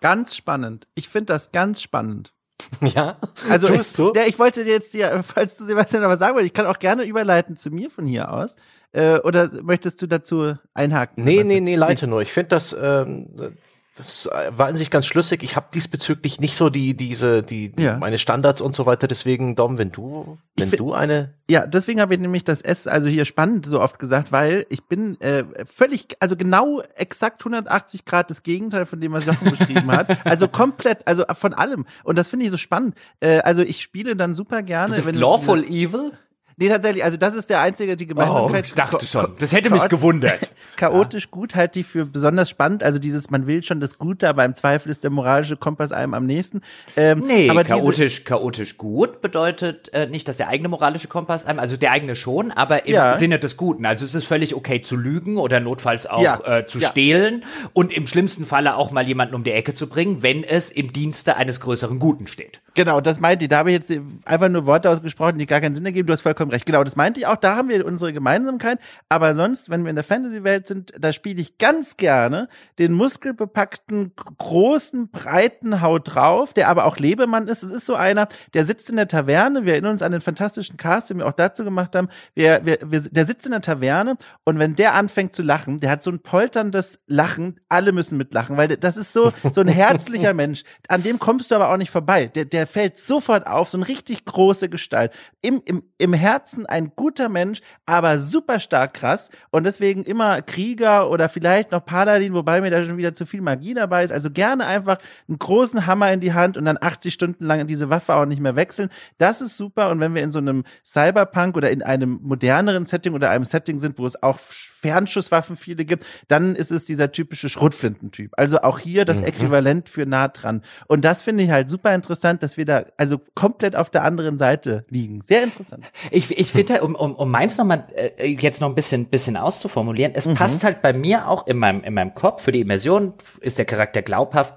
Ganz 0.00 0.36
spannend. 0.36 0.86
Ich 0.94 1.08
finde 1.08 1.32
das 1.32 1.52
ganz 1.52 1.82
spannend. 1.82 2.32
Ja, 2.80 3.18
also 3.50 3.66
tust 3.66 3.98
du? 3.98 4.12
Der, 4.12 4.26
ich 4.26 4.38
wollte 4.38 4.64
dir 4.64 4.72
jetzt, 4.72 4.94
ja, 4.94 5.22
falls 5.22 5.56
du 5.56 5.64
Sebastian 5.64 6.04
aber 6.04 6.16
sagen 6.16 6.34
wolltest, 6.34 6.48
ich 6.48 6.54
kann 6.54 6.66
auch 6.66 6.78
gerne 6.78 7.04
überleiten 7.04 7.56
zu 7.56 7.70
mir 7.70 7.90
von 7.90 8.06
hier 8.06 8.32
aus. 8.32 8.56
Äh, 8.92 9.18
oder 9.18 9.50
möchtest 9.62 10.00
du 10.00 10.06
dazu 10.06 10.54
einhaken? 10.74 11.24
Nee, 11.24 11.44
nee, 11.44 11.60
nee, 11.60 11.76
leite 11.76 12.06
nur. 12.06 12.22
Ich 12.22 12.32
finde 12.32 12.48
das, 12.48 12.76
ähm, 12.80 13.56
das 13.96 14.26
äh, 14.26 14.50
war 14.56 14.68
in 14.68 14.76
sich 14.76 14.90
ganz 14.90 15.06
schlüssig. 15.06 15.42
Ich 15.42 15.56
habe 15.56 15.66
diesbezüglich 15.72 16.38
nicht 16.38 16.56
so 16.56 16.68
die 16.68 16.94
diese 16.94 17.42
die 17.42 17.72
ja. 17.78 17.96
meine 17.96 18.18
Standards 18.18 18.60
und 18.60 18.74
so 18.74 18.84
weiter. 18.84 19.08
Deswegen 19.08 19.56
Dom, 19.56 19.78
wenn 19.78 19.90
du 19.90 20.38
wenn 20.56 20.70
du 20.70 20.92
eine 20.92 21.34
ja, 21.48 21.66
deswegen 21.66 22.00
habe 22.00 22.14
ich 22.14 22.20
nämlich 22.20 22.44
das 22.44 22.60
S 22.60 22.86
also 22.86 23.08
hier 23.08 23.24
spannend 23.24 23.66
so 23.66 23.80
oft 23.80 23.98
gesagt, 23.98 24.32
weil 24.32 24.66
ich 24.68 24.84
bin 24.84 25.20
äh, 25.20 25.44
völlig 25.64 26.16
also 26.20 26.36
genau 26.36 26.82
exakt 26.94 27.40
180 27.40 28.04
Grad 28.04 28.30
das 28.30 28.42
Gegenteil 28.42 28.84
von 28.84 29.00
dem 29.00 29.12
was 29.12 29.24
Jochen 29.24 29.50
beschrieben 29.50 29.90
hat. 29.90 30.06
Also 30.26 30.48
komplett 30.48 31.06
also 31.06 31.24
von 31.34 31.54
allem 31.54 31.86
und 32.02 32.18
das 32.18 32.28
finde 32.28 32.44
ich 32.46 32.50
so 32.50 32.56
spannend. 32.56 32.96
Äh, 33.20 33.38
also 33.40 33.62
ich 33.62 33.80
spiele 33.80 34.16
dann 34.16 34.34
super 34.34 34.62
gerne. 34.62 34.88
Du 34.88 34.94
bist 34.96 35.06
wenn 35.06 35.14
lawful 35.14 35.64
evil. 35.64 36.12
Nee, 36.58 36.70
tatsächlich, 36.70 37.04
also 37.04 37.18
das 37.18 37.34
ist 37.34 37.50
der 37.50 37.60
einzige, 37.60 37.96
die 37.96 38.06
Gemeinsamkeit. 38.06 38.64
Oh, 38.64 38.66
ich 38.66 38.74
dachte 38.74 39.04
schon, 39.04 39.34
das 39.38 39.52
hätte 39.52 39.68
mich 39.68 39.86
gewundert. 39.90 40.52
Chaotisch 40.76 41.24
ja. 41.24 41.30
gut 41.30 41.54
halte 41.54 41.80
ich 41.80 41.86
für 41.86 42.06
besonders 42.06 42.48
spannend, 42.48 42.82
also 42.82 42.98
dieses, 42.98 43.30
man 43.30 43.46
will 43.46 43.62
schon 43.62 43.78
das 43.78 43.98
Gute, 43.98 44.26
aber 44.26 44.44
im 44.46 44.54
Zweifel 44.54 44.90
ist 44.90 45.04
der 45.04 45.10
moralische 45.10 45.58
Kompass 45.58 45.92
einem 45.92 46.14
am 46.14 46.24
nächsten. 46.24 46.62
Ähm, 46.96 47.24
nee, 47.26 47.50
aber 47.50 47.64
chaotisch, 47.64 48.24
chaotisch 48.24 48.78
gut 48.78 49.20
bedeutet 49.20 49.92
äh, 49.92 50.06
nicht, 50.06 50.28
dass 50.28 50.38
der 50.38 50.48
eigene 50.48 50.70
moralische 50.70 51.08
Kompass 51.08 51.44
einem, 51.44 51.58
also 51.58 51.76
der 51.76 51.92
eigene 51.92 52.14
schon, 52.14 52.52
aber 52.52 52.86
im 52.86 52.94
ja. 52.94 53.14
Sinne 53.14 53.38
des 53.38 53.58
Guten. 53.58 53.84
Also 53.84 54.06
es 54.06 54.14
ist 54.14 54.26
völlig 54.26 54.54
okay 54.54 54.80
zu 54.80 54.96
lügen 54.96 55.36
oder 55.36 55.60
notfalls 55.60 56.06
auch 56.06 56.22
ja. 56.22 56.40
äh, 56.58 56.64
zu 56.64 56.80
stehlen 56.80 57.44
und 57.74 57.92
im 57.92 58.06
schlimmsten 58.06 58.46
Falle 58.46 58.76
auch 58.76 58.90
mal 58.90 59.06
jemanden 59.06 59.34
um 59.34 59.44
die 59.44 59.52
Ecke 59.52 59.74
zu 59.74 59.88
bringen, 59.88 60.22
wenn 60.22 60.42
es 60.42 60.70
im 60.70 60.92
Dienste 60.92 61.36
eines 61.36 61.60
größeren 61.60 61.98
Guten 61.98 62.26
steht. 62.26 62.62
Genau, 62.76 63.00
das 63.00 63.20
meinte 63.20 63.46
ich. 63.46 63.48
Da 63.48 63.56
habe 63.56 63.72
ich 63.72 63.88
jetzt 63.88 64.02
einfach 64.26 64.50
nur 64.50 64.66
Worte 64.66 64.90
ausgesprochen, 64.90 65.38
die 65.38 65.46
gar 65.46 65.62
keinen 65.62 65.74
Sinn 65.74 65.86
ergeben. 65.86 66.06
Du 66.06 66.12
hast 66.12 66.20
vollkommen 66.20 66.50
recht. 66.50 66.66
Genau, 66.66 66.84
das 66.84 66.94
meinte 66.94 67.18
ich 67.18 67.26
auch. 67.26 67.36
Da 67.36 67.56
haben 67.56 67.70
wir 67.70 67.86
unsere 67.86 68.12
Gemeinsamkeit. 68.12 68.78
Aber 69.08 69.32
sonst, 69.32 69.70
wenn 69.70 69.84
wir 69.84 69.88
in 69.88 69.96
der 69.96 70.04
Fantasy-Welt 70.04 70.66
sind, 70.66 70.92
da 70.98 71.10
spiele 71.10 71.40
ich 71.40 71.56
ganz 71.56 71.96
gerne 71.96 72.50
den 72.78 72.92
muskelbepackten, 72.92 74.12
großen, 74.36 75.08
breiten 75.08 75.80
Haut 75.80 76.14
drauf, 76.14 76.52
der 76.52 76.68
aber 76.68 76.84
auch 76.84 76.98
Lebemann 76.98 77.48
ist. 77.48 77.62
Es 77.62 77.70
ist 77.70 77.86
so 77.86 77.94
einer, 77.94 78.28
der 78.52 78.66
sitzt 78.66 78.90
in 78.90 78.96
der 78.96 79.08
Taverne. 79.08 79.64
Wir 79.64 79.72
erinnern 79.72 79.92
uns 79.92 80.02
an 80.02 80.12
den 80.12 80.20
fantastischen 80.20 80.76
Cast, 80.76 81.08
den 81.08 81.16
wir 81.16 81.26
auch 81.26 81.32
dazu 81.32 81.64
gemacht 81.64 81.96
haben. 81.96 82.10
Wir, 82.34 82.60
wir, 82.64 82.78
wir, 82.84 83.00
der 83.00 83.24
sitzt 83.24 83.46
in 83.46 83.52
der 83.52 83.62
Taverne 83.62 84.18
und 84.44 84.58
wenn 84.58 84.76
der 84.76 84.94
anfängt 84.94 85.34
zu 85.34 85.42
lachen, 85.42 85.80
der 85.80 85.88
hat 85.88 86.02
so 86.02 86.10
ein 86.10 86.20
polterndes 86.20 86.98
Lachen. 87.06 87.58
Alle 87.70 87.92
müssen 87.92 88.18
mitlachen, 88.18 88.58
weil 88.58 88.68
das 88.68 88.98
ist 88.98 89.14
so, 89.14 89.32
so 89.50 89.62
ein 89.62 89.68
herzlicher 89.68 90.34
Mensch. 90.34 90.62
An 90.88 91.02
dem 91.02 91.18
kommst 91.18 91.50
du 91.50 91.54
aber 91.54 91.70
auch 91.70 91.78
nicht 91.78 91.90
vorbei. 91.90 92.26
Der, 92.26 92.44
der 92.44 92.65
fällt 92.66 92.98
sofort 92.98 93.46
auf, 93.46 93.68
so 93.68 93.78
eine 93.78 93.88
richtig 93.88 94.24
große 94.24 94.68
Gestalt. 94.68 95.12
Im, 95.40 95.62
im, 95.64 95.82
im 95.98 96.12
Herzen 96.12 96.66
ein 96.66 96.92
guter 96.96 97.28
Mensch, 97.28 97.60
aber 97.86 98.18
super 98.18 98.60
stark 98.60 98.94
krass 98.94 99.30
und 99.50 99.64
deswegen 99.64 100.04
immer 100.04 100.42
Krieger 100.42 101.10
oder 101.10 101.28
vielleicht 101.28 101.72
noch 101.72 101.84
Paladin, 101.84 102.34
wobei 102.34 102.60
mir 102.60 102.70
da 102.70 102.82
schon 102.82 102.96
wieder 102.96 103.14
zu 103.14 103.26
viel 103.26 103.40
Magie 103.40 103.74
dabei 103.74 104.04
ist. 104.04 104.12
Also 104.12 104.30
gerne 104.30 104.66
einfach 104.66 104.98
einen 105.28 105.38
großen 105.38 105.86
Hammer 105.86 106.12
in 106.12 106.20
die 106.20 106.32
Hand 106.32 106.56
und 106.56 106.64
dann 106.64 106.78
80 106.80 107.12
Stunden 107.12 107.44
lang 107.44 107.66
diese 107.66 107.90
Waffe 107.90 108.14
auch 108.14 108.26
nicht 108.26 108.40
mehr 108.40 108.56
wechseln. 108.56 108.90
Das 109.18 109.40
ist 109.40 109.56
super 109.56 109.90
und 109.90 110.00
wenn 110.00 110.14
wir 110.14 110.22
in 110.22 110.32
so 110.32 110.38
einem 110.38 110.64
Cyberpunk 110.84 111.56
oder 111.56 111.70
in 111.70 111.82
einem 111.82 112.18
moderneren 112.22 112.86
Setting 112.86 113.14
oder 113.14 113.30
einem 113.30 113.44
Setting 113.44 113.78
sind, 113.78 113.98
wo 113.98 114.06
es 114.06 114.22
auch 114.22 114.38
Fernschusswaffen 114.86 115.56
viele 115.56 115.84
gibt, 115.84 116.04
dann 116.28 116.54
ist 116.54 116.70
es 116.70 116.84
dieser 116.84 117.12
typische 117.12 117.48
Schrotflintentyp. 117.48 118.32
Also 118.36 118.60
auch 118.62 118.78
hier 118.78 119.04
das 119.04 119.20
mhm. 119.20 119.26
Äquivalent 119.26 119.88
für 119.88 120.06
nah 120.06 120.28
dran. 120.28 120.62
Und 120.86 121.04
das 121.04 121.22
finde 121.22 121.44
ich 121.44 121.50
halt 121.50 121.68
super 121.68 121.94
interessant, 121.94 122.42
dass 122.42 122.56
wir 122.56 122.64
da 122.64 122.84
also 122.96 123.20
komplett 123.34 123.76
auf 123.76 123.90
der 123.90 124.04
anderen 124.04 124.38
Seite 124.38 124.84
liegen. 124.88 125.22
Sehr 125.26 125.42
interessant. 125.42 125.84
Ich, 126.10 126.36
ich 126.36 126.50
finde, 126.52 126.82
um, 126.82 126.94
um, 126.94 127.14
um 127.14 127.30
meins 127.30 127.58
nochmal 127.58 127.86
äh, 127.94 128.28
jetzt 128.28 128.60
noch 128.60 128.68
ein 128.68 128.74
bisschen, 128.74 129.06
bisschen 129.06 129.36
auszuformulieren, 129.36 130.12
es 130.14 130.26
mhm. 130.26 130.34
passt 130.34 130.64
halt 130.64 130.82
bei 130.82 130.92
mir 130.92 131.28
auch 131.28 131.46
in 131.46 131.58
meinem, 131.58 131.82
in 131.82 131.94
meinem 131.94 132.14
Kopf, 132.14 132.42
für 132.42 132.52
die 132.52 132.60
Immersion 132.60 133.14
ist 133.40 133.58
der 133.58 133.64
Charakter 133.64 134.02
glaubhaft, 134.02 134.54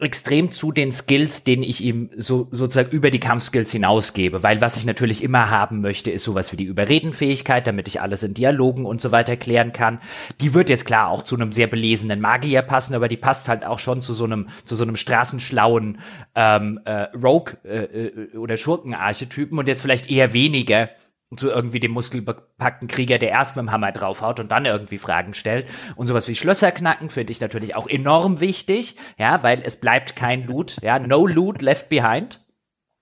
extrem 0.00 0.52
zu 0.52 0.72
den 0.72 0.92
Skills, 0.92 1.44
denen 1.44 1.62
ich 1.62 1.82
ihm 1.82 2.10
so 2.16 2.48
sozusagen 2.50 2.90
über 2.90 3.10
die 3.10 3.20
Kampfskills 3.20 3.70
hinausgebe, 3.72 4.42
weil 4.42 4.60
was 4.60 4.76
ich 4.76 4.86
natürlich 4.86 5.22
immer 5.22 5.50
haben 5.50 5.80
möchte, 5.80 6.10
ist 6.10 6.24
sowas 6.24 6.52
wie 6.52 6.56
die 6.56 6.64
Überredenfähigkeit, 6.64 7.66
damit 7.66 7.88
ich 7.88 8.00
alles 8.00 8.22
in 8.22 8.34
Dialogen 8.34 8.86
und 8.86 9.00
so 9.00 9.12
weiter 9.12 9.36
klären 9.36 9.72
kann. 9.72 10.00
Die 10.40 10.54
wird 10.54 10.70
jetzt 10.70 10.86
klar 10.86 11.08
auch 11.08 11.22
zu 11.22 11.36
einem 11.36 11.52
sehr 11.52 11.66
belesenen 11.66 12.20
Magier 12.20 12.62
passen, 12.62 12.94
aber 12.94 13.08
die 13.08 13.16
passt 13.16 13.48
halt 13.48 13.64
auch 13.64 13.78
schon 13.78 14.02
zu 14.02 14.14
so 14.14 14.24
einem 14.24 14.48
zu 14.64 14.74
so 14.74 14.84
einem 14.84 14.96
straßenschlauen 14.96 15.98
ähm, 16.34 16.80
äh, 16.84 17.06
Rogue 17.16 17.54
äh, 17.64 17.84
äh 17.84 18.36
oder 18.36 18.56
Schurkenarchetypen 18.56 19.58
und 19.58 19.68
jetzt 19.68 19.82
vielleicht 19.82 20.10
eher 20.10 20.32
weniger 20.32 20.90
zu 21.36 21.48
irgendwie 21.48 21.80
dem 21.80 21.92
muskelbepackten 21.92 22.88
Krieger, 22.88 23.18
der 23.18 23.30
erst 23.30 23.56
mit 23.56 23.64
dem 23.64 23.70
Hammer 23.70 23.92
draufhaut 23.92 24.40
und 24.40 24.50
dann 24.50 24.64
irgendwie 24.64 24.98
Fragen 24.98 25.34
stellt. 25.34 25.66
Und 25.94 26.08
sowas 26.08 26.26
wie 26.26 26.34
Schlösser 26.34 26.72
knacken 26.72 27.08
finde 27.08 27.32
ich 27.32 27.40
natürlich 27.40 27.76
auch 27.76 27.88
enorm 27.88 28.40
wichtig, 28.40 28.96
ja, 29.16 29.42
weil 29.42 29.62
es 29.64 29.76
bleibt 29.76 30.16
kein 30.16 30.44
Loot, 30.44 30.78
ja, 30.82 30.98
no 30.98 31.26
loot 31.26 31.62
left 31.62 31.88
behind. 31.88 32.40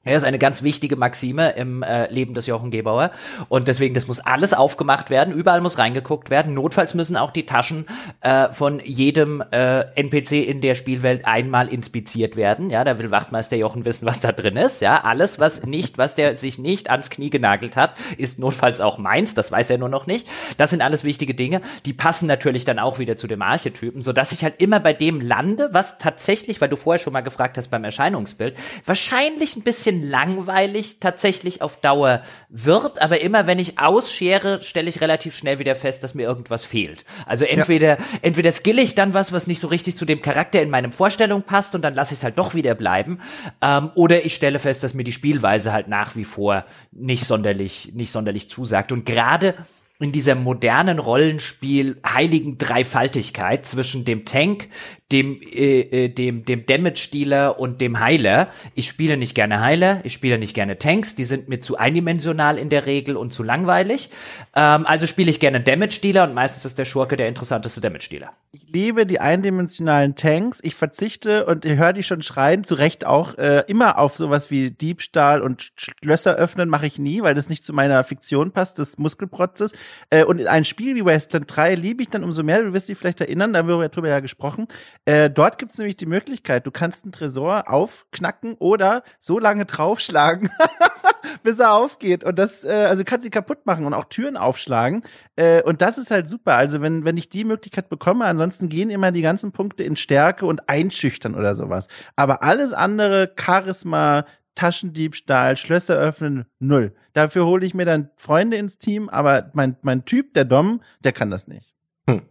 Er 0.09 0.17
ist 0.17 0.25
eine 0.25 0.39
ganz 0.39 0.63
wichtige 0.63 0.97
Maxime 0.97 1.51
im 1.51 1.83
äh, 1.83 2.11
Leben 2.11 2.33
des 2.33 2.47
Jochen 2.47 2.71
Gebauer. 2.71 3.11
Und 3.51 3.69
deswegen, 3.69 3.93
das 3.93 4.07
muss 4.07 4.21
alles 4.21 4.55
aufgemacht 4.55 5.11
werden, 5.11 5.35
überall 5.35 5.61
muss 5.61 5.77
reingeguckt 5.77 6.31
werden. 6.31 6.55
Notfalls 6.55 6.95
müssen 6.95 7.15
auch 7.19 7.31
die 7.31 7.45
Taschen 7.45 7.85
äh, 8.23 8.51
von 8.51 8.81
jedem 8.83 9.45
äh, 9.51 9.81
NPC 9.97 10.49
in 10.49 10.63
der 10.63 10.75
Spielwelt 10.75 11.27
einmal 11.27 11.69
inspiziert 11.69 12.37
werden. 12.37 12.71
Ja, 12.71 12.85
da 12.85 12.99
will 12.99 13.11
Wachtmeister 13.11 13.59
Jochen 13.59 13.85
wissen, 13.85 14.07
was 14.07 14.21
da 14.21 14.33
drin 14.33 14.57
ist. 14.57 14.81
Ja, 14.81 15.05
alles, 15.05 15.39
was 15.39 15.67
nicht, 15.67 15.99
was 15.99 16.15
der 16.15 16.37
sich 16.37 16.59
nicht 16.59 16.89
ans 16.89 17.11
Knie 17.11 17.29
genagelt 17.29 17.77
hat, 17.77 17.93
ist 18.17 18.39
notfalls 18.39 18.81
auch 18.81 18.97
meins. 18.97 19.35
Das 19.35 19.53
weiß 19.53 19.69
er 19.69 19.77
nur 19.77 19.91
noch 19.91 20.07
nicht. 20.07 20.27
Das 20.57 20.71
sind 20.71 20.81
alles 20.81 21.05
wichtige 21.05 21.35
Dinge. 21.35 21.61
Die 21.85 21.93
passen 21.93 22.27
natürlich 22.27 22.65
dann 22.65 22.79
auch 22.79 22.99
wieder 22.99 23.19
zu 23.19 23.27
dem 23.27 23.43
Archetypen, 23.43 24.01
sodass 24.01 24.33
ich 24.33 24.43
halt 24.43 24.55
immer 24.57 24.81
bei 24.81 24.95
dem 24.95 25.21
lande, 25.21 25.69
was 25.73 25.99
tatsächlich, 25.99 26.63
weil 26.63 26.71
du 26.71 26.77
vorher 26.77 26.99
schon 26.99 27.13
mal 27.13 27.21
gefragt 27.21 27.59
hast 27.59 27.69
beim 27.69 27.85
Erscheinungsbild, 27.85 28.57
wahrscheinlich 28.87 29.55
ein 29.55 29.63
bisschen 29.63 29.98
langweilig 30.03 31.01
tatsächlich 31.01 31.63
auf 31.63 31.81
Dauer 31.81 32.23
wird, 32.49 33.01
aber 33.01 33.21
immer 33.21 33.47
wenn 33.47 33.59
ich 33.59 33.79
ausschere, 33.79 34.63
stelle 34.63 34.89
ich 34.89 35.01
relativ 35.01 35.37
schnell 35.37 35.59
wieder 35.59 35.75
fest, 35.75 36.03
dass 36.05 36.15
mir 36.15 36.25
irgendwas 36.25 36.65
fehlt. 36.65 37.05
Also 37.27 37.45
entweder, 37.45 37.99
ja. 37.99 38.05
entweder 38.23 38.53
skill 38.53 38.79
ich 38.79 38.95
dann 38.95 39.15
was, 39.15 39.33
was 39.33 39.47
nicht 39.47 39.61
so 39.61 39.69
richtig 39.69 39.97
zu 39.97 40.05
dem 40.05 40.23
Charakter 40.23 40.63
in 40.63 40.71
meinem 40.71 40.93
Vorstellung 40.93 41.43
passt 41.43 41.75
und 41.75 41.83
dann 41.83 41.95
lasse 41.95 42.15
ich 42.15 42.19
es 42.19 42.25
halt 42.25 42.39
doch 42.39 42.55
wieder 42.55 42.75
bleiben, 42.75 43.21
ähm, 43.61 43.91
oder 43.95 44.25
ich 44.25 44.35
stelle 44.35 44.59
fest, 44.59 44.83
dass 44.83 44.95
mir 44.95 45.05
die 45.05 45.13
Spielweise 45.13 45.73
halt 45.73 45.89
nach 45.89 46.17
wie 46.17 46.25
vor 46.25 46.65
nicht 46.93 47.25
sonderlich, 47.25 47.93
nicht 47.95 48.11
sonderlich 48.11 48.49
zusagt. 48.49 48.93
Und 48.93 49.07
gerade 49.07 49.55
in 50.01 50.13
dieser 50.13 50.37
modernen 50.37 50.99
Rollenspiel 50.99 52.01
heiligen 52.07 52.57
Dreifaltigkeit 52.57 53.67
zwischen 53.67 54.05
dem 54.05 54.25
Tank, 54.25 54.69
dem, 55.11 55.41
äh, 55.41 55.81
äh, 55.81 56.09
dem, 56.09 56.45
dem 56.45 56.67
Damage-Dealer 56.67 57.59
und 57.59 57.81
dem 57.81 57.99
Heiler. 57.99 58.49
Ich 58.75 58.89
spiele 58.89 59.17
nicht 59.17 59.35
gerne 59.35 59.61
Heiler, 59.61 60.01
ich 60.05 60.13
spiele 60.13 60.39
nicht 60.39 60.55
gerne 60.55 60.79
Tanks, 60.79 61.15
die 61.15 61.25
sind 61.25 61.49
mir 61.49 61.61
zu 61.61 61.79
eindimensional 61.79 62.59
in 62.59 62.69
der 62.69 62.85
Regel 62.85 63.17
und 63.17 63.33
zu 63.33 63.43
langweilig. 63.43 64.11
Ähm, 64.55 64.85
also 64.85 65.07
spiele 65.07 65.31
ich 65.31 65.41
gerne 65.41 65.61
Damage-Dealer 65.61 66.25
und 66.25 66.35
meistens 66.35 66.67
ist 66.67 66.79
der 66.79 66.85
Schurke 66.85 67.17
der 67.17 67.29
interessanteste 67.29 67.81
Damage-Dealer. 67.81 68.33
Ich 68.53 68.67
liebe 68.71 69.07
die 69.07 69.21
eindimensionalen 69.21 70.15
Tanks. 70.15 70.61
Ich 70.63 70.75
verzichte 70.75 71.47
und 71.47 71.65
ihr 71.65 71.77
hört 71.77 71.97
die 71.97 72.03
schon 72.03 72.21
schreien, 72.21 72.65
zu 72.65 72.75
Recht 72.75 73.07
auch, 73.07 73.39
äh, 73.39 73.65
immer 73.67 73.99
auf 73.99 74.17
sowas 74.17 74.51
wie 74.51 74.71
Diebstahl 74.71 75.41
und 75.41 75.73
Schlösser 75.77 76.35
öffnen 76.35 76.69
mache 76.69 76.87
ich 76.87 76.99
nie, 76.99 77.23
weil 77.23 77.35
das 77.35 77.49
nicht 77.49 77.65
zu 77.65 77.73
meiner 77.73 78.05
Fiktion 78.05 78.53
passt, 78.53 78.79
des 78.79 78.99
Muskelprotzes. 78.99 79.73
Äh, 80.11 80.25
und 80.25 80.47
ein 80.47 80.67
Spiel 80.67 80.95
wie 80.97 81.05
Western 81.07 81.47
3 81.47 81.77
liebe 81.77 82.03
ich 82.03 82.11
dann 82.11 82.25
umso 82.25 82.43
mehr. 82.43 82.63
Du 82.63 82.75
wirst 82.75 82.91
dich 82.91 82.99
vielleicht 82.99 83.23
erinnern, 83.23 83.55
da 83.55 83.61
haben 83.61 83.69
wir 83.69 83.89
drüber 83.89 84.11
ja 84.11 84.21
gesprochen. 84.21 84.69
Äh, 85.09 85.31
dort 85.31 85.57
gibt 85.57 85.73
es 85.73 85.79
nämlich 85.79 85.97
die 85.97 86.05
Möglichkeit, 86.05 86.67
du 86.67 86.71
kannst 86.71 87.05
einen 87.05 87.13
Tresor 87.13 87.73
aufknacken 87.73 88.57
oder 88.59 89.03
so 89.19 89.39
lange 89.39 89.65
draufschlagen, 89.65 90.51
bis 91.43 91.59
er 91.59 91.73
aufgeht. 91.73 92.25
Und 92.25 92.39
das, 92.39 92.63
äh, 92.63 92.69
also 92.69 93.05
kannst 93.05 93.25
sie 93.25 93.31
kaputt 93.31 93.65
machen 93.65 93.87
und 93.87 93.95
auch 93.95 94.05
Türen 94.05 94.37
aufschlagen. 94.37 95.03
Äh, 95.37 95.63
und 95.63 95.81
das 95.81 95.97
ist 95.97 96.11
halt 96.11 96.29
super. 96.29 96.57
Also 96.57 96.83
wenn, 96.83 97.07
wenn 97.07 97.17
ich 97.17 97.31
die 97.31 97.45
Möglichkeit 97.45 97.89
bekomme, 97.89 98.27
ansonsten 98.27 98.69
gehen 98.69 98.91
immer 98.91 99.11
die 99.11 99.23
ganzen 99.23 99.51
Punkte 99.51 99.83
in 99.83 99.97
Stärke 99.97 100.45
und 100.45 100.69
Einschüchtern 100.69 101.35
oder 101.35 101.57
sowas. 101.57 101.89
Aber 102.15 102.43
alles 102.43 102.75
andere, 102.75 103.33
Charisma, 103.35 104.27
Taschendiebstahl, 104.57 105.57
Schlösser 105.57 105.97
öffnen, 105.97 106.45
null. 106.59 106.95
Dafür 107.15 107.47
hole 107.47 107.65
ich 107.65 107.73
mir 107.73 107.87
dann 107.87 108.11
Freunde 108.17 108.59
ins 108.59 108.77
Team, 108.77 109.09
aber 109.09 109.53
mein, 109.55 109.79
mein 109.81 110.05
Typ, 110.05 110.35
der 110.35 110.45
Dom, 110.45 110.83
der 111.03 111.13
kann 111.13 111.31
das 111.31 111.49
nicht. 111.49 111.75
Hm. 112.07 112.25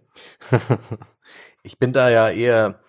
ich 1.67 1.77
bin 1.77 1.93
da 1.93 2.09
ja 2.09 2.29
eher 2.29 2.79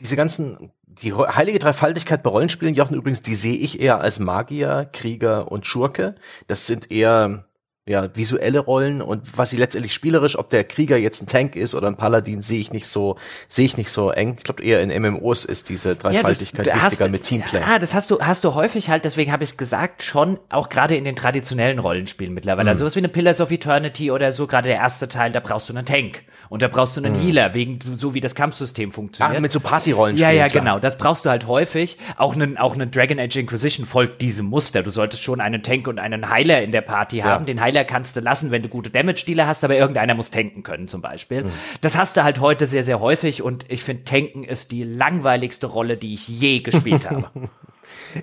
diese 0.00 0.16
ganzen 0.16 0.72
die 1.02 1.14
heilige 1.14 1.58
Dreifaltigkeit 1.58 2.22
bei 2.22 2.30
Rollenspielen, 2.30 2.74
Jochen, 2.74 2.96
übrigens, 2.96 3.22
die 3.22 3.34
sehe 3.34 3.56
ich 3.56 3.80
eher 3.80 4.00
als 4.00 4.18
Magier, 4.18 4.88
Krieger 4.92 5.50
und 5.50 5.66
Schurke. 5.66 6.16
Das 6.48 6.66
sind 6.66 6.90
eher 6.90 7.47
ja, 7.88 8.14
visuelle 8.14 8.58
Rollen 8.58 9.00
und 9.00 9.36
was 9.36 9.50
sie 9.50 9.56
letztendlich 9.56 9.94
spielerisch, 9.94 10.38
ob 10.38 10.50
der 10.50 10.64
Krieger 10.64 10.96
jetzt 10.96 11.22
ein 11.22 11.26
Tank 11.26 11.56
ist 11.56 11.74
oder 11.74 11.88
ein 11.88 11.96
Paladin, 11.96 12.42
sehe 12.42 12.60
ich 12.60 12.72
nicht 12.72 12.86
so, 12.86 13.16
sehe 13.48 13.64
ich 13.64 13.76
nicht 13.76 13.90
so 13.90 14.10
eng. 14.10 14.36
Ich 14.38 14.44
glaube 14.44 14.62
eher 14.62 14.82
in 14.82 14.90
MMOs 15.02 15.44
ist 15.44 15.70
diese 15.70 15.96
Dreifaltigkeit 15.96 16.66
ja, 16.66 16.74
das, 16.74 16.84
wichtiger 16.84 17.04
hast, 17.06 17.10
mit 17.10 17.22
Teamplay. 17.22 17.60
Ja, 17.60 17.78
das 17.78 17.94
hast 17.94 18.10
du, 18.10 18.20
hast 18.20 18.44
du 18.44 18.54
häufig 18.54 18.90
halt, 18.90 19.04
deswegen 19.04 19.32
habe 19.32 19.42
ich 19.42 19.50
es 19.50 19.56
gesagt, 19.56 20.02
schon 20.02 20.38
auch 20.50 20.68
gerade 20.68 20.96
in 20.96 21.04
den 21.04 21.16
traditionellen 21.16 21.78
Rollenspielen 21.78 22.34
mittlerweile. 22.34 22.64
Mhm. 22.64 22.70
Also 22.70 22.84
was 22.84 22.94
wie 22.94 23.00
eine 23.00 23.08
Pillars 23.08 23.40
of 23.40 23.50
Eternity 23.50 24.10
oder 24.10 24.32
so, 24.32 24.46
gerade 24.46 24.68
der 24.68 24.76
erste 24.76 25.08
Teil, 25.08 25.32
da 25.32 25.40
brauchst 25.40 25.68
du 25.68 25.72
einen 25.72 25.86
Tank 25.86 26.22
und 26.48 26.62
da 26.62 26.68
brauchst 26.68 26.96
du 26.96 27.02
einen 27.02 27.14
mhm. 27.14 27.20
Healer, 27.20 27.54
wegen 27.54 27.78
so 27.80 28.14
wie 28.14 28.20
das 28.20 28.34
Kampfsystem 28.34 28.92
funktioniert. 28.92 29.36
Ah, 29.36 29.40
mit 29.40 29.52
so 29.52 29.60
Partyrollen. 29.60 30.16
Ja, 30.16 30.30
ja, 30.30 30.48
klar. 30.48 30.62
genau. 30.62 30.78
Das 30.78 30.96
brauchst 30.96 31.24
du 31.24 31.30
halt 31.30 31.46
häufig. 31.46 31.98
Auch 32.16 32.34
einen, 32.34 32.56
auch 32.56 32.74
einen 32.74 32.90
Dragon 32.90 33.18
Age 33.18 33.36
Inquisition 33.36 33.86
folgt 33.86 34.22
diesem 34.22 34.46
Muster. 34.46 34.82
Du 34.82 34.90
solltest 34.90 35.22
schon 35.22 35.40
einen 35.40 35.62
Tank 35.62 35.88
und 35.88 35.98
einen 35.98 36.28
Heiler 36.30 36.62
in 36.62 36.72
der 36.72 36.80
Party 36.80 37.18
haben. 37.18 37.44
Ja. 37.44 37.46
Den 37.46 37.60
Heiler 37.60 37.77
kannst 37.84 38.16
du 38.16 38.20
lassen, 38.20 38.50
wenn 38.50 38.58
wenn 38.58 38.62
du 38.64 38.68
gute 38.68 38.90
Damage-Dealer 38.90 39.46
hast, 39.46 39.62
aber 39.62 39.76
irgendeiner 39.76 40.14
muss 40.14 40.30
tanken 40.30 40.64
können 40.64 40.88
zum 40.88 41.00
Beispiel. 41.00 41.44
Mhm. 41.44 41.52
Das 41.80 41.96
hast 41.96 42.16
du 42.16 42.24
halt 42.24 42.40
heute 42.40 42.66
sehr, 42.66 42.82
sehr 42.82 42.98
häufig 42.98 43.40
und 43.40 43.64
ich 43.68 43.84
finde, 43.84 44.02
tanken 44.02 44.42
ist 44.42 44.72
die 44.72 44.82
langweiligste 44.82 45.68
Rolle, 45.68 45.96
die 45.96 46.14
ich 46.14 46.26
je 46.26 46.58
gespielt 46.58 47.08
habe. 47.08 47.30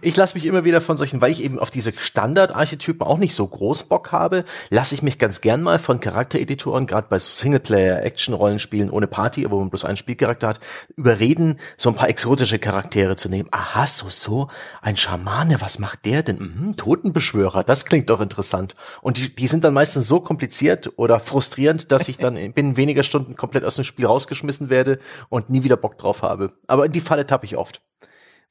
Ich 0.02 0.16
lasse 0.16 0.36
mich 0.36 0.46
immer 0.46 0.64
wieder 0.64 0.82
von 0.82 0.98
solchen, 0.98 1.22
weil 1.22 1.32
ich 1.32 1.44
eben 1.44 1.60
auf 1.60 1.70
diese 1.70 1.94
Standardarchetypen 1.96 3.06
auch 3.06 3.18
nicht 3.18 3.36
so 3.36 3.48
groß 3.48 3.84
Bock 3.84 4.12
habe, 4.12 4.46
lasse 4.70 4.96
ich 4.96 5.02
mich 5.02 5.20
ganz 5.20 5.42
gern 5.42 5.62
mal 5.62 5.80
von 5.80 6.00
Charaktereditoren, 6.00 6.88
gerade 6.88 7.08
bei 7.10 7.20
so 7.20 7.30
Singleplayer-Action-Rollenspielen 7.30 8.90
ohne 8.90 9.08
Party, 9.08 9.50
wo 9.50 9.60
man 9.60 9.70
bloß 9.70 9.86
einen 9.86 9.98
Spielcharakter 9.98 10.48
hat, 10.48 10.60
überreden, 10.96 11.60
so 11.78 11.90
ein 11.90 11.96
paar 11.96 12.10
exotische 12.10 12.60
Charaktere 12.60 13.16
zu 13.16 13.30
nehmen. 13.30 13.50
Aha, 13.52 13.88
so, 13.88 14.10
so, 14.10 14.50
ein 14.82 14.98
Schamane, 14.98 15.62
was 15.62 15.80
macht 15.80 16.06
der 16.06 16.24
denn? 16.24 16.38
Mhm, 16.40 16.76
Totenbeschwörer, 16.78 17.64
das 17.64 17.86
klingt 17.86 18.10
doch 18.10 18.22
interessant. 18.22 18.76
Und 19.02 19.18
die, 19.18 19.34
die 19.34 19.48
sind 19.48 19.64
dann 19.64 19.74
meistens 19.74 20.08
so 20.08 20.20
kompliziert 20.20 20.92
oder 20.98 21.20
frustrierend, 21.20 21.92
dass 21.92 22.08
ich 22.08 22.18
dann 22.18 22.36
binnen 22.54 22.78
weniger 22.78 23.04
Stunden 23.04 23.36
komplett 23.36 23.64
aus 23.64 23.76
dem 23.76 23.84
Spiel 23.84 24.06
rausgeschmissen 24.06 24.70
werde 24.70 25.00
und 25.30 25.50
nie 25.50 25.64
wieder 25.64 25.78
Bock 25.78 25.98
drauf 25.98 26.22
habe. 26.22 26.54
Aber 26.68 26.86
in 26.86 26.92
die 26.92 27.02
Falle 27.02 27.26
tappe 27.26 27.46
ich 27.46 27.58
oft 27.58 27.82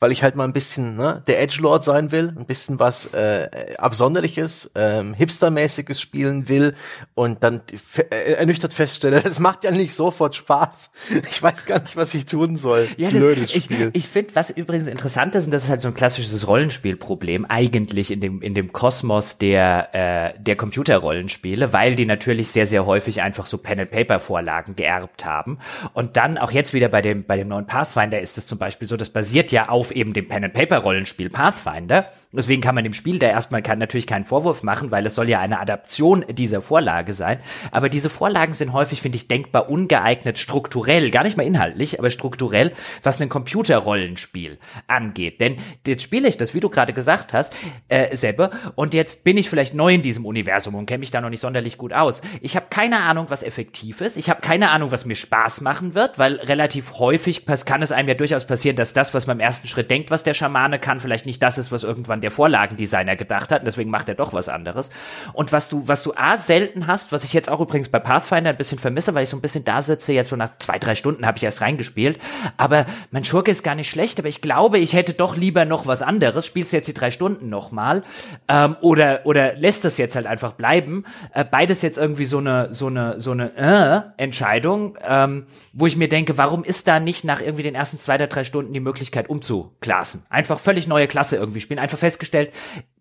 weil 0.05 0.13
ich 0.13 0.23
halt 0.23 0.37
mal 0.37 0.45
ein 0.45 0.53
bisschen 0.53 0.97
ne, 0.97 1.23
der 1.27 1.41
Edgelord 1.41 1.83
sein 1.83 2.13
will, 2.13 2.35
ein 2.37 2.45
bisschen 2.45 2.79
was 2.79 3.15
äh, 3.15 3.49
Absonderliches, 3.79 4.71
ähm, 4.75 5.15
Hipstermäßiges 5.15 5.99
spielen 5.99 6.47
will 6.47 6.75
und 7.15 7.43
dann 7.43 7.63
äh, 8.11 8.35
ernüchtert 8.35 8.75
feststelle, 8.75 9.19
das 9.23 9.39
macht 9.39 9.65
ja 9.65 9.71
nicht 9.71 9.95
sofort 9.95 10.37
Spaß. 10.37 10.91
Ich 11.31 11.43
weiß 11.43 11.65
gar 11.65 11.81
nicht, 11.81 11.97
was 11.97 12.13
ich 12.13 12.27
tun 12.27 12.57
soll. 12.57 12.87
Ja, 12.99 13.09
das, 13.09 13.19
Blödes 13.19 13.55
ich, 13.55 13.65
Spiel. 13.65 13.89
Ich 13.95 14.07
finde, 14.07 14.37
was 14.37 14.51
übrigens 14.51 14.89
interessant 14.89 15.35
ist, 15.37 15.47
und 15.47 15.53
das 15.53 15.65
ist 15.65 15.71
halt 15.71 15.81
so 15.81 15.89
ein 15.89 15.95
klassisches 15.95 16.47
Rollenspielproblem 16.47 17.47
eigentlich 17.47 18.11
in 18.11 18.21
dem 18.21 18.43
in 18.43 18.53
dem 18.53 18.75
Kosmos 18.75 19.39
der 19.39 20.35
äh, 20.35 20.39
der 20.39 20.57
Computerrollenspiele, 20.57 21.73
weil 21.73 21.97
die 21.97 22.05
natürlich 22.05 22.51
sehr 22.51 22.67
sehr 22.67 22.85
häufig 22.85 23.23
einfach 23.23 23.47
so 23.47 23.57
Pen 23.57 23.81
and 23.81 23.91
Paper 23.91 24.21
Vorlagen 24.21 24.77
geerbt 24.77 25.25
haben 25.25 25.61
und 25.95 26.19
dann 26.19 26.37
auch 26.37 26.51
jetzt 26.51 26.75
wieder 26.75 26.91
bei 26.91 27.01
dem 27.01 27.25
bei 27.25 27.39
dem 27.39 27.49
neuen 27.49 27.67
Pathfinder 27.67 28.21
ist 28.21 28.37
es 28.37 28.47
zum 28.47 28.59
Beispiel 28.59 28.87
so, 28.87 28.99
das 28.99 29.09
basiert 29.09 29.51
ja 29.51 29.71
auf 29.71 29.94
eben 29.95 30.13
dem 30.13 30.29
Pen-and-Paper-Rollenspiel 30.29 31.31
Pathfinder. 31.31 32.11
Deswegen 32.33 32.63
kann 32.63 32.75
man 32.75 32.85
dem 32.85 32.95
Spiel 32.95 33.19
da 33.19 33.29
erstmal 33.29 33.63
kann, 33.63 33.79
natürlich 33.79 34.07
keinen 34.07 34.25
Vorwurf 34.25 34.63
machen, 34.63 34.91
weil 34.91 35.07
es 35.07 35.15
soll 35.15 35.29
ja 35.29 35.41
eine 35.41 35.61
Adaption 35.61 36.25
dieser 36.29 36.63
Vorlage 36.63 37.13
sein. 37.13 37.39
Aber 37.71 37.89
diese 37.89 38.11
Vorlagen 38.11 38.55
sind 38.55 38.73
häufig, 38.73 39.01
finde 39.03 39.17
ich, 39.17 39.29
denkbar 39.29 39.69
ungeeignet 39.69 40.39
strukturell, 40.39 41.11
gar 41.11 41.25
nicht 41.25 41.37
mal 41.37 41.45
inhaltlich, 41.45 41.99
aber 41.99 42.11
strukturell, 42.11 42.73
was 43.03 43.21
ein 43.21 43.29
Computerrollenspiel 43.29 44.59
angeht. 44.87 45.41
Denn 45.41 45.57
jetzt 45.87 46.03
spiele 46.03 46.29
ich 46.29 46.37
das, 46.37 46.55
wie 46.55 46.61
du 46.61 46.69
gerade 46.69 46.93
gesagt 46.93 47.33
hast, 47.33 47.53
äh, 47.89 48.17
selber. 48.17 48.51
Und 48.75 48.95
jetzt 48.95 49.25
bin 49.25 49.37
ich 49.37 49.49
vielleicht 49.49 49.75
neu 49.75 49.95
in 49.95 50.03
diesem 50.03 50.27
Universum 50.27 50.75
und 50.75 50.87
kenne 50.87 50.99
mich 50.99 51.11
da 51.11 51.21
noch 51.21 51.31
nicht 51.31 51.41
sonderlich 51.41 51.79
gut 51.79 51.93
aus. 51.93 52.21
Ich 52.41 52.57
habe 52.57 52.67
keine 52.71 53.01
Ahnung, 53.01 53.27
was 53.29 53.43
effektiv 53.43 54.01
ist. 54.01 54.17
Ich 54.17 54.31
habe 54.31 54.41
keine 54.41 54.71
Ahnung, 54.71 54.93
was 54.93 55.05
mir 55.05 55.15
Spaß 55.15 55.61
machen 55.61 55.95
wird, 55.95 56.19
weil 56.19 56.35
relativ 56.37 56.99
häufig 56.99 57.45
kann 57.65 57.83
es 57.83 57.93
einem 57.93 58.09
ja 58.09 58.15
durchaus 58.15 58.47
passieren, 58.47 58.77
dass 58.77 58.93
das, 58.93 59.15
was 59.15 59.27
man 59.27 59.39
im 59.39 59.41
ersten 59.41 59.69
Schritt 59.75 59.91
denkt, 59.91 60.13
was 60.13 60.23
der 60.23 60.35
Schamane 60.35 60.79
kann, 60.79 61.01
vielleicht 61.01 61.27
nicht 61.27 61.43
das 61.43 61.59
ist, 61.59 61.73
was 61.73 61.83
irgendwann 61.83 62.21
der 62.21 62.31
Vorlagendesigner 62.31 63.17
gedacht 63.17 63.51
hat. 63.51 63.63
Und 63.63 63.67
deswegen 63.67 63.91
macht 63.91 64.09
er 64.09 64.15
doch 64.15 64.33
was 64.33 64.49
anderes. 64.49 64.91
Und 65.33 65.51
was 65.51 65.69
du, 65.69 65.89
was 65.89 66.05
du 66.05 66.15
A 66.15 66.39
selten 66.39 66.87
hast, 66.87 67.11
was 67.11 67.25
ich 67.25 67.33
jetzt 67.33 67.51
auch 67.51 67.61
übrigens 67.61 67.89
bei 67.89 67.99
Pathfinder 67.99 68.51
ein 68.51 68.57
bisschen 68.57 68.79
vermisse, 68.79 69.15
weil 69.15 69.25
ich 69.25 69.31
so 69.31 69.37
ein 69.37 69.41
bisschen 69.41 69.65
da 69.65 69.83
sitze, 69.83 70.13
jetzt 70.13 70.29
so 70.29 70.37
nach 70.37 70.51
zwei, 70.61 70.79
drei 70.79 70.95
Stunden 70.95 71.27
habe 71.27 71.39
ich 71.39 71.45
erst 71.45 71.61
reingespielt. 71.61 72.21
Aber 72.57 72.87
mein 73.11 73.25
Schurke 73.25 73.51
ist 73.51 73.65
gar 73.65 73.75
nicht 73.75 73.91
schlecht, 73.91 74.21
aber 74.21 74.29
ich 74.29 74.41
glaube, 74.41 74.79
ich 74.79 74.93
hätte 74.93 75.13
doch 75.13 75.37
lieber 75.37 75.65
noch 75.65 75.87
was 75.87 76.03
anderes. 76.03 76.47
Spielst 76.47 76.73
jetzt 76.73 76.87
die 76.87 76.95
drei 76.95 77.11
Stunden 77.11 77.49
nochmal? 77.49 78.05
Ähm, 78.47 78.77
oder, 78.81 79.23
oder 79.25 79.55
lässt 79.55 79.85
das 79.85 79.99
jetzt 79.99 80.15
halt 80.15 80.27
einfach 80.27 80.53
bleiben? 80.53 81.05
Äh, 81.33 81.45
beides 81.45 81.83
jetzt 81.83 81.99
irgendwie 81.99 82.27
so 82.27 82.39
eine, 82.39 82.73
so 82.73 82.87
eine, 82.87 83.21
so 83.21 83.33
eine 83.33 83.57
äh, 83.57 84.23
Entscheidung, 84.23 84.97
ähm, 85.05 85.47
wo 85.73 85.89
ich 85.89 85.97
mir 85.97 86.09
denke, 86.09 86.39
warum 86.39 86.63
ist 86.63 86.87
da 86.87 87.01
nicht 87.01 87.25
nach 87.25 87.41
irgendwie 87.41 87.65
den 87.65 87.75
ersten 87.75 87.99
zwei 87.99 88.15
oder 88.15 88.29
drei 88.29 88.45
Stunden 88.45 88.73
die 88.73 88.81
Möglichkeit 88.81 89.29
umzu 89.29 89.64
Klassen. 89.81 90.25
Einfach 90.29 90.59
völlig 90.59 90.87
neue 90.87 91.09
Klasse 91.09 91.37
irgendwie 91.37 91.61
spielen. 91.61 91.79
Einfach 91.81 91.99
festgestellt, 91.99 92.53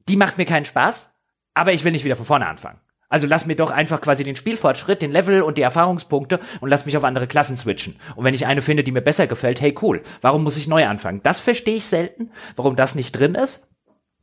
die 0.07 0.15
macht 0.17 0.37
mir 0.37 0.45
keinen 0.45 0.65
Spaß, 0.65 1.11
aber 1.53 1.73
ich 1.73 1.83
will 1.83 1.91
nicht 1.91 2.05
wieder 2.05 2.15
von 2.15 2.25
vorne 2.25 2.47
anfangen. 2.47 2.79
Also 3.13 3.27
lass 3.27 3.45
mir 3.45 3.55
doch 3.55 3.69
einfach 3.69 4.01
quasi 4.01 4.23
den 4.23 4.35
Spielfortschritt, 4.35 5.03
den 5.03 5.11
Level 5.11 5.43
und 5.43 5.59
die 5.59 5.61
Erfahrungspunkte 5.61 6.39
und 6.61 6.69
lass 6.69 6.87
mich 6.87 6.97
auf 6.97 7.03
andere 7.03 7.27
Klassen 7.27 7.57
switchen. 7.57 7.99
Und 8.15 8.25
wenn 8.25 8.33
ich 8.33 8.47
eine 8.47 8.61
finde, 8.61 8.83
die 8.83 8.91
mir 8.91 9.01
besser 9.01 9.27
gefällt, 9.27 9.61
hey 9.61 9.75
cool, 9.83 10.01
warum 10.21 10.43
muss 10.43 10.57
ich 10.57 10.67
neu 10.67 10.87
anfangen? 10.87 11.21
Das 11.21 11.39
verstehe 11.39 11.75
ich 11.75 11.85
selten, 11.85 12.31
warum 12.55 12.75
das 12.75 12.95
nicht 12.95 13.11
drin 13.11 13.35
ist. 13.35 13.67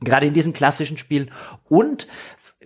Gerade 0.01 0.27
in 0.27 0.35
diesen 0.35 0.55
klassischen 0.55 0.97
Spielen. 0.97 1.31
Und 1.69 2.09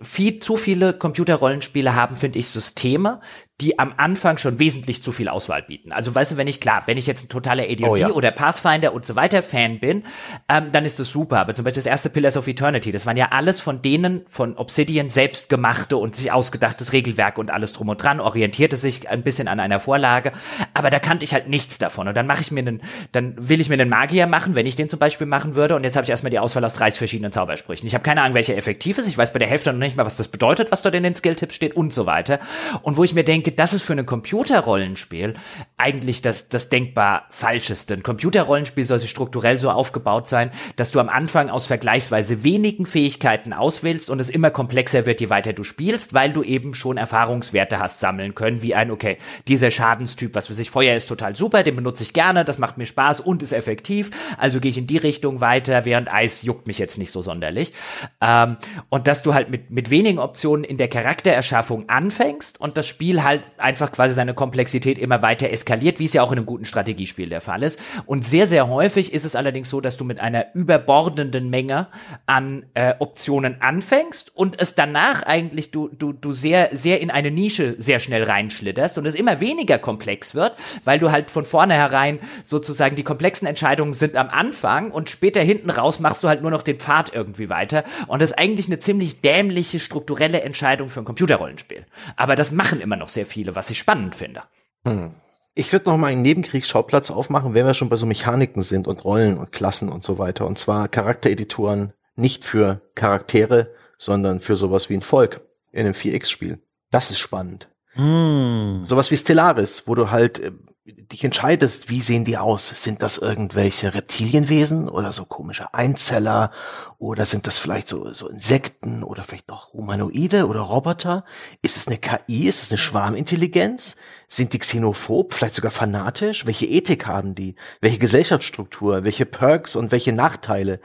viel 0.01 0.39
zu 0.39 0.57
viele 0.57 0.97
Computerrollenspiele 0.97 1.93
haben, 1.93 2.15
finde 2.15 2.39
ich, 2.39 2.47
Systeme, 2.47 3.21
die 3.61 3.79
am 3.79 3.93
Anfang 3.95 4.37
schon 4.37 4.59
wesentlich 4.59 5.01
zu 5.01 5.13
viel 5.13 5.29
Auswahl 5.29 5.61
bieten. 5.61 5.93
Also 5.93 6.13
weißt 6.13 6.33
du, 6.33 6.37
wenn 6.37 6.47
ich 6.47 6.59
klar, 6.59 6.83
wenn 6.87 6.97
ich 6.97 7.07
jetzt 7.07 7.25
ein 7.25 7.29
totaler 7.29 7.63
ADOD 7.63 7.89
oh, 7.89 7.95
ja. 7.95 8.09
oder 8.09 8.31
Pathfinder 8.31 8.93
und 8.93 9.05
so 9.05 9.15
weiter 9.15 9.41
Fan 9.41 9.79
bin, 9.79 10.03
ähm, 10.49 10.73
dann 10.73 10.83
ist 10.83 10.99
das 10.99 11.09
super. 11.09 11.39
Aber 11.39 11.53
zum 11.53 11.63
Beispiel 11.63 11.81
das 11.81 11.85
erste 11.85 12.09
Pillars 12.09 12.35
of 12.35 12.47
Eternity, 12.47 12.91
das 12.91 13.05
waren 13.05 13.15
ja 13.15 13.29
alles 13.31 13.61
von 13.61 13.81
denen 13.81 14.25
von 14.27 14.57
Obsidian 14.57 15.09
selbst 15.09 15.47
gemachte 15.47 15.95
und 15.95 16.17
sich 16.17 16.33
ausgedachtes 16.33 16.91
Regelwerk 16.91 17.37
und 17.37 17.49
alles 17.49 17.71
drum 17.71 17.87
und 17.87 18.03
dran, 18.03 18.19
orientierte 18.19 18.75
sich 18.75 19.09
ein 19.09 19.23
bisschen 19.23 19.47
an 19.47 19.61
einer 19.61 19.79
Vorlage. 19.79 20.33
Aber 20.73 20.89
da 20.89 20.99
kannte 20.99 21.23
ich 21.23 21.33
halt 21.33 21.47
nichts 21.47 21.77
davon. 21.77 22.09
Und 22.09 22.15
dann 22.15 22.27
mache 22.27 22.41
ich 22.41 22.51
mir 22.51 22.59
einen, 22.59 22.81
dann 23.13 23.35
will 23.37 23.61
ich 23.61 23.69
mir 23.69 23.75
einen 23.75 23.89
Magier 23.89 24.27
machen, 24.27 24.55
wenn 24.55 24.65
ich 24.65 24.75
den 24.75 24.89
zum 24.89 24.99
Beispiel 24.99 25.27
machen 25.27 25.55
würde. 25.55 25.77
Und 25.77 25.85
jetzt 25.85 25.95
habe 25.95 26.03
ich 26.03 26.09
erstmal 26.09 26.29
die 26.29 26.39
Auswahl 26.39 26.65
aus 26.65 26.73
30 26.73 26.97
verschiedenen 26.97 27.31
Zaubersprüchen. 27.31 27.87
Ich 27.87 27.93
habe 27.93 28.03
keine 28.03 28.21
Ahnung, 28.21 28.33
welcher 28.33 28.57
effektiv 28.57 28.97
ist. 28.97 29.07
Ich 29.07 29.17
weiß 29.17 29.31
bei 29.31 29.39
der 29.39 29.47
Hälfte 29.47 29.71
noch 29.71 29.79
nicht 29.79 29.95
mal, 29.95 30.05
was 30.05 30.17
das 30.17 30.27
bedeutet, 30.27 30.73
was 30.73 30.81
dort 30.81 30.95
in 30.95 31.03
den 31.03 31.15
Skilltips 31.15 31.55
steht 31.55 31.73
und 31.77 31.93
so 31.93 32.05
weiter. 32.05 32.41
Und 32.81 32.97
wo 32.97 33.05
ich 33.05 33.13
mir 33.13 33.23
denke, 33.23 33.44
denke, 33.45 33.57
das 33.57 33.73
ist 33.73 33.83
für 33.83 33.93
ein 33.93 34.05
Computerrollenspiel 34.05 35.33
eigentlich 35.77 36.21
das, 36.21 36.49
das 36.49 36.69
denkbar 36.69 37.25
Falscheste. 37.29 37.93
Ein 37.93 38.03
Computerrollenspiel 38.03 38.83
soll 38.83 38.99
sich 38.99 39.09
strukturell 39.09 39.59
so 39.59 39.69
aufgebaut 39.69 40.27
sein, 40.27 40.51
dass 40.75 40.91
du 40.91 40.99
am 40.99 41.09
Anfang 41.09 41.49
aus 41.49 41.67
vergleichsweise 41.67 42.43
wenigen 42.43 42.85
Fähigkeiten 42.85 43.53
auswählst 43.53 44.09
und 44.09 44.19
es 44.19 44.29
immer 44.29 44.49
komplexer 44.49 45.05
wird, 45.05 45.21
je 45.21 45.29
weiter 45.29 45.53
du 45.53 45.63
spielst, 45.63 46.13
weil 46.13 46.33
du 46.33 46.43
eben 46.43 46.73
schon 46.73 46.97
Erfahrungswerte 46.97 47.79
hast 47.79 47.99
sammeln 47.99 48.35
können, 48.35 48.61
wie 48.61 48.75
ein, 48.75 48.91
okay, 48.91 49.17
dieser 49.47 49.71
Schadenstyp, 49.71 50.35
was 50.35 50.47
für 50.47 50.53
sich 50.53 50.69
Feuer 50.69 50.95
ist 50.95 51.07
total 51.07 51.35
super, 51.35 51.63
den 51.63 51.75
benutze 51.75 52.03
ich 52.03 52.13
gerne, 52.13 52.45
das 52.45 52.57
macht 52.57 52.77
mir 52.77 52.85
Spaß 52.85 53.19
und 53.19 53.43
ist 53.43 53.53
effektiv, 53.53 54.11
also 54.37 54.59
gehe 54.59 54.69
ich 54.69 54.77
in 54.77 54.87
die 54.87 54.97
Richtung 54.97 55.41
weiter, 55.41 55.85
während 55.85 56.11
Eis 56.11 56.41
juckt 56.41 56.67
mich 56.67 56.79
jetzt 56.79 56.97
nicht 56.97 57.11
so 57.11 57.21
sonderlich. 57.21 57.73
Ähm, 58.21 58.57
und 58.89 59.07
dass 59.07 59.23
du 59.23 59.33
halt 59.33 59.49
mit, 59.49 59.69
mit 59.69 59.89
wenigen 59.89 60.19
Optionen 60.19 60.63
in 60.63 60.77
der 60.77 60.87
Charaktererschaffung 60.87 61.89
anfängst 61.89 62.59
und 62.59 62.77
das 62.77 62.87
Spiel 62.87 63.23
halt 63.23 63.34
einfach 63.57 63.91
quasi 63.91 64.13
seine 64.13 64.33
Komplexität 64.33 64.97
immer 64.97 65.21
weiter 65.21 65.49
eskaliert, 65.49 65.99
wie 65.99 66.05
es 66.05 66.13
ja 66.13 66.23
auch 66.23 66.31
in 66.31 66.37
einem 66.37 66.45
guten 66.45 66.65
Strategiespiel 66.65 67.29
der 67.29 67.41
Fall 67.41 67.63
ist. 67.63 67.79
Und 68.05 68.25
sehr, 68.25 68.47
sehr 68.47 68.67
häufig 68.67 69.13
ist 69.13 69.25
es 69.25 69.35
allerdings 69.35 69.69
so, 69.69 69.81
dass 69.81 69.97
du 69.97 70.03
mit 70.03 70.19
einer 70.19 70.47
überbordenden 70.53 71.49
Menge 71.49 71.87
an 72.25 72.65
äh, 72.73 72.95
Optionen 72.99 73.61
anfängst 73.61 74.35
und 74.35 74.59
es 74.61 74.75
danach 74.75 75.23
eigentlich 75.23 75.71
du, 75.71 75.87
du, 75.87 76.13
du 76.13 76.33
sehr, 76.33 76.69
sehr 76.73 77.01
in 77.01 77.11
eine 77.11 77.31
Nische 77.31 77.75
sehr 77.77 77.99
schnell 77.99 78.23
reinschlitterst 78.23 78.97
und 78.97 79.05
es 79.05 79.15
immer 79.15 79.39
weniger 79.39 79.77
komplex 79.77 80.35
wird, 80.35 80.53
weil 80.83 80.99
du 80.99 81.11
halt 81.11 81.31
von 81.31 81.45
vornherein 81.45 82.19
sozusagen 82.43 82.95
die 82.95 83.03
komplexen 83.03 83.47
Entscheidungen 83.47 83.93
sind 83.93 84.17
am 84.17 84.29
Anfang 84.29 84.91
und 84.91 85.09
später 85.09 85.41
hinten 85.41 85.69
raus 85.69 85.99
machst 85.99 86.23
du 86.23 86.27
halt 86.27 86.41
nur 86.41 86.51
noch 86.51 86.61
den 86.61 86.79
Pfad 86.79 87.13
irgendwie 87.13 87.49
weiter. 87.49 87.83
Und 88.07 88.21
das 88.21 88.31
ist 88.31 88.39
eigentlich 88.39 88.67
eine 88.67 88.79
ziemlich 88.79 89.21
dämliche 89.21 89.79
strukturelle 89.79 90.41
Entscheidung 90.41 90.89
für 90.89 91.01
ein 91.01 91.05
Computerrollenspiel. 91.05 91.85
Aber 92.15 92.35
das 92.35 92.51
machen 92.51 92.81
immer 92.81 92.95
noch 92.95 93.09
sehr 93.09 93.24
viele, 93.25 93.55
was 93.55 93.69
ich 93.69 93.77
spannend 93.77 94.15
finde. 94.15 94.43
Hm. 94.85 95.13
Ich 95.53 95.71
würde 95.71 95.89
noch 95.89 95.97
mal 95.97 96.07
einen 96.07 96.21
Nebenkriegsschauplatz 96.21 97.11
aufmachen, 97.11 97.53
wenn 97.53 97.65
wir 97.65 97.73
schon 97.73 97.89
bei 97.89 97.95
so 97.95 98.05
Mechaniken 98.05 98.61
sind 98.61 98.87
und 98.87 99.05
Rollen 99.05 99.37
und 99.37 99.51
Klassen 99.51 99.89
und 99.89 100.03
so 100.03 100.17
weiter. 100.17 100.45
Und 100.45 100.57
zwar 100.59 100.87
Charaktereditoren 100.89 101.93
nicht 102.15 102.43
für 102.43 102.81
Charaktere, 102.93 103.73
sondern 103.97 104.39
für 104.39 104.57
sowas 104.57 104.89
wie 104.89 104.95
ein 104.95 105.01
Volk 105.01 105.41
in 105.71 105.85
einem 105.85 105.93
4X-Spiel. 105.93 106.59
Das 106.91 107.11
ist 107.11 107.19
spannend. 107.19 107.69
Mm. 107.95 108.83
Sowas 108.83 109.11
wie 109.11 109.17
Stellaris, 109.17 109.83
wo 109.85 109.95
du 109.95 110.11
halt 110.11 110.39
äh, 110.39 110.51
dich 110.85 111.23
entscheidest, 111.23 111.89
wie 111.89 112.01
sehen 112.01 112.25
die 112.25 112.37
aus? 112.37 112.69
Sind 112.69 113.01
das 113.01 113.17
irgendwelche 113.17 113.95
Reptilienwesen 113.95 114.87
oder 114.87 115.11
so 115.13 115.25
komische 115.25 115.73
Einzeller 115.73 116.51
oder 116.99 117.25
sind 117.25 117.47
das 117.47 117.57
vielleicht 117.57 117.87
so, 117.87 118.13
so 118.13 118.27
Insekten 118.27 119.03
oder 119.03 119.23
vielleicht 119.23 119.49
doch 119.49 119.73
Humanoide 119.73 120.45
oder 120.45 120.59
Roboter? 120.59 121.25
Ist 121.63 121.75
es 121.75 121.87
eine 121.87 121.97
KI? 121.97 122.47
Ist 122.47 122.61
es 122.61 122.69
eine 122.69 122.77
Schwarmintelligenz? 122.77 123.95
Sind 124.27 124.53
die 124.53 124.59
xenophob? 124.59 125.33
Vielleicht 125.33 125.55
sogar 125.55 125.71
fanatisch? 125.71 126.45
Welche 126.45 126.67
Ethik 126.67 127.07
haben 127.07 127.33
die? 127.33 127.55
Welche 127.81 127.97
Gesellschaftsstruktur? 127.97 129.03
Welche 129.03 129.25
Perks 129.25 129.75
und 129.75 129.91
welche 129.91 130.13
Nachteile? 130.13 130.79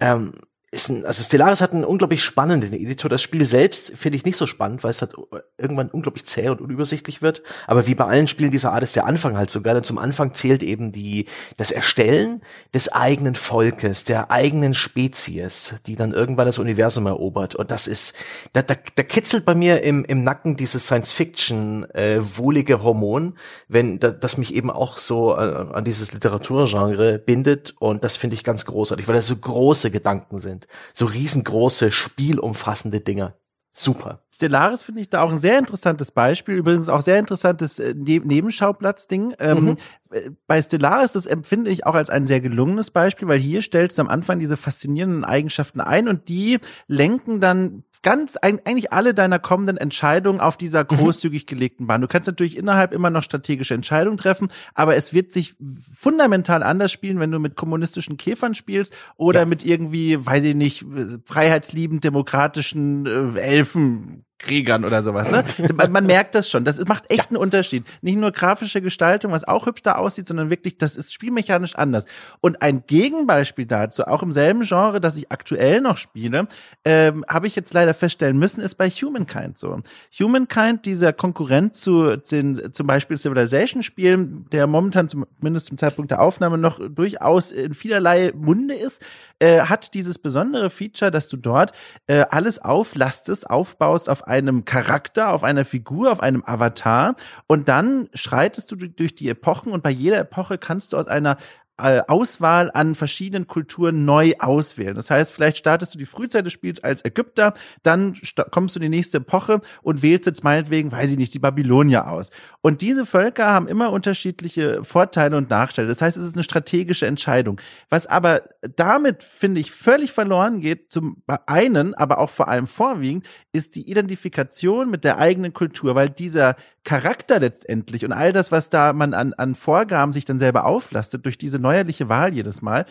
Ähm, 0.00 0.32
ist 0.74 0.90
ein, 0.90 1.06
also 1.06 1.22
Stellaris 1.22 1.60
hat 1.60 1.72
einen 1.72 1.84
unglaublich 1.84 2.22
spannenden 2.22 2.74
Editor. 2.74 3.08
Das 3.08 3.22
Spiel 3.22 3.44
selbst 3.44 3.92
finde 3.96 4.16
ich 4.16 4.24
nicht 4.24 4.36
so 4.36 4.46
spannend, 4.46 4.84
weil 4.84 4.90
es 4.90 5.00
halt 5.00 5.14
irgendwann 5.56 5.88
unglaublich 5.88 6.26
zäh 6.26 6.48
und 6.48 6.60
unübersichtlich 6.60 7.22
wird. 7.22 7.42
Aber 7.66 7.86
wie 7.86 7.94
bei 7.94 8.04
allen 8.04 8.28
Spielen 8.28 8.50
dieser 8.50 8.72
Art 8.72 8.82
ist 8.82 8.96
der 8.96 9.06
Anfang 9.06 9.36
halt 9.36 9.48
so 9.48 9.62
geil. 9.62 9.76
Und 9.76 9.86
zum 9.86 9.98
Anfang 9.98 10.34
zählt 10.34 10.62
eben 10.62 10.92
die, 10.92 11.26
das 11.56 11.70
Erstellen 11.70 12.42
des 12.74 12.92
eigenen 12.92 13.36
Volkes, 13.36 14.04
der 14.04 14.30
eigenen 14.30 14.74
Spezies, 14.74 15.74
die 15.86 15.96
dann 15.96 16.12
irgendwann 16.12 16.46
das 16.46 16.58
Universum 16.58 17.06
erobert. 17.06 17.54
Und 17.54 17.70
das 17.70 17.86
ist, 17.86 18.14
da, 18.52 18.62
da, 18.62 18.74
da 18.96 19.02
kitzelt 19.02 19.44
bei 19.44 19.54
mir 19.54 19.82
im, 19.82 20.04
im 20.04 20.24
Nacken 20.24 20.56
dieses 20.56 20.86
Science-Fiction, 20.86 21.88
äh, 21.90 22.18
wohlige 22.20 22.82
Hormon, 22.82 23.38
wenn, 23.68 24.00
da, 24.00 24.10
das 24.10 24.36
mich 24.36 24.54
eben 24.54 24.70
auch 24.70 24.98
so 24.98 25.36
äh, 25.36 25.66
an 25.72 25.84
dieses 25.84 26.12
Literaturgenre 26.12 27.18
bindet. 27.18 27.74
Und 27.78 28.02
das 28.02 28.16
finde 28.16 28.34
ich 28.34 28.44
ganz 28.44 28.66
großartig, 28.66 29.06
weil 29.08 29.14
das 29.14 29.28
so 29.28 29.36
große 29.36 29.90
Gedanken 29.90 30.38
sind. 30.38 30.63
So 30.92 31.06
riesengroße, 31.06 31.92
spielumfassende 31.92 33.00
Dinger. 33.00 33.34
Super. 33.72 34.20
Stellaris 34.32 34.82
finde 34.82 35.00
ich 35.00 35.10
da 35.10 35.22
auch 35.22 35.30
ein 35.30 35.38
sehr 35.38 35.58
interessantes 35.58 36.10
Beispiel. 36.10 36.56
Übrigens 36.56 36.88
auch 36.88 37.00
sehr 37.00 37.18
interessantes 37.18 37.78
äh, 37.78 37.94
ne 37.94 38.18
Nebenschauplatzding. 38.18 39.34
Ähm, 39.38 39.64
mhm. 39.64 39.76
Äh, 40.10 40.30
bei 40.46 40.60
Stellaris, 40.60 41.12
das 41.12 41.26
empfinde 41.26 41.70
ich 41.70 41.86
auch 41.86 41.94
als 41.94 42.10
ein 42.10 42.24
sehr 42.24 42.40
gelungenes 42.40 42.90
Beispiel, 42.90 43.28
weil 43.28 43.38
hier 43.38 43.62
stellst 43.62 43.98
du 43.98 44.02
am 44.02 44.08
Anfang 44.08 44.38
diese 44.38 44.56
faszinierenden 44.56 45.24
Eigenschaften 45.24 45.80
ein 45.80 46.08
und 46.08 46.28
die 46.28 46.58
lenken 46.86 47.40
dann 47.40 47.84
ganz 48.04 48.36
eigentlich 48.36 48.92
alle 48.92 49.14
deiner 49.14 49.40
kommenden 49.40 49.76
Entscheidungen 49.76 50.38
auf 50.38 50.56
dieser 50.56 50.84
mhm. 50.84 50.88
großzügig 50.88 51.46
gelegten 51.46 51.88
Bahn. 51.88 52.02
Du 52.02 52.06
kannst 52.06 52.28
natürlich 52.28 52.56
innerhalb 52.56 52.92
immer 52.92 53.10
noch 53.10 53.24
strategische 53.24 53.74
Entscheidungen 53.74 54.18
treffen, 54.18 54.48
aber 54.74 54.94
es 54.94 55.12
wird 55.12 55.32
sich 55.32 55.56
fundamental 55.96 56.62
anders 56.62 56.92
spielen, 56.92 57.18
wenn 57.18 57.32
du 57.32 57.40
mit 57.40 57.56
kommunistischen 57.56 58.16
Käfern 58.16 58.54
spielst 58.54 58.94
oder 59.16 59.40
ja. 59.40 59.46
mit 59.46 59.64
irgendwie, 59.64 60.24
weiß 60.24 60.44
ich 60.44 60.54
nicht, 60.54 60.84
freiheitsliebend 61.24 62.04
demokratischen 62.04 63.06
äh, 63.06 63.40
Elfen 63.40 64.24
Kriegern 64.44 64.84
oder 64.84 65.02
sowas. 65.02 65.30
Ne? 65.30 65.44
Man, 65.74 65.90
man, 65.90 66.06
merkt 66.06 66.34
das 66.34 66.48
schon. 66.48 66.64
Das 66.64 66.78
macht 66.86 67.04
echt 67.08 67.24
ja. 67.24 67.28
einen 67.30 67.36
Unterschied. 67.38 67.84
Nicht 68.02 68.18
nur 68.18 68.30
grafische 68.30 68.82
Gestaltung, 68.82 69.32
was 69.32 69.44
auch 69.44 69.66
hübsch 69.66 69.82
da 69.82 69.94
aussieht, 69.94 70.28
sondern 70.28 70.50
wirklich, 70.50 70.78
das 70.78 70.96
ist 70.96 71.12
spielmechanisch 71.12 71.74
anders. 71.74 72.04
Und 72.40 72.62
ein 72.62 72.84
Gegenbeispiel 72.86 73.66
dazu, 73.66 74.04
auch 74.06 74.22
im 74.22 74.32
selben 74.32 74.62
Genre, 74.62 75.00
das 75.00 75.16
ich 75.16 75.32
aktuell 75.32 75.80
noch 75.80 75.96
spiele, 75.96 76.46
ähm, 76.84 77.24
habe 77.28 77.46
ich 77.46 77.56
jetzt 77.56 77.72
leider 77.72 77.94
feststellen 77.94 78.38
müssen, 78.38 78.60
ist 78.60 78.76
bei 78.76 78.90
Humankind 78.90 79.58
so. 79.58 79.80
Humankind, 80.18 80.86
dieser 80.86 81.12
Konkurrent 81.12 81.74
zu 81.74 82.16
den 82.16 82.72
zum 82.72 82.86
Beispiel 82.86 83.16
Civilization-Spielen, 83.16 84.46
der 84.50 84.66
momentan 84.66 85.08
zumindest 85.08 85.66
zum 85.66 85.78
Zeitpunkt 85.78 86.10
der 86.10 86.20
Aufnahme 86.20 86.58
noch 86.58 86.80
durchaus 86.88 87.50
in 87.50 87.74
vielerlei 87.74 88.32
Munde 88.34 88.74
ist, 88.74 89.00
äh, 89.38 89.60
hat 89.60 89.94
dieses 89.94 90.18
besondere 90.18 90.70
Feature, 90.70 91.10
dass 91.10 91.28
du 91.28 91.36
dort 91.36 91.72
äh, 92.06 92.24
alles 92.30 92.58
auflastest, 92.58 93.48
aufbaust 93.50 94.08
auf 94.08 94.26
einem 94.26 94.64
Charakter, 94.64 95.32
auf 95.32 95.44
einer 95.44 95.64
Figur, 95.64 96.10
auf 96.12 96.20
einem 96.20 96.44
Avatar 96.44 97.16
und 97.46 97.68
dann 97.68 98.08
schreitest 98.14 98.70
du 98.70 98.76
durch 98.76 99.14
die 99.14 99.28
Epochen 99.28 99.72
und 99.72 99.82
bei 99.82 99.90
jeder 99.90 100.18
Epoche 100.18 100.58
kannst 100.58 100.92
du 100.92 100.96
aus 100.96 101.06
einer 101.06 101.38
Auswahl 101.76 102.70
an 102.72 102.94
verschiedenen 102.94 103.48
Kulturen 103.48 104.04
neu 104.04 104.34
auswählen. 104.38 104.94
Das 104.94 105.10
heißt, 105.10 105.32
vielleicht 105.32 105.58
startest 105.58 105.92
du 105.92 105.98
die 105.98 106.06
Frühzeit 106.06 106.46
des 106.46 106.52
Spiels 106.52 106.84
als 106.84 107.04
Ägypter, 107.04 107.54
dann 107.82 108.14
kommst 108.52 108.76
du 108.76 108.78
in 108.78 108.84
die 108.84 108.96
nächste 108.96 109.16
Epoche 109.18 109.60
und 109.82 110.00
wählst 110.00 110.26
jetzt 110.26 110.44
meinetwegen, 110.44 110.92
weiß 110.92 111.10
ich 111.10 111.18
nicht, 111.18 111.34
die 111.34 111.40
Babylonier 111.40 112.08
aus. 112.08 112.30
Und 112.60 112.80
diese 112.80 113.06
Völker 113.06 113.46
haben 113.46 113.66
immer 113.66 113.90
unterschiedliche 113.90 114.84
Vorteile 114.84 115.36
und 115.36 115.50
Nachteile. 115.50 115.88
Das 115.88 116.00
heißt, 116.00 116.16
es 116.16 116.24
ist 116.24 116.36
eine 116.36 116.44
strategische 116.44 117.06
Entscheidung. 117.06 117.60
Was 117.88 118.06
aber 118.06 118.42
damit, 118.76 119.24
finde 119.24 119.60
ich, 119.60 119.72
völlig 119.72 120.12
verloren 120.12 120.60
geht, 120.60 120.92
zum 120.92 121.22
einen, 121.46 121.94
aber 121.94 122.18
auch 122.18 122.30
vor 122.30 122.46
allem 122.46 122.68
vorwiegend, 122.68 123.26
ist 123.50 123.74
die 123.74 123.90
Identifikation 123.90 124.90
mit 124.90 125.02
der 125.02 125.18
eigenen 125.18 125.52
Kultur, 125.52 125.96
weil 125.96 126.08
dieser 126.08 126.54
Charakter 126.84 127.40
letztendlich 127.40 128.04
und 128.04 128.12
all 128.12 128.32
das, 128.32 128.52
was 128.52 128.68
da 128.68 128.92
man 128.92 129.14
an, 129.14 129.32
an 129.32 129.54
Vorgaben 129.54 130.12
sich 130.12 130.26
dann 130.26 130.38
selber 130.38 130.66
auflastet 130.66 131.24
durch 131.24 131.38
diese 131.38 131.58
neuerliche 131.64 132.08
Wahl 132.08 132.32
jedes 132.32 132.62
Mal, 132.62 132.86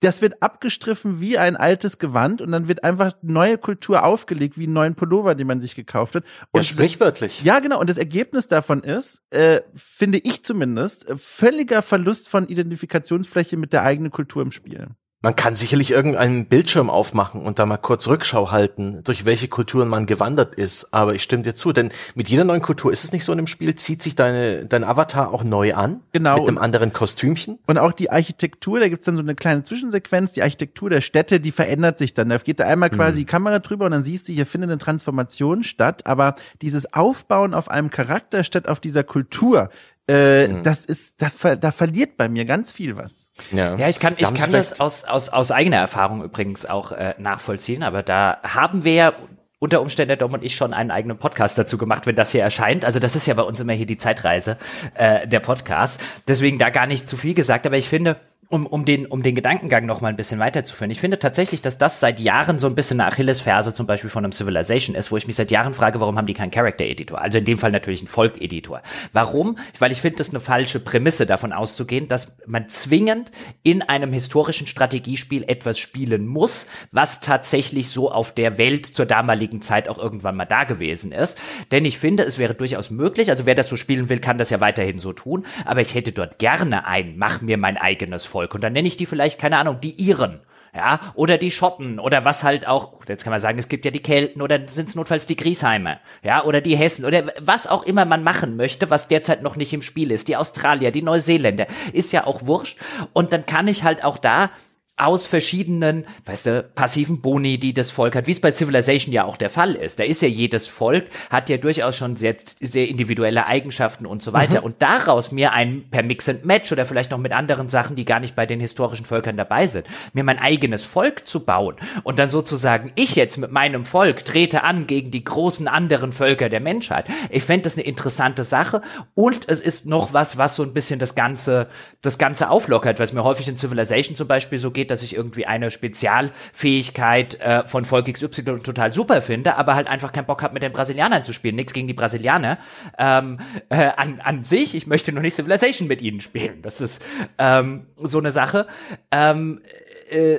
das 0.00 0.20
wird 0.20 0.42
abgestriffen 0.42 1.20
wie 1.20 1.38
ein 1.38 1.56
altes 1.56 1.98
Gewand 1.98 2.42
und 2.42 2.52
dann 2.52 2.68
wird 2.68 2.84
einfach 2.84 3.14
neue 3.22 3.56
Kultur 3.56 4.04
aufgelegt, 4.04 4.58
wie 4.58 4.64
einen 4.64 4.74
neuen 4.74 4.94
Pullover, 4.94 5.34
den 5.34 5.46
man 5.46 5.60
sich 5.60 5.74
gekauft 5.74 6.16
hat. 6.16 6.24
Und 6.52 6.60
ja, 6.60 6.64
sprichwörtlich. 6.64 7.42
ja, 7.42 7.60
genau. 7.60 7.80
Und 7.80 7.88
das 7.88 7.96
Ergebnis 7.96 8.46
davon 8.46 8.82
ist, 8.82 9.22
äh, 9.30 9.62
finde 9.74 10.18
ich 10.18 10.44
zumindest, 10.44 11.06
völliger 11.16 11.80
Verlust 11.80 12.28
von 12.28 12.46
Identifikationsfläche 12.46 13.56
mit 13.56 13.72
der 13.72 13.84
eigenen 13.84 14.10
Kultur 14.10 14.42
im 14.42 14.52
Spiel. 14.52 14.88
Man 15.22 15.34
kann 15.34 15.56
sicherlich 15.56 15.90
irgendeinen 15.90 16.46
Bildschirm 16.46 16.90
aufmachen 16.90 17.40
und 17.40 17.58
da 17.58 17.64
mal 17.64 17.78
kurz 17.78 18.06
Rückschau 18.06 18.50
halten, 18.50 19.00
durch 19.02 19.24
welche 19.24 19.48
Kulturen 19.48 19.88
man 19.88 20.04
gewandert 20.06 20.54
ist. 20.54 20.92
Aber 20.92 21.14
ich 21.14 21.22
stimme 21.22 21.42
dir 21.42 21.54
zu, 21.54 21.72
denn 21.72 21.90
mit 22.14 22.28
jeder 22.28 22.44
neuen 22.44 22.60
Kultur 22.60 22.92
ist 22.92 23.02
es 23.02 23.12
nicht 23.12 23.24
so 23.24 23.32
in 23.32 23.38
dem 23.38 23.46
Spiel, 23.46 23.74
zieht 23.74 24.02
sich 24.02 24.14
deine, 24.14 24.66
dein 24.66 24.84
Avatar 24.84 25.32
auch 25.32 25.42
neu 25.42 25.74
an. 25.74 26.00
Genau. 26.12 26.38
Mit 26.40 26.48
einem 26.48 26.58
anderen 26.58 26.92
Kostümchen. 26.92 27.58
Und 27.66 27.78
auch 27.78 27.92
die 27.92 28.10
Architektur, 28.10 28.78
da 28.78 28.88
gibt's 28.88 29.06
dann 29.06 29.16
so 29.16 29.22
eine 29.22 29.34
kleine 29.34 29.64
Zwischensequenz, 29.64 30.32
die 30.32 30.42
Architektur 30.42 30.90
der 30.90 31.00
Städte, 31.00 31.40
die 31.40 31.50
verändert 31.50 31.98
sich 31.98 32.12
dann. 32.12 32.28
Da 32.28 32.36
geht 32.36 32.60
da 32.60 32.66
einmal 32.66 32.90
quasi 32.90 33.20
mhm. 33.20 33.20
die 33.22 33.26
Kamera 33.26 33.58
drüber 33.58 33.86
und 33.86 33.92
dann 33.92 34.04
siehst 34.04 34.28
du, 34.28 34.32
hier 34.34 34.46
findet 34.46 34.70
eine 34.70 34.78
Transformation 34.78 35.64
statt. 35.64 36.06
Aber 36.06 36.36
dieses 36.60 36.92
Aufbauen 36.92 37.54
auf 37.54 37.70
einem 37.70 37.88
Charakter 37.88 38.44
statt 38.44 38.68
auf 38.68 38.80
dieser 38.80 39.02
Kultur, 39.02 39.70
äh, 40.08 40.46
mhm. 40.46 40.62
das 40.62 40.84
ist, 40.84 41.20
das, 41.20 41.34
da 41.60 41.72
verliert 41.72 42.16
bei 42.16 42.28
mir 42.28 42.44
ganz 42.44 42.70
viel 42.70 42.96
was. 42.96 43.26
Ja, 43.50 43.74
ja 43.76 43.88
ich 43.88 43.98
kann, 43.98 44.14
ich 44.16 44.32
kann 44.32 44.52
das 44.52 44.80
aus, 44.80 45.04
aus, 45.04 45.28
aus 45.28 45.50
eigener 45.50 45.78
Erfahrung 45.78 46.22
übrigens 46.22 46.64
auch 46.64 46.92
äh, 46.92 47.14
nachvollziehen, 47.18 47.82
aber 47.82 48.02
da 48.02 48.38
haben 48.42 48.84
wir 48.84 48.94
ja 48.94 49.12
unter 49.58 49.80
Umständen 49.80 50.08
der 50.08 50.16
Dom 50.16 50.34
und 50.34 50.44
ich 50.44 50.54
schon 50.54 50.74
einen 50.74 50.90
eigenen 50.90 51.18
Podcast 51.18 51.58
dazu 51.58 51.78
gemacht, 51.78 52.06
wenn 52.06 52.14
das 52.14 52.30
hier 52.30 52.42
erscheint. 52.42 52.84
Also 52.84 53.00
das 53.00 53.16
ist 53.16 53.26
ja 53.26 53.34
bei 53.34 53.42
uns 53.42 53.58
immer 53.58 53.72
hier 53.72 53.86
die 53.86 53.96
Zeitreise 53.96 54.58
äh, 54.94 55.26
der 55.26 55.40
Podcast. 55.40 56.00
Deswegen 56.28 56.58
da 56.58 56.70
gar 56.70 56.86
nicht 56.86 57.08
zu 57.08 57.16
viel 57.16 57.34
gesagt, 57.34 57.66
aber 57.66 57.76
ich 57.76 57.88
finde, 57.88 58.16
um, 58.48 58.66
um, 58.66 58.84
den, 58.84 59.06
um 59.06 59.22
den 59.22 59.34
Gedankengang 59.34 59.86
noch 59.86 60.00
mal 60.00 60.08
ein 60.08 60.16
bisschen 60.16 60.38
weiterzuführen. 60.38 60.90
Ich 60.90 61.00
finde 61.00 61.18
tatsächlich, 61.18 61.62
dass 61.62 61.78
das 61.78 62.00
seit 62.00 62.20
Jahren 62.20 62.58
so 62.58 62.66
ein 62.66 62.74
bisschen 62.74 63.00
eine 63.00 63.10
Achillesferse 63.10 63.74
zum 63.74 63.86
Beispiel 63.86 64.10
von 64.10 64.24
einem 64.24 64.32
Civilization 64.32 64.94
ist, 64.94 65.10
wo 65.10 65.16
ich 65.16 65.26
mich 65.26 65.36
seit 65.36 65.50
Jahren 65.50 65.74
frage, 65.74 66.00
warum 66.00 66.16
haben 66.16 66.26
die 66.26 66.34
keinen 66.34 66.50
Character-Editor? 66.50 67.20
Also 67.20 67.38
in 67.38 67.44
dem 67.44 67.58
Fall 67.58 67.72
natürlich 67.72 68.00
einen 68.00 68.08
Folk-Editor. 68.08 68.82
Warum? 69.12 69.58
Weil 69.78 69.92
ich 69.92 70.00
finde, 70.00 70.18
das 70.18 70.30
eine 70.30 70.40
falsche 70.40 70.80
Prämisse 70.80 71.26
davon 71.26 71.52
auszugehen, 71.52 72.08
dass 72.08 72.36
man 72.46 72.68
zwingend 72.68 73.32
in 73.62 73.82
einem 73.82 74.12
historischen 74.12 74.66
Strategiespiel 74.66 75.44
etwas 75.48 75.78
spielen 75.78 76.26
muss, 76.26 76.66
was 76.92 77.20
tatsächlich 77.20 77.88
so 77.88 78.12
auf 78.12 78.32
der 78.32 78.58
Welt 78.58 78.86
zur 78.86 79.06
damaligen 79.06 79.60
Zeit 79.62 79.88
auch 79.88 79.98
irgendwann 79.98 80.36
mal 80.36 80.44
da 80.44 80.64
gewesen 80.64 81.10
ist. 81.10 81.38
Denn 81.72 81.84
ich 81.84 81.98
finde, 81.98 82.22
es 82.22 82.38
wäre 82.38 82.54
durchaus 82.54 82.90
möglich, 82.90 83.30
also 83.30 83.46
wer 83.46 83.54
das 83.54 83.68
so 83.68 83.76
spielen 83.76 84.08
will, 84.08 84.18
kann 84.18 84.38
das 84.38 84.50
ja 84.50 84.60
weiterhin 84.60 84.98
so 84.98 85.12
tun, 85.12 85.46
aber 85.64 85.80
ich 85.80 85.94
hätte 85.94 86.12
dort 86.12 86.38
gerne 86.38 86.86
ein, 86.86 87.16
mach 87.16 87.40
mir 87.40 87.56
mein 87.56 87.76
eigenes 87.76 88.24
Volk. 88.36 88.54
Und 88.54 88.62
dann 88.62 88.74
nenne 88.74 88.86
ich 88.86 88.98
die 88.98 89.06
vielleicht, 89.06 89.40
keine 89.40 89.56
Ahnung, 89.56 89.80
die 89.80 89.92
Iren. 89.92 90.40
Ja, 90.74 91.00
oder 91.14 91.38
die 91.38 91.50
Schotten 91.50 91.98
oder 91.98 92.26
was 92.26 92.44
halt 92.44 92.68
auch, 92.68 93.00
jetzt 93.08 93.24
kann 93.24 93.30
man 93.30 93.40
sagen, 93.40 93.58
es 93.58 93.68
gibt 93.68 93.86
ja 93.86 93.90
die 93.90 94.02
Kelten 94.02 94.42
oder 94.42 94.68
sind 94.68 94.90
es 94.90 94.94
notfalls 94.94 95.24
die 95.24 95.34
Griesheimer, 95.34 96.00
ja, 96.22 96.44
oder 96.44 96.60
die 96.60 96.76
Hessen 96.76 97.06
oder 97.06 97.32
was 97.40 97.66
auch 97.66 97.82
immer 97.84 98.04
man 98.04 98.22
machen 98.22 98.56
möchte, 98.56 98.90
was 98.90 99.08
derzeit 99.08 99.42
noch 99.42 99.56
nicht 99.56 99.72
im 99.72 99.80
Spiel 99.80 100.10
ist, 100.10 100.28
die 100.28 100.36
Australier, 100.36 100.90
die 100.90 101.00
Neuseeländer, 101.00 101.66
ist 101.94 102.12
ja 102.12 102.26
auch 102.26 102.46
wurscht 102.46 102.78
und 103.14 103.32
dann 103.32 103.46
kann 103.46 103.68
ich 103.68 103.84
halt 103.84 104.04
auch 104.04 104.18
da 104.18 104.50
aus 104.98 105.26
verschiedenen, 105.26 106.06
weißt 106.24 106.46
du, 106.46 106.62
passiven 106.74 107.20
Boni, 107.20 107.58
die 107.58 107.74
das 107.74 107.90
Volk 107.90 108.16
hat, 108.16 108.26
wie 108.26 108.30
es 108.30 108.40
bei 108.40 108.50
Civilization 108.50 109.12
ja 109.12 109.24
auch 109.24 109.36
der 109.36 109.50
Fall 109.50 109.74
ist. 109.74 109.98
Da 109.98 110.04
ist 110.04 110.22
ja 110.22 110.28
jedes 110.28 110.66
Volk, 110.68 111.04
hat 111.28 111.50
ja 111.50 111.58
durchaus 111.58 111.96
schon 111.96 112.16
sehr, 112.16 112.34
sehr 112.38 112.88
individuelle 112.88 113.46
Eigenschaften 113.46 114.06
und 114.06 114.22
so 114.22 114.32
weiter. 114.32 114.60
Mhm. 114.60 114.66
Und 114.66 114.82
daraus 114.82 115.32
mir 115.32 115.52
ein 115.52 115.84
per 115.90 116.02
Mix 116.02 116.30
and 116.30 116.46
Match 116.46 116.72
oder 116.72 116.86
vielleicht 116.86 117.10
noch 117.10 117.18
mit 117.18 117.32
anderen 117.32 117.68
Sachen, 117.68 117.94
die 117.94 118.06
gar 118.06 118.20
nicht 118.20 118.34
bei 118.34 118.46
den 118.46 118.58
historischen 118.58 119.04
Völkern 119.04 119.36
dabei 119.36 119.66
sind, 119.66 119.86
mir 120.14 120.24
mein 120.24 120.38
eigenes 120.38 120.84
Volk 120.84 121.28
zu 121.28 121.40
bauen 121.40 121.76
und 122.02 122.18
dann 122.18 122.30
sozusagen 122.30 122.92
ich 122.94 123.16
jetzt 123.16 123.36
mit 123.36 123.52
meinem 123.52 123.84
Volk 123.84 124.24
trete 124.24 124.62
an 124.62 124.86
gegen 124.86 125.10
die 125.10 125.24
großen 125.24 125.68
anderen 125.68 126.12
Völker 126.12 126.48
der 126.48 126.60
Menschheit. 126.60 127.04
Ich 127.28 127.44
fände 127.44 127.64
das 127.64 127.76
eine 127.76 127.86
interessante 127.86 128.44
Sache 128.44 128.80
und 129.14 129.46
es 129.48 129.60
ist 129.60 129.84
noch 129.84 130.14
was, 130.14 130.38
was 130.38 130.56
so 130.56 130.62
ein 130.62 130.72
bisschen 130.72 130.98
das 130.98 131.14
Ganze, 131.14 131.66
das 132.00 132.16
Ganze 132.16 132.48
auflockert, 132.48 132.98
was 132.98 133.12
mir 133.12 133.24
häufig 133.24 133.46
in 133.48 133.58
Civilization 133.58 134.16
zum 134.16 134.26
Beispiel 134.26 134.58
so 134.58 134.70
geht, 134.70 134.85
geht, 134.86 134.90
dass 134.90 135.02
ich 135.02 135.14
irgendwie 135.14 135.46
eine 135.46 135.70
Spezialfähigkeit 135.70 137.40
äh, 137.40 137.66
von 137.66 137.84
Volk 137.84 138.12
XY 138.12 138.58
total 138.62 138.92
super 138.92 139.20
finde, 139.20 139.56
aber 139.56 139.74
halt 139.74 139.88
einfach 139.88 140.12
keinen 140.12 140.26
Bock 140.26 140.42
habe, 140.42 140.54
mit 140.54 140.62
den 140.62 140.72
Brasilianern 140.72 141.24
zu 141.24 141.32
spielen. 141.32 141.56
Nichts 141.56 141.72
gegen 141.72 141.88
die 141.88 141.94
Brasilianer 141.94 142.58
ähm, 142.98 143.38
äh, 143.68 143.90
an, 143.96 144.20
an 144.20 144.44
sich. 144.44 144.74
Ich 144.74 144.86
möchte 144.86 145.12
noch 145.12 145.22
nicht 145.22 145.34
Civilization 145.34 145.88
mit 145.88 146.02
ihnen 146.02 146.20
spielen. 146.20 146.62
Das 146.62 146.80
ist 146.80 147.04
ähm, 147.38 147.86
so 147.96 148.18
eine 148.18 148.30
Sache. 148.32 148.66
Ähm, 149.10 149.62
äh, 150.08 150.38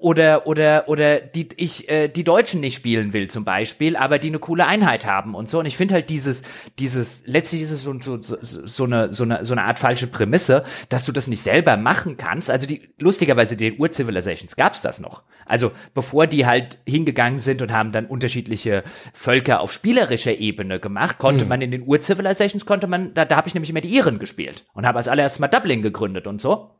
oder 0.00 0.46
oder 0.46 0.88
oder 0.88 1.20
die 1.20 1.48
ich 1.56 1.88
äh, 1.88 2.08
die 2.08 2.24
Deutschen 2.24 2.60
nicht 2.60 2.74
spielen 2.74 3.12
will 3.12 3.28
zum 3.28 3.44
Beispiel, 3.44 3.96
aber 3.96 4.18
die 4.18 4.28
eine 4.28 4.38
coole 4.38 4.66
Einheit 4.66 5.06
haben 5.06 5.34
und 5.34 5.48
so. 5.48 5.58
Und 5.58 5.66
ich 5.66 5.76
finde 5.76 5.94
halt 5.94 6.08
dieses 6.08 6.42
dieses 6.78 7.22
letztlich 7.26 7.62
ist 7.62 7.70
es 7.70 7.82
so, 7.82 7.94
so, 8.00 8.18
so 8.20 8.84
eine 8.84 9.12
so 9.12 9.24
eine 9.24 9.44
so 9.44 9.52
eine 9.54 9.64
Art 9.64 9.78
falsche 9.78 10.06
Prämisse, 10.06 10.64
dass 10.88 11.04
du 11.04 11.12
das 11.12 11.26
nicht 11.26 11.42
selber 11.42 11.76
machen 11.76 12.16
kannst. 12.16 12.50
Also 12.50 12.66
die 12.66 12.88
lustigerweise 12.98 13.56
den 13.56 13.78
Ur-Civilizations 13.78 14.56
gab's 14.56 14.80
das 14.80 15.00
noch. 15.00 15.22
Also 15.44 15.72
bevor 15.92 16.26
die 16.26 16.46
halt 16.46 16.78
hingegangen 16.86 17.38
sind 17.38 17.60
und 17.60 17.72
haben 17.72 17.92
dann 17.92 18.06
unterschiedliche 18.06 18.84
Völker 19.12 19.60
auf 19.60 19.72
spielerischer 19.72 20.38
Ebene 20.38 20.80
gemacht, 20.80 21.18
konnte 21.18 21.44
mhm. 21.44 21.48
man 21.50 21.62
in 21.62 21.70
den 21.70 21.86
Ur-Civilizations 21.86 22.64
konnte 22.64 22.86
man 22.86 23.12
da 23.14 23.26
da 23.26 23.36
habe 23.36 23.48
ich 23.48 23.54
nämlich 23.54 23.70
immer 23.70 23.82
die 23.82 23.94
Iren 23.94 24.18
gespielt 24.18 24.64
und 24.72 24.86
habe 24.86 24.98
als 24.98 25.08
allererstes 25.08 25.40
mal 25.40 25.48
Dublin 25.48 25.82
gegründet 25.82 26.26
und 26.26 26.40
so. 26.40 26.70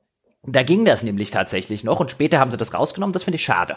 Da 0.46 0.62
ging 0.62 0.84
das 0.84 1.02
nämlich 1.02 1.30
tatsächlich 1.30 1.84
noch 1.84 2.00
und 2.00 2.10
später 2.10 2.38
haben 2.38 2.50
sie 2.50 2.56
das 2.56 2.72
rausgenommen, 2.72 3.12
das 3.12 3.24
finde 3.24 3.36
ich 3.36 3.44
schade. 3.44 3.76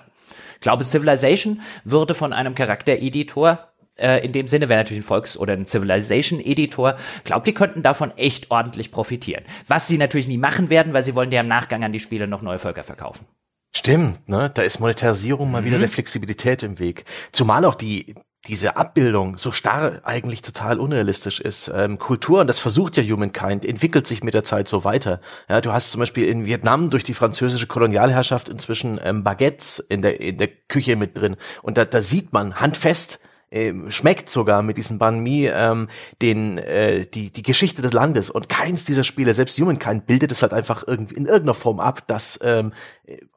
Ich 0.55 0.61
glaube, 0.61 0.85
Civilization 0.85 1.61
würde 1.83 2.13
von 2.13 2.31
einem 2.31 2.55
Charaktereditor 2.55 3.73
äh, 3.95 4.25
in 4.25 4.31
dem 4.31 4.47
Sinne 4.47 4.69
wäre 4.69 4.79
natürlich 4.79 5.03
ein 5.03 5.07
Volks- 5.07 5.37
oder 5.37 5.53
ein 5.53 5.67
Civilization-Editor. 5.67 6.97
Glaubt, 7.23 7.47
die 7.47 7.53
könnten 7.53 7.83
davon 7.83 8.11
echt 8.17 8.49
ordentlich 8.49 8.91
profitieren. 8.91 9.43
Was 9.67 9.87
sie 9.87 9.97
natürlich 9.97 10.27
nie 10.27 10.37
machen 10.37 10.69
werden, 10.69 10.93
weil 10.93 11.03
sie 11.03 11.15
wollen 11.15 11.31
ja 11.31 11.41
im 11.41 11.47
Nachgang 11.47 11.83
an 11.83 11.93
die 11.93 11.99
Spiele 11.99 12.27
noch 12.27 12.41
neue 12.41 12.59
Völker 12.59 12.83
verkaufen. 12.83 13.27
Stimmt, 13.75 14.27
ne? 14.29 14.51
Da 14.53 14.61
ist 14.61 14.79
Monetarisierung 14.79 15.51
mal 15.51 15.61
mhm. 15.61 15.65
wieder 15.65 15.79
der 15.79 15.89
Flexibilität 15.89 16.63
im 16.63 16.79
Weg. 16.79 17.05
Zumal 17.31 17.65
auch 17.65 17.75
die 17.75 18.15
diese 18.47 18.75
Abbildung 18.75 19.37
so 19.37 19.51
starr 19.51 20.01
eigentlich 20.03 20.41
total 20.41 20.79
unrealistisch 20.79 21.39
ist. 21.39 21.71
Ähm, 21.73 21.97
Kultur, 21.97 22.41
und 22.41 22.47
das 22.47 22.59
versucht 22.59 22.97
ja 22.97 23.03
Humankind, 23.03 23.65
entwickelt 23.65 24.05
sich 24.05 24.23
mit 24.23 24.33
der 24.33 24.43
Zeit 24.43 24.67
so 24.67 24.83
weiter. 24.83 25.21
Ja, 25.47 25.61
du 25.61 25.71
hast 25.71 25.91
zum 25.91 25.99
Beispiel 25.99 26.27
in 26.27 26.45
Vietnam 26.45 26.89
durch 26.89 27.05
die 27.05 27.13
französische 27.13 27.67
Kolonialherrschaft 27.67 28.49
inzwischen 28.49 28.99
ähm, 29.01 29.23
Baguettes 29.23 29.79
in 29.79 30.01
der, 30.01 30.19
in 30.19 30.37
der 30.37 30.49
Küche 30.49 30.95
mit 30.97 31.17
drin. 31.17 31.37
Und 31.61 31.77
da, 31.77 31.85
da 31.85 32.01
sieht 32.01 32.33
man 32.33 32.59
handfest, 32.59 33.21
äh, 33.53 33.73
schmeckt 33.89 34.29
sogar 34.29 34.63
mit 34.63 34.77
diesem 34.77 34.97
Banh 34.97 35.21
Mi 35.21 35.47
ähm, 35.47 35.87
den 36.21 36.57
äh, 36.57 37.05
die 37.05 37.31
die 37.31 37.43
Geschichte 37.43 37.81
des 37.81 37.93
Landes 37.93 38.29
und 38.29 38.49
keins 38.49 38.83
dieser 38.83 39.03
Spiele, 39.03 39.33
selbst 39.33 39.59
Humankind, 39.59 40.07
bildet 40.07 40.31
es 40.31 40.41
halt 40.41 40.53
einfach 40.53 40.83
irgendwie 40.87 41.15
in 41.15 41.25
irgendeiner 41.25 41.53
Form 41.53 41.79
ab, 41.79 42.07
dass 42.07 42.39
ähm, 42.43 42.73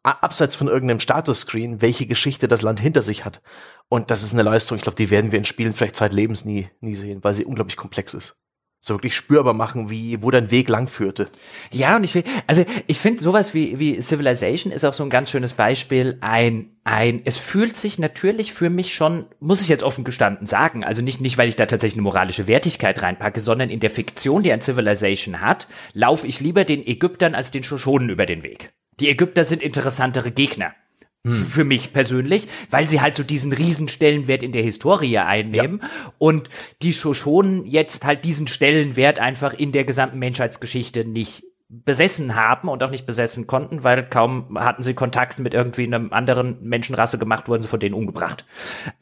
abseits 0.02 0.56
von 0.56 0.68
irgendeinem 0.68 1.00
Status-Screen 1.00 1.82
welche 1.82 2.06
Geschichte 2.06 2.48
das 2.48 2.62
Land 2.62 2.80
hinter 2.80 3.02
sich 3.02 3.24
hat. 3.24 3.42
Und 3.88 4.10
das 4.10 4.22
ist 4.22 4.32
eine 4.32 4.42
Leistung, 4.42 4.76
ich 4.76 4.82
glaube, 4.82 4.96
die 4.96 5.10
werden 5.10 5.32
wir 5.32 5.38
in 5.38 5.44
Spielen 5.44 5.74
vielleicht 5.74 5.96
zeitlebens 5.96 6.44
nie 6.44 6.68
nie 6.80 6.94
sehen, 6.94 7.22
weil 7.22 7.34
sie 7.34 7.44
unglaublich 7.44 7.76
komplex 7.76 8.14
ist 8.14 8.36
so 8.80 8.94
wirklich 8.94 9.16
spürbar 9.16 9.54
machen, 9.54 9.90
wie, 9.90 10.22
wo 10.22 10.30
dein 10.30 10.50
Weg 10.50 10.68
lang 10.68 10.88
führte. 10.88 11.28
Ja, 11.72 11.96
und 11.96 12.04
ich 12.04 12.14
will, 12.14 12.24
also 12.46 12.64
ich 12.86 12.98
finde 12.98 13.22
sowas 13.22 13.52
wie, 13.52 13.78
wie 13.78 14.00
Civilization 14.00 14.72
ist 14.72 14.84
auch 14.84 14.92
so 14.92 15.02
ein 15.02 15.10
ganz 15.10 15.30
schönes 15.30 15.54
Beispiel. 15.54 16.18
Ein, 16.20 16.76
ein, 16.84 17.22
es 17.24 17.36
fühlt 17.36 17.76
sich 17.76 17.98
natürlich 17.98 18.52
für 18.52 18.70
mich 18.70 18.94
schon, 18.94 19.26
muss 19.40 19.60
ich 19.60 19.68
jetzt 19.68 19.82
offen 19.82 20.04
gestanden 20.04 20.46
sagen, 20.46 20.84
also 20.84 21.02
nicht, 21.02 21.20
nicht, 21.20 21.36
weil 21.36 21.48
ich 21.48 21.56
da 21.56 21.66
tatsächlich 21.66 21.96
eine 21.96 22.02
moralische 22.02 22.46
Wertigkeit 22.46 23.02
reinpacke, 23.02 23.40
sondern 23.40 23.70
in 23.70 23.80
der 23.80 23.90
Fiktion, 23.90 24.42
die 24.42 24.52
ein 24.52 24.60
Civilization 24.60 25.40
hat, 25.40 25.66
laufe 25.92 26.26
ich 26.26 26.40
lieber 26.40 26.64
den 26.64 26.86
Ägyptern 26.86 27.34
als 27.34 27.50
den 27.50 27.64
Shoshonen 27.64 28.08
über 28.08 28.26
den 28.26 28.42
Weg. 28.42 28.70
Die 29.00 29.10
Ägypter 29.10 29.44
sind 29.44 29.62
interessantere 29.62 30.30
Gegner. 30.30 30.74
Für 31.34 31.64
mich 31.64 31.92
persönlich, 31.92 32.48
weil 32.70 32.88
sie 32.88 33.00
halt 33.00 33.16
so 33.16 33.22
diesen 33.22 33.52
riesen 33.52 33.88
Stellenwert 33.88 34.42
in 34.42 34.52
der 34.52 34.62
Historie 34.62 35.18
einnehmen 35.18 35.80
ja. 35.82 36.12
und 36.18 36.48
die 36.82 36.92
Shoshonen 36.92 37.66
jetzt 37.66 38.04
halt 38.04 38.24
diesen 38.24 38.46
Stellenwert 38.46 39.18
einfach 39.18 39.54
in 39.54 39.72
der 39.72 39.84
gesamten 39.84 40.18
Menschheitsgeschichte 40.18 41.04
nicht 41.04 41.45
besessen 41.68 42.36
haben 42.36 42.68
und 42.68 42.80
auch 42.84 42.90
nicht 42.90 43.06
besessen 43.06 43.48
konnten, 43.48 43.82
weil 43.82 44.08
kaum 44.08 44.56
hatten 44.60 44.84
sie 44.84 44.94
Kontakt 44.94 45.40
mit 45.40 45.52
irgendwie 45.52 45.84
einer 45.84 46.12
anderen 46.12 46.62
Menschenrasse 46.62 47.18
gemacht, 47.18 47.48
wurden 47.48 47.62
sie 47.62 47.68
von 47.68 47.80
denen 47.80 47.94
umgebracht. 47.94 48.46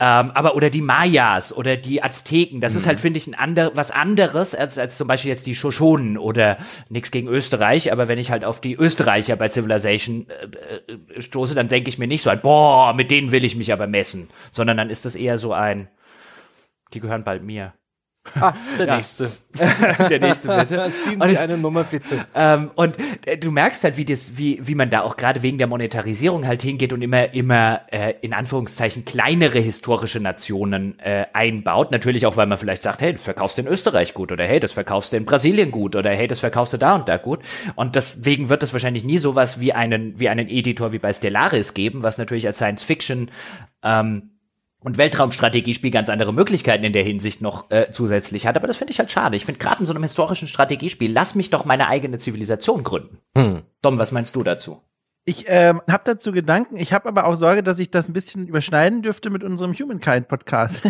Ähm, 0.01 0.31
aber 0.31 0.57
oder 0.57 0.71
die 0.71 0.81
Mayas 0.81 1.55
oder 1.55 1.77
die 1.77 2.03
Azteken, 2.03 2.61
das 2.61 2.73
mhm. 2.73 2.79
ist 2.79 2.87
halt, 2.87 3.01
finde 3.01 3.19
ich, 3.19 3.27
ein 3.27 3.35
ander, 3.35 3.73
was 3.75 3.91
anderes 3.91 4.55
als, 4.55 4.79
als 4.79 4.97
zum 4.97 5.07
Beispiel 5.07 5.31
jetzt 5.31 5.47
die 5.47 5.55
Shoshonen 5.55 6.17
oder 6.17 6.57
nichts 6.89 7.11
gegen 7.11 7.29
Österreich, 7.29 7.93
aber 7.93 8.09
wenn 8.09 8.19
ich 8.19 8.31
halt 8.31 8.47
auf 8.47 8.63
die 8.63 8.75
Österreicher 8.75 9.37
bei 9.37 9.49
Civilization 9.49 10.27
äh, 10.29 10.93
äh, 10.93 11.21
stoße, 11.21 11.55
dann 11.55 11.69
denke 11.69 11.91
ich 11.91 11.99
mir 11.99 12.07
nicht 12.07 12.23
so 12.23 12.31
ein, 12.31 12.41
boah, 12.41 12.95
mit 12.95 13.11
denen 13.11 13.31
will 13.31 13.45
ich 13.45 13.57
mich 13.57 13.75
aber 13.75 13.87
messen, 13.87 14.31
sondern 14.51 14.79
dann 14.79 14.89
ist 14.89 15.05
das 15.05 15.17
eher 15.17 15.37
so 15.37 15.53
ein, 15.53 15.89
die 16.95 17.01
gehören 17.01 17.25
bald 17.25 17.43
mir. 17.43 17.75
Ah, 18.41 18.55
der 18.79 18.87
ja. 18.87 18.97
nächste. 18.97 19.31
der 20.09 20.19
nächste 20.19 20.49
bitte. 20.49 20.93
Ziehen 20.95 21.21
Sie 21.23 21.33
ich, 21.33 21.39
eine 21.39 21.59
Nummer 21.59 21.85
bitte. 21.85 22.27
Ähm, 22.35 22.71
und 22.75 22.97
äh, 23.27 23.37
du 23.37 23.51
merkst 23.51 23.85
halt, 23.85 23.97
wie 23.97 24.05
das, 24.05 24.37
wie, 24.37 24.61
wie 24.67 24.75
man 24.75 24.91
da 24.91 25.03
auch 25.03 25.17
gerade 25.17 25.43
wegen 25.43 25.59
der 25.59 25.67
Monetarisierung 25.67 26.47
halt 26.47 26.63
hingeht 26.63 26.93
und 26.93 27.03
immer, 27.03 27.35
immer 27.35 27.83
äh, 27.93 28.15
in 28.23 28.33
Anführungszeichen 28.33 29.05
kleinere 29.05 29.59
historische 29.59 30.21
Nationen 30.21 30.99
äh, 31.01 31.27
einbaut. 31.33 31.93
Natürlich 31.93 32.27
auch, 32.27 32.37
weil 32.37 32.47
man 32.47 32.59
vielleicht 32.59 32.83
sagt, 32.83 33.03
hey, 33.03 33.13
das 33.13 33.23
verkaufst 33.23 33.59
du 33.59 33.63
in 33.63 33.69
Österreich 33.69 34.15
gut 34.15 34.33
oder 34.33 34.45
hey, 34.45 34.59
das 34.59 34.73
verkaufst 34.73 35.13
du 35.13 35.17
in 35.17 35.27
Brasilien 35.27 35.71
gut 35.71 35.95
oder 35.95 36.11
hey, 36.11 36.27
das 36.27 36.41
verkaufst 36.41 36.73
du 36.73 36.79
da 36.79 36.97
und 36.97 37.09
da 37.09 37.19
gut. 37.19 37.41
Und 37.77 37.95
deswegen 37.95 38.49
wird 38.49 38.63
es 38.63 38.73
wahrscheinlich 38.73 39.05
nie 39.05 39.19
sowas 39.19 39.61
wie 39.61 39.73
einen, 39.73 40.19
wie 40.19 40.29
einen 40.29 40.49
Editor 40.49 40.93
wie 40.93 40.99
bei 40.99 41.13
Stellaris 41.13 41.75
geben, 41.75 42.03
was 42.03 42.19
natürlich 42.19 42.47
als 42.47 42.57
Science 42.57 42.83
Fiction 42.83 43.31
ähm, 43.83 44.34
und 44.85 44.99
Weltraumstrategiespiel 44.99 45.91
ganz 45.91 46.11
andere 46.11 46.33
Möglichkeiten 46.33 46.85
in 46.85 46.93
der 46.93 47.03
Hinsicht 47.03 47.41
noch 47.41 47.71
äh, 47.71 47.91
zusätzlich 47.91 48.47
hat. 48.47 48.57
Aber 48.57 48.67
das 48.67 48.77
finde 48.77 48.93
ich 48.93 48.99
halt 48.99 49.11
schade. 49.11 49.35
Ich 49.35 49.47
finde 49.47 49.59
gerade 49.59 49.81
in 49.81 49.87
so 49.87 49.95
einem 49.95 50.03
historischen 50.03 50.47
Strategiespiel, 50.47 51.11
lass 51.11 51.35
mich 51.35 51.49
doch 51.49 51.65
meine 51.65 51.89
eigene 51.89 52.19
Zivilisation 52.19 52.85
gründen. 52.85 53.19
Hm. 53.37 53.63
Dom, 53.81 53.99
was 53.99 54.13
meinst 54.13 54.37
du 54.37 54.43
dazu? 54.43 54.83
Ich 55.27 55.47
ähm, 55.49 55.81
habe 55.91 56.03
dazu 56.05 56.33
Gedanken. 56.33 56.77
Ich 56.77 56.93
habe 56.93 57.09
aber 57.09 57.27
auch 57.27 57.35
Sorge, 57.35 57.63
dass 57.63 57.79
ich 57.79 57.91
das 57.91 58.09
ein 58.09 58.13
bisschen 58.13 58.47
überschneiden 58.47 59.01
dürfte 59.01 59.31
mit 59.31 59.43
unserem 59.43 59.73
Humankind 59.73 60.29
Podcast. 60.29 60.83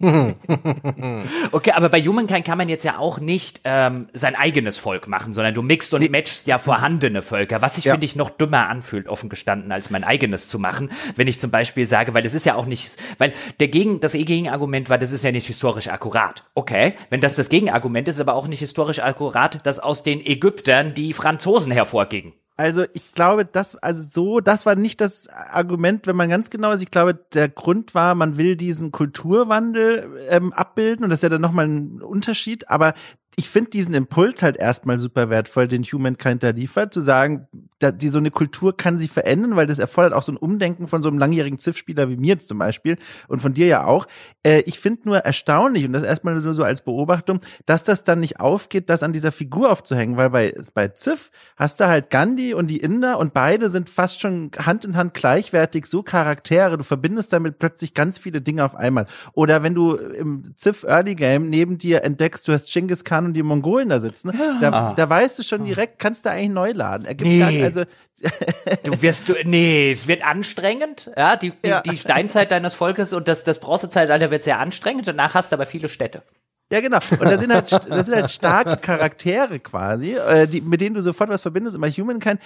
okay, 0.00 1.72
aber 1.72 1.90
bei 1.90 2.00
Humankind 2.00 2.46
kann 2.46 2.56
man 2.56 2.70
jetzt 2.70 2.84
ja 2.84 2.96
auch 2.96 3.20
nicht 3.20 3.60
ähm, 3.64 4.08
sein 4.14 4.36
eigenes 4.36 4.78
Volk 4.78 5.06
machen, 5.06 5.34
sondern 5.34 5.52
du 5.52 5.60
mixt 5.60 5.92
und 5.92 6.10
matchst 6.10 6.46
ja 6.46 6.56
vorhandene 6.56 7.20
Völker, 7.20 7.60
was 7.60 7.74
sich 7.74 7.84
ja. 7.84 7.92
finde 7.92 8.06
ich 8.06 8.16
noch 8.16 8.30
dümmer 8.30 8.70
anfühlt, 8.70 9.06
offen 9.06 9.28
gestanden, 9.28 9.70
als 9.70 9.90
mein 9.90 10.02
eigenes 10.02 10.48
zu 10.48 10.58
machen. 10.58 10.90
Wenn 11.16 11.26
ich 11.26 11.38
zum 11.38 11.50
Beispiel 11.50 11.84
sage, 11.84 12.14
weil 12.14 12.24
es 12.24 12.32
ist 12.32 12.46
ja 12.46 12.54
auch 12.54 12.64
nicht, 12.64 12.96
weil 13.18 13.34
der 13.60 13.68
Gegen, 13.68 14.00
das 14.00 14.12
Gegenargument 14.12 14.88
war, 14.88 14.96
das 14.96 15.12
ist 15.12 15.24
ja 15.24 15.30
nicht 15.30 15.46
historisch 15.46 15.88
akkurat. 15.88 16.44
Okay, 16.54 16.94
wenn 17.10 17.20
das 17.20 17.34
das 17.34 17.50
Gegenargument 17.50 18.08
ist, 18.08 18.18
aber 18.18 18.32
auch 18.32 18.48
nicht 18.48 18.60
historisch 18.60 19.00
akkurat, 19.00 19.66
dass 19.66 19.78
aus 19.78 20.02
den 20.02 20.24
Ägyptern 20.24 20.94
die 20.94 21.12
Franzosen 21.12 21.70
hervorgingen. 21.70 22.32
Also 22.58 22.86
ich 22.92 23.14
glaube, 23.14 23.44
das, 23.44 23.76
also 23.76 24.02
so, 24.10 24.40
das 24.40 24.66
war 24.66 24.74
nicht 24.74 25.00
das 25.00 25.28
Argument, 25.28 26.08
wenn 26.08 26.16
man 26.16 26.28
ganz 26.28 26.50
genau 26.50 26.72
ist. 26.72 26.82
Ich 26.82 26.90
glaube, 26.90 27.14
der 27.14 27.48
Grund 27.48 27.94
war, 27.94 28.16
man 28.16 28.36
will 28.36 28.56
diesen 28.56 28.90
Kulturwandel 28.90 30.26
ähm, 30.28 30.52
abbilden 30.52 31.04
und 31.04 31.10
das 31.10 31.20
ist 31.20 31.22
ja 31.22 31.28
dann 31.28 31.40
nochmal 31.40 31.68
ein 31.68 32.02
Unterschied. 32.02 32.68
Aber 32.68 32.94
ich 33.38 33.48
finde 33.48 33.70
diesen 33.70 33.94
Impuls 33.94 34.42
halt 34.42 34.56
erstmal 34.56 34.98
super 34.98 35.30
wertvoll, 35.30 35.68
den 35.68 35.84
Humankind 35.84 36.42
da 36.42 36.50
liefert, 36.50 36.92
zu 36.92 37.00
sagen, 37.00 37.46
da, 37.78 37.92
die 37.92 38.08
so 38.08 38.18
eine 38.18 38.32
Kultur 38.32 38.76
kann 38.76 38.98
sich 38.98 39.12
verändern, 39.12 39.54
weil 39.54 39.68
das 39.68 39.78
erfordert 39.78 40.12
auch 40.12 40.24
so 40.24 40.32
ein 40.32 40.36
Umdenken 40.36 40.88
von 40.88 41.02
so 41.02 41.08
einem 41.08 41.18
langjährigen 41.18 41.60
Ziff-Spieler 41.60 42.08
wie 42.08 42.16
mir 42.16 42.40
zum 42.40 42.58
Beispiel 42.58 42.96
und 43.28 43.40
von 43.40 43.54
dir 43.54 43.68
ja 43.68 43.84
auch. 43.84 44.08
Äh, 44.42 44.62
ich 44.62 44.80
finde 44.80 45.02
nur 45.04 45.18
erstaunlich 45.18 45.84
und 45.84 45.92
das 45.92 46.02
erstmal 46.02 46.40
so, 46.40 46.52
so 46.52 46.64
als 46.64 46.82
Beobachtung, 46.82 47.38
dass 47.64 47.84
das 47.84 48.02
dann 48.02 48.18
nicht 48.18 48.40
aufgeht, 48.40 48.90
das 48.90 49.04
an 49.04 49.12
dieser 49.12 49.30
Figur 49.30 49.70
aufzuhängen, 49.70 50.16
weil 50.16 50.30
bei, 50.30 50.52
bei 50.74 50.88
Ziff 50.88 51.30
hast 51.56 51.78
du 51.78 51.86
halt 51.86 52.10
Gandhi 52.10 52.54
und 52.54 52.66
die 52.66 52.78
Inder 52.78 53.20
und 53.20 53.34
beide 53.34 53.68
sind 53.68 53.88
fast 53.88 54.20
schon 54.20 54.50
Hand 54.58 54.84
in 54.84 54.96
Hand 54.96 55.14
gleichwertig 55.14 55.86
so 55.86 56.02
Charaktere. 56.02 56.76
Du 56.76 56.82
verbindest 56.82 57.32
damit 57.32 57.60
plötzlich 57.60 57.94
ganz 57.94 58.18
viele 58.18 58.40
Dinge 58.40 58.64
auf 58.64 58.74
einmal. 58.74 59.06
Oder 59.32 59.62
wenn 59.62 59.76
du 59.76 59.94
im 59.94 60.42
Ziff 60.56 60.82
Early 60.82 61.14
Game 61.14 61.48
neben 61.50 61.78
dir 61.78 62.02
entdeckst, 62.02 62.48
du 62.48 62.52
hast 62.52 62.66
Genghis 62.72 63.04
Khan 63.04 63.27
und 63.28 63.34
die 63.34 63.42
Mongolen 63.42 63.88
da 63.88 64.00
sitzen, 64.00 64.32
da, 64.60 64.70
ah. 64.72 64.92
da 64.94 65.08
weißt 65.08 65.38
du 65.38 65.42
schon 65.42 65.64
direkt, 65.64 65.98
kannst 65.98 66.26
du 66.26 66.30
eigentlich 66.30 66.50
neu 66.50 66.72
laden. 66.72 67.06
Er 67.06 67.14
gibt 67.14 67.28
nee. 67.28 67.38
gar, 67.38 67.50
also 67.50 67.84
du 68.82 69.02
wirst 69.02 69.28
du 69.28 69.34
nee, 69.44 69.92
es 69.92 70.08
wird 70.08 70.24
anstrengend, 70.24 71.10
ja, 71.16 71.36
die, 71.36 71.50
die, 71.50 71.68
ja. 71.68 71.80
die 71.82 71.96
Steinzeit 71.96 72.50
deines 72.50 72.74
Volkes 72.74 73.12
und 73.12 73.28
das 73.28 73.44
das 73.44 73.60
Bronzezeitalter 73.60 74.30
wird 74.30 74.42
sehr 74.42 74.58
anstrengend, 74.58 75.06
danach 75.06 75.34
hast 75.34 75.52
du 75.52 75.56
aber 75.56 75.66
viele 75.66 75.88
Städte. 75.88 76.22
Ja, 76.70 76.80
genau. 76.80 76.98
Und 77.12 77.22
da 77.22 77.38
sind 77.38 77.52
halt, 77.52 77.72
das 77.72 78.06
sind 78.06 78.14
halt 78.14 78.30
starke 78.30 78.76
Charaktere 78.76 79.58
quasi, 79.58 80.14
äh, 80.14 80.46
die, 80.46 80.60
mit 80.60 80.82
denen 80.82 80.94
du 80.94 81.00
sofort 81.00 81.30
was 81.30 81.40
verbindest. 81.40 81.76
Und 81.76 81.82
bei 81.82 81.90
Humankind, 81.90 82.40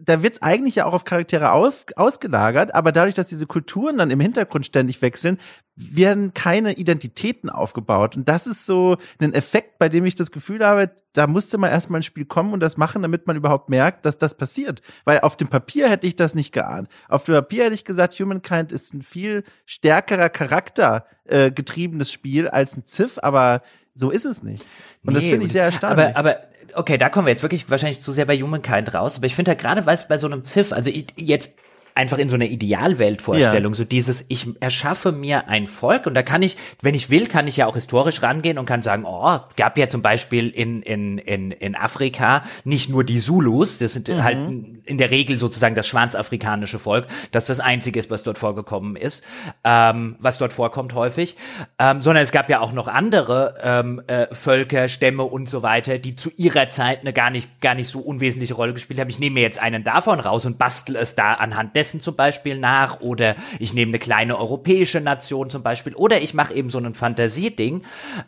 da 0.00 0.22
wird's 0.22 0.40
eigentlich 0.40 0.76
ja 0.76 0.86
auch 0.86 0.94
auf 0.94 1.04
Charaktere 1.04 1.52
aus, 1.52 1.84
ausgelagert, 1.96 2.74
aber 2.74 2.92
dadurch, 2.92 3.14
dass 3.14 3.26
diese 3.26 3.46
Kulturen 3.46 3.98
dann 3.98 4.10
im 4.10 4.20
Hintergrund 4.20 4.64
ständig 4.64 5.02
wechseln, 5.02 5.38
werden 5.76 6.34
keine 6.34 6.74
Identitäten 6.74 7.48
aufgebaut. 7.48 8.16
Und 8.16 8.28
das 8.28 8.46
ist 8.46 8.66
so 8.66 8.96
ein 9.20 9.32
Effekt, 9.32 9.78
bei 9.78 9.88
dem 9.88 10.04
ich 10.04 10.14
das 10.14 10.30
Gefühl 10.30 10.64
habe, 10.64 10.90
da 11.12 11.26
musste 11.26 11.58
man 11.58 11.70
erstmal 11.70 12.00
ein 12.00 12.04
Spiel 12.04 12.26
kommen 12.26 12.52
und 12.52 12.60
das 12.60 12.76
machen, 12.76 13.02
damit 13.02 13.26
man 13.26 13.36
überhaupt 13.36 13.70
merkt, 13.70 14.04
dass 14.04 14.18
das 14.18 14.36
passiert. 14.36 14.82
Weil 15.04 15.20
auf 15.20 15.36
dem 15.36 15.48
Papier 15.48 15.88
hätte 15.88 16.06
ich 16.06 16.16
das 16.16 16.34
nicht 16.34 16.52
geahnt. 16.52 16.88
Auf 17.08 17.24
dem 17.24 17.34
Papier 17.34 17.64
hätte 17.64 17.74
ich 17.74 17.84
gesagt, 17.84 18.14
Humankind 18.14 18.72
ist 18.72 18.92
ein 18.92 19.02
viel 19.02 19.44
stärkerer 19.64 20.28
Charakter 20.28 21.06
äh, 21.30 21.50
getriebenes 21.50 22.12
Spiel 22.12 22.48
als 22.48 22.76
ein 22.76 22.84
Ziff, 22.84 23.18
aber 23.22 23.62
so 23.94 24.10
ist 24.10 24.24
es 24.24 24.42
nicht. 24.42 24.64
Und 25.04 25.14
nee, 25.14 25.20
das 25.20 25.24
finde 25.24 25.46
ich 25.46 25.52
sehr 25.52 25.64
erstaunlich. 25.64 26.16
Aber, 26.16 26.16
aber 26.16 26.40
okay, 26.74 26.98
da 26.98 27.08
kommen 27.08 27.26
wir 27.26 27.32
jetzt 27.32 27.42
wirklich 27.42 27.70
wahrscheinlich 27.70 28.00
zu 28.00 28.12
sehr 28.12 28.26
bei 28.26 28.36
Humankind 28.36 28.94
raus. 28.94 29.16
Aber 29.16 29.26
ich 29.26 29.34
finde 29.34 29.52
ja 29.52 29.54
gerade, 29.54 29.86
weil 29.86 29.94
es 29.94 30.08
bei 30.08 30.18
so 30.18 30.26
einem 30.26 30.44
Ziff, 30.44 30.72
also 30.72 30.90
jetzt 30.90 31.56
einfach 31.94 32.18
in 32.18 32.28
so 32.28 32.36
einer 32.36 32.46
Idealweltvorstellung, 32.46 33.72
ja. 33.72 33.76
so 33.76 33.84
dieses, 33.84 34.24
ich 34.28 34.46
erschaffe 34.60 35.12
mir 35.12 35.48
ein 35.48 35.66
Volk 35.66 36.06
und 36.06 36.14
da 36.14 36.22
kann 36.22 36.42
ich, 36.42 36.56
wenn 36.82 36.94
ich 36.94 37.10
will, 37.10 37.26
kann 37.26 37.46
ich 37.46 37.56
ja 37.56 37.66
auch 37.66 37.74
historisch 37.74 38.22
rangehen 38.22 38.58
und 38.58 38.66
kann 38.66 38.82
sagen, 38.82 39.04
oh, 39.04 39.38
gab 39.56 39.78
ja 39.78 39.88
zum 39.88 40.02
Beispiel 40.02 40.48
in, 40.48 40.82
in, 40.82 41.18
in, 41.18 41.50
in 41.50 41.74
Afrika 41.74 42.44
nicht 42.64 42.90
nur 42.90 43.04
die 43.04 43.18
Zulus, 43.18 43.78
das 43.78 43.92
sind 43.92 44.08
mhm. 44.08 44.22
halt 44.22 44.38
in 44.84 44.98
der 44.98 45.10
Regel 45.10 45.38
sozusagen 45.38 45.74
das 45.74 45.86
schwarzafrikanische 45.86 46.78
Volk, 46.78 47.06
das 47.32 47.46
das 47.46 47.60
einzige 47.60 47.98
ist, 47.98 48.10
was 48.10 48.22
dort 48.22 48.38
vorgekommen 48.38 48.96
ist, 48.96 49.22
ähm, 49.64 50.16
was 50.18 50.38
dort 50.38 50.52
vorkommt 50.52 50.94
häufig, 50.94 51.36
ähm, 51.78 52.02
sondern 52.02 52.24
es 52.24 52.32
gab 52.32 52.50
ja 52.50 52.60
auch 52.60 52.72
noch 52.72 52.88
andere 52.88 53.56
ähm, 53.62 54.02
äh, 54.06 54.26
Völker, 54.32 54.88
Stämme 54.88 55.24
und 55.24 55.48
so 55.48 55.62
weiter, 55.62 55.98
die 55.98 56.16
zu 56.16 56.30
ihrer 56.36 56.68
Zeit 56.68 57.00
eine 57.00 57.12
gar 57.12 57.30
nicht, 57.30 57.60
gar 57.60 57.74
nicht 57.74 57.88
so 57.88 58.00
unwesentliche 58.00 58.54
Rolle 58.54 58.72
gespielt 58.72 58.98
haben. 59.00 59.08
Ich 59.08 59.18
nehme 59.18 59.34
mir 59.34 59.42
jetzt 59.42 59.60
einen 59.60 59.84
davon 59.84 60.20
raus 60.20 60.46
und 60.46 60.58
bastel 60.58 60.96
es 60.96 61.14
da 61.14 61.34
anhand 61.34 61.72
dessen 61.80 62.02
zum 62.02 62.14
Beispiel 62.14 62.58
nach 62.58 63.00
oder 63.00 63.36
ich 63.58 63.72
nehme 63.72 63.90
eine 63.90 63.98
kleine 63.98 64.36
europäische 64.36 65.00
Nation 65.00 65.48
zum 65.48 65.62
Beispiel 65.62 65.94
oder 65.94 66.20
ich 66.20 66.34
mache 66.34 66.52
eben 66.52 66.68
so 66.68 66.78
ein 66.78 66.92
Fantasieding 66.92 67.84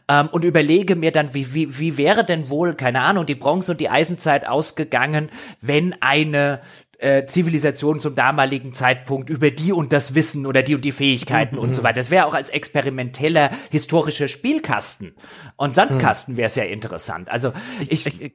ähm, 0.09 0.29
und 0.33 0.45
überlege 0.45 0.97
mir 0.97 1.13
dann, 1.13 1.35
wie, 1.35 1.53
wie, 1.53 1.79
wie 1.79 1.99
wäre 1.99 2.25
denn 2.25 2.49
wohl, 2.49 2.75
keine 2.75 3.03
Ahnung, 3.03 3.27
die 3.27 3.35
Bronze- 3.35 3.73
und 3.73 3.81
die 3.81 3.91
Eisenzeit 3.91 4.49
ausgegangen, 4.49 5.29
wenn 5.61 5.95
eine 6.01 6.63
äh, 6.97 7.27
Zivilisation 7.27 8.01
zum 8.01 8.15
damaligen 8.15 8.73
Zeitpunkt 8.73 9.29
über 9.29 9.51
die 9.51 9.73
und 9.73 9.93
das 9.93 10.15
Wissen 10.15 10.47
oder 10.47 10.63
die 10.63 10.75
und 10.75 10.85
die 10.85 10.93
Fähigkeiten 10.93 11.57
mhm. 11.57 11.63
und 11.63 11.75
so 11.75 11.83
weiter. 11.83 11.97
Das 11.97 12.11
wäre 12.11 12.25
auch 12.25 12.35
als 12.35 12.49
experimenteller 12.49 13.51
historischer 13.71 14.29
Spielkasten 14.29 15.15
und 15.57 15.75
Sandkasten 15.75 16.39
wäre 16.39 16.49
sehr 16.49 16.71
interessant. 16.71 17.29
Also 17.29 17.53
ich, 17.89 18.07
ich, 18.07 18.33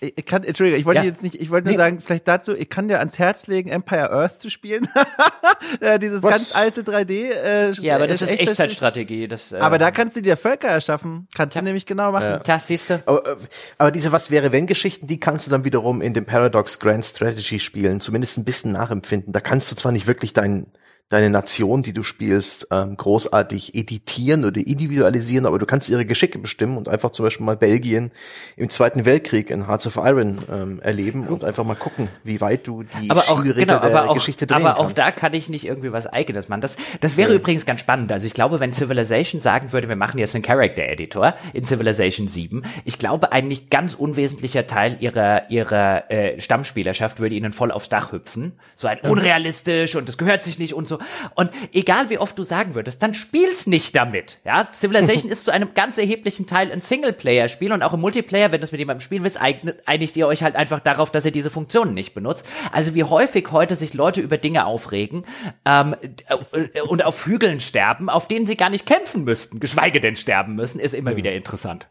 ich 0.00 0.26
kann, 0.26 0.44
Entschuldigung, 0.44 0.78
ich 0.78 0.86
wollte 0.86 1.00
ja. 1.00 1.06
jetzt 1.06 1.22
nicht, 1.22 1.40
ich 1.40 1.50
wollte 1.50 1.66
nur 1.66 1.72
nee. 1.72 1.78
sagen, 1.78 2.00
vielleicht 2.00 2.28
dazu, 2.28 2.54
ich 2.54 2.68
kann 2.68 2.86
dir 2.86 3.00
ans 3.00 3.18
Herz 3.18 3.48
legen, 3.48 3.68
Empire 3.68 4.10
Earth 4.12 4.40
zu 4.40 4.48
spielen. 4.48 4.88
äh, 5.80 5.98
dieses 5.98 6.22
Was? 6.22 6.30
ganz 6.30 6.56
alte 6.56 6.82
3D. 6.82 7.30
Äh, 7.30 7.70
ja, 7.72 7.96
aber 7.96 8.06
das 8.06 8.22
ist 8.22 8.30
Echtzeitstrategie. 8.30 9.26
Das, 9.26 9.52
äh, 9.52 9.58
aber 9.58 9.78
da 9.78 9.90
kannst 9.90 10.16
du 10.16 10.22
dir 10.22 10.36
Völker 10.36 10.68
erschaffen. 10.68 11.26
Kannst 11.34 11.56
ja. 11.56 11.62
du 11.62 11.64
nämlich 11.64 11.84
genau 11.84 12.12
machen. 12.12 12.24
Ja. 12.26 12.38
Klar, 12.38 12.60
siehst 12.60 12.90
du. 12.90 13.02
Aber, 13.06 13.26
äh, 13.26 13.36
aber 13.76 13.90
diese 13.90 14.12
Was 14.12 14.30
wäre 14.30 14.52
wenn 14.52 14.66
Geschichten, 14.66 15.08
die 15.08 15.18
kannst 15.18 15.46
du 15.46 15.50
dann 15.50 15.64
wiederum 15.64 16.00
in 16.00 16.14
dem 16.14 16.26
Paradox 16.26 16.78
Grand 16.78 17.04
Strategy 17.04 17.58
spielen, 17.58 18.00
zumindest 18.00 18.38
ein 18.38 18.44
bisschen 18.44 18.72
nachempfinden. 18.72 19.32
Da 19.32 19.40
kannst 19.40 19.72
du 19.72 19.76
zwar 19.76 19.90
nicht 19.90 20.06
wirklich 20.06 20.32
deinen 20.32 20.72
deine 21.08 21.30
Nation, 21.30 21.82
die 21.82 21.94
du 21.94 22.02
spielst, 22.02 22.68
ähm, 22.70 22.96
großartig 22.96 23.74
editieren 23.74 24.44
oder 24.44 24.58
individualisieren, 24.58 25.46
aber 25.46 25.58
du 25.58 25.64
kannst 25.64 25.88
ihre 25.88 26.04
Geschicke 26.04 26.38
bestimmen 26.38 26.76
und 26.76 26.88
einfach 26.88 27.12
zum 27.12 27.24
Beispiel 27.24 27.46
mal 27.46 27.56
Belgien 27.56 28.10
im 28.56 28.68
Zweiten 28.68 29.06
Weltkrieg 29.06 29.50
in 29.50 29.66
Hearts 29.66 29.86
of 29.86 29.96
Iron 29.96 30.38
ähm, 30.52 30.80
erleben 30.80 31.26
und 31.26 31.44
einfach 31.44 31.64
mal 31.64 31.76
gucken, 31.76 32.10
wie 32.24 32.42
weit 32.42 32.66
du 32.66 32.82
die 32.82 33.10
aber 33.10 33.22
auch, 33.22 33.42
genau, 33.42 33.78
der 33.78 34.10
auch, 34.10 34.14
Geschichte 34.14 34.46
drehen 34.46 34.66
Aber 34.66 34.78
auch 34.78 34.86
kannst. 34.94 34.98
da 34.98 35.10
kann 35.10 35.32
ich 35.32 35.48
nicht 35.48 35.66
irgendwie 35.66 35.92
was 35.92 36.06
Eigenes 36.06 36.48
machen. 36.48 36.60
Das, 36.60 36.76
das 37.00 37.16
wäre 37.16 37.30
ja. 37.30 37.36
übrigens 37.36 37.64
ganz 37.64 37.80
spannend. 37.80 38.12
Also 38.12 38.26
ich 38.26 38.34
glaube, 38.34 38.60
wenn 38.60 38.74
Civilization 38.74 39.40
sagen 39.40 39.72
würde, 39.72 39.88
wir 39.88 39.96
machen 39.96 40.18
jetzt 40.18 40.34
einen 40.34 40.44
Character 40.44 40.82
Editor 40.82 41.34
in 41.54 41.64
Civilization 41.64 42.28
7, 42.28 42.64
ich 42.84 42.98
glaube, 42.98 43.32
ein 43.32 43.48
nicht 43.48 43.70
ganz 43.70 43.94
unwesentlicher 43.94 44.66
Teil 44.66 44.98
ihrer, 45.00 45.50
ihrer 45.50 46.10
äh, 46.10 46.38
Stammspielerschaft 46.38 47.20
würde 47.20 47.34
ihnen 47.34 47.54
voll 47.54 47.72
aufs 47.72 47.88
Dach 47.88 48.12
hüpfen. 48.12 48.52
So 48.74 48.88
ein 48.88 49.00
unrealistisch 49.00 49.96
und 49.96 50.06
das 50.06 50.18
gehört 50.18 50.42
sich 50.42 50.58
nicht 50.58 50.74
und 50.74 50.86
so. 50.86 50.97
Und 51.34 51.50
egal 51.72 52.10
wie 52.10 52.18
oft 52.18 52.38
du 52.38 52.42
sagen 52.42 52.74
würdest, 52.74 53.02
dann 53.02 53.14
spiel's 53.14 53.66
nicht 53.66 53.94
damit. 53.96 54.38
Ja, 54.44 54.68
Civilization 54.72 55.30
ist 55.30 55.44
zu 55.44 55.50
einem 55.50 55.74
ganz 55.74 55.98
erheblichen 55.98 56.46
Teil 56.46 56.72
ein 56.72 56.80
Singleplayer-Spiel 56.80 57.72
und 57.72 57.82
auch 57.82 57.94
im 57.94 58.00
Multiplayer, 58.00 58.52
wenn 58.52 58.60
du 58.60 58.64
es 58.64 58.72
mit 58.72 58.78
jemandem 58.78 59.00
spielen 59.00 59.24
willst, 59.24 59.38
einigt 59.40 60.16
ihr 60.16 60.26
euch 60.26 60.42
halt 60.42 60.56
einfach 60.56 60.80
darauf, 60.80 61.10
dass 61.10 61.24
ihr 61.24 61.32
diese 61.32 61.50
Funktionen 61.50 61.94
nicht 61.94 62.14
benutzt. 62.14 62.46
Also 62.72 62.94
wie 62.94 63.04
häufig 63.04 63.50
heute 63.50 63.76
sich 63.76 63.94
Leute 63.94 64.20
über 64.20 64.38
Dinge 64.38 64.66
aufregen 64.66 65.24
ähm, 65.64 65.94
äh, 66.28 66.80
und 66.82 67.04
auf 67.04 67.26
Hügeln 67.26 67.60
sterben, 67.60 68.08
auf 68.08 68.28
denen 68.28 68.46
sie 68.46 68.56
gar 68.56 68.70
nicht 68.70 68.86
kämpfen 68.86 69.24
müssten, 69.24 69.60
geschweige 69.60 70.00
denn 70.00 70.16
sterben 70.16 70.54
müssen, 70.54 70.80
ist 70.80 70.94
immer 70.94 71.16
wieder 71.16 71.32
interessant. 71.32 71.88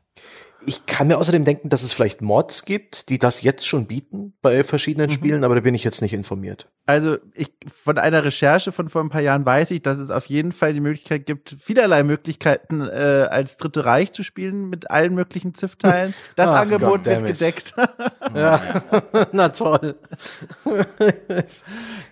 Ich 0.69 0.85
kann 0.85 1.07
mir 1.07 1.17
außerdem 1.17 1.45
denken, 1.45 1.69
dass 1.69 1.81
es 1.81 1.93
vielleicht 1.93 2.21
Mods 2.21 2.65
gibt, 2.65 3.07
die 3.07 3.19
das 3.19 3.41
jetzt 3.41 3.65
schon 3.65 3.87
bieten 3.87 4.33
bei 4.41 4.65
verschiedenen 4.65 5.09
mhm. 5.09 5.13
Spielen, 5.13 5.43
aber 5.45 5.55
da 5.55 5.61
bin 5.61 5.73
ich 5.73 5.85
jetzt 5.85 6.01
nicht 6.01 6.11
informiert. 6.11 6.67
Also 6.85 7.19
ich 7.33 7.53
von 7.73 7.97
einer 7.97 8.25
Recherche 8.25 8.73
von 8.73 8.89
vor 8.89 9.01
ein 9.01 9.07
paar 9.07 9.21
Jahren 9.21 9.45
weiß 9.45 9.71
ich, 9.71 9.81
dass 9.81 9.97
es 9.97 10.11
auf 10.11 10.25
jeden 10.25 10.51
Fall 10.51 10.73
die 10.73 10.81
Möglichkeit 10.81 11.25
gibt, 11.25 11.55
vielerlei 11.57 12.03
Möglichkeiten 12.03 12.81
äh, 12.81 13.27
als 13.29 13.55
Dritte 13.55 13.85
Reich 13.85 14.11
zu 14.11 14.23
spielen 14.23 14.69
mit 14.69 14.91
allen 14.91 15.15
möglichen 15.15 15.55
Ziff-Teilen. 15.55 16.13
Das 16.35 16.49
Ach, 16.49 16.61
Angebot 16.61 17.05
wird 17.05 17.25
gedeckt. 17.25 17.73
ja, 18.35 18.61
na 19.31 19.47
toll. 19.49 19.95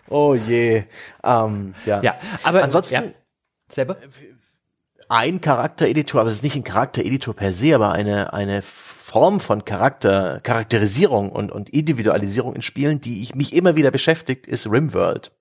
oh 0.08 0.34
je. 0.34 0.86
Ähm, 1.24 1.76
ja. 1.86 2.02
ja, 2.02 2.18
aber 2.44 2.64
ansonsten. 2.64 2.96
Ja. 2.96 3.04
Selber? 3.70 3.98
Ein 5.10 5.42
Charaktereditor, 5.42 6.22
aber 6.22 6.30
es 6.30 6.36
ist 6.36 6.44
nicht 6.44 6.56
ein 6.56 6.64
Charaktereditor 6.64 7.34
per 7.36 7.52
se, 7.52 7.76
aber 7.76 7.92
eine, 7.92 8.34
eine 8.34 8.62
Form 8.62 9.40
von 9.40 9.66
Charakter, 9.66 10.40
Charakterisierung 10.42 11.32
und, 11.32 11.52
und 11.52 11.70
Individualisierung 11.70 12.56
in 12.56 12.62
Spielen, 12.62 13.02
die 13.02 13.22
ich 13.22 13.36
mich 13.36 13.54
immer 13.54 13.76
wieder 13.76 13.92
beschäftigt, 13.92 14.48
ist 14.48 14.70
Rimworld. 14.70 15.32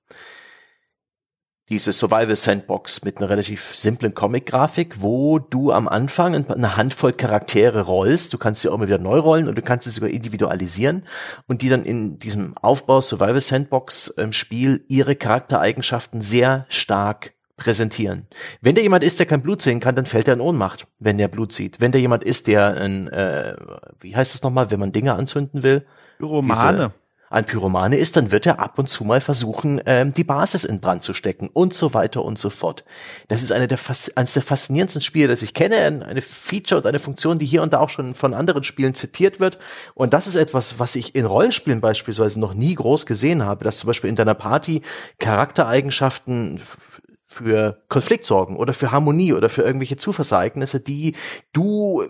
diese 1.70 1.92
Survival 1.92 2.36
Sandbox 2.36 3.04
mit 3.04 3.16
einer 3.16 3.30
relativ 3.30 3.74
simplen 3.74 4.14
Comic-Grafik, 4.14 5.00
wo 5.00 5.38
du 5.38 5.72
am 5.72 5.88
Anfang 5.88 6.34
eine 6.34 6.76
Handvoll 6.76 7.14
Charaktere 7.14 7.82
rollst. 7.82 8.34
Du 8.34 8.38
kannst 8.38 8.60
sie 8.60 8.68
auch 8.68 8.74
immer 8.74 8.86
wieder 8.86 8.98
neu 8.98 9.18
rollen 9.18 9.48
und 9.48 9.56
du 9.56 9.62
kannst 9.62 9.86
sie 9.86 9.90
sogar 9.90 10.10
individualisieren 10.10 11.06
und 11.46 11.62
die 11.62 11.70
dann 11.70 11.84
in 11.84 12.18
diesem 12.18 12.54
Aufbau 12.58 13.00
Survival 13.00 13.40
Sandbox 13.40 14.14
ähm, 14.18 14.32
Spiel 14.32 14.84
ihre 14.88 15.16
Charaktereigenschaften 15.16 16.20
sehr 16.20 16.66
stark 16.68 17.32
präsentieren. 17.56 18.26
Wenn 18.60 18.74
da 18.74 18.82
jemand 18.82 19.04
ist, 19.04 19.18
der 19.18 19.26
kein 19.26 19.42
Blut 19.42 19.62
sehen 19.62 19.80
kann, 19.80 19.94
dann 19.94 20.06
fällt 20.06 20.28
er 20.28 20.34
in 20.34 20.40
Ohnmacht, 20.40 20.86
wenn 20.98 21.18
der 21.18 21.28
Blut 21.28 21.52
sieht. 21.52 21.80
Wenn 21.80 21.92
da 21.92 21.98
jemand 21.98 22.24
ist, 22.24 22.46
der 22.46 22.74
ein, 22.74 23.08
äh, 23.08 23.56
wie 24.00 24.16
heißt 24.16 24.34
es 24.34 24.42
nochmal, 24.42 24.70
wenn 24.70 24.80
man 24.80 24.92
Dinge 24.92 25.14
anzünden 25.14 25.62
will? 25.62 25.86
Romane. 26.20 26.72
Diese, 26.72 27.04
ein 27.34 27.46
Pyromane 27.46 27.96
ist, 27.96 28.16
dann 28.16 28.30
wird 28.30 28.46
er 28.46 28.60
ab 28.60 28.78
und 28.78 28.88
zu 28.88 29.02
mal 29.02 29.20
versuchen, 29.20 29.80
ähm, 29.86 30.12
die 30.12 30.22
Basis 30.22 30.62
in 30.64 30.78
Brand 30.78 31.02
zu 31.02 31.14
stecken 31.14 31.50
und 31.52 31.74
so 31.74 31.92
weiter 31.92 32.24
und 32.24 32.38
so 32.38 32.48
fort. 32.48 32.84
Das 33.26 33.42
ist 33.42 33.50
eine 33.50 33.66
der, 33.66 33.80
eines 34.14 34.34
der 34.34 34.42
faszinierendsten 34.42 35.02
Spiele, 35.02 35.26
das 35.26 35.42
ich 35.42 35.52
kenne, 35.52 36.06
eine 36.06 36.22
Feature 36.22 36.80
und 36.80 36.86
eine 36.86 37.00
Funktion, 37.00 37.40
die 37.40 37.46
hier 37.46 37.62
und 37.62 37.72
da 37.72 37.80
auch 37.80 37.90
schon 37.90 38.14
von 38.14 38.34
anderen 38.34 38.62
Spielen 38.62 38.94
zitiert 38.94 39.40
wird. 39.40 39.58
Und 39.94 40.12
das 40.12 40.28
ist 40.28 40.36
etwas, 40.36 40.78
was 40.78 40.94
ich 40.94 41.16
in 41.16 41.24
Rollenspielen 41.26 41.80
beispielsweise 41.80 42.38
noch 42.38 42.54
nie 42.54 42.76
groß 42.76 43.04
gesehen 43.04 43.44
habe, 43.44 43.64
dass 43.64 43.78
zum 43.78 43.88
Beispiel 43.88 44.10
in 44.10 44.16
deiner 44.16 44.34
Party 44.34 44.82
Charaktereigenschaften 45.18 46.60
für 47.34 47.82
Konflikt 47.88 48.24
sorgen 48.24 48.56
oder 48.56 48.72
für 48.72 48.92
Harmonie 48.92 49.32
oder 49.32 49.48
für 49.48 49.62
irgendwelche 49.62 49.96
Zufallsereignisse, 49.96 50.80
die 50.80 51.14
du, 51.52 52.04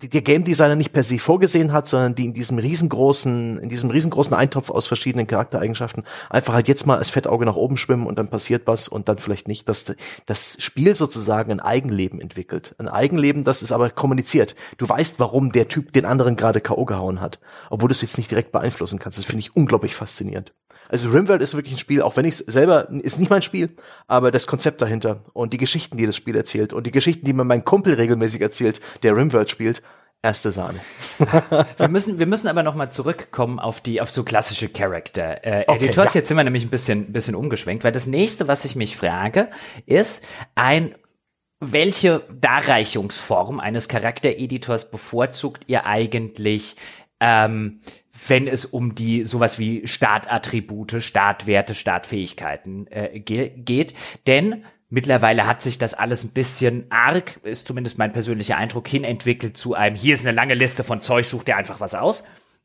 die 0.00 0.08
der 0.08 0.22
Game 0.22 0.44
Designer 0.44 0.76
nicht 0.76 0.92
per 0.92 1.02
se 1.02 1.18
vorgesehen 1.18 1.72
hat, 1.72 1.88
sondern 1.88 2.14
die 2.14 2.26
in 2.26 2.34
diesem 2.34 2.58
riesengroßen, 2.58 3.58
in 3.58 3.68
diesem 3.68 3.90
riesengroßen 3.90 4.34
Eintopf 4.34 4.70
aus 4.70 4.86
verschiedenen 4.86 5.26
Charaktereigenschaften 5.26 6.04
einfach 6.30 6.54
halt 6.54 6.68
jetzt 6.68 6.86
mal 6.86 6.96
als 6.98 7.10
Fettauge 7.10 7.44
nach 7.44 7.56
oben 7.56 7.76
schwimmen 7.76 8.06
und 8.06 8.18
dann 8.18 8.28
passiert 8.28 8.66
was 8.66 8.88
und 8.88 9.08
dann 9.08 9.18
vielleicht 9.18 9.48
nicht, 9.48 9.68
dass 9.68 9.84
das 10.26 10.56
Spiel 10.60 10.94
sozusagen 10.94 11.50
ein 11.50 11.60
Eigenleben 11.60 12.20
entwickelt. 12.20 12.74
Ein 12.78 12.88
Eigenleben, 12.88 13.44
das 13.44 13.62
ist 13.62 13.72
aber 13.72 13.90
kommuniziert. 13.90 14.54
Du 14.76 14.88
weißt, 14.88 15.18
warum 15.18 15.50
der 15.52 15.68
Typ 15.68 15.92
den 15.92 16.04
anderen 16.04 16.36
gerade 16.36 16.60
K.O. 16.60 16.84
gehauen 16.84 17.20
hat, 17.20 17.40
obwohl 17.70 17.88
du 17.88 17.92
es 17.92 18.02
jetzt 18.02 18.18
nicht 18.18 18.30
direkt 18.30 18.52
beeinflussen 18.52 18.98
kannst. 18.98 19.18
Das 19.18 19.24
finde 19.24 19.40
ich 19.40 19.56
unglaublich 19.56 19.94
faszinierend. 19.94 20.52
Also 20.88 21.10
Rimworld 21.10 21.42
ist 21.42 21.54
wirklich 21.54 21.74
ein 21.74 21.78
Spiel, 21.78 22.02
auch 22.02 22.16
wenn 22.16 22.24
ich 22.24 22.34
es 22.34 22.38
selber, 22.38 22.88
ist 22.90 23.18
nicht 23.18 23.30
mein 23.30 23.42
Spiel, 23.42 23.76
aber 24.06 24.30
das 24.30 24.46
Konzept 24.46 24.82
dahinter 24.82 25.24
und 25.32 25.52
die 25.52 25.58
Geschichten, 25.58 25.96
die 25.96 26.06
das 26.06 26.16
Spiel 26.16 26.36
erzählt 26.36 26.72
und 26.72 26.86
die 26.86 26.90
Geschichten, 26.90 27.24
die 27.24 27.32
mir 27.32 27.44
mein 27.44 27.64
Kumpel 27.64 27.94
regelmäßig 27.94 28.40
erzählt, 28.40 28.80
der 29.02 29.16
Rimworld 29.16 29.50
spielt, 29.50 29.82
erste 30.22 30.50
Sahne. 30.50 30.80
wir 31.76 31.88
müssen, 31.88 32.18
wir 32.18 32.26
müssen 32.26 32.48
aber 32.48 32.62
noch 32.62 32.74
mal 32.74 32.90
zurückkommen 32.90 33.58
auf 33.58 33.80
die, 33.80 34.00
auf 34.00 34.10
so 34.10 34.24
klassische 34.24 34.68
Character 34.68 35.44
äh, 35.44 35.64
okay, 35.66 35.84
Editors. 35.84 36.14
Ja. 36.14 36.20
Jetzt 36.20 36.28
sind 36.28 36.36
wir 36.36 36.44
nämlich 36.44 36.64
ein 36.64 36.70
bisschen, 36.70 37.12
bisschen 37.12 37.34
umgeschwenkt, 37.34 37.84
weil 37.84 37.92
das 37.92 38.06
nächste, 38.06 38.48
was 38.48 38.64
ich 38.64 38.74
mich 38.74 38.96
frage, 38.96 39.48
ist 39.86 40.24
ein 40.54 40.94
welche 41.60 42.22
Darreichungsform 42.40 43.58
eines 43.58 43.88
Charaktereditors 43.88 44.90
bevorzugt 44.90 45.64
ihr 45.66 45.86
eigentlich 45.86 46.76
ähm, 47.20 47.80
wenn 48.26 48.48
es 48.48 48.64
um 48.64 48.94
die 48.94 49.24
sowas 49.26 49.58
wie 49.58 49.86
Startattribute, 49.86 51.02
Startwerte, 51.02 51.74
Startfähigkeiten 51.74 52.86
äh, 52.90 53.20
ge 53.20 53.50
geht. 53.56 53.94
Denn 54.26 54.64
mittlerweile 54.88 55.46
hat 55.46 55.62
sich 55.62 55.78
das 55.78 55.94
alles 55.94 56.24
ein 56.24 56.30
bisschen 56.30 56.86
arg, 56.90 57.38
ist 57.42 57.68
zumindest 57.68 57.98
mein 57.98 58.12
persönlicher 58.12 58.56
Eindruck, 58.56 58.88
hinentwickelt 58.88 59.56
zu 59.56 59.74
einem, 59.74 59.96
hier 59.96 60.14
ist 60.14 60.26
eine 60.26 60.34
lange 60.34 60.54
Liste 60.54 60.84
von 60.84 61.00
Zeug, 61.00 61.26
such 61.26 61.44
dir 61.44 61.56
einfach 61.56 61.80
was 61.80 61.94
aus. 61.94 62.24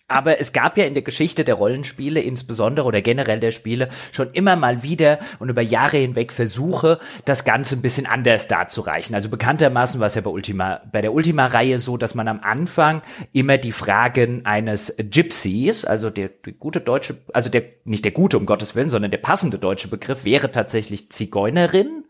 Aber 0.10 0.40
es 0.40 0.52
gab 0.52 0.78
ja 0.78 0.84
in 0.84 0.96
der 0.96 1.04
Geschichte 1.04 1.46
der 1.46 1.56
Rollenspiele 1.56 2.20
insbesondere 2.20 2.86
oder 2.86 3.02
generell 3.02 3.40
der 3.40 3.52
Spiele 3.52 3.88
schon 4.12 4.32
immer 4.34 4.58
mal 4.58 4.84
wieder 4.84 5.18
und 5.40 5.50
über 5.50 5.62
Jahre 5.62 5.98
hinweg 5.98 6.34
Versuche, 6.34 7.00
das 7.24 7.46
Ganze 7.46 7.76
ein 7.76 7.82
bisschen 7.82 8.06
anders 8.06 8.50
darzureichen. 8.50 9.16
Also 9.16 9.30
bekanntermaßen 9.30 10.02
war 10.02 10.08
es 10.08 10.16
ja 10.16 10.22
bei 10.22 10.30
Ultima, 10.30 10.82
bei 10.92 11.00
der 11.00 11.14
Ultima-Reihe 11.14 11.80
so, 11.80 11.96
dass 11.96 12.16
man 12.16 12.28
am 12.28 12.42
Anfang 12.42 13.02
immer 13.32 13.58
die 13.58 13.72
Fragen 13.72 14.46
eines 14.46 14.94
Gypsies, 14.98 15.86
also 15.86 16.10
der, 16.10 16.28
der 16.28 16.54
gute 16.54 16.82
deutsche, 16.82 17.16
also 17.32 17.50
der, 17.50 17.64
nicht 17.86 18.04
der 18.04 18.12
gute 18.12 18.38
um 18.38 18.46
Gottes 18.46 18.76
Willen, 18.76 18.90
sondern 18.90 19.12
der 19.12 19.20
passende 19.20 19.58
deutsche 19.58 19.88
Begriff 19.88 20.26
wäre 20.26 20.52
tatsächlich 20.52 21.12
Zigeunerin. 21.12 22.04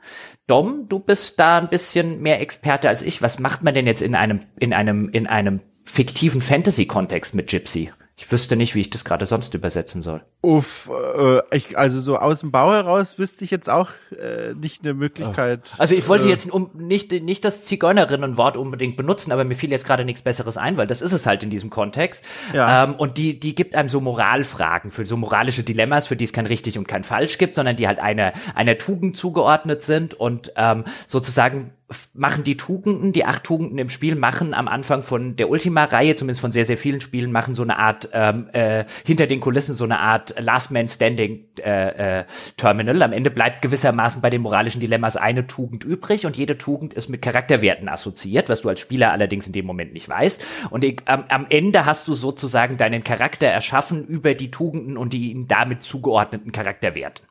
Dom, 0.48 0.90
du 0.90 1.00
bist 1.00 1.40
da 1.40 1.60
ein 1.60 1.70
bisschen 1.70 2.22
mehr 2.24 2.42
Experte 2.42 2.90
als 2.90 3.04
ich. 3.04 3.22
Was 3.22 3.38
macht 3.38 3.62
man 3.62 3.76
denn 3.76 3.86
jetzt 3.86 4.02
in 4.02 4.16
einem, 4.16 4.40
in 4.60 4.74
einem, 4.74 5.10
in 5.10 5.28
einem 5.28 5.62
fiktiven 5.84 6.42
Fantasy-Kontext 6.42 7.36
mit 7.36 7.50
Gypsy. 7.50 7.92
Ich 8.16 8.32
wüsste 8.32 8.56
nicht, 8.56 8.76
wie 8.76 8.80
ich 8.80 8.92
das 8.92 9.06
gerade 9.06 9.26
sonst 9.26 9.56
übersetzen 9.56 10.04
soll. 10.04 10.22
Uff, 10.42 10.90
äh, 11.18 11.58
ich, 11.58 11.76
also 11.78 12.00
so 12.00 12.18
aus 12.18 12.42
dem 12.42 12.52
Bau 12.52 12.72
heraus 12.72 13.18
wüsste 13.18 13.44
ich 13.44 13.50
jetzt 13.50 13.72
auch 13.72 13.90
äh, 14.12 14.54
nicht 14.54 14.84
eine 14.84 14.94
Möglichkeit. 14.94 15.62
Also 15.80 15.96
ich 15.96 16.08
wollte 16.08 16.28
äh, 16.28 16.30
jetzt 16.30 16.52
um, 16.52 16.70
nicht, 16.76 17.12
nicht 17.12 17.44
das 17.44 17.66
Zigeunerinnen-Wort 17.66 18.56
unbedingt 18.56 18.98
benutzen, 18.98 19.32
aber 19.32 19.46
mir 19.46 19.56
fiel 19.56 19.72
jetzt 19.72 19.86
gerade 19.86 20.06
nichts 20.06 20.22
Besseres 20.22 20.58
ein, 20.58 20.78
weil 20.78 20.86
das 20.86 21.02
ist 21.02 21.12
es 21.12 21.26
halt 21.26 21.42
in 21.42 21.50
diesem 21.50 21.72
Kontext. 21.72 22.24
Ja. 22.54 22.84
Ähm, 22.84 22.96
und 22.96 23.18
die, 23.18 23.40
die 23.40 23.56
gibt 23.56 23.74
einem 23.74 23.90
so 23.90 24.00
Moralfragen 24.00 24.92
für 24.92 25.08
so 25.08 25.18
moralische 25.18 25.64
Dilemmas, 25.64 26.06
für 26.06 26.16
die 26.16 26.26
es 26.26 26.34
kein 26.34 26.46
richtig 26.46 26.78
und 26.78 26.88
kein 26.88 27.04
falsch 27.04 27.40
gibt, 27.40 27.56
sondern 27.56 27.78
die 27.78 27.88
halt 27.88 27.98
einer, 27.98 28.34
einer 28.54 28.78
Tugend 28.78 29.18
zugeordnet 29.18 29.82
sind 29.82 30.14
und 30.14 30.54
ähm, 30.56 30.84
sozusagen 31.08 31.72
machen 32.14 32.44
die 32.44 32.58
Tugenden, 32.58 33.14
die 33.14 33.26
acht 33.26 33.44
Tugenden 33.44 33.78
im 33.78 33.90
Spiel 33.90 34.16
machen 34.16 34.54
am 34.54 34.68
Anfang 34.68 35.02
von 35.02 35.36
der 35.36 35.50
Ultima-Reihe, 35.50 36.16
zumindest 36.16 36.42
von 36.42 36.52
sehr, 36.52 36.66
sehr 36.66 36.78
vielen 36.78 37.02
Spielen, 37.02 37.32
machen 37.32 37.56
so 37.56 37.64
eine 37.64 37.78
Art, 37.78 38.10
ähm, 38.14 38.50
äh, 38.54 38.86
hinter 39.06 39.28
den 39.28 39.40
Kulissen 39.40 39.76
so 39.76 39.84
eine 39.84 40.00
Art 40.00 40.36
Last 40.40 40.72
Man 40.72 40.88
Standing 40.88 41.46
äh, 41.60 42.20
äh, 42.20 42.26
Terminal. 42.58 43.02
Am 43.02 43.14
Ende 43.14 43.32
bleibt 43.32 43.62
gewissermaßen 43.62 44.22
bei 44.22 44.30
den 44.30 44.42
moralischen 44.42 44.82
Dilemmas 44.82 45.18
eine 45.18 45.48
Tugend 45.48 45.84
übrig 45.84 46.26
und 46.26 46.38
jede 46.38 46.58
Tugend 46.58 46.94
ist 46.94 47.10
mit 47.10 47.22
Charakterwerten 47.22 47.90
assoziiert, 47.90 48.50
was 48.50 48.62
du 48.62 48.70
als 48.70 48.80
Spieler 48.80 49.12
allerdings 49.12 49.48
in 49.48 49.54
dem 49.54 49.66
Moment 49.66 49.94
nicht 49.94 50.10
weißt. 50.10 50.44
Und 50.70 50.84
ich, 50.84 51.02
am, 51.06 51.26
am 51.30 51.46
Ende 51.50 51.86
hast 51.86 52.08
du 52.08 52.14
sozusagen 52.14 52.78
deinen 52.78 53.04
Charakter 53.04 53.48
erschaffen 53.48 54.06
über 54.06 54.34
die 54.34 54.52
Tugenden 54.52 54.98
und 54.98 55.14
die 55.14 55.32
ihm 55.32 55.48
damit 55.48 55.84
zugeordneten 55.84 56.52
Charakterwerten. 56.52 57.26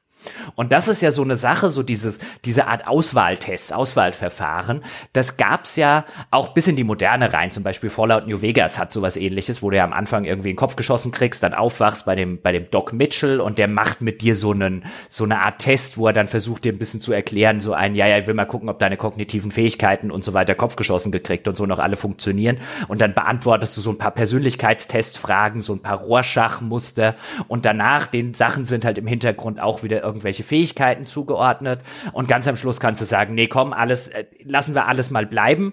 Und 0.54 0.72
das 0.72 0.88
ist 0.88 1.02
ja 1.02 1.10
so 1.12 1.22
eine 1.22 1.36
Sache, 1.36 1.70
so 1.70 1.82
dieses, 1.82 2.18
diese 2.44 2.66
Art 2.66 2.86
Auswahltests, 2.86 3.72
Auswahlverfahren, 3.72 4.82
das 5.12 5.36
gab's 5.36 5.76
ja 5.76 6.04
auch 6.30 6.50
bis 6.50 6.68
in 6.68 6.76
die 6.76 6.84
Moderne 6.84 7.32
rein. 7.32 7.50
Zum 7.50 7.62
Beispiel 7.62 7.90
Fallout 7.90 8.26
New 8.26 8.42
Vegas 8.42 8.78
hat 8.78 8.92
sowas 8.92 9.16
ähnliches, 9.16 9.62
wo 9.62 9.70
du 9.70 9.76
ja 9.76 9.84
am 9.84 9.92
Anfang 9.92 10.24
irgendwie 10.24 10.50
einen 10.50 10.56
Kopf 10.56 10.76
geschossen 10.76 11.12
kriegst, 11.12 11.42
dann 11.42 11.54
aufwachst 11.54 12.04
bei 12.04 12.14
dem, 12.14 12.40
bei 12.40 12.52
dem 12.52 12.70
Doc 12.70 12.92
Mitchell 12.92 13.40
und 13.40 13.58
der 13.58 13.68
macht 13.68 14.02
mit 14.02 14.22
dir 14.22 14.34
so 14.34 14.52
einen, 14.52 14.84
so 15.08 15.24
eine 15.24 15.40
Art 15.40 15.58
Test, 15.58 15.98
wo 15.98 16.06
er 16.06 16.12
dann 16.12 16.28
versucht, 16.28 16.64
dir 16.64 16.72
ein 16.72 16.78
bisschen 16.78 17.00
zu 17.00 17.12
erklären, 17.12 17.60
so 17.60 17.72
ein, 17.72 17.94
ja, 17.94 18.06
ja, 18.06 18.18
ich 18.18 18.26
will 18.26 18.34
mal 18.34 18.46
gucken, 18.46 18.68
ob 18.68 18.78
deine 18.78 18.96
kognitiven 18.96 19.50
Fähigkeiten 19.50 20.10
und 20.10 20.24
so 20.24 20.34
weiter 20.34 20.54
Kopf 20.54 20.76
geschossen 20.76 21.12
gekriegt 21.12 21.48
und 21.48 21.56
so 21.56 21.66
noch 21.66 21.78
alle 21.78 21.96
funktionieren. 21.96 22.58
Und 22.88 23.00
dann 23.00 23.14
beantwortest 23.14 23.76
du 23.76 23.80
so 23.80 23.90
ein 23.90 23.98
paar 23.98 24.10
Persönlichkeitstestfragen, 24.10 25.62
so 25.62 25.72
ein 25.74 25.80
paar 25.80 25.98
Rohrschachmuster 25.98 27.14
und 27.48 27.64
danach, 27.64 28.06
den 28.06 28.34
Sachen 28.34 28.66
sind 28.66 28.84
halt 28.84 28.98
im 28.98 29.06
Hintergrund 29.06 29.60
auch 29.60 29.82
wieder 29.82 30.02
irgendwelche 30.12 30.42
Fähigkeiten 30.42 31.06
zugeordnet. 31.06 31.80
Und 32.12 32.28
ganz 32.28 32.46
am 32.46 32.56
Schluss 32.56 32.80
kannst 32.80 33.00
du 33.00 33.06
sagen, 33.06 33.34
nee, 33.34 33.48
komm, 33.48 33.72
alles, 33.72 34.08
äh, 34.08 34.26
lassen 34.44 34.74
wir 34.74 34.86
alles 34.86 35.10
mal 35.10 35.26
bleiben 35.26 35.72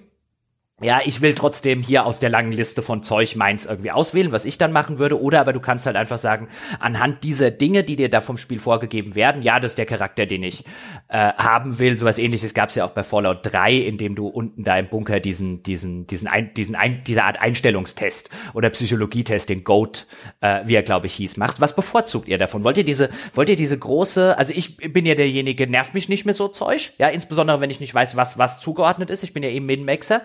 ja, 0.82 1.02
ich 1.04 1.22
will 1.22 1.36
trotzdem 1.36 1.82
hier 1.82 2.06
aus 2.06 2.20
der 2.20 2.30
langen 2.30 2.52
Liste 2.52 2.82
von 2.82 3.04
Zeug 3.04 3.36
meins 3.36 3.66
irgendwie 3.66 3.92
auswählen, 3.92 4.32
was 4.32 4.46
ich 4.46 4.58
dann 4.58 4.72
machen 4.72 5.00
würde. 5.00 5.22
Oder 5.22 5.42
aber 5.42 5.54
du 5.54 5.60
kannst 5.60 5.86
halt 5.86 5.96
einfach 5.96 6.18
sagen, 6.18 6.48
anhand 6.80 7.24
dieser 7.24 7.52
Dinge, 7.52 7.84
die 7.84 7.96
dir 7.96 8.10
da 8.10 8.22
vom 8.22 8.38
Spiel 8.38 8.60
vorgegeben 8.60 9.16
werden, 9.16 9.42
ja, 9.42 9.60
das 9.60 9.74
ist 9.74 9.78
der 9.78 9.86
Charakter, 9.86 10.26
den 10.26 10.44
ich 10.44 10.66
äh, 11.08 11.34
haben 11.34 11.80
will. 11.80 11.98
Sowas 11.98 12.18
ähnliches 12.18 12.54
gab 12.54 12.70
es 12.70 12.76
ja 12.76 12.86
auch 12.86 12.92
bei 12.92 13.04
Fallout 13.04 13.40
3, 13.44 13.74
in 13.76 13.98
dem 13.98 14.16
du 14.16 14.28
unten 14.28 14.64
da 14.64 14.78
im 14.78 14.88
Bunker 14.88 15.20
diesen, 15.20 15.64
diesen, 15.64 16.08
diesen, 16.08 16.28
ein, 16.28 16.54
diesen 16.54 16.76
ein, 16.76 17.04
diese 17.06 17.24
Art 17.24 17.40
Einstellungstest 17.40 18.30
oder 18.54 18.70
Psychologietest, 18.70 19.50
den 19.50 19.64
GOAT, 19.64 20.08
äh, 20.42 20.62
wie 20.66 20.76
er 20.76 20.84
glaube 20.84 21.08
ich 21.08 21.14
hieß, 21.14 21.38
macht. 21.38 21.62
Was 21.62 21.76
bevorzugt 21.76 22.28
ihr 22.28 22.38
davon? 22.38 22.64
Wollt 22.64 22.78
ihr 22.78 22.86
diese, 22.86 23.10
wollt 23.34 23.50
ihr 23.50 23.56
diese 23.56 23.78
große, 23.78 24.38
also 24.38 24.54
ich 24.56 24.78
bin 24.78 25.06
ja 25.06 25.16
derjenige, 25.16 25.68
nervt 25.68 25.94
mich 25.94 26.10
nicht 26.10 26.26
mehr 26.26 26.34
so 26.34 26.48
Zeug, 26.48 26.94
ja, 26.98 27.08
insbesondere 27.08 27.62
wenn 27.62 27.70
ich 27.70 27.80
nicht 27.80 27.94
weiß, 27.94 28.16
was 28.16 28.38
was 28.38 28.60
zugeordnet 28.60 29.10
ist. 29.10 29.24
Ich 29.24 29.34
bin 29.34 29.44
ja 29.44 29.50
eben 29.50 29.66
Min-Maxer 29.66 30.22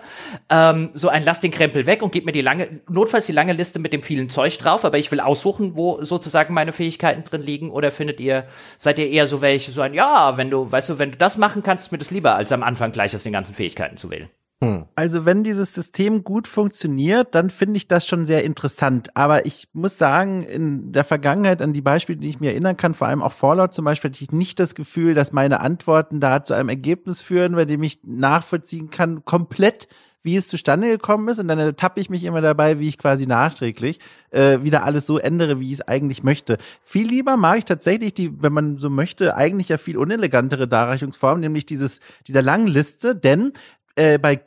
ähm, 0.49 0.91
so 0.93 1.09
ein 1.09 1.23
Lass 1.23 1.39
den 1.39 1.51
Krempel 1.51 1.85
weg 1.85 2.01
und 2.01 2.11
gib 2.11 2.25
mir 2.25 2.31
die 2.31 2.41
lange, 2.41 2.81
notfalls 2.87 3.25
die 3.25 3.31
lange 3.31 3.53
Liste 3.53 3.79
mit 3.79 3.93
dem 3.93 4.03
vielen 4.03 4.29
Zeug 4.29 4.57
drauf, 4.59 4.85
aber 4.85 4.97
ich 4.97 5.11
will 5.11 5.19
aussuchen, 5.19 5.75
wo 5.75 6.01
sozusagen 6.01 6.53
meine 6.53 6.71
Fähigkeiten 6.71 7.23
drin 7.23 7.41
liegen 7.41 7.71
oder 7.71 7.91
findet 7.91 8.19
ihr, 8.19 8.45
seid 8.77 8.99
ihr 8.99 9.09
eher 9.09 9.27
so 9.27 9.41
welche, 9.41 9.71
so 9.71 9.81
ein, 9.81 9.93
ja, 9.93 10.37
wenn 10.37 10.49
du, 10.49 10.71
weißt 10.71 10.89
du, 10.89 10.99
wenn 10.99 11.11
du 11.11 11.17
das 11.17 11.37
machen 11.37 11.63
kannst, 11.63 11.87
ist 11.87 11.91
mir 11.91 11.97
das 11.97 12.11
lieber, 12.11 12.35
als 12.35 12.51
am 12.51 12.63
Anfang 12.63 12.91
gleich 12.91 13.15
aus 13.15 13.23
den 13.23 13.33
ganzen 13.33 13.55
Fähigkeiten 13.55 13.97
zu 13.97 14.09
wählen. 14.11 14.29
Hm. 14.63 14.85
Also 14.95 15.25
wenn 15.25 15.43
dieses 15.43 15.73
System 15.73 16.23
gut 16.23 16.47
funktioniert, 16.47 17.35
dann 17.35 17.49
finde 17.49 17.77
ich 17.77 17.87
das 17.87 18.07
schon 18.07 18.25
sehr 18.25 18.43
interessant. 18.43 19.09
Aber 19.15 19.45
ich 19.45 19.67
muss 19.73 19.97
sagen, 19.97 20.43
in 20.43 20.93
der 20.93 21.03
Vergangenheit 21.03 21.61
an 21.61 21.73
die 21.73 21.81
Beispiele, 21.81 22.19
die 22.19 22.29
ich 22.29 22.39
mir 22.39 22.51
erinnern 22.51 22.77
kann, 22.77 22.93
vor 22.93 23.07
allem 23.07 23.21
auch 23.21 23.33
Fallout 23.33 23.73
zum 23.73 23.83
Beispiel, 23.83 24.11
hatte 24.11 24.23
ich 24.23 24.31
nicht 24.31 24.59
das 24.59 24.75
Gefühl, 24.75 25.13
dass 25.13 25.33
meine 25.33 25.59
Antworten 25.59 26.21
da 26.21 26.43
zu 26.43 26.53
einem 26.53 26.69
Ergebnis 26.69 27.19
führen, 27.21 27.55
bei 27.55 27.65
dem 27.65 27.83
ich 27.83 27.99
nachvollziehen 28.03 28.89
kann, 28.91 29.25
komplett 29.25 29.89
wie 30.25 30.35
es 30.35 30.47
zustande 30.47 30.89
gekommen 30.89 31.27
ist 31.29 31.39
und 31.39 31.47
dann 31.47 31.59
ertappe 31.59 32.01
ich 32.01 32.09
mich 32.09 32.23
immer 32.23 32.41
dabei, 32.41 32.79
wie 32.79 32.87
ich 32.87 32.97
quasi 32.97 33.27
nachträglich 33.27 33.99
äh, 34.31 34.63
wieder 34.63 34.83
alles 34.83 35.05
so 35.05 35.19
ändere, 35.19 35.59
wie 35.59 35.67
ich 35.67 35.73
es 35.73 35.87
eigentlich 35.87 36.23
möchte. 36.23 36.57
Viel 36.83 37.07
lieber 37.07 37.37
mag 37.37 37.59
ich 37.59 37.65
tatsächlich 37.65 38.15
die, 38.15 38.41
wenn 38.41 38.51
man 38.51 38.79
so 38.79 38.89
möchte, 38.89 39.35
eigentlich 39.35 39.69
ja 39.69 39.77
viel 39.77 39.97
unelegantere 39.97 40.67
Darreichungsform, 40.67 41.39
nämlich 41.39 41.67
dieses 41.67 41.99
dieser 42.27 42.41
langen 42.41 42.67
Liste, 42.67 43.15
denn 43.15 43.53
äh, 43.95 44.17
bei 44.17 44.41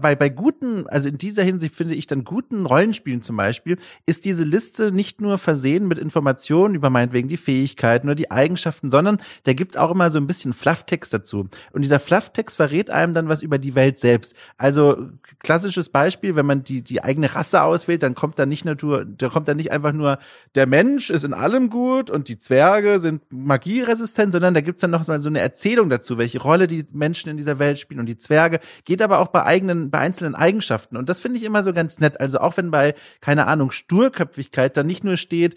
bei, 0.00 0.14
bei 0.14 0.28
guten, 0.28 0.86
also 0.86 1.08
in 1.08 1.18
dieser 1.18 1.42
Hinsicht 1.42 1.74
finde 1.74 1.94
ich 1.94 2.06
dann 2.06 2.24
guten 2.24 2.66
Rollenspielen 2.66 3.22
zum 3.22 3.36
Beispiel, 3.36 3.78
ist 4.06 4.24
diese 4.24 4.44
Liste 4.44 4.92
nicht 4.92 5.20
nur 5.20 5.38
versehen 5.38 5.88
mit 5.88 5.98
Informationen 5.98 6.74
über 6.74 6.90
meinetwegen 6.90 7.28
die 7.28 7.36
Fähigkeiten 7.36 8.08
oder 8.08 8.14
die 8.14 8.30
Eigenschaften, 8.30 8.90
sondern 8.90 9.18
da 9.44 9.52
gibt's 9.52 9.76
auch 9.76 9.90
immer 9.90 10.10
so 10.10 10.18
ein 10.18 10.26
bisschen 10.26 10.52
Flufftext 10.52 11.12
dazu. 11.12 11.48
Und 11.72 11.82
dieser 11.82 12.00
Flufftext 12.00 12.56
verrät 12.56 12.90
einem 12.90 13.14
dann 13.14 13.28
was 13.28 13.42
über 13.42 13.58
die 13.58 13.74
Welt 13.74 13.98
selbst. 13.98 14.34
Also 14.56 15.08
klassisches 15.40 15.88
Beispiel, 15.88 16.36
wenn 16.36 16.46
man 16.46 16.64
die, 16.64 16.82
die 16.82 17.02
eigene 17.02 17.34
Rasse 17.34 17.62
auswählt, 17.62 18.02
dann 18.02 18.14
kommt 18.14 18.38
da 18.38 18.46
nicht 18.46 18.64
nur, 18.64 18.76
da 18.76 19.28
kommt 19.28 19.48
da 19.48 19.54
nicht 19.54 19.72
einfach 19.72 19.92
nur, 19.92 20.18
der 20.54 20.66
Mensch 20.66 21.10
ist 21.10 21.24
in 21.24 21.34
allem 21.34 21.70
gut 21.70 22.10
und 22.10 22.28
die 22.28 22.38
Zwerge 22.38 22.98
sind 22.98 23.22
magieresistent, 23.30 24.32
sondern 24.32 24.54
da 24.54 24.60
gibt's 24.60 24.80
dann 24.80 24.90
noch 24.90 25.06
mal 25.06 25.20
so 25.20 25.28
eine 25.28 25.40
Erzählung 25.40 25.90
dazu, 25.90 26.18
welche 26.18 26.40
Rolle 26.40 26.66
die 26.66 26.84
Menschen 26.92 27.30
in 27.30 27.36
dieser 27.36 27.58
Welt 27.58 27.78
spielen 27.78 28.00
und 28.00 28.06
die 28.06 28.18
Zwerge. 28.18 28.60
Geht 28.84 29.02
aber 29.02 29.18
auch 29.18 29.28
bei 29.28 29.44
eigenen 29.44 29.65
eigenen, 29.66 29.90
bei 29.90 29.98
einzelnen 29.98 30.34
Eigenschaften. 30.34 30.96
Und 30.96 31.08
das 31.08 31.20
finde 31.20 31.38
ich 31.38 31.44
immer 31.44 31.62
so 31.62 31.72
ganz 31.72 31.98
nett. 31.98 32.20
Also 32.20 32.38
auch 32.38 32.56
wenn 32.56 32.70
bei, 32.70 32.94
keine 33.20 33.46
Ahnung, 33.46 33.70
Sturköpfigkeit 33.70 34.76
da 34.76 34.82
nicht 34.82 35.04
nur 35.04 35.16
steht, 35.16 35.56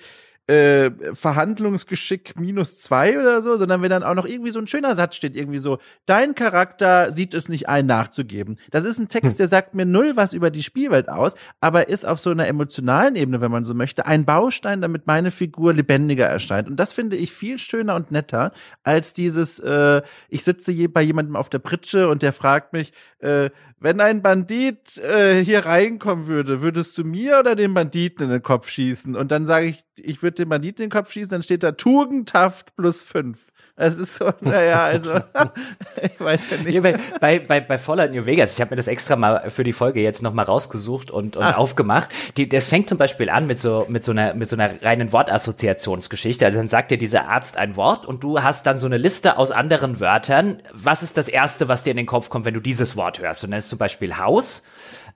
äh, 0.50 1.14
Verhandlungsgeschick 1.14 2.40
minus 2.40 2.80
zwei 2.80 3.20
oder 3.20 3.44
so, 3.44 3.56
sondern 3.56 3.84
wenn 3.84 3.92
dann 3.92 4.02
auch 4.02 4.16
noch 4.16 4.26
irgendwie 4.26 4.50
so 4.50 4.58
ein 4.58 4.66
schöner 4.66 4.96
Satz 4.96 5.16
steht, 5.16 5.36
irgendwie 5.36 5.60
so, 5.60 5.78
dein 6.08 6.34
Charakter 6.34 7.12
sieht 7.12 7.36
es 7.36 7.50
nicht 7.50 7.70
ein, 7.70 7.86
nachzugeben. 7.86 8.58
Das 8.72 8.84
ist 8.84 8.98
ein 8.98 9.10
Text, 9.10 9.34
hm. 9.34 9.38
der 9.38 9.48
sagt 9.48 9.76
mir 9.76 9.86
null 9.86 10.14
was 10.16 10.34
über 10.34 10.50
die 10.50 10.64
Spielwelt 10.64 11.08
aus, 11.08 11.36
aber 11.62 11.88
ist 11.90 12.04
auf 12.04 12.20
so 12.20 12.32
einer 12.32 12.48
emotionalen 12.48 13.16
Ebene, 13.16 13.42
wenn 13.42 13.52
man 13.52 13.64
so 13.64 13.76
möchte, 13.76 14.08
ein 14.08 14.26
Baustein, 14.26 14.82
damit 14.82 15.06
meine 15.06 15.30
Figur 15.30 15.72
lebendiger 15.72 16.26
erscheint. 16.26 16.68
Und 16.68 16.78
das 16.78 16.94
finde 16.94 17.16
ich 17.16 17.32
viel 17.32 17.60
schöner 17.60 17.94
und 17.94 18.10
netter 18.10 18.52
als 18.84 19.14
dieses, 19.14 19.60
äh, 19.60 20.02
ich 20.30 20.44
sitze 20.44 20.90
bei 20.90 21.04
jemandem 21.04 21.36
auf 21.36 21.50
der 21.50 21.60
Pritsche 21.60 22.10
und 22.10 22.24
der 22.24 22.34
fragt 22.34 22.74
mich, 22.74 22.92
äh, 23.20 23.52
wenn 23.82 24.02
ein 24.02 24.22
Bandit 24.22 24.98
äh, 24.98 25.44
hier 25.44 25.66
reinkommen 25.66 26.28
würde, 26.28 26.62
würdest 26.62 26.98
du 26.98 27.04
mir 27.04 27.40
oder 27.40 27.56
dem 27.56 27.74
Banditen 27.74 28.26
in 28.26 28.30
den 28.30 28.42
Kopf 28.42 28.68
schießen? 28.70 29.16
Und 29.16 29.32
dann 29.32 29.48
sage 29.48 29.68
ich, 29.68 29.86
ich 29.98 30.22
würde 30.22 30.39
dem 30.40 30.50
Banditen 30.50 30.84
in 30.84 30.90
den 30.90 30.98
Kopf 30.98 31.12
schießen, 31.12 31.30
dann 31.30 31.44
steht 31.44 31.64
da 31.64 31.72
Tugendhaft 31.74 32.76
plus 32.76 33.04
fünf. 33.04 33.40
Es 33.82 33.98
ist 33.98 34.16
so, 34.16 34.30
naja, 34.42 34.84
also 34.84 35.14
ich 36.04 36.20
weiß 36.20 36.42
ja 36.52 36.58
nicht. 36.58 36.74
Ja, 36.74 36.82
bei, 37.22 37.40
bei, 37.40 37.62
bei 37.62 37.78
Fallout 37.78 38.12
New 38.12 38.26
Vegas, 38.26 38.56
ich 38.56 38.62
habe 38.62 38.72
mir 38.72 38.76
das 38.76 38.90
extra 38.90 39.16
mal 39.16 39.50
für 39.50 39.64
die 39.64 39.72
Folge 39.72 40.02
jetzt 40.02 40.22
nochmal 40.22 40.46
rausgesucht 40.46 41.10
und, 41.10 41.38
und 41.38 41.44
ah. 41.44 41.54
aufgemacht. 41.54 42.10
Die, 42.36 42.50
das 42.50 42.68
fängt 42.68 42.90
zum 42.90 42.98
Beispiel 42.98 43.30
an 43.30 43.48
mit 43.48 43.58
so, 43.58 43.86
mit 43.88 44.04
so 44.04 44.12
einer, 44.12 44.34
mit 44.34 44.50
so 44.50 44.58
einer 44.58 44.82
reinen 44.82 45.14
Wortassoziationsgeschichte. 45.14 46.46
Also 46.46 46.58
dann 46.58 46.68
sagt 46.68 46.92
dir 46.92 46.98
dieser 46.98 47.30
Arzt 47.30 47.56
ein 47.56 47.78
Wort 47.78 48.06
und 48.06 48.22
du 48.22 48.44
hast 48.44 48.68
dann 48.68 48.80
so 48.80 48.86
eine 48.86 48.98
Liste 48.98 49.38
aus 49.38 49.50
anderen 49.50 50.02
Wörtern. 50.02 50.62
Was 50.74 51.02
ist 51.02 51.16
das 51.16 51.30
erste, 51.30 51.70
was 51.70 51.84
dir 51.84 51.92
in 51.92 51.98
den 51.98 52.06
Kopf 52.06 52.30
kommt, 52.30 52.44
wenn 52.44 52.56
du 52.56 52.60
dieses 52.60 52.98
Wort 52.98 53.22
hörst? 53.22 53.46
Und 53.46 53.52
dann 53.52 53.60
ist 53.60 53.70
zum 53.70 53.80
Beispiel 53.80 54.18
Haus, 54.18 54.64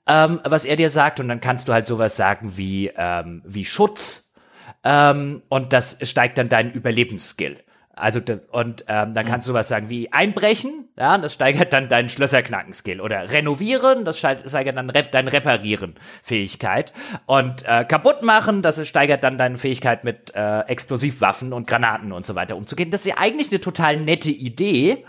ähm, 0.07 0.39
was 0.45 0.63
er 0.63 0.77
dir 0.77 0.89
sagt, 0.89 1.19
und 1.19 1.27
dann 1.27 1.41
kannst 1.41 1.67
du 1.67 1.73
halt 1.73 1.85
sowas 1.85 2.15
sagen 2.15 2.53
wie, 2.55 2.93
ähm, 2.95 3.41
wie 3.45 3.65
Schutz. 3.65 4.32
Ähm, 4.83 5.41
und 5.49 5.73
das 5.73 5.97
steigt 6.01 6.37
dann 6.37 6.49
deinen 6.49 6.71
Überlebensskill. 6.71 7.57
Also 7.95 8.21
und 8.51 8.85
ähm, 8.87 9.13
dann 9.13 9.25
kannst 9.25 9.47
du 9.47 9.53
was 9.53 9.67
sagen 9.67 9.87
wie 9.87 10.11
einbrechen, 10.11 10.89
ja, 10.97 11.15
das 11.19 11.35
steigert 11.35 11.73
dann 11.73 11.89
deinen 11.89 12.09
Schlösserknacken-Skill 12.09 12.99
oder 12.99 13.31
renovieren, 13.31 14.03
das 14.03 14.17
steigert 14.17 14.77
dann 14.77 14.89
Rep 14.89 15.11
dein 15.11 15.27
Reparieren 15.27 15.93
Fähigkeit 16.23 16.91
und 17.27 17.63
äh, 17.67 17.85
kaputt 17.85 18.23
machen, 18.23 18.63
das 18.63 18.87
steigert 18.87 19.23
dann 19.23 19.37
deine 19.37 19.57
Fähigkeit 19.57 20.03
mit 20.05 20.33
äh, 20.35 20.61
Explosivwaffen 20.61 21.53
und 21.53 21.67
Granaten 21.67 22.13
und 22.13 22.25
so 22.25 22.33
weiter 22.33 22.57
umzugehen. 22.57 22.89
Das 22.89 23.01
ist 23.01 23.11
ja 23.11 23.17
eigentlich 23.19 23.51
eine 23.51 23.61
total 23.61 23.97
nette 23.97 24.31
Idee, 24.31 25.05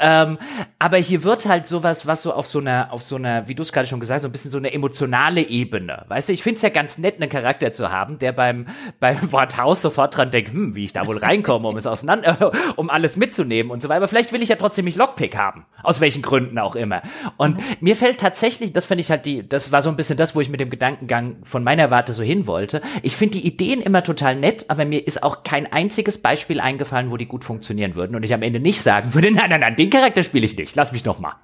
ähm, 0.00 0.38
aber 0.78 0.96
hier 0.96 1.22
wird 1.22 1.46
halt 1.46 1.66
sowas, 1.66 2.06
was 2.06 2.22
so 2.22 2.32
auf 2.32 2.46
so 2.46 2.58
einer, 2.58 2.92
auf 2.92 3.02
so 3.02 3.16
einer, 3.16 3.46
wie 3.48 3.54
du 3.54 3.62
es 3.62 3.72
gerade 3.72 3.86
schon 3.86 4.00
gesagt 4.00 4.16
hast, 4.16 4.22
so 4.22 4.28
ein 4.28 4.32
bisschen 4.32 4.50
so 4.50 4.56
eine 4.56 4.72
emotionale 4.72 5.42
Ebene. 5.42 6.04
Weißt 6.08 6.28
du, 6.28 6.32
ich 6.32 6.42
finde 6.42 6.56
es 6.56 6.62
ja 6.62 6.70
ganz 6.70 6.96
nett, 6.96 7.20
einen 7.20 7.30
Charakter 7.30 7.72
zu 7.72 7.90
haben, 7.90 8.18
der 8.18 8.32
beim, 8.32 8.66
beim 9.00 9.30
Wort 9.30 9.58
Haus 9.58 9.82
sofort 9.82 10.16
dran 10.16 10.30
denkt, 10.30 10.52
hm, 10.52 10.74
wie 10.74 10.84
ich 10.84 10.94
da 10.94 11.06
wohl 11.06 11.18
reinkomme, 11.18 11.68
um 11.68 11.76
es 11.76 11.86
auseinander, 11.86 12.50
um 12.76 12.88
alles 12.88 13.16
mitzunehmen 13.16 13.70
und 13.70 13.82
so 13.82 13.88
weiter. 13.88 13.98
Aber 13.98 14.08
vielleicht 14.08 14.32
will 14.32 14.42
ich 14.42 14.48
ja 14.48 14.56
trotzdem 14.56 14.86
nicht 14.86 14.96
Lockpick 14.96 15.36
haben. 15.36 15.66
Aus 15.82 16.00
welchen 16.00 16.22
Gründen 16.22 16.58
auch 16.58 16.76
immer. 16.76 17.02
Und 17.36 17.58
mhm. 17.58 17.62
mir 17.80 17.94
fällt 17.94 18.18
tatsächlich, 18.18 18.72
das 18.72 18.86
finde 18.86 19.02
ich 19.02 19.10
halt 19.10 19.26
die, 19.26 19.46
das 19.46 19.70
war 19.72 19.82
so 19.82 19.90
ein 19.90 19.96
bisschen 19.96 20.16
das, 20.16 20.34
wo 20.34 20.40
ich 20.40 20.48
mit 20.48 20.60
dem 20.60 20.70
Gedankengang 20.70 21.36
von 21.42 21.62
meiner 21.62 21.90
Warte 21.90 22.14
so 22.14 22.22
hin 22.22 22.46
wollte. 22.46 22.80
Ich 23.02 23.16
finde 23.16 23.38
die 23.38 23.46
Ideen 23.46 23.82
immer 23.82 24.02
total 24.02 24.36
nett, 24.36 24.64
aber 24.68 24.86
mir 24.86 25.06
ist 25.06 25.22
auch 25.22 25.42
kein 25.42 25.70
einziges 25.70 26.18
Beispiel 26.18 26.60
eingefallen, 26.60 27.10
wo 27.10 27.18
die 27.18 27.26
gut 27.26 27.44
funktionieren 27.44 27.96
würden 27.96 28.16
und 28.16 28.22
ich 28.22 28.32
am 28.32 28.42
Ende 28.42 28.60
nicht 28.60 28.80
sagen 28.80 29.12
würde, 29.12 29.30
nein, 29.32 29.50
nein, 29.50 29.60
nein, 29.60 29.76
den 29.76 29.89
Charakter 29.90 30.24
spiele 30.24 30.46
ich 30.46 30.56
nicht. 30.56 30.74
Lass 30.76 30.92
mich 30.92 31.04
noch 31.04 31.18
mal. 31.18 31.36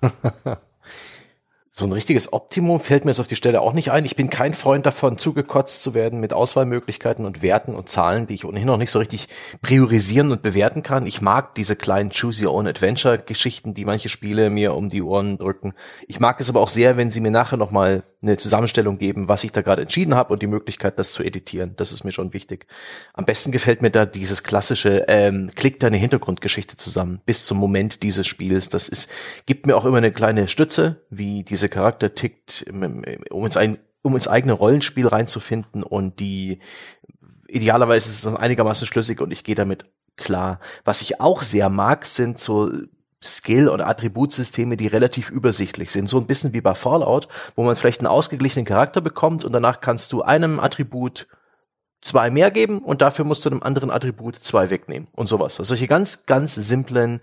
So 1.72 1.86
ein 1.86 1.92
richtiges 1.92 2.32
Optimum 2.32 2.80
fällt 2.80 3.04
mir 3.04 3.12
jetzt 3.12 3.20
auf 3.20 3.28
die 3.28 3.36
Stelle 3.36 3.60
auch 3.60 3.72
nicht 3.72 3.92
ein. 3.92 4.04
Ich 4.04 4.16
bin 4.16 4.28
kein 4.28 4.54
Freund 4.54 4.86
davon, 4.86 5.18
zugekotzt 5.18 5.84
zu 5.84 5.94
werden 5.94 6.18
mit 6.18 6.32
Auswahlmöglichkeiten 6.32 7.24
und 7.24 7.42
Werten 7.42 7.76
und 7.76 7.88
Zahlen, 7.88 8.26
die 8.26 8.34
ich 8.34 8.44
ohnehin 8.44 8.66
noch 8.66 8.76
nicht 8.76 8.90
so 8.90 8.98
richtig 8.98 9.28
priorisieren 9.62 10.32
und 10.32 10.42
bewerten 10.42 10.82
kann. 10.82 11.06
Ich 11.06 11.20
mag 11.22 11.54
diese 11.54 11.76
kleinen 11.76 12.10
Choose 12.10 12.44
Your 12.44 12.54
Own 12.54 12.66
Adventure 12.66 13.18
Geschichten, 13.18 13.72
die 13.72 13.84
manche 13.84 14.08
Spiele 14.08 14.50
mir 14.50 14.74
um 14.74 14.90
die 14.90 15.00
Ohren 15.00 15.38
drücken. 15.38 15.72
Ich 16.08 16.18
mag 16.18 16.40
es 16.40 16.50
aber 16.50 16.60
auch 16.60 16.68
sehr, 16.68 16.96
wenn 16.96 17.12
sie 17.12 17.20
mir 17.20 17.30
nachher 17.30 17.56
nochmal 17.56 18.02
eine 18.22 18.36
Zusammenstellung 18.36 18.98
geben, 18.98 19.28
was 19.28 19.44
ich 19.44 19.52
da 19.52 19.62
gerade 19.62 19.82
entschieden 19.82 20.16
habe 20.16 20.32
und 20.32 20.42
die 20.42 20.48
Möglichkeit, 20.48 20.98
das 20.98 21.12
zu 21.12 21.22
editieren. 21.22 21.74
Das 21.76 21.92
ist 21.92 22.04
mir 22.04 22.12
schon 22.12 22.32
wichtig. 22.32 22.66
Am 23.14 23.24
besten 23.24 23.52
gefällt 23.52 23.80
mir 23.80 23.90
da 23.90 24.06
dieses 24.06 24.42
klassische, 24.42 25.04
ähm, 25.08 25.52
klick 25.54 25.78
deine 25.78 25.96
Hintergrundgeschichte 25.98 26.76
zusammen 26.76 27.20
bis 27.24 27.46
zum 27.46 27.58
Moment 27.58 28.02
dieses 28.02 28.26
Spiels. 28.26 28.68
Das 28.68 28.88
ist, 28.88 29.08
gibt 29.46 29.66
mir 29.66 29.76
auch 29.76 29.84
immer 29.84 29.98
eine 29.98 30.12
kleine 30.12 30.48
Stütze, 30.48 31.04
wie 31.08 31.44
diese 31.44 31.60
dieser 31.60 31.68
Charakter 31.68 32.14
tickt, 32.14 32.64
um 32.70 33.44
ins, 33.44 33.56
ein, 33.56 33.78
um 34.02 34.14
ins 34.14 34.28
eigene 34.28 34.54
Rollenspiel 34.54 35.06
reinzufinden 35.06 35.82
und 35.82 36.20
die 36.20 36.60
idealerweise 37.48 38.08
ist 38.08 38.14
es 38.16 38.22
dann 38.22 38.36
einigermaßen 38.36 38.86
schlüssig 38.86 39.20
und 39.20 39.30
ich 39.30 39.44
gehe 39.44 39.54
damit 39.54 39.84
klar. 40.16 40.60
Was 40.84 41.02
ich 41.02 41.20
auch 41.20 41.42
sehr 41.42 41.68
mag, 41.68 42.06
sind 42.06 42.40
so 42.40 42.70
Skill- 43.22 43.68
und 43.68 43.80
Attributsysteme, 43.80 44.76
die 44.76 44.86
relativ 44.86 45.30
übersichtlich 45.30 45.90
sind. 45.90 46.08
So 46.08 46.18
ein 46.18 46.26
bisschen 46.26 46.52
wie 46.52 46.60
bei 46.60 46.74
Fallout, 46.74 47.28
wo 47.54 47.64
man 47.64 47.76
vielleicht 47.76 48.00
einen 48.00 48.06
ausgeglichenen 48.06 48.64
Charakter 48.64 49.00
bekommt 49.00 49.44
und 49.44 49.52
danach 49.52 49.80
kannst 49.80 50.12
du 50.12 50.22
einem 50.22 50.58
Attribut 50.58 51.26
zwei 52.00 52.30
mehr 52.30 52.50
geben 52.50 52.78
und 52.78 53.02
dafür 53.02 53.24
musst 53.24 53.44
du 53.44 53.50
einem 53.50 53.62
anderen 53.62 53.90
Attribut 53.90 54.36
zwei 54.36 54.70
wegnehmen 54.70 55.08
und 55.12 55.28
sowas. 55.28 55.58
Also 55.58 55.68
solche 55.68 55.86
ganz, 55.86 56.24
ganz 56.24 56.54
simplen 56.54 57.20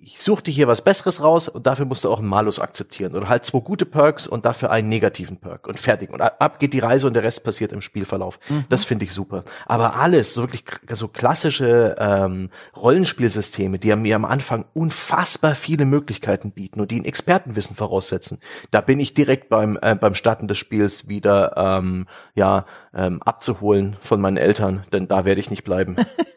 ich 0.00 0.22
suche 0.22 0.42
dir 0.42 0.50
hier 0.50 0.68
was 0.68 0.82
Besseres 0.82 1.22
raus 1.22 1.48
und 1.48 1.66
dafür 1.66 1.86
musst 1.86 2.04
du 2.04 2.10
auch 2.10 2.18
einen 2.18 2.28
Malus 2.28 2.60
akzeptieren. 2.60 3.14
Oder 3.14 3.28
halt 3.28 3.44
zwei 3.44 3.60
gute 3.60 3.86
Perks 3.86 4.26
und 4.26 4.44
dafür 4.44 4.70
einen 4.70 4.88
negativen 4.88 5.38
Perk 5.38 5.66
und 5.66 5.80
fertig. 5.80 6.10
Und 6.10 6.20
ab 6.20 6.58
geht 6.58 6.72
die 6.72 6.80
Reise 6.80 7.06
und 7.06 7.14
der 7.14 7.22
Rest 7.22 7.42
passiert 7.42 7.72
im 7.72 7.80
Spielverlauf. 7.80 8.38
Mhm. 8.48 8.64
Das 8.68 8.84
finde 8.84 9.06
ich 9.06 9.12
super. 9.12 9.44
Aber 9.66 9.96
alles, 9.96 10.34
so 10.34 10.42
wirklich 10.42 10.64
so 10.90 11.08
klassische 11.08 11.96
ähm, 11.98 12.50
Rollenspielsysteme, 12.76 13.78
die 13.78 13.94
mir 13.96 14.16
am 14.16 14.24
Anfang 14.24 14.66
unfassbar 14.74 15.54
viele 15.54 15.86
Möglichkeiten 15.86 16.52
bieten 16.52 16.80
und 16.80 16.90
die 16.90 17.00
ein 17.00 17.04
Expertenwissen 17.04 17.76
voraussetzen, 17.76 18.40
da 18.70 18.80
bin 18.80 19.00
ich 19.00 19.14
direkt 19.14 19.48
beim, 19.48 19.78
äh, 19.80 19.94
beim 19.94 20.14
Starten 20.14 20.48
des 20.48 20.58
Spiels 20.58 21.08
wieder 21.08 21.54
ähm, 21.56 22.06
ja, 22.34 22.66
ähm, 22.94 23.22
abzuholen 23.22 23.96
von 24.00 24.20
meinen 24.20 24.36
Eltern, 24.36 24.84
denn 24.92 25.08
da 25.08 25.24
werde 25.24 25.40
ich 25.40 25.50
nicht 25.50 25.64
bleiben. 25.64 25.96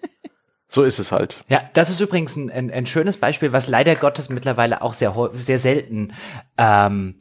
So 0.67 0.83
ist 0.83 0.99
es 0.99 1.11
halt. 1.11 1.43
Ja, 1.47 1.61
das 1.73 1.89
ist 1.89 2.01
übrigens 2.01 2.35
ein, 2.35 2.49
ein, 2.51 2.71
ein 2.71 2.85
schönes 2.85 3.17
Beispiel, 3.17 3.53
was 3.53 3.67
leider 3.67 3.95
Gottes 3.95 4.29
mittlerweile 4.29 4.81
auch 4.81 4.93
sehr, 4.93 5.13
sehr 5.33 5.59
selten 5.59 6.13
ähm, 6.57 7.15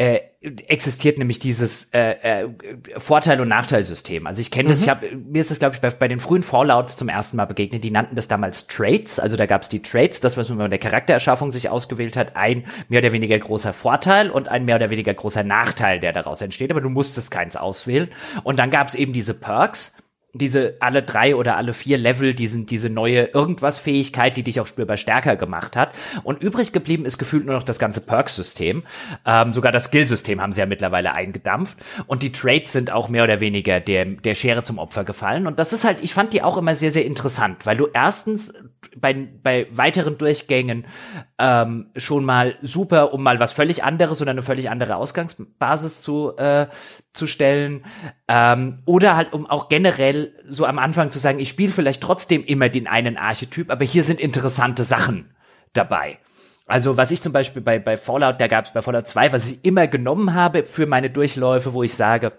äh, 0.00 0.20
existiert 0.40 1.18
nämlich 1.18 1.40
dieses 1.40 1.90
äh, 1.92 2.44
äh, 2.44 2.48
Vorteil- 2.96 3.42
und 3.42 3.48
Nachteilsystem. 3.48 4.26
Also 4.26 4.40
ich 4.40 4.50
kenne 4.50 4.70
das, 4.70 4.78
mhm. 4.78 4.84
ich 4.84 4.88
habe 4.88 5.14
mir 5.14 5.42
ist 5.42 5.50
das 5.50 5.58
glaube 5.58 5.74
ich 5.74 5.82
bei, 5.82 5.90
bei 5.90 6.08
den 6.08 6.20
frühen 6.20 6.42
Fallouts 6.42 6.96
zum 6.96 7.10
ersten 7.10 7.36
Mal 7.36 7.44
begegnet. 7.44 7.84
Die 7.84 7.90
nannten 7.90 8.16
das 8.16 8.26
damals 8.26 8.66
Traits. 8.66 9.20
Also 9.20 9.36
da 9.36 9.44
gab 9.44 9.60
es 9.60 9.68
die 9.68 9.82
Traits, 9.82 10.20
das 10.20 10.38
was 10.38 10.48
man 10.48 10.56
bei 10.56 10.68
der 10.68 10.78
Charaktererschaffung 10.78 11.52
sich 11.52 11.68
ausgewählt 11.68 12.16
hat, 12.16 12.34
ein 12.34 12.64
mehr 12.88 13.00
oder 13.00 13.12
weniger 13.12 13.38
großer 13.38 13.74
Vorteil 13.74 14.30
und 14.30 14.48
ein 14.48 14.64
mehr 14.64 14.76
oder 14.76 14.88
weniger 14.88 15.12
großer 15.12 15.44
Nachteil, 15.44 16.00
der 16.00 16.14
daraus 16.14 16.40
entsteht. 16.40 16.70
Aber 16.70 16.80
du 16.80 16.88
musstest 16.88 17.30
keins 17.30 17.56
auswählen. 17.56 18.08
Und 18.42 18.58
dann 18.58 18.70
gab 18.70 18.88
es 18.88 18.94
eben 18.94 19.12
diese 19.12 19.34
Perks 19.34 19.94
diese 20.32 20.76
alle 20.80 21.02
drei 21.02 21.34
oder 21.34 21.56
alle 21.56 21.72
vier 21.72 21.98
Level, 21.98 22.34
diesen, 22.34 22.66
diese 22.66 22.88
neue 22.88 23.24
Irgendwas-Fähigkeit, 23.24 24.36
die 24.36 24.42
dich 24.42 24.60
auch 24.60 24.66
spürbar 24.66 24.96
stärker 24.96 25.36
gemacht 25.36 25.76
hat. 25.76 25.92
Und 26.22 26.42
übrig 26.42 26.72
geblieben 26.72 27.04
ist 27.04 27.18
gefühlt 27.18 27.46
nur 27.46 27.54
noch 27.54 27.62
das 27.62 27.78
ganze 27.78 28.00
Perk-System. 28.00 28.84
Ähm, 29.26 29.52
sogar 29.52 29.72
das 29.72 29.84
Skill-System 29.84 30.40
haben 30.40 30.52
sie 30.52 30.60
ja 30.60 30.66
mittlerweile 30.66 31.12
eingedampft. 31.12 31.78
Und 32.06 32.22
die 32.22 32.32
Trades 32.32 32.72
sind 32.72 32.92
auch 32.92 33.08
mehr 33.08 33.24
oder 33.24 33.40
weniger 33.40 33.80
der, 33.80 34.04
der 34.04 34.34
Schere 34.34 34.62
zum 34.62 34.78
Opfer 34.78 35.04
gefallen. 35.04 35.46
Und 35.46 35.58
das 35.58 35.72
ist 35.72 35.84
halt, 35.84 35.98
ich 36.02 36.14
fand 36.14 36.32
die 36.32 36.42
auch 36.42 36.56
immer 36.56 36.74
sehr, 36.74 36.90
sehr 36.90 37.04
interessant, 37.04 37.66
weil 37.66 37.76
du 37.76 37.88
erstens 37.92 38.52
bei, 38.96 39.14
bei 39.14 39.66
weiteren 39.72 40.18
Durchgängen 40.18 40.86
ähm, 41.38 41.90
schon 41.96 42.24
mal 42.24 42.56
super, 42.62 43.12
um 43.12 43.22
mal 43.22 43.38
was 43.40 43.52
völlig 43.52 43.84
anderes 43.84 44.20
oder 44.20 44.30
eine 44.30 44.42
völlig 44.42 44.70
andere 44.70 44.96
Ausgangsbasis 44.96 46.02
zu, 46.02 46.36
äh, 46.36 46.66
zu 47.12 47.26
stellen. 47.26 47.84
Ähm, 48.28 48.82
oder 48.86 49.16
halt, 49.16 49.32
um 49.32 49.46
auch 49.46 49.68
generell 49.68 50.34
so 50.46 50.64
am 50.64 50.78
Anfang 50.78 51.10
zu 51.10 51.18
sagen, 51.18 51.38
ich 51.38 51.48
spiele 51.48 51.72
vielleicht 51.72 52.02
trotzdem 52.02 52.44
immer 52.44 52.68
den 52.68 52.86
einen 52.86 53.16
Archetyp, 53.16 53.70
aber 53.70 53.84
hier 53.84 54.02
sind 54.02 54.20
interessante 54.20 54.84
Sachen 54.84 55.34
dabei. 55.72 56.18
Also 56.66 56.96
was 56.96 57.10
ich 57.10 57.20
zum 57.20 57.32
Beispiel 57.32 57.62
bei, 57.62 57.78
bei 57.78 57.96
Fallout, 57.96 58.40
da 58.40 58.46
gab 58.46 58.66
es 58.66 58.72
bei 58.72 58.80
Fallout 58.80 59.08
2, 59.08 59.32
was 59.32 59.50
ich 59.50 59.64
immer 59.64 59.88
genommen 59.88 60.34
habe 60.34 60.64
für 60.64 60.86
meine 60.86 61.10
Durchläufe, 61.10 61.74
wo 61.74 61.82
ich 61.82 61.94
sage, 61.94 62.32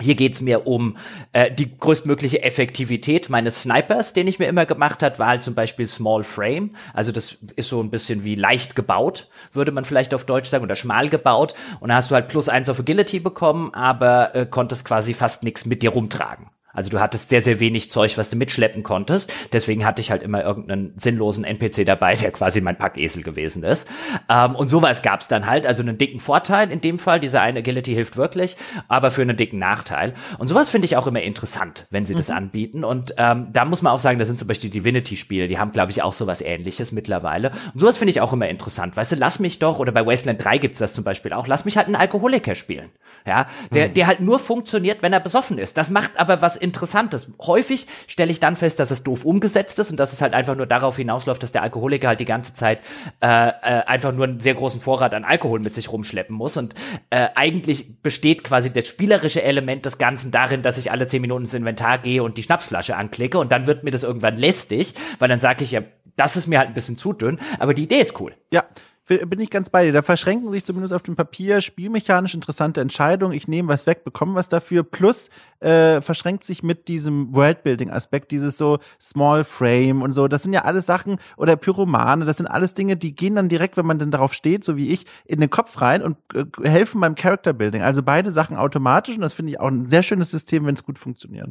hier 0.00 0.14
geht's 0.14 0.40
mir 0.40 0.66
um 0.66 0.96
äh, 1.32 1.50
die 1.50 1.76
größtmögliche 1.76 2.42
Effektivität 2.42 3.30
meines 3.30 3.62
Snipers, 3.62 4.12
den 4.12 4.28
ich 4.28 4.38
mir 4.38 4.46
immer 4.46 4.66
gemacht 4.66 5.02
hat, 5.02 5.18
war 5.18 5.28
halt 5.28 5.42
zum 5.42 5.54
Beispiel 5.54 5.86
Small 5.86 6.24
Frame. 6.24 6.76
Also 6.94 7.10
das 7.10 7.36
ist 7.56 7.68
so 7.68 7.80
ein 7.82 7.90
bisschen 7.90 8.22
wie 8.24 8.34
leicht 8.34 8.76
gebaut, 8.76 9.28
würde 9.52 9.72
man 9.72 9.84
vielleicht 9.84 10.14
auf 10.14 10.24
Deutsch 10.24 10.48
sagen, 10.48 10.64
oder 10.64 10.76
schmal 10.76 11.08
gebaut. 11.08 11.54
Und 11.80 11.88
da 11.88 11.96
hast 11.96 12.10
du 12.10 12.14
halt 12.14 12.28
plus 12.28 12.48
eins 12.48 12.68
auf 12.68 12.80
Agility 12.80 13.20
bekommen, 13.20 13.74
aber 13.74 14.34
äh, 14.34 14.46
konntest 14.46 14.84
quasi 14.84 15.14
fast 15.14 15.42
nichts 15.42 15.66
mit 15.66 15.82
dir 15.82 15.90
rumtragen. 15.90 16.46
Also 16.72 16.90
du 16.90 17.00
hattest 17.00 17.30
sehr, 17.30 17.42
sehr 17.42 17.60
wenig 17.60 17.90
Zeug, 17.90 18.18
was 18.18 18.30
du 18.30 18.36
mitschleppen 18.36 18.82
konntest. 18.82 19.32
Deswegen 19.52 19.84
hatte 19.84 20.00
ich 20.00 20.10
halt 20.10 20.22
immer 20.22 20.44
irgendeinen 20.44 20.92
sinnlosen 20.96 21.44
NPC 21.44 21.84
dabei, 21.86 22.14
der 22.14 22.30
quasi 22.30 22.60
mein 22.60 22.76
Packesel 22.76 23.22
gewesen 23.22 23.62
ist. 23.62 23.88
Ähm, 24.28 24.54
und 24.54 24.68
sowas 24.68 25.02
gab 25.02 25.20
es 25.20 25.28
dann 25.28 25.46
halt. 25.46 25.66
Also 25.66 25.82
einen 25.82 25.98
dicken 25.98 26.20
Vorteil 26.20 26.70
in 26.70 26.80
dem 26.80 26.98
Fall. 26.98 27.20
Diese 27.20 27.40
eine 27.40 27.60
Agility 27.60 27.94
hilft 27.94 28.16
wirklich, 28.16 28.56
aber 28.86 29.10
für 29.10 29.22
einen 29.22 29.36
dicken 29.36 29.58
Nachteil. 29.58 30.14
Und 30.38 30.48
sowas 30.48 30.68
finde 30.68 30.84
ich 30.84 30.96
auch 30.96 31.06
immer 31.06 31.22
interessant, 31.22 31.86
wenn 31.90 32.04
sie 32.04 32.14
mhm. 32.14 32.18
das 32.18 32.30
anbieten. 32.30 32.84
Und 32.84 33.14
ähm, 33.16 33.48
da 33.52 33.64
muss 33.64 33.82
man 33.82 33.92
auch 33.92 33.98
sagen, 33.98 34.18
da 34.18 34.24
sind 34.24 34.38
zum 34.38 34.48
Beispiel 34.48 34.70
die 34.70 34.80
Divinity-Spiele, 34.80 35.48
die 35.48 35.58
haben, 35.58 35.72
glaube 35.72 35.90
ich, 35.90 36.02
auch 36.02 36.12
sowas 36.12 36.42
ähnliches 36.42 36.92
mittlerweile. 36.92 37.50
Und 37.72 37.80
sowas 37.80 37.96
finde 37.96 38.10
ich 38.10 38.20
auch 38.20 38.32
immer 38.32 38.48
interessant. 38.48 38.96
Weißt 38.96 39.12
du, 39.12 39.16
lass 39.16 39.40
mich 39.40 39.58
doch, 39.58 39.78
oder 39.78 39.92
bei 39.92 40.04
Wasteland 40.04 40.44
3 40.44 40.58
gibt's 40.58 40.78
das 40.78 40.92
zum 40.92 41.04
Beispiel 41.04 41.32
auch, 41.32 41.46
lass 41.46 41.64
mich 41.64 41.76
halt 41.76 41.86
einen 41.86 41.96
Alkoholiker 41.96 42.54
spielen. 42.54 42.90
Ja, 43.26 43.46
der, 43.72 43.88
mhm. 43.88 43.94
der 43.94 44.06
halt 44.06 44.20
nur 44.20 44.38
funktioniert, 44.38 45.02
wenn 45.02 45.12
er 45.12 45.20
besoffen 45.20 45.58
ist. 45.58 45.76
Das 45.76 45.90
macht 45.90 46.18
aber 46.18 46.42
was 46.42 46.57
Interessantes. 46.58 47.30
Häufig 47.40 47.86
stelle 48.06 48.30
ich 48.30 48.40
dann 48.40 48.56
fest, 48.56 48.78
dass 48.80 48.90
es 48.90 49.02
doof 49.02 49.24
umgesetzt 49.24 49.78
ist 49.78 49.90
und 49.90 49.98
dass 49.98 50.12
es 50.12 50.20
halt 50.20 50.34
einfach 50.34 50.54
nur 50.54 50.66
darauf 50.66 50.96
hinausläuft, 50.96 51.42
dass 51.42 51.52
der 51.52 51.62
Alkoholiker 51.62 52.08
halt 52.08 52.20
die 52.20 52.24
ganze 52.24 52.52
Zeit 52.52 52.80
äh, 53.20 53.26
äh, 53.26 53.50
einfach 53.86 54.12
nur 54.12 54.26
einen 54.26 54.40
sehr 54.40 54.54
großen 54.54 54.80
Vorrat 54.80 55.14
an 55.14 55.24
Alkohol 55.24 55.60
mit 55.60 55.74
sich 55.74 55.90
rumschleppen 55.90 56.36
muss. 56.36 56.56
Und 56.56 56.74
äh, 57.10 57.28
eigentlich 57.34 58.02
besteht 58.02 58.44
quasi 58.44 58.72
das 58.72 58.86
spielerische 58.86 59.42
Element 59.42 59.86
des 59.86 59.98
Ganzen 59.98 60.30
darin, 60.30 60.62
dass 60.62 60.78
ich 60.78 60.90
alle 60.90 61.06
zehn 61.06 61.22
Minuten 61.22 61.44
ins 61.44 61.54
Inventar 61.54 61.98
gehe 61.98 62.22
und 62.22 62.36
die 62.36 62.42
Schnapsflasche 62.42 62.96
anklicke 62.96 63.38
und 63.38 63.50
dann 63.50 63.66
wird 63.66 63.84
mir 63.84 63.90
das 63.90 64.02
irgendwann 64.02 64.36
lästig, 64.36 64.94
weil 65.18 65.28
dann 65.28 65.40
sage 65.40 65.64
ich 65.64 65.70
ja, 65.70 65.82
das 66.16 66.36
ist 66.36 66.48
mir 66.48 66.58
halt 66.58 66.68
ein 66.68 66.74
bisschen 66.74 66.98
zu 66.98 67.12
dünn, 67.12 67.38
aber 67.58 67.74
die 67.74 67.84
Idee 67.84 68.00
ist 68.00 68.20
cool. 68.20 68.34
Ja, 68.50 68.64
bin 69.08 69.40
ich 69.40 69.50
ganz 69.50 69.70
bei 69.70 69.84
dir. 69.84 69.92
Da 69.92 70.02
verschränken 70.02 70.50
sich 70.52 70.64
zumindest 70.64 70.92
auf 70.92 71.02
dem 71.02 71.16
Papier 71.16 71.60
spielmechanisch 71.60 72.34
interessante 72.34 72.80
Entscheidungen. 72.80 73.32
Ich 73.32 73.48
nehme 73.48 73.68
was 73.68 73.86
weg, 73.86 74.04
bekomme 74.04 74.34
was 74.34 74.48
dafür. 74.48 74.82
Plus 74.82 75.30
äh, 75.60 76.00
verschränkt 76.00 76.44
sich 76.44 76.62
mit 76.62 76.88
diesem 76.88 77.34
Worldbuilding-Aspekt, 77.34 78.30
dieses 78.30 78.58
so 78.58 78.78
Small 79.00 79.44
Frame 79.44 80.02
und 80.02 80.12
so. 80.12 80.28
Das 80.28 80.42
sind 80.42 80.52
ja 80.52 80.64
alles 80.64 80.86
Sachen 80.86 81.18
oder 81.36 81.56
Pyromane. 81.56 82.24
Das 82.24 82.36
sind 82.36 82.46
alles 82.46 82.74
Dinge, 82.74 82.96
die 82.96 83.14
gehen 83.14 83.34
dann 83.34 83.48
direkt, 83.48 83.76
wenn 83.76 83.86
man 83.86 83.98
denn 83.98 84.10
darauf 84.10 84.34
steht, 84.34 84.64
so 84.64 84.76
wie 84.76 84.88
ich, 84.88 85.06
in 85.24 85.40
den 85.40 85.50
Kopf 85.50 85.80
rein 85.80 86.02
und 86.02 86.16
äh, 86.34 86.44
helfen 86.68 87.00
beim 87.00 87.14
Character 87.14 87.52
Building. 87.52 87.82
Also 87.82 88.02
beide 88.02 88.30
Sachen 88.30 88.56
automatisch 88.56 89.16
und 89.16 89.22
das 89.22 89.32
finde 89.32 89.52
ich 89.52 89.60
auch 89.60 89.68
ein 89.68 89.88
sehr 89.88 90.02
schönes 90.02 90.30
System, 90.30 90.66
wenn 90.66 90.74
es 90.74 90.84
gut 90.84 90.98
funktioniert. 90.98 91.50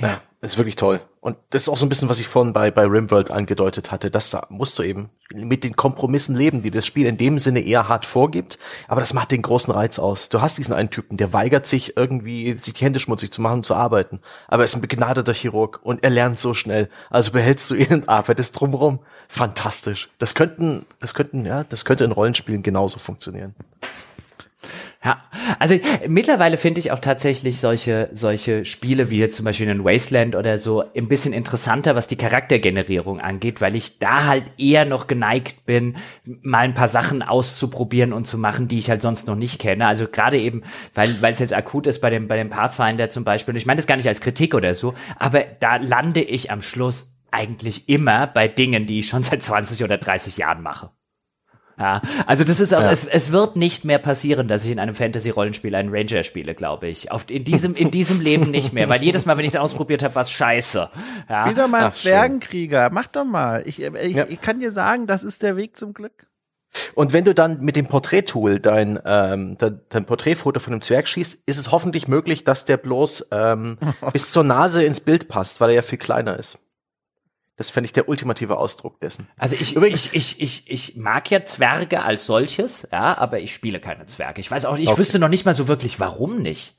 Ja, 0.00 0.20
ist 0.40 0.58
wirklich 0.58 0.76
toll. 0.76 1.00
Und 1.20 1.36
das 1.50 1.62
ist 1.62 1.68
auch 1.68 1.76
so 1.76 1.84
ein 1.86 1.88
bisschen, 1.88 2.08
was 2.08 2.20
ich 2.20 2.28
vorhin 2.28 2.52
bei, 2.52 2.70
bei 2.70 2.84
Rimworld 2.84 3.32
angedeutet 3.32 3.90
hatte. 3.90 4.12
Das 4.12 4.36
musst 4.48 4.78
du 4.78 4.84
eben 4.84 5.10
mit 5.34 5.64
den 5.64 5.74
Kompromissen 5.74 6.36
leben, 6.36 6.62
die 6.62 6.70
das 6.70 6.86
Spiel 6.86 7.06
in 7.06 7.16
dem 7.16 7.40
Sinne 7.40 7.60
eher 7.60 7.88
hart 7.88 8.06
vorgibt. 8.06 8.58
Aber 8.86 9.00
das 9.00 9.12
macht 9.12 9.32
den 9.32 9.42
großen 9.42 9.74
Reiz 9.74 9.98
aus. 9.98 10.28
Du 10.28 10.40
hast 10.40 10.58
diesen 10.58 10.72
einen 10.72 10.90
Typen, 10.90 11.16
der 11.16 11.32
weigert 11.32 11.66
sich 11.66 11.96
irgendwie, 11.96 12.52
sich 12.52 12.74
die 12.74 12.84
Hände 12.84 13.00
schmutzig 13.00 13.32
zu 13.32 13.42
machen, 13.42 13.64
zu 13.64 13.74
arbeiten. 13.74 14.20
Aber 14.46 14.62
er 14.62 14.66
ist 14.66 14.76
ein 14.76 14.80
begnadeter 14.80 15.34
Chirurg 15.34 15.80
und 15.82 16.04
er 16.04 16.10
lernt 16.10 16.38
so 16.38 16.54
schnell. 16.54 16.88
Also 17.10 17.32
behältst 17.32 17.68
du 17.70 17.74
ihn 17.74 17.92
und 17.92 18.08
arbeitest 18.08 18.60
drumherum. 18.60 19.00
Fantastisch. 19.28 20.10
Das 20.18 20.36
könnten, 20.36 20.86
das 21.00 21.14
könnten, 21.14 21.44
ja, 21.44 21.64
das 21.64 21.84
könnte 21.84 22.04
in 22.04 22.12
Rollenspielen 22.12 22.62
genauso 22.62 23.00
funktionieren. 23.00 23.56
Ja, 25.04 25.22
also 25.58 25.78
mittlerweile 26.08 26.56
finde 26.56 26.80
ich 26.80 26.90
auch 26.90 27.00
tatsächlich 27.00 27.58
solche, 27.58 28.08
solche 28.12 28.64
Spiele 28.64 29.10
wie 29.10 29.18
jetzt 29.18 29.36
zum 29.36 29.44
Beispiel 29.44 29.68
in 29.68 29.84
Wasteland 29.84 30.34
oder 30.34 30.58
so 30.58 30.84
ein 30.96 31.08
bisschen 31.08 31.32
interessanter, 31.32 31.94
was 31.94 32.06
die 32.06 32.16
Charaktergenerierung 32.16 33.20
angeht, 33.20 33.60
weil 33.60 33.74
ich 33.74 33.98
da 33.98 34.24
halt 34.24 34.44
eher 34.58 34.84
noch 34.84 35.06
geneigt 35.06 35.66
bin, 35.66 35.96
mal 36.24 36.60
ein 36.60 36.74
paar 36.74 36.88
Sachen 36.88 37.22
auszuprobieren 37.22 38.12
und 38.12 38.26
zu 38.26 38.38
machen, 38.38 38.68
die 38.68 38.78
ich 38.78 38.90
halt 38.90 39.02
sonst 39.02 39.26
noch 39.26 39.36
nicht 39.36 39.60
kenne. 39.60 39.86
Also 39.86 40.06
gerade 40.08 40.38
eben, 40.38 40.62
weil 40.94 41.20
weil 41.20 41.32
es 41.32 41.38
jetzt 41.38 41.54
akut 41.54 41.86
ist 41.86 42.00
bei 42.00 42.10
dem, 42.10 42.28
bei 42.28 42.36
dem 42.36 42.50
Pathfinder 42.50 43.10
zum 43.10 43.24
Beispiel. 43.24 43.52
Und 43.52 43.58
ich 43.58 43.66
meine 43.66 43.78
das 43.78 43.86
gar 43.86 43.96
nicht 43.96 44.08
als 44.08 44.20
Kritik 44.20 44.54
oder 44.54 44.74
so, 44.74 44.94
aber 45.18 45.44
da 45.60 45.76
lande 45.76 46.22
ich 46.22 46.50
am 46.50 46.62
Schluss 46.62 47.12
eigentlich 47.30 47.88
immer 47.88 48.26
bei 48.26 48.48
Dingen, 48.48 48.86
die 48.86 49.00
ich 49.00 49.08
schon 49.08 49.22
seit 49.22 49.42
20 49.42 49.84
oder 49.84 49.98
30 49.98 50.36
Jahren 50.36 50.62
mache. 50.62 50.90
Ja, 51.78 52.00
also 52.26 52.42
das 52.42 52.58
ist 52.58 52.74
auch, 52.74 52.80
ja. 52.80 52.90
es, 52.90 53.04
es 53.04 53.32
wird 53.32 53.56
nicht 53.56 53.84
mehr 53.84 53.98
passieren, 53.98 54.48
dass 54.48 54.64
ich 54.64 54.70
in 54.70 54.78
einem 54.78 54.94
Fantasy-Rollenspiel 54.94 55.74
einen 55.74 55.94
Ranger 55.94 56.22
spiele, 56.22 56.54
glaube 56.54 56.88
ich. 56.88 57.12
Auf, 57.12 57.26
in 57.28 57.44
diesem, 57.44 57.74
in 57.74 57.90
diesem 57.90 58.20
Leben 58.20 58.50
nicht 58.50 58.72
mehr, 58.72 58.88
weil 58.88 59.02
jedes 59.02 59.26
Mal, 59.26 59.36
wenn 59.36 59.44
ich 59.44 59.54
es 59.54 59.60
ausprobiert 59.60 60.02
habe, 60.02 60.14
war 60.14 60.22
es 60.22 60.30
scheiße. 60.30 60.88
Ja. 61.28 61.42
Spiel 61.42 61.54
doch 61.54 61.68
mal 61.68 61.92
Zwergenkrieger, 61.92 62.88
mach 62.90 63.08
doch 63.08 63.24
mal. 63.24 63.62
Ich, 63.66 63.82
ich, 63.82 64.16
ja. 64.16 64.24
ich 64.26 64.40
kann 64.40 64.60
dir 64.60 64.72
sagen, 64.72 65.06
das 65.06 65.22
ist 65.22 65.42
der 65.42 65.56
Weg 65.56 65.76
zum 65.76 65.92
Glück. 65.92 66.26
Und 66.94 67.12
wenn 67.12 67.24
du 67.24 67.34
dann 67.34 67.60
mit 67.60 67.76
dem 67.76 67.86
Porträttool 67.86 68.58
dein, 68.58 68.98
ähm, 69.04 69.56
dein, 69.58 69.80
dein 69.88 70.04
Porträtfoto 70.06 70.60
von 70.60 70.72
einem 70.72 70.82
Zwerg 70.82 71.08
schießt, 71.08 71.42
ist 71.46 71.58
es 71.58 71.72
hoffentlich 71.72 72.08
möglich, 72.08 72.44
dass 72.44 72.64
der 72.64 72.76
bloß 72.76 73.28
ähm, 73.32 73.78
bis 74.12 74.32
zur 74.32 74.44
Nase 74.44 74.82
ins 74.82 75.00
Bild 75.00 75.28
passt, 75.28 75.60
weil 75.60 75.70
er 75.70 75.76
ja 75.76 75.82
viel 75.82 75.98
kleiner 75.98 76.38
ist. 76.38 76.58
Das 77.56 77.70
fände 77.70 77.86
ich 77.86 77.92
der 77.92 78.08
ultimative 78.08 78.58
Ausdruck 78.58 79.00
dessen. 79.00 79.28
Also 79.38 79.56
ich, 79.58 79.76
Übrigens, 79.76 80.10
ich, 80.12 80.40
ich, 80.40 80.70
ich, 80.70 80.90
ich 80.90 80.96
mag 80.96 81.30
ja 81.30 81.44
Zwerge 81.46 82.02
als 82.02 82.26
solches, 82.26 82.86
ja, 82.92 83.16
aber 83.16 83.40
ich 83.40 83.54
spiele 83.54 83.80
keine 83.80 84.04
Zwerge. 84.04 84.40
Ich 84.40 84.50
weiß 84.50 84.66
auch, 84.66 84.76
ich 84.76 84.88
okay. 84.88 84.98
wüsste 84.98 85.18
noch 85.18 85.28
nicht 85.28 85.46
mal 85.46 85.54
so 85.54 85.66
wirklich, 85.66 85.98
warum 85.98 86.42
nicht. 86.42 86.74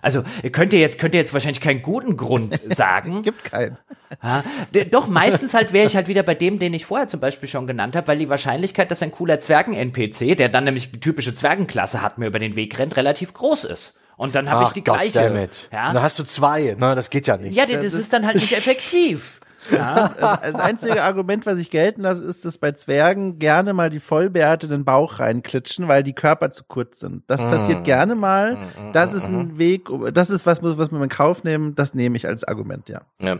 Also 0.00 0.24
könnt 0.50 0.72
ihr 0.72 0.80
jetzt 0.80 0.98
könnt 0.98 1.14
ihr 1.14 1.20
jetzt 1.20 1.32
wahrscheinlich 1.32 1.60
keinen 1.60 1.80
guten 1.80 2.16
Grund 2.16 2.60
sagen. 2.74 3.22
Gibt 3.22 3.44
keinen. 3.44 3.78
Ja, 4.22 4.42
doch 4.90 5.06
meistens 5.06 5.54
halt 5.54 5.72
wäre 5.72 5.86
ich 5.86 5.94
halt 5.96 6.08
wieder 6.08 6.22
bei 6.22 6.34
dem, 6.34 6.58
den 6.58 6.74
ich 6.74 6.84
vorher 6.84 7.08
zum 7.08 7.20
Beispiel 7.20 7.48
schon 7.48 7.66
genannt 7.66 7.94
habe, 7.94 8.08
weil 8.08 8.18
die 8.18 8.28
Wahrscheinlichkeit, 8.28 8.90
dass 8.90 9.02
ein 9.02 9.12
cooler 9.12 9.38
Zwergen-NPC, 9.38 10.36
der 10.36 10.48
dann 10.48 10.64
nämlich 10.64 10.90
die 10.90 11.00
typische 11.00 11.34
Zwergenklasse 11.34 12.02
hat, 12.02 12.18
mir 12.18 12.26
über 12.26 12.40
den 12.40 12.56
Weg 12.56 12.78
rennt, 12.78 12.96
relativ 12.96 13.32
groß 13.32 13.64
ist. 13.64 13.96
Und 14.16 14.34
dann 14.34 14.50
habe 14.50 14.64
ich 14.64 14.70
die 14.70 14.84
gleiche. 14.84 15.48
Ja? 15.72 15.92
Dann 15.92 16.02
hast 16.02 16.18
du 16.18 16.24
zwei, 16.24 16.76
ne? 16.78 16.94
Das 16.94 17.08
geht 17.10 17.26
ja 17.26 17.36
nicht. 17.36 17.56
Ja, 17.56 17.64
das, 17.66 17.76
das 17.76 17.92
ist 17.94 18.12
dann 18.12 18.26
halt 18.26 18.36
nicht 18.36 18.52
effektiv. 18.56 19.40
Ja, 19.70 20.08
das 20.42 20.54
einzige 20.56 21.02
Argument, 21.02 21.46
was 21.46 21.58
ich 21.58 21.70
gelten 21.70 22.02
lasse, 22.02 22.24
ist, 22.24 22.44
dass 22.44 22.58
bei 22.58 22.72
Zwergen 22.72 23.38
gerne 23.38 23.72
mal 23.72 23.90
die 23.90 24.00
Vollbärte 24.00 24.66
in 24.66 24.72
den 24.72 24.84
Bauch 24.84 25.20
reinklitschen, 25.20 25.88
weil 25.88 26.02
die 26.02 26.14
Körper 26.14 26.50
zu 26.50 26.64
kurz 26.64 27.00
sind. 27.00 27.22
Das 27.28 27.42
passiert 27.42 27.80
mm. 27.80 27.84
gerne 27.84 28.14
mal. 28.14 28.56
Mm, 28.56 28.92
das 28.92 29.14
ist 29.14 29.26
ein 29.26 29.58
Weg, 29.58 29.88
das 30.12 30.30
ist 30.30 30.46
was, 30.46 30.62
was 30.62 30.90
wir 30.90 31.02
in 31.02 31.08
Kauf 31.08 31.44
nehmen. 31.44 31.74
Das 31.74 31.94
nehme 31.94 32.16
ich 32.16 32.26
als 32.26 32.44
Argument, 32.44 32.88
ja. 32.88 33.02
Ja. 33.20 33.38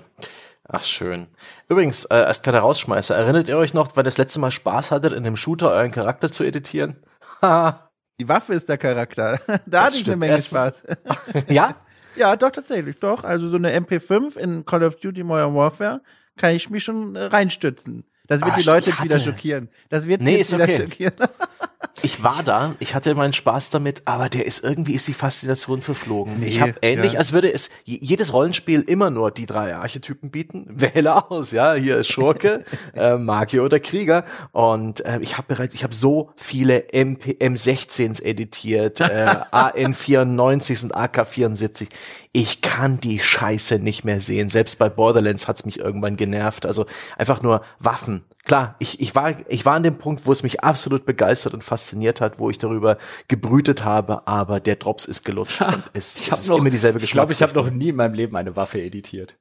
Ach, 0.68 0.84
schön. 0.84 1.26
Übrigens, 1.68 2.04
äh, 2.04 2.14
als 2.14 2.42
kleiner 2.42 2.60
Rausschmeißer, 2.60 3.16
erinnert 3.16 3.48
ihr 3.48 3.58
euch 3.58 3.74
noch, 3.74 3.90
wann 3.94 4.04
das 4.04 4.16
letzte 4.16 4.40
Mal 4.40 4.50
Spaß 4.50 4.90
hattet, 4.90 5.12
in 5.12 5.24
dem 5.24 5.36
Shooter 5.36 5.70
euren 5.70 5.90
Charakter 5.90 6.30
zu 6.30 6.44
editieren? 6.44 6.96
die 7.42 8.28
Waffe 8.28 8.54
ist 8.54 8.68
der 8.68 8.78
Charakter. 8.78 9.40
da 9.66 9.84
hatte 9.84 9.96
ich 9.96 10.06
eine 10.06 10.16
Menge 10.16 10.40
Spaß. 10.40 10.82
ja? 11.48 11.76
Ja, 12.16 12.36
doch, 12.36 12.50
tatsächlich, 12.50 12.98
doch. 12.98 13.24
Also 13.24 13.48
so 13.48 13.56
eine 13.56 13.78
MP5 13.78 14.36
in 14.36 14.64
Call 14.64 14.82
of 14.84 14.96
Duty 14.96 15.22
Modern 15.22 15.54
Warfare 15.54 16.00
kann 16.36 16.54
ich 16.54 16.70
mich 16.70 16.84
schon 16.84 17.16
äh, 17.16 17.24
reinstützen. 17.24 18.04
Das 18.26 18.40
wird 18.40 18.52
Ach, 18.52 18.58
die 18.58 18.64
Leute 18.64 18.90
jetzt 18.90 19.04
wieder 19.04 19.20
schockieren. 19.20 19.68
Das 19.88 20.06
wird 20.06 20.22
nee, 20.22 20.38
jetzt 20.38 20.52
wieder 20.52 20.64
okay. 20.64 20.76
schockieren. 20.76 21.14
ich 22.02 22.24
war 22.24 22.42
da, 22.42 22.74
ich 22.78 22.94
hatte 22.94 23.14
meinen 23.14 23.32
Spaß 23.32 23.70
damit, 23.70 24.02
aber 24.06 24.28
der 24.28 24.46
ist 24.46 24.64
irgendwie 24.64 24.92
ist 24.92 25.06
die 25.08 25.14
Faszination 25.14 25.82
verflogen. 25.82 26.40
Nee, 26.40 26.46
ich 26.46 26.60
habe 26.60 26.74
ähnlich, 26.82 27.12
ja. 27.12 27.18
als 27.18 27.32
würde 27.32 27.52
es 27.52 27.70
jedes 27.84 28.32
Rollenspiel 28.32 28.80
immer 28.82 29.10
nur 29.10 29.30
die 29.30 29.46
drei 29.46 29.74
Archetypen 29.74 30.30
bieten. 30.30 30.66
Wähle 30.68 31.30
aus, 31.30 31.52
ja, 31.52 31.74
hier 31.74 31.98
ist 31.98 32.08
Schurke, 32.08 32.64
äh, 32.94 33.16
Magier 33.16 33.64
oder 33.64 33.80
Krieger 33.80 34.24
und 34.52 35.04
äh, 35.04 35.18
ich 35.20 35.38
habe 35.38 35.54
bereits, 35.54 35.74
ich 35.74 35.84
habe 35.84 35.94
so 35.94 36.30
viele 36.36 36.92
MP, 36.92 37.36
M16s 37.40 38.22
editiert, 38.22 39.00
äh, 39.00 39.04
AN94 39.52 40.84
und 40.84 40.96
AK74 40.96 41.88
ich 42.32 42.62
kann 42.62 42.98
die 42.98 43.20
Scheiße 43.20 43.78
nicht 43.78 44.04
mehr 44.04 44.20
sehen. 44.20 44.48
Selbst 44.48 44.78
bei 44.78 44.88
Borderlands 44.88 45.48
hat's 45.48 45.66
mich 45.66 45.78
irgendwann 45.78 46.16
genervt. 46.16 46.64
Also 46.64 46.86
einfach 47.18 47.42
nur 47.42 47.62
Waffen. 47.78 48.24
Klar, 48.44 48.74
ich, 48.78 49.00
ich, 49.00 49.14
war, 49.14 49.34
ich 49.48 49.66
war 49.66 49.74
an 49.74 49.82
dem 49.82 49.98
Punkt, 49.98 50.26
wo 50.26 50.32
es 50.32 50.42
mich 50.42 50.64
absolut 50.64 51.04
begeistert 51.04 51.52
und 51.52 51.62
fasziniert 51.62 52.20
hat, 52.22 52.38
wo 52.38 52.48
ich 52.48 52.58
darüber 52.58 52.96
gebrütet 53.28 53.84
habe, 53.84 54.26
aber 54.26 54.60
der 54.60 54.76
Drops 54.76 55.04
ist 55.04 55.24
gelutscht 55.24 55.60
und 55.60 55.90
es, 55.92 56.20
ich 56.20 56.32
es 56.32 56.40
ist 56.40 56.48
noch, 56.48 56.58
immer 56.58 56.70
dieselbe 56.70 56.98
Ich 56.98 57.12
glaube, 57.12 57.32
ich 57.32 57.42
habe 57.42 57.54
noch 57.54 57.70
nie 57.70 57.90
in 57.90 57.96
meinem 57.96 58.14
Leben 58.14 58.34
eine 58.34 58.56
Waffe 58.56 58.80
editiert. 58.80 59.36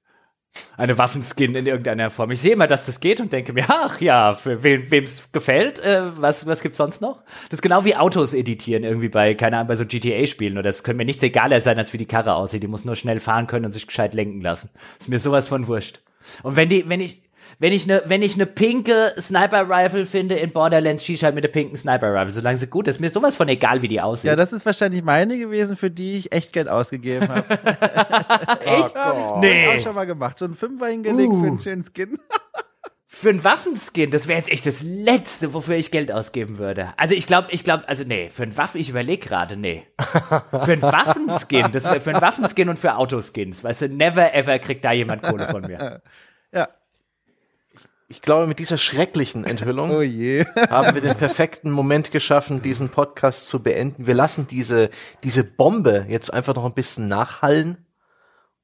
Eine 0.78 0.98
Waffenskin 0.98 1.56
in 1.56 1.65
irgendeiner 1.65 2.10
Form. 2.10 2.32
Ich 2.32 2.41
sehe 2.41 2.53
immer, 2.53 2.68
dass 2.68 2.86
das 2.86 2.99
geht 2.99 3.19
und 3.19 3.32
denke 3.32 3.53
mir, 3.53 3.65
ach 3.68 4.02
ja, 4.02 4.34
für 4.34 4.64
wem 4.64 5.03
es 5.03 5.32
gefällt, 5.32 5.80
äh, 5.80 6.02
was, 6.19 6.45
was 6.45 6.61
gibt's 6.61 6.78
sonst 6.78 7.02
noch? 7.02 7.22
Das 7.49 7.57
ist 7.57 7.61
genau 7.61 7.86
wie 7.86 7.95
Autos 7.95 8.34
editieren 8.34 8.84
irgendwie 8.84 9.10
bei, 9.10 9.34
keine 9.36 9.57
Ahnung, 9.57 9.68
bei 9.68 9.76
so 9.76 9.86
GTA-Spielen. 9.86 10.53
Oder 10.53 10.64
das 10.64 10.84
können 10.84 10.98
mir 10.98 11.06
nichts 11.06 11.23
egaler 11.23 11.61
sein, 11.61 11.78
als 11.78 11.94
wie 11.94 11.98
die 11.98 12.06
Karre 12.06 12.34
aussieht. 12.34 12.64
Die 12.64 12.68
muss 12.68 12.86
nur 12.86 12.95
schnell 12.95 13.19
fahren 13.19 13.48
können 13.48 13.65
und 13.65 13.72
sich 13.72 13.88
gescheit 13.88 14.14
lenken 14.14 14.41
lassen. 14.41 14.69
ist 14.99 15.10
mir 15.10 15.19
sowas 15.19 15.48
von 15.48 15.68
wurscht. 15.68 15.99
Und 16.44 16.56
wenn 16.56 16.69
die, 16.69 16.88
wenn 16.90 17.02
ich, 17.02 17.22
wenn 17.61 17.73
ich 17.73 17.83
eine, 17.83 18.01
wenn 18.07 18.23
ich 18.23 18.33
eine 18.33 18.47
pinke 18.47 19.13
Sniper 19.19 19.69
Rifle 19.69 20.07
finde 20.07 20.33
in 20.33 20.49
Borderlands, 20.49 21.05
schieße 21.05 21.23
halt 21.27 21.35
mit 21.35 21.43
der 21.43 21.49
pinken 21.49 21.77
Sniper 21.77 22.11
Rifle, 22.11 22.31
solange 22.31 22.57
sie 22.57 22.65
gut 22.65 22.88
ist. 22.88 22.99
Mir 22.99 23.07
ist 23.07 23.13
sowas 23.13 23.35
von 23.35 23.47
egal, 23.49 23.83
wie 23.83 23.88
die 23.88 24.01
aussieht. 24.01 24.29
Ja, 24.29 24.35
das 24.35 24.51
ist 24.51 24.65
wahrscheinlich 24.65 25.03
meine 25.03 25.38
gewesen, 25.38 25.75
für 25.75 25.91
die 25.91 26.17
ich 26.17 26.31
echt 26.31 26.53
Geld 26.53 26.67
ausgegeben 26.67 27.29
habe. 27.29 27.45
echt? 28.65 28.95
Oh, 28.95 29.38
nee. 29.39 29.67
Hab 29.67 29.75
ich 29.75 29.79
auch 29.79 29.83
schon 29.83 29.95
mal 29.95 30.07
gemacht. 30.07 30.39
So 30.39 30.45
ein 30.45 30.55
Fünfer 30.55 30.88
hingelegt 30.88 31.31
uh. 31.31 31.39
für 31.39 31.47
einen 31.47 31.59
schönen 31.59 31.83
Skin. 31.83 32.17
für 33.05 33.29
einen 33.29 33.43
Waffenskin, 33.43 34.09
das 34.09 34.27
wäre 34.27 34.39
jetzt 34.39 34.51
echt 34.51 34.65
das 34.65 34.81
Letzte, 34.81 35.53
wofür 35.53 35.75
ich 35.75 35.91
Geld 35.91 36.11
ausgeben 36.11 36.57
würde. 36.57 36.95
Also 36.97 37.13
ich 37.13 37.27
glaube, 37.27 37.49
ich 37.51 37.63
glaube, 37.63 37.88
also 37.88 38.03
nee, 38.03 38.31
für 38.31 38.41
einen 38.41 38.57
Waffen, 38.57 38.81
ich 38.81 38.89
überlege 38.89 39.23
gerade, 39.23 39.55
nee. 39.55 39.85
Für 40.49 40.71
einen 40.71 40.81
Waffenskin, 40.81 41.71
das 41.71 41.83
wäre 41.83 41.99
für 41.99 42.09
einen 42.09 42.23
Waffenskin 42.23 42.69
und 42.69 42.79
für 42.79 42.95
Autoskins. 42.95 43.63
Weißt 43.63 43.83
du, 43.83 43.89
never 43.89 44.33
ever 44.33 44.57
kriegt 44.57 44.83
da 44.83 44.93
jemand 44.93 45.21
Kohle 45.21 45.47
von 45.47 45.61
mir. 45.61 46.01
Ja, 46.53 46.67
ich 48.11 48.21
glaube, 48.21 48.45
mit 48.45 48.59
dieser 48.59 48.77
schrecklichen 48.77 49.45
Enthüllung 49.45 49.89
oh 49.91 50.01
haben 50.69 50.93
wir 50.93 51.01
den 51.01 51.15
perfekten 51.15 51.71
Moment 51.71 52.11
geschaffen, 52.11 52.61
diesen 52.61 52.89
Podcast 52.89 53.47
zu 53.47 53.63
beenden. 53.63 54.05
Wir 54.05 54.13
lassen 54.13 54.47
diese, 54.47 54.89
diese 55.23 55.45
Bombe 55.45 56.05
jetzt 56.09 56.31
einfach 56.33 56.53
noch 56.53 56.65
ein 56.65 56.73
bisschen 56.73 57.07
nachhallen 57.07 57.85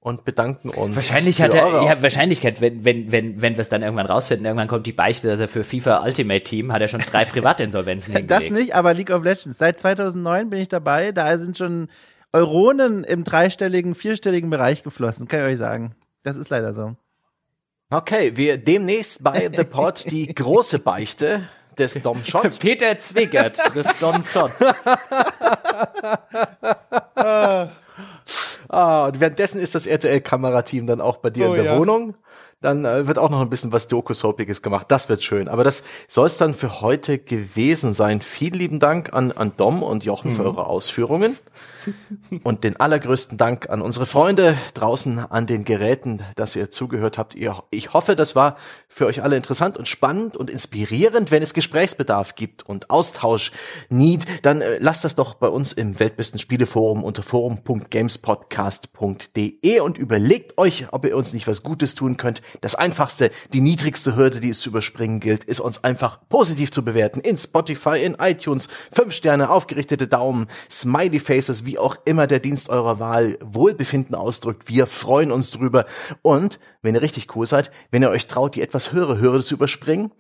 und 0.02 0.26
bedanken 0.26 0.70
uns. 0.70 0.96
Wahrscheinlich 0.98 1.42
hat 1.42 1.54
er, 1.54 1.84
ja, 1.84 2.02
Wahrscheinlichkeit, 2.02 2.60
wenn, 2.60 2.84
wenn, 2.84 3.12
wenn, 3.12 3.42
wenn 3.42 3.54
wir 3.54 3.62
es 3.62 3.70
dann 3.70 3.84
irgendwann 3.84 4.06
rausfinden, 4.06 4.46
irgendwann 4.46 4.68
kommt 4.68 4.86
die 4.86 4.92
Beichte, 4.92 5.30
dass 5.30 5.40
er 5.40 5.48
für 5.48 5.64
FIFA 5.64 6.04
Ultimate 6.04 6.44
Team 6.44 6.74
hat 6.74 6.82
er 6.82 6.90
schon 6.90 7.00
drei 7.00 7.24
Privatinsolvenzen 7.26 8.14
hingelegt. 8.14 8.32
Das 8.32 8.50
nicht, 8.52 8.76
aber 8.76 8.94
League 8.94 9.12
of 9.12 9.24
Legends. 9.24 9.58
Seit 9.58 9.80
2009 9.80 10.50
bin 10.50 10.60
ich 10.60 10.68
dabei, 10.68 11.14
da 11.14 11.38
sind 11.38 11.58
schon 11.58 11.88
Euronen 12.34 13.06
im 13.06 13.24
dreistelligen, 13.24 13.96
vierstelligen 13.96 14.50
Bereich 14.50 14.84
geflossen, 14.84 15.30
kann 15.30 15.40
ich 15.40 15.54
euch 15.54 15.58
sagen. 15.58 15.96
Das 16.24 16.36
ist 16.36 16.50
leider 16.50 16.74
so. 16.74 16.98
Okay, 17.90 18.36
wir 18.36 18.58
demnächst 18.58 19.24
bei 19.24 19.50
The 19.56 19.64
Pod 19.64 20.12
die 20.12 20.28
große 20.36 20.80
Beichte 20.80 21.48
des 21.78 21.94
Dom 21.94 22.22
Schott. 22.26 22.60
Peter 22.60 23.00
Zwiggert 23.00 23.56
trifft 23.56 24.02
Dom 24.02 24.26
Schott. 24.26 24.52
ah, 28.68 29.06
und 29.06 29.22
währenddessen 29.22 29.62
ist 29.62 29.74
das 29.74 29.88
RTL-Kamerateam 29.88 30.86
dann 30.86 31.00
auch 31.00 31.18
bei 31.18 31.30
dir 31.30 31.48
oh, 31.48 31.54
in 31.54 31.64
der 31.64 31.72
ja. 31.72 31.80
Wohnung. 31.80 32.16
Dann 32.60 32.86
äh, 32.86 33.06
wird 33.06 33.20
auch 33.20 33.30
noch 33.30 33.42
ein 33.42 33.52
bisschen 33.52 33.72
was 33.72 33.88
Doku-Soapiges 33.88 34.64
gemacht. 34.64 34.88
Das 34.90 35.10
wird 35.10 35.22
schön. 35.22 35.48
Aber 35.48 35.64
das 35.64 35.84
soll 36.08 36.26
es 36.26 36.38
dann 36.38 36.56
für 36.56 36.82
heute 36.82 37.20
gewesen 37.20 37.94
sein. 37.94 38.22
Vielen 38.22 38.56
lieben 38.56 38.80
Dank 38.80 39.14
an, 39.14 39.32
an 39.32 39.54
Dom 39.58 39.84
und 39.84 40.06
Jochen 40.06 40.32
mhm. 40.32 40.36
für 40.36 40.46
eure 40.46 40.66
Ausführungen. 40.66 41.38
Und 42.44 42.64
den 42.64 42.78
allergrößten 42.78 43.38
Dank 43.38 43.70
an 43.70 43.82
unsere 43.82 44.06
Freunde 44.06 44.58
draußen 44.74 45.20
an 45.20 45.46
den 45.46 45.64
Geräten, 45.64 46.22
dass 46.36 46.56
ihr 46.56 46.72
zugehört 46.72 47.18
habt. 47.18 47.36
Ich 47.70 47.94
hoffe, 47.94 48.16
das 48.16 48.36
war 48.36 48.58
für 48.90 49.06
euch 49.06 49.24
alle 49.24 49.38
interessant 49.38 49.78
und 49.78 49.88
spannend 49.88 50.36
und 50.36 50.50
inspirierend. 50.50 51.32
Wenn 51.32 51.44
es 51.44 51.54
Gesprächsbedarf 51.54 52.36
gibt 52.36 52.64
und 52.64 52.90
Austausch 52.90 53.52
need, 53.90 54.26
dann 54.42 54.62
äh, 54.62 54.80
lasst 54.80 55.06
das 55.06 55.16
doch 55.16 55.36
bei 55.36 55.48
uns 55.48 55.72
im 55.74 56.00
Weltbesten 56.00 56.40
Spieleforum 56.40 57.04
unter 57.04 57.22
forum.gamespodcast.de 57.24 59.80
und 59.80 59.98
überlegt 59.98 60.58
euch, 60.58 60.88
ob 60.92 61.06
ihr 61.06 61.16
uns 61.16 61.34
nicht 61.34 61.48
was 61.48 61.64
Gutes 61.64 61.96
tun 61.96 62.18
könnt. 62.18 62.42
Das 62.62 62.76
einfachste, 62.76 63.32
die 63.54 63.62
niedrigste 63.62 64.16
Hürde, 64.16 64.40
die 64.40 64.50
es 64.50 64.60
zu 64.60 64.70
überspringen 64.70 65.20
gilt, 65.20 65.44
ist 65.44 65.60
uns 65.60 65.84
einfach 65.84 66.20
positiv 66.30 66.72
zu 66.72 66.84
bewerten. 66.84 67.20
In 67.20 67.38
Spotify, 67.38 68.04
in 68.04 68.16
iTunes, 68.16 68.68
fünf 68.92 69.14
Sterne, 69.14 69.50
aufgerichtete 69.50 70.08
Daumen, 70.08 70.48
Smiley 70.70 71.20
Faces, 71.20 71.66
wie 71.66 71.78
auch 71.78 71.98
immer 72.06 72.28
der 72.28 72.40
Dienst 72.40 72.70
eurer 72.70 73.00
Wahl 73.00 73.38
Wohlbefinden 73.42 74.16
ausdrückt. 74.16 74.68
Wir 74.68 74.88
freuen 74.88 75.32
uns 75.32 75.52
drüber. 75.52 75.86
Und 76.22 76.60
wenn 76.82 76.96
ihr 76.96 77.02
richtig 77.02 77.36
cool 77.36 77.48
seid, 77.48 77.72
wenn 77.92 78.04
ihr 78.04 78.10
euch 78.10 78.28
traut, 78.28 78.56
die 78.56 78.62
etwas 78.62 78.92
höhere 78.92 79.20
Hürde 79.20 79.44
zu 79.44 79.56
überspringen, 79.56 80.12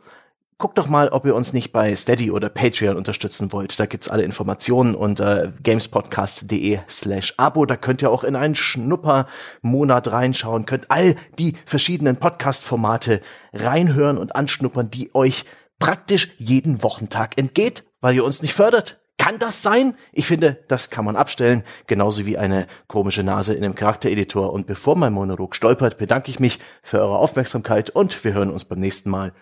guckt 0.57 0.77
doch 0.77 0.87
mal, 0.87 1.09
ob 1.09 1.25
ihr 1.25 1.35
uns 1.35 1.53
nicht 1.53 1.71
bei 1.71 1.95
Steady 1.95 2.31
oder 2.31 2.49
Patreon 2.49 2.97
unterstützen 2.97 3.51
wollt. 3.51 3.79
Da 3.79 3.85
gibt's 3.85 4.09
alle 4.09 4.23
Informationen 4.23 4.95
unter 4.95 5.53
gamespodcast.de 5.61 6.79
slash 6.89 7.35
Abo. 7.37 7.65
Da 7.65 7.75
könnt 7.75 8.01
ihr 8.01 8.09
auch 8.09 8.23
in 8.23 8.35
einen 8.35 8.55
Schnuppermonat 8.55 10.11
reinschauen, 10.11 10.65
könnt 10.65 10.89
all 10.89 11.15
die 11.37 11.55
verschiedenen 11.65 12.17
Podcast-Formate 12.17 13.21
reinhören 13.53 14.17
und 14.17 14.35
anschnuppern, 14.35 14.89
die 14.89 15.13
euch 15.13 15.45
praktisch 15.79 16.29
jeden 16.37 16.81
Wochentag 16.81 17.37
entgeht, 17.37 17.83
weil 18.01 18.15
ihr 18.15 18.25
uns 18.25 18.41
nicht 18.41 18.53
fördert. 18.53 18.99
Kann 19.19 19.39
das 19.39 19.61
sein? 19.61 19.95
Ich 20.11 20.25
finde, 20.25 20.63
das 20.67 20.89
kann 20.89 21.03
man 21.03 21.15
abstellen, 21.15 21.63
genauso 21.87 22.25
wie 22.25 22.37
eine 22.37 22.67
komische 22.87 23.23
Nase 23.23 23.53
in 23.53 23.63
einem 23.63 23.75
Charaktereditor. 23.75 24.53
Und 24.53 24.67
bevor 24.67 24.95
mein 24.95 25.13
Monolog 25.13 25.55
stolpert, 25.55 25.97
bedanke 25.97 26.29
ich 26.29 26.39
mich 26.39 26.59
für 26.81 26.99
eure 26.99 27.17
Aufmerksamkeit 27.17 27.89
und 27.89 28.23
wir 28.23 28.33
hören 28.33 28.51
uns 28.51 28.65
beim 28.65 28.79
nächsten 28.79 29.09
Mal. 29.09 29.33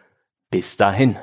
Bis 0.56 0.78
dahin. 0.78 1.18